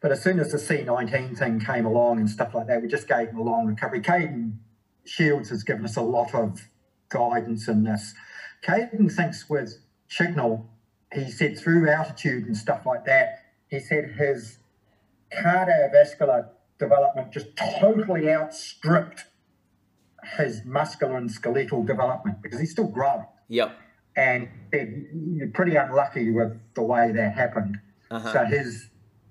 But 0.00 0.12
as 0.12 0.22
soon 0.22 0.38
as 0.38 0.52
the 0.52 0.58
C19 0.58 1.36
thing 1.36 1.60
came 1.60 1.84
along 1.84 2.18
and 2.18 2.30
stuff 2.30 2.54
like 2.54 2.68
that, 2.68 2.80
we 2.80 2.88
just 2.88 3.08
gave 3.08 3.28
them 3.28 3.38
a 3.38 3.42
long 3.42 3.66
recovery. 3.66 4.00
Caden 4.00 4.52
Shields 5.04 5.50
has 5.50 5.64
given 5.64 5.84
us 5.84 5.96
a 5.96 6.02
lot 6.02 6.34
of 6.34 6.68
guidance 7.08 7.66
in 7.68 7.84
this. 7.84 8.14
Caden 8.64 9.14
thinks 9.14 9.50
with 9.50 9.78
Chignell, 10.08 10.66
he 11.12 11.30
said 11.30 11.58
through 11.58 11.88
altitude 11.88 12.46
and 12.46 12.56
stuff 12.56 12.86
like 12.86 13.04
that, 13.06 13.44
he 13.68 13.80
said 13.80 14.14
his 14.18 14.58
cardiovascular 15.32 16.48
development 16.78 17.32
just 17.32 17.56
totally 17.56 18.30
outstripped 18.30 19.24
his 20.36 20.64
muscular 20.64 21.16
and 21.16 21.30
skeletal 21.30 21.84
development 21.84 22.42
because 22.42 22.60
he's 22.60 22.70
still 22.70 22.88
growing. 22.88 23.26
Yep. 23.48 23.76
And 24.16 24.48
you're 24.72 25.48
pretty 25.48 25.76
unlucky 25.76 26.30
with 26.30 26.58
the 26.74 26.82
way 26.82 27.12
that 27.12 27.34
happened. 27.34 27.78
Uh-huh. 28.10 28.32
So 28.32 28.44
his 28.44 28.88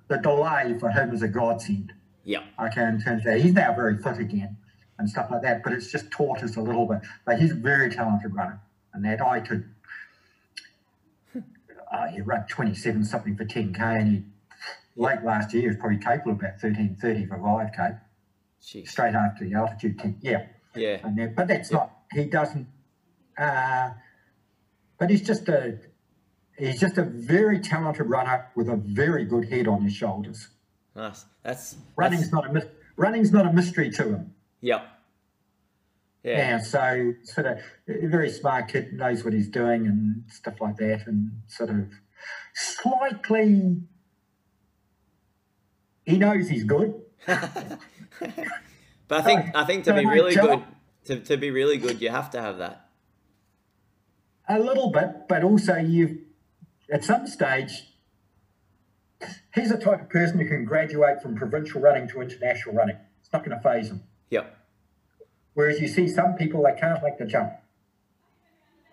the 0.08 0.18
delay 0.18 0.76
for 0.80 0.90
him 0.90 1.14
is 1.14 1.22
a 1.22 1.28
godsend. 1.28 1.94
Yeah. 2.24 2.44
Okay, 2.60 2.84
in 2.84 3.02
terms 3.02 3.22
of 3.22 3.26
that. 3.26 3.42
He's 3.42 3.54
now 3.54 3.74
very 3.74 3.98
fit 3.98 4.20
again 4.20 4.58
and 4.98 5.10
stuff 5.10 5.30
like 5.32 5.42
that, 5.44 5.64
but 5.64 5.74
it's 5.74 5.92
just 5.92 6.10
taught 6.12 6.44
us 6.44 6.56
a 6.56 6.62
little 6.62 6.86
bit. 6.86 7.00
But 7.26 7.40
he's 7.40 7.52
a 7.52 7.56
very 7.56 7.90
talented 7.90 8.34
runner, 8.34 8.60
and 8.94 9.06
that 9.06 9.22
I 9.22 9.40
could. 9.40 9.70
Uh, 11.36 12.08
he 12.14 12.22
ran 12.22 12.46
27 12.48 13.04
something 13.06 13.38
for 13.38 13.46
10k, 13.46 13.80
and 13.80 14.08
he 14.08 14.24
late 14.98 15.24
last 15.24 15.54
year 15.54 15.62
he 15.62 15.68
was 15.70 15.78
probably 15.78 16.00
capable 16.00 16.32
of 16.34 16.40
about 16.40 16.60
13:30 16.60 17.28
for 17.28 17.38
5k 17.38 18.00
Jeez. 18.62 18.88
straight 18.90 19.16
after 19.16 19.46
the 19.46 19.54
altitude 19.54 19.98
10. 20.00 20.18
Yeah, 20.22 20.48
Yeah. 20.76 21.00
and 21.04 21.18
then, 21.18 21.34
but 21.36 21.48
that's 21.48 21.72
not. 21.72 21.92
He 22.12 22.26
doesn't. 22.26 22.68
Uh, 23.38 23.92
but 24.98 25.10
he's 25.10 25.22
just 25.26 25.48
a. 25.50 25.80
He's 26.58 26.80
just 26.80 26.98
a 26.98 27.04
very 27.04 27.60
talented 27.60 28.08
runner 28.10 28.48
with 28.56 28.68
a 28.68 28.76
very 28.76 29.26
good 29.26 29.48
head 29.48 29.68
on 29.68 29.84
his 29.84 29.94
shoulders. 29.94 30.48
Nice. 30.96 31.26
That's 31.44 31.76
Running's 31.96 32.32
that's- 32.32 32.54
not 32.56 32.64
a 32.64 32.70
running's 32.96 33.32
not 33.32 33.46
a 33.46 33.54
mystery 33.54 33.92
to 33.92 34.04
him. 34.16 34.34
Yep. 34.62 34.82
Yeah. 36.24 36.38
Yeah, 36.38 36.58
so 36.58 37.14
sort 37.24 37.46
of 37.46 37.60
very 37.88 38.32
smart 38.32 38.70
kid 38.70 38.92
knows 38.94 39.24
what 39.24 39.34
he's 39.34 39.48
doing 39.50 39.86
and 39.86 40.24
stuff 40.32 40.60
like 40.60 40.78
that, 40.78 41.06
and 41.06 41.44
sort 41.46 41.70
of 41.70 41.94
slightly 42.56 43.84
he 46.08 46.18
knows 46.18 46.50
he's 46.50 46.64
good. 46.64 46.96
But 49.08 49.20
I 49.20 49.22
think 49.22 49.56
I 49.56 49.64
think 49.64 49.86
to 49.86 49.94
be 49.94 50.06
really 50.06 50.36
good, 50.36 50.64
to, 51.06 51.20
to 51.20 51.38
be 51.38 51.50
really 51.50 51.78
good, 51.78 52.02
you 52.02 52.10
have 52.10 52.30
to 52.32 52.42
have 52.42 52.58
that. 52.58 52.90
A 54.50 54.60
little 54.60 54.92
bit, 54.92 55.28
but 55.30 55.44
also 55.44 55.76
you 55.76 56.24
at 56.92 57.04
some 57.04 57.28
stage 57.28 57.84
he's 59.56 59.70
the 59.70 59.78
type 59.78 60.02
of 60.02 60.10
person 60.10 60.40
who 60.40 60.48
can 60.48 60.66
graduate 60.66 61.22
from 61.22 61.36
provincial 61.36 61.82
running 61.82 62.08
to 62.10 62.22
international 62.22 62.76
running. 62.76 62.98
It's 63.20 63.32
not 63.34 63.44
going 63.44 63.58
to 63.58 63.64
phase 63.64 63.90
him. 63.90 64.04
Yep. 64.30 64.58
Whereas 65.54 65.82
you 65.82 65.88
see 65.88 66.08
some 66.08 66.36
people 66.36 66.64
they 66.64 66.80
can't 66.80 67.02
make 67.02 67.18
the 67.18 67.26
jump. 67.26 67.54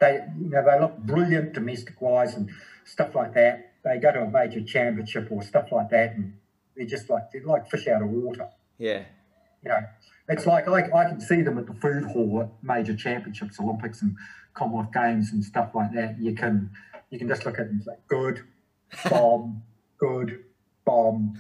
They 0.00 0.20
you 0.38 0.50
know 0.50 0.64
they 0.64 0.80
look 0.80 0.96
brilliant 0.98 1.54
domestic 1.54 2.00
wise 2.00 2.34
and 2.34 2.50
stuff 2.84 3.14
like 3.14 3.34
that. 3.34 3.72
They 3.82 3.98
go 3.98 4.12
to 4.12 4.22
a 4.22 4.30
major 4.30 4.62
championship 4.62 5.28
or 5.30 5.42
stuff 5.42 5.72
like 5.72 5.90
that 5.90 6.14
and 6.14 6.34
they're 6.76 6.86
just 6.86 7.08
like 7.10 7.30
they're 7.32 7.44
like 7.44 7.70
fish 7.70 7.86
out 7.88 8.02
of 8.02 8.08
water. 8.08 8.48
Yeah. 8.78 9.04
You 9.62 9.70
know, 9.70 9.80
it's 10.28 10.46
like 10.46 10.68
I, 10.68 10.90
I 10.94 11.04
can 11.04 11.20
see 11.20 11.42
them 11.42 11.58
at 11.58 11.66
the 11.66 11.74
food 11.74 12.04
hall 12.04 12.42
at 12.42 12.50
major 12.62 12.94
championships, 12.94 13.58
Olympics 13.60 14.02
and 14.02 14.16
Commonwealth 14.54 14.92
Games 14.92 15.32
and 15.32 15.44
stuff 15.44 15.74
like 15.74 15.92
that. 15.92 16.18
You 16.20 16.34
can 16.34 16.70
you 17.10 17.18
can 17.18 17.28
just 17.28 17.44
look 17.44 17.58
at 17.58 17.66
them 17.66 17.76
and 17.76 17.84
say, 17.84 17.92
good, 18.08 18.42
bomb, 19.08 19.62
good, 19.98 20.44
bomb, 20.84 21.38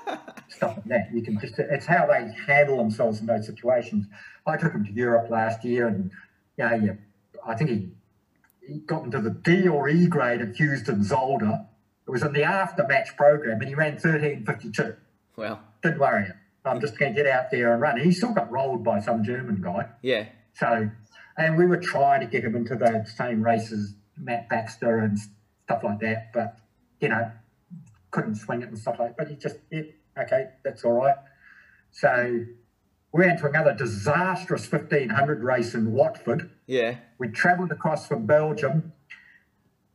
stuff 0.48 0.76
like 0.76 0.84
that. 0.84 1.08
You 1.12 1.22
can 1.22 1.38
just 1.40 1.58
it's 1.58 1.86
how 1.86 2.06
they 2.06 2.30
handle 2.46 2.76
themselves 2.78 3.20
in 3.20 3.26
those 3.26 3.46
situations. 3.46 4.06
I 4.46 4.56
took 4.56 4.72
him 4.72 4.84
to 4.84 4.92
Europe 4.92 5.30
last 5.30 5.64
year 5.64 5.88
and 5.88 6.10
yeah, 6.56 6.74
yeah, 6.76 6.92
I 7.46 7.54
think 7.54 7.70
he 7.70 7.90
he 8.66 8.78
got 8.80 9.04
into 9.04 9.20
the 9.20 9.30
D 9.30 9.68
or 9.68 9.88
E 9.88 10.06
grade 10.06 10.40
at 10.40 10.54
Heusden-Zolder. 10.54 11.66
It 12.06 12.10
was 12.10 12.22
in 12.22 12.32
the 12.32 12.44
after 12.44 12.86
match 12.86 13.16
program 13.16 13.60
and 13.60 13.68
he 13.68 13.74
ran 13.74 13.98
thirteen 13.98 14.44
fifty 14.44 14.70
two 14.70 14.94
Well. 15.36 15.60
didn't 15.82 15.98
worry 15.98 16.24
him. 16.26 16.34
I'm 16.64 16.80
just 16.80 16.98
going 16.98 17.14
to 17.14 17.22
get 17.22 17.30
out 17.30 17.50
there 17.50 17.72
and 17.72 17.80
run. 17.80 18.00
He 18.00 18.10
still 18.10 18.32
got 18.32 18.50
rolled 18.50 18.82
by 18.82 18.98
some 19.00 19.22
German 19.22 19.60
guy. 19.62 19.86
Yeah. 20.02 20.26
So, 20.54 20.90
and 21.38 21.56
we 21.56 21.64
were 21.66 21.76
trying 21.76 22.20
to 22.20 22.26
get 22.26 22.42
him 22.42 22.56
into 22.56 22.74
the 22.74 23.06
same 23.16 23.42
races, 23.42 23.94
Matt 24.16 24.48
Baxter 24.48 24.98
and 24.98 25.16
stuff 25.64 25.84
like 25.84 26.00
that, 26.00 26.32
but 26.32 26.58
you 27.00 27.08
know, 27.08 27.30
couldn't 28.10 28.34
swing 28.36 28.62
it 28.62 28.68
and 28.68 28.78
stuff 28.78 28.98
like. 28.98 29.16
that. 29.16 29.16
But 29.16 29.28
he 29.28 29.36
just, 29.36 29.56
it, 29.70 29.94
Okay, 30.18 30.46
that's 30.64 30.84
all 30.84 30.92
right. 30.94 31.16
So 31.90 32.44
we 33.12 33.24
went 33.24 33.38
to 33.40 33.46
another 33.46 33.74
disastrous 33.74 34.70
1500 34.70 35.42
race 35.44 35.74
in 35.74 35.92
Watford. 35.92 36.50
Yeah. 36.66 36.96
We 37.18 37.28
travelled 37.28 37.70
across 37.70 38.08
from 38.08 38.26
Belgium 38.26 38.92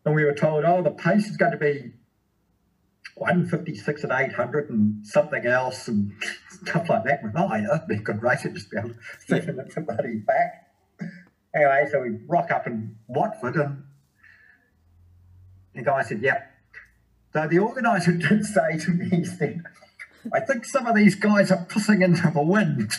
and 0.05 0.15
we 0.15 0.23
were 0.23 0.33
told, 0.33 0.63
oh, 0.63 0.81
the 0.83 0.91
pace 0.91 1.27
is 1.27 1.37
going 1.37 1.51
to 1.51 1.57
be 1.57 1.93
156 3.15 4.03
at 4.03 4.11
800 4.11 4.69
and 4.69 5.05
something 5.05 5.45
else 5.45 5.87
and 5.87 6.11
stuff 6.49 6.89
like 6.89 7.03
that. 7.05 7.21
That'd 7.33 7.87
be 7.87 7.95
a 7.95 7.99
good 7.99 8.21
race. 8.21 8.45
It 8.45 8.53
just 8.53 8.71
about 8.71 8.91
seven 9.27 9.55
minutes 9.57 9.75
back. 10.25 10.67
Anyway, 11.53 11.87
so 11.91 12.01
we 12.01 12.17
rock 12.27 12.51
up 12.51 12.67
in 12.67 12.95
Watford 13.07 13.55
and 13.55 13.83
the 15.75 15.83
guy 15.83 16.03
said, 16.03 16.21
yeah. 16.21 16.43
So 17.33 17.47
the 17.47 17.59
organiser 17.59 18.11
did 18.29 18.45
say 18.45 18.77
to 18.79 18.91
me, 18.91 19.09
he 19.09 19.25
said, 19.25 19.63
I 20.33 20.39
think 20.39 20.65
some 20.65 20.87
of 20.87 20.95
these 20.95 21.15
guys 21.15 21.51
are 21.51 21.65
pushing 21.65 22.01
into 22.01 22.29
the 22.33 22.41
wind. 22.41 22.91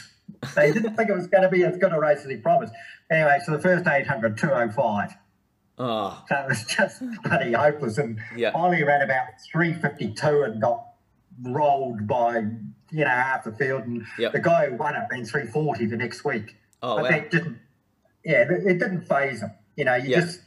they 0.55 0.72
didn't 0.72 0.97
think 0.97 1.09
it 1.09 1.14
was 1.14 1.26
going 1.26 1.44
to 1.44 1.48
be 1.48 1.64
as 1.64 1.76
good 1.76 1.93
a 1.93 2.01
race 2.01 2.20
as 2.20 2.30
he 2.30 2.36
promised. 2.36 2.72
Anyway, 3.10 3.39
so 3.44 3.52
the 3.52 3.60
first 3.60 3.86
800, 3.86 4.36
205. 4.36 5.14
Oh. 5.82 6.22
So 6.28 6.36
it 6.36 6.48
was 6.48 6.64
just 6.64 7.02
bloody 7.24 7.52
hopeless. 7.52 7.98
And 7.98 8.20
yeah. 8.36 8.52
finally 8.52 8.84
ran 8.84 9.02
about 9.02 9.26
352 9.50 10.42
and 10.42 10.62
got 10.62 10.86
rolled 11.42 12.06
by, 12.06 12.36
you 12.92 13.04
know, 13.04 13.10
half 13.10 13.42
the 13.42 13.52
field. 13.52 13.82
And 13.82 14.04
yep. 14.16 14.32
the 14.32 14.38
guy 14.38 14.68
who 14.68 14.76
won 14.76 14.94
it 14.94 15.02
ran 15.10 15.24
340 15.24 15.86
the 15.86 15.96
next 15.96 16.24
week. 16.24 16.54
Oh, 16.82 16.96
but 16.96 17.02
wow. 17.04 17.10
that 17.10 17.30
didn't, 17.32 17.59
yeah, 18.24 18.44
it 18.48 18.78
didn't 18.78 19.09
phase 19.09 19.40
him. 19.40 19.50
You 19.74 19.86
know, 19.86 19.96
you 19.96 20.14
just, 20.14 20.40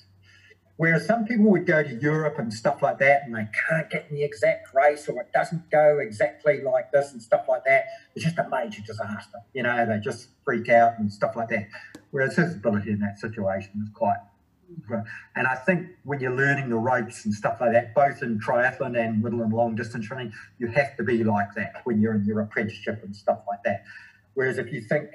whereas 0.78 1.06
some 1.06 1.26
people 1.26 1.52
would 1.52 1.66
go 1.66 1.84
to 1.84 1.96
Europe 1.96 2.40
and 2.40 2.54
stuff 2.54 2.82
like 2.82 3.00
that 3.00 3.24
and 3.26 3.36
they 3.36 3.48
can't 3.70 3.90
get 3.90 4.08
in 4.10 4.16
the 4.16 4.24
exact 4.24 4.74
race 4.74 5.10
or 5.10 5.20
it 5.20 5.34
doesn't 5.34 5.70
go 5.70 6.00
exactly 6.00 6.62
like 6.62 6.94
this 6.94 7.12
and 7.12 7.22
stuff 7.22 7.46
like 7.50 7.66
that. 7.66 7.88
It's 8.16 8.24
just 8.24 8.38
a 8.38 8.48
major 8.50 8.82
disaster. 8.88 9.40
You 9.54 9.64
know, 9.64 9.86
they 9.86 10.00
just 10.00 10.30
freak 10.46 10.70
out 10.70 10.98
and 10.98 11.12
stuff 11.12 11.36
like 11.36 11.50
that. 11.50 11.68
Whereas 12.12 12.38
his 12.38 12.56
ability 12.56 12.92
in 12.92 13.00
that 13.00 13.20
situation 13.20 13.82
is 13.84 13.90
quite 13.94 14.20
Mm-hmm. 14.82 15.08
and 15.36 15.48
I 15.48 15.56
think 15.56 15.88
when 16.04 16.20
you're 16.20 16.36
learning 16.36 16.70
the 16.70 16.76
ropes 16.76 17.26
and 17.26 17.34
stuff 17.34 17.58
like 17.62 17.72
that, 17.74 17.96
both 17.96 18.22
in 18.22 18.40
triathlon 18.40 18.98
and 19.00 19.24
middle 19.24 19.42
and 19.42 19.54
long 19.54 19.76
distance 19.76 20.10
running, 20.12 20.34
you 20.60 20.68
have 20.68 20.96
to 20.98 21.04
be 21.04 21.24
like 21.24 21.54
that 21.56 21.82
when 21.86 22.02
you're 22.02 22.16
in 22.16 22.26
your 22.26 22.42
apprenticeship 22.42 23.02
and 23.04 23.16
stuff 23.16 23.40
like 23.48 23.64
that. 23.64 23.84
Whereas 24.34 24.58
if 24.58 24.72
you 24.72 24.82
think 24.82 25.10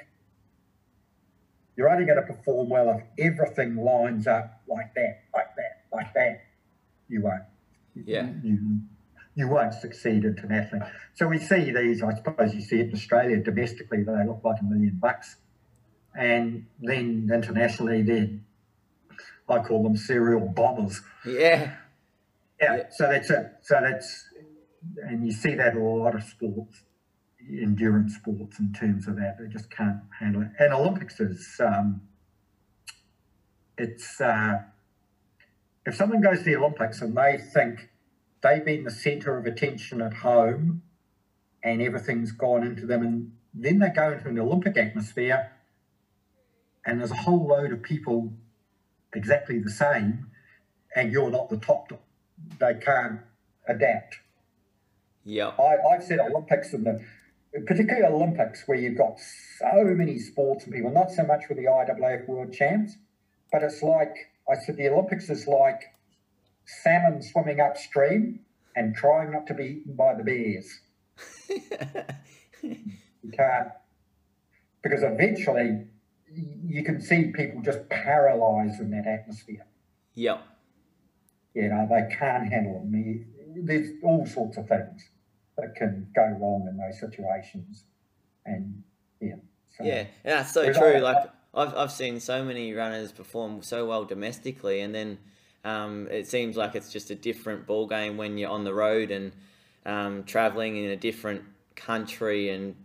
you're 1.76 1.88
only 1.88 2.04
going 2.04 2.20
to 2.20 2.34
perform 2.34 2.68
well 2.68 3.02
if 3.16 3.32
everything 3.32 3.76
lines 3.76 4.26
up 4.26 4.60
like 4.68 4.94
that, 4.94 5.22
like 5.34 5.54
that, 5.56 5.84
like 5.92 6.12
that, 6.14 6.42
you 7.08 7.22
won't. 7.22 7.42
Yeah. 7.94 8.28
You, 8.42 8.80
you 9.34 9.48
won't 9.48 9.74
succeed 9.74 10.24
internationally. 10.24 10.86
So 11.14 11.26
we 11.26 11.38
see 11.38 11.70
these, 11.72 12.02
I 12.02 12.14
suppose 12.14 12.54
you 12.54 12.60
see 12.60 12.80
it 12.80 12.88
in 12.88 12.94
Australia 12.94 13.36
domestically, 13.42 14.02
they 14.02 14.26
look 14.26 14.40
like 14.44 14.60
a 14.60 14.64
million 14.64 14.98
bucks. 15.00 15.36
And 16.14 16.66
then 16.80 17.30
internationally, 17.32 18.02
they're 18.02 18.30
I 19.50 19.60
call 19.60 19.82
them 19.82 19.96
serial 19.96 20.40
bombers. 20.48 21.00
Yeah. 21.26 21.72
Yeah, 22.60 22.76
Yeah. 22.76 22.82
so 22.90 23.08
that's 23.08 23.30
it. 23.30 23.46
So 23.62 23.80
that's, 23.80 24.26
and 25.02 25.24
you 25.26 25.32
see 25.32 25.54
that 25.54 25.74
in 25.74 25.80
a 25.80 25.84
lot 25.88 26.14
of 26.14 26.22
sports, 26.22 26.82
endurance 27.48 28.14
sports, 28.14 28.58
in 28.58 28.72
terms 28.72 29.08
of 29.08 29.16
that. 29.16 29.36
They 29.38 29.46
just 29.48 29.70
can't 29.70 30.00
handle 30.18 30.42
it. 30.42 30.48
And 30.58 30.72
Olympics 30.72 31.20
is, 31.20 31.56
um, 31.60 32.02
it's, 33.78 34.20
uh, 34.20 34.58
if 35.86 35.94
someone 35.94 36.20
goes 36.20 36.38
to 36.38 36.44
the 36.44 36.56
Olympics 36.56 37.00
and 37.00 37.16
they 37.16 37.38
think 37.38 37.88
they've 38.42 38.64
been 38.64 38.84
the 38.84 38.90
centre 38.90 39.36
of 39.38 39.46
attention 39.46 40.00
at 40.02 40.12
home 40.14 40.82
and 41.62 41.80
everything's 41.82 42.32
gone 42.32 42.62
into 42.62 42.86
them, 42.86 43.02
and 43.02 43.32
then 43.54 43.78
they 43.78 43.88
go 43.88 44.12
into 44.12 44.28
an 44.28 44.38
Olympic 44.38 44.76
atmosphere 44.76 45.52
and 46.84 47.00
there's 47.00 47.10
a 47.10 47.16
whole 47.16 47.46
load 47.46 47.72
of 47.72 47.82
people 47.82 48.32
exactly 49.14 49.58
the 49.58 49.70
same, 49.70 50.26
and 50.94 51.12
you're 51.12 51.30
not 51.30 51.48
the 51.48 51.56
top. 51.56 51.92
They 52.58 52.74
can't 52.74 53.20
adapt. 53.68 54.18
Yeah. 55.24 55.48
I, 55.58 55.76
I've 55.94 56.02
said 56.02 56.18
Olympics 56.18 56.72
and 56.72 56.86
the 56.86 57.04
particularly 57.66 58.06
Olympics 58.06 58.62
where 58.66 58.78
you've 58.78 58.96
got 58.96 59.18
so 59.58 59.84
many 59.84 60.18
sports 60.18 60.64
and 60.64 60.72
people, 60.72 60.90
not 60.90 61.10
so 61.10 61.24
much 61.24 61.44
with 61.48 61.58
the 61.58 61.64
IAAF 61.64 62.28
World 62.28 62.52
Champs, 62.52 62.96
but 63.52 63.62
it's 63.62 63.82
like 63.82 64.14
I 64.48 64.54
said 64.54 64.76
the 64.76 64.88
Olympics 64.88 65.28
is 65.28 65.46
like 65.46 65.82
salmon 66.82 67.22
swimming 67.22 67.60
upstream 67.60 68.40
and 68.76 68.94
trying 68.94 69.32
not 69.32 69.46
to 69.48 69.54
be 69.54 69.82
eaten 69.82 69.94
by 69.94 70.14
the 70.14 70.24
bears. 70.24 70.80
You 73.22 73.32
can't 73.32 73.68
because 74.82 75.02
eventually 75.02 75.86
you 76.34 76.84
can 76.84 77.00
see 77.00 77.32
people 77.34 77.60
just 77.62 77.88
paralyzed 77.88 78.80
in 78.80 78.90
that 78.90 79.06
atmosphere. 79.06 79.66
Yeah. 80.14 80.38
You 81.54 81.68
know, 81.68 81.86
they 81.90 82.14
can't 82.14 82.50
handle 82.52 82.84
mean, 82.88 83.26
There's 83.64 83.90
all 84.02 84.24
sorts 84.26 84.56
of 84.56 84.68
things 84.68 85.10
that 85.56 85.74
can 85.74 86.08
go 86.14 86.22
wrong 86.40 86.66
in 86.68 86.76
those 86.76 87.00
situations. 87.00 87.84
And 88.46 88.82
yeah. 89.20 89.34
So, 89.76 89.84
Yeah, 89.84 89.94
yeah, 89.94 90.06
that's 90.24 90.52
so 90.52 90.72
true. 90.72 90.96
I- 90.96 90.98
Like 90.98 91.30
I've 91.52 91.74
I've 91.76 91.92
seen 91.92 92.20
so 92.20 92.44
many 92.44 92.72
runners 92.72 93.10
perform 93.10 93.62
so 93.62 93.84
well 93.86 94.04
domestically, 94.04 94.80
and 94.80 94.94
then 94.94 95.18
um, 95.64 96.06
it 96.10 96.28
seems 96.28 96.56
like 96.56 96.76
it's 96.76 96.92
just 96.92 97.10
a 97.10 97.14
different 97.16 97.66
ball 97.66 97.86
game 97.88 98.16
when 98.16 98.38
you're 98.38 98.50
on 98.50 98.62
the 98.62 98.72
road 98.72 99.10
and 99.10 99.32
um, 99.84 100.22
traveling 100.24 100.76
in 100.76 100.90
a 100.90 100.96
different 100.96 101.42
country 101.74 102.50
and 102.50 102.76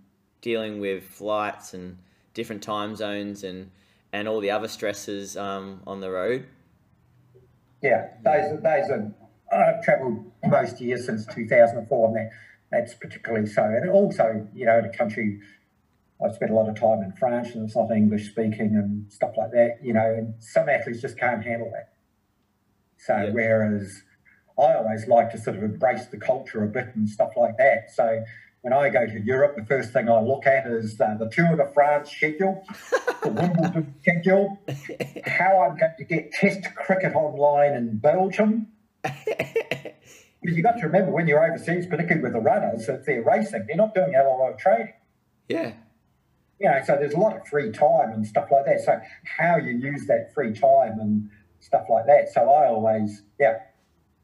dealing 0.42 0.80
with 0.80 1.04
flights 1.04 1.74
and 1.76 1.98
different 2.36 2.62
time 2.62 2.96
zones 2.96 3.44
and 3.44 3.72
and 4.14 4.28
all 4.28 4.40
the 4.40 4.52
other 4.52 4.68
stresses 4.68 5.36
um, 5.36 5.82
on 5.88 6.00
the 6.00 6.10
road. 6.12 6.46
Yeah, 7.82 8.08
those, 8.24 8.62
those 8.64 8.90
are, 8.90 9.12
I've 9.52 9.84
travelled 9.84 10.32
most 10.48 10.80
years 10.80 11.06
since 11.06 11.26
2004, 11.26 12.08
and 12.08 12.16
that, 12.16 12.30
that's 12.72 12.94
particularly 12.94 13.46
so. 13.46 13.64
And 13.64 13.90
also, 13.90 14.48
you 14.56 14.66
know, 14.66 14.80
in 14.80 14.86
a 14.86 14.98
country, 14.98 15.42
I've 16.24 16.34
spent 16.34 16.50
a 16.52 16.54
lot 16.54 16.70
of 16.70 16.80
time 16.80 17.02
in 17.04 17.12
France 17.20 17.50
and 17.56 17.66
it's 17.66 17.76
not 17.76 17.92
English 17.92 18.30
speaking 18.30 18.76
and 18.76 19.12
stuff 19.12 19.32
like 19.38 19.52
that, 19.52 19.80
you 19.84 19.92
know, 19.92 20.06
and 20.18 20.34
some 20.42 20.70
athletes 20.70 21.02
just 21.02 21.20
can't 21.20 21.44
handle 21.44 21.70
that. 21.74 21.90
So, 22.98 23.16
Yeah. 23.18 23.32
whereas 23.32 24.02
I 24.58 24.76
always 24.76 25.08
like 25.10 25.30
to 25.32 25.38
sort 25.38 25.58
of 25.58 25.64
embrace 25.64 26.06
the 26.06 26.18
culture 26.18 26.64
a 26.64 26.68
bit 26.68 26.96
and 26.96 27.10
stuff 27.10 27.34
like 27.36 27.58
that. 27.58 27.92
So, 27.94 28.24
when 28.66 28.74
I 28.74 28.90
go 28.90 29.06
to 29.06 29.20
Europe, 29.20 29.56
the 29.56 29.64
first 29.64 29.94
thing 29.94 30.10
I 30.10 30.20
look 30.20 30.48
at 30.48 30.66
is 30.66 31.00
uh, 31.00 31.14
the 31.20 31.30
Tour 31.30 31.56
de 31.56 31.72
France 31.72 32.10
schedule, 32.10 32.66
the 33.22 33.30
Wimbledon 33.30 33.94
schedule, 34.02 34.60
how 35.28 35.62
I'm 35.62 35.78
going 35.78 35.94
to 36.00 36.04
get 36.04 36.32
Test 36.32 36.74
cricket 36.74 37.14
online 37.14 37.74
in 37.74 37.98
Belgium. 37.98 38.68
Because 40.42 40.58
you've 40.58 40.66
got 40.66 40.78
to 40.78 40.86
remember 40.86 41.12
when 41.12 41.28
you're 41.28 41.44
overseas, 41.44 41.88
particularly 41.88 42.22
with 42.22 42.34
the 42.34 42.40
runners, 42.40 42.88
if 42.88 43.04
they're 43.04 43.24
racing, 43.24 43.66
they're 43.68 43.76
not 43.76 43.96
doing 43.96 44.14
a 44.14 44.24
lot 44.24 44.52
of 44.52 44.60
training. 44.60 44.94
yeah, 45.50 45.74
You 46.60 46.70
know, 46.70 46.82
so 46.86 46.98
there's 47.00 47.16
a 47.16 47.18
lot 47.18 47.36
of 47.36 47.48
free 47.48 47.72
time 47.72 48.12
and 48.12 48.28
stuff 48.28 48.50
like 48.52 48.66
that. 48.66 48.82
So 48.82 49.00
how 49.40 49.58
you 49.58 49.72
use 49.72 50.06
that 50.06 50.36
free 50.36 50.54
time 50.54 51.00
and 51.00 51.32
stuff 51.62 51.86
like 51.90 52.06
that. 52.06 52.32
So 52.32 52.42
I 52.42 52.68
always, 52.68 53.24
yeah. 53.40 53.58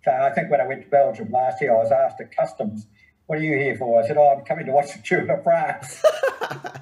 So 0.06 0.12
I 0.12 0.32
think 0.32 0.52
when 0.52 0.62
I 0.62 0.68
went 0.68 0.84
to 0.84 0.90
Belgium 0.90 1.32
last 1.32 1.60
year, 1.60 1.76
I 1.76 1.80
was 1.80 1.92
asked 1.92 2.22
at 2.22 2.36
customs, 2.36 2.86
"What 3.32 3.40
are 3.40 3.44
you 3.44 3.58
here 3.58 3.78
for?" 3.78 4.04
I 4.04 4.06
said, 4.06 4.18
"Oh, 4.18 4.36
I'm 4.38 4.44
coming 4.44 4.66
to 4.66 4.74
watch 4.74 4.92
the 4.92 5.02
Tour 5.02 5.26
de 5.26 5.42
France," 5.42 6.04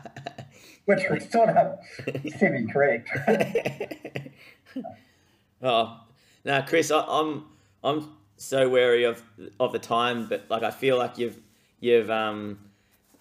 which 0.86 1.08
was 1.08 1.30
sort 1.30 1.50
of 1.50 1.78
semi-correct. 2.40 3.08
Oh, 5.62 6.00
now 6.44 6.62
Chris, 6.62 6.90
I, 6.90 7.02
I'm 7.02 7.46
I'm 7.84 8.14
so 8.38 8.68
wary 8.68 9.04
of 9.04 9.22
of 9.60 9.74
the 9.74 9.78
time, 9.78 10.26
but 10.28 10.46
like 10.50 10.64
I 10.64 10.72
feel 10.72 10.98
like 10.98 11.20
you've 11.20 11.38
you've 11.82 12.10
um 12.10 12.58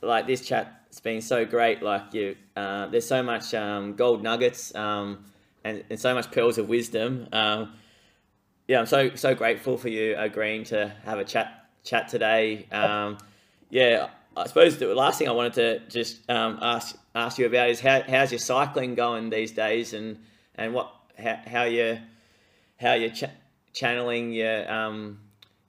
like 0.00 0.26
this 0.26 0.40
chat's 0.46 1.00
been 1.00 1.20
so 1.20 1.44
great. 1.44 1.82
Like 1.82 2.14
you, 2.14 2.34
uh, 2.56 2.86
there's 2.86 3.06
so 3.06 3.22
much 3.22 3.52
um, 3.52 3.94
gold 3.94 4.22
nuggets 4.22 4.74
um 4.74 5.26
and, 5.64 5.84
and 5.90 6.00
so 6.00 6.14
much 6.14 6.30
pearls 6.30 6.56
of 6.56 6.70
wisdom. 6.70 7.28
Um, 7.32 7.74
yeah, 8.68 8.78
I'm 8.78 8.86
so 8.86 9.14
so 9.16 9.34
grateful 9.34 9.76
for 9.76 9.88
you 9.88 10.14
agreeing 10.16 10.64
to 10.64 10.94
have 11.04 11.18
a 11.18 11.24
chat 11.24 11.67
chat 11.88 12.08
today. 12.08 12.66
Um, 12.70 13.18
yeah, 13.70 14.08
I 14.36 14.46
suppose 14.46 14.76
the 14.78 14.94
last 14.94 15.18
thing 15.18 15.28
I 15.28 15.32
wanted 15.32 15.54
to 15.54 15.78
just 15.88 16.28
um, 16.30 16.58
ask 16.60 16.96
ask 17.14 17.38
you 17.38 17.46
about 17.46 17.70
is 17.70 17.80
how 17.80 18.02
how's 18.06 18.30
your 18.30 18.38
cycling 18.38 18.94
going 18.94 19.30
these 19.30 19.52
days, 19.52 19.94
and 19.94 20.18
and 20.54 20.74
what 20.74 20.92
how, 21.18 21.38
how 21.46 21.64
you 21.64 21.98
how 22.80 22.92
you're 22.92 23.10
ch- 23.10 23.24
channeling 23.72 24.32
your 24.32 24.70
um 24.70 25.18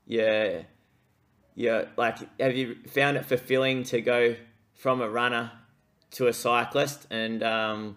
your 0.05 0.63
your 1.55 1.87
like 1.97 2.17
have 2.39 2.55
you 2.55 2.75
found 2.89 3.17
it 3.17 3.25
fulfilling 3.25 3.83
to 3.83 4.01
go 4.01 4.35
from 4.75 5.01
a 5.01 5.09
runner 5.09 5.51
to 6.11 6.27
a 6.27 6.33
cyclist 6.33 7.07
and 7.11 7.43
um 7.43 7.95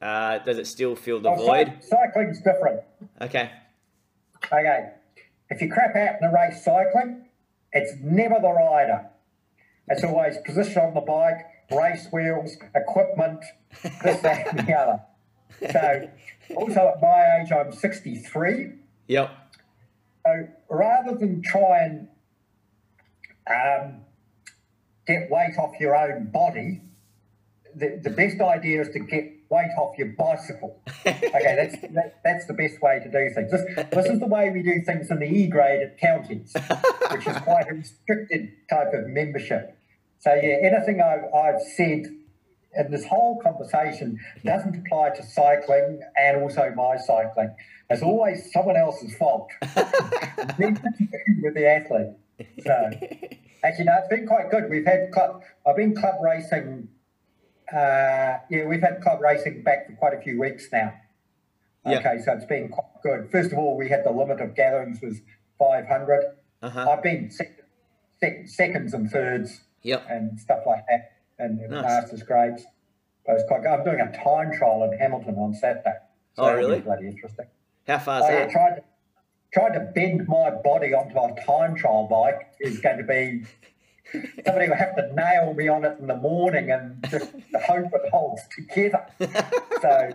uh, 0.00 0.38
does 0.38 0.58
it 0.58 0.66
still 0.66 0.96
feel 0.96 1.20
the 1.20 1.30
Well, 1.30 1.46
void 1.46 1.72
cy- 1.80 1.96
cycling's 2.06 2.38
different. 2.40 2.80
okay 3.20 3.50
Okay, 4.52 4.90
if 5.50 5.62
you 5.62 5.70
crap 5.70 5.94
out 5.94 6.16
in 6.20 6.28
a 6.28 6.32
race 6.32 6.64
cycling, 6.64 7.24
it's 7.72 7.92
never 8.00 8.36
the 8.40 8.52
rider. 8.52 9.06
it's 9.88 10.04
always 10.04 10.36
position 10.44 10.82
on 10.82 10.94
the 10.94 11.00
bike, 11.00 11.38
race 11.70 12.08
wheels, 12.12 12.56
equipment, 12.74 13.44
this, 14.02 14.20
that, 14.20 14.46
and 14.48 14.66
the 14.66 14.74
other. 14.74 15.00
So, 15.70 16.10
also 16.56 16.92
at 16.94 17.00
my 17.00 17.40
age, 17.40 17.52
I'm 17.52 17.72
63. 17.72 18.72
Yep. 19.08 19.30
So 20.26 20.48
rather 20.68 21.16
than 21.16 21.42
try 21.42 21.84
and 21.84 22.08
um, 23.48 24.00
get 25.06 25.30
weight 25.30 25.58
off 25.58 25.72
your 25.80 25.96
own 25.96 26.30
body, 26.30 26.82
the, 27.74 28.00
the 28.02 28.10
best 28.10 28.40
idea 28.40 28.82
is 28.82 28.90
to 28.90 29.00
get 29.00 29.41
weight 29.52 29.70
off 29.78 29.96
your 29.98 30.08
bicycle. 30.18 30.80
Okay, 31.06 31.54
that's 31.56 31.94
that, 31.94 32.20
that's 32.24 32.46
the 32.46 32.54
best 32.54 32.80
way 32.80 32.98
to 32.98 33.10
do 33.10 33.30
things. 33.34 33.50
This, 33.50 33.88
this 33.92 34.06
is 34.06 34.18
the 34.18 34.26
way 34.26 34.50
we 34.50 34.62
do 34.62 34.80
things 34.80 35.10
in 35.10 35.18
the 35.18 35.26
E 35.26 35.46
grade 35.46 35.82
at 35.82 35.98
counties, 35.98 36.54
which 37.10 37.26
is 37.26 37.36
quite 37.38 37.66
a 37.70 37.74
restricted 37.74 38.52
type 38.70 38.92
of 38.94 39.06
membership. 39.08 39.76
So 40.20 40.32
yeah, 40.34 40.56
anything 40.62 41.00
I've, 41.00 41.24
I've 41.34 41.60
said 41.76 42.06
in 42.74 42.90
this 42.90 43.04
whole 43.04 43.40
conversation 43.42 44.18
doesn't 44.44 44.76
apply 44.76 45.10
to 45.16 45.22
cycling 45.22 46.00
and 46.16 46.42
also 46.42 46.72
my 46.74 46.96
cycling. 46.96 47.54
It's 47.90 48.02
always 48.02 48.50
someone 48.52 48.76
else's 48.76 49.14
fault. 49.16 49.50
with 49.62 51.54
the 51.54 51.66
athlete. 51.66 52.14
So 52.64 52.90
actually, 53.64 53.84
no, 53.84 53.98
it's 53.98 54.08
been 54.08 54.26
quite 54.26 54.50
good. 54.50 54.70
We've 54.70 54.86
had 54.86 55.12
club. 55.12 55.42
I've 55.66 55.76
been 55.76 55.94
club 55.94 56.14
racing. 56.22 56.88
Uh, 57.72 58.38
yeah, 58.50 58.64
we've 58.66 58.82
had 58.82 59.00
club 59.02 59.20
racing 59.20 59.62
back 59.62 59.86
for 59.86 59.92
quite 59.94 60.14
a 60.14 60.20
few 60.20 60.38
weeks 60.38 60.68
now. 60.72 60.92
Okay, 61.86 62.18
so 62.24 62.32
it's 62.32 62.44
been 62.44 62.68
quite 62.68 62.86
good. 63.02 63.30
First 63.32 63.50
of 63.52 63.58
all, 63.58 63.76
we 63.76 63.88
had 63.88 64.04
the 64.04 64.10
limit 64.12 64.40
of 64.40 64.54
gatherings 64.54 65.00
was 65.02 65.20
500. 65.58 66.22
Uh-huh. 66.62 66.90
I've 66.90 67.02
been 67.02 67.30
sec- 67.30 67.64
sec- 68.20 68.46
seconds 68.46 68.94
and 68.94 69.10
thirds 69.10 69.62
Yep. 69.82 70.06
and 70.08 70.38
stuff 70.38 70.60
like 70.64 70.84
that, 70.88 71.12
and 71.40 71.58
Nice. 71.68 71.82
masters 71.82 72.22
grades. 72.22 72.62
So 73.26 73.32
it's 73.34 73.44
quite 73.48 73.62
good. 73.62 73.70
I'm 73.70 73.84
doing 73.84 74.00
a 74.00 74.12
time 74.12 74.52
trial 74.52 74.84
in 74.84 74.96
Hamilton 74.98 75.34
on 75.36 75.54
Saturday. 75.54 75.94
So 76.34 76.44
Oh, 76.44 76.54
really? 76.54 76.80
Bloody 76.80 77.08
interesting. 77.08 77.46
How 77.88 77.98
far's 77.98 78.24
I 78.24 78.32
that? 78.32 78.50
tried 78.50 78.74
to, 78.76 78.82
tried 79.52 79.72
to 79.74 79.80
bend 79.80 80.28
my 80.28 80.50
body 80.50 80.94
onto 80.94 81.18
a 81.18 81.34
time 81.44 81.74
trial 81.74 82.06
bike 82.06 82.52
is 82.60 82.78
going 82.80 82.98
to 82.98 83.04
be 83.04 83.44
somebody 84.44 84.68
will 84.68 84.76
have 84.76 84.96
to 84.96 85.12
nail 85.14 85.54
me 85.54 85.68
on 85.68 85.84
it 85.84 85.98
in 86.00 86.06
the 86.06 86.16
morning 86.16 86.70
and 86.70 87.04
just 87.10 87.32
hope 87.66 87.86
it 87.92 88.10
holds 88.10 88.42
together. 88.54 89.06
So 89.80 90.12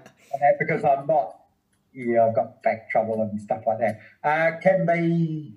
because 0.59 0.83
I'm 0.83 1.07
not, 1.07 1.37
yeah, 1.93 2.27
I've 2.27 2.35
got 2.35 2.61
back 2.63 2.89
trouble 2.89 3.21
and 3.21 3.39
stuff 3.41 3.63
like 3.65 3.79
that. 3.79 3.99
Uh, 4.23 4.59
can 4.61 4.85
be, 4.85 5.55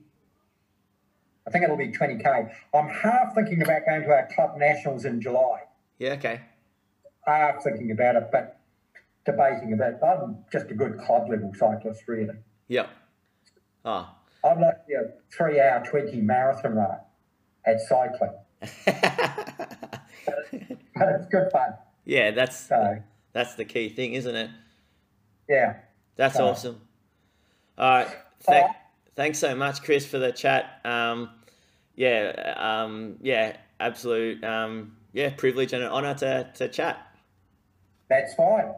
I 1.46 1.50
think 1.50 1.64
it'll 1.64 1.76
be 1.76 1.88
20k. 1.88 2.50
I'm 2.74 2.88
half 2.88 3.34
thinking 3.34 3.62
about 3.62 3.82
going 3.86 4.02
to 4.02 4.08
our 4.08 4.28
club 4.34 4.56
nationals 4.56 5.04
in 5.04 5.20
July. 5.20 5.60
Yeah. 5.98 6.12
Okay. 6.12 6.40
Half 7.26 7.62
thinking 7.62 7.90
about 7.90 8.16
it, 8.16 8.28
but 8.32 8.60
debating 9.24 9.72
about. 9.72 9.94
it. 9.94 9.98
I'm 10.02 10.38
just 10.50 10.70
a 10.70 10.74
good 10.74 10.98
club 10.98 11.28
level 11.28 11.52
cyclist, 11.54 12.04
really. 12.06 12.34
Yep. 12.68 12.88
Oh. 13.84 14.08
I'm 14.42 14.60
like 14.60 14.76
a 14.88 15.10
three 15.30 15.60
hour 15.60 15.84
20 15.84 16.20
marathon 16.22 16.74
runner 16.74 17.00
at 17.64 17.80
cycling, 17.80 18.32
but 20.96 21.08
it's 21.14 21.26
good 21.28 21.50
fun. 21.52 21.74
yeah. 22.04 22.30
That's 22.30 22.56
So, 22.56 23.02
that's 23.32 23.54
the 23.54 23.64
key 23.64 23.88
thing, 23.88 24.14
isn't 24.14 24.34
it? 24.34 24.50
yeah. 25.48 25.76
That's 26.16 26.36
So- 26.36 26.48
awesome. 26.48 26.80
All 27.78 27.88
right. 27.90 28.08
Thank, 28.40 28.62
Alright. 28.62 28.76
thanks 29.16 29.38
so 29.38 29.54
much, 29.54 29.82
Chris, 29.82 30.06
for 30.06 30.18
the 30.18 30.32
chat. 30.32 30.80
Um, 30.84 31.30
yeah. 31.96 32.54
Um, 32.56 33.16
yeah. 33.22 33.56
Absolute. 33.78 34.42
Um, 34.44 34.96
yeah. 35.12 35.30
Privilege 35.30 35.72
and 35.72 35.82
an 35.82 35.90
honor 35.90 36.14
to 36.14 36.50
to 36.56 36.68
chat. 36.68 36.98
That's 38.08 38.34
fine. 38.34 38.72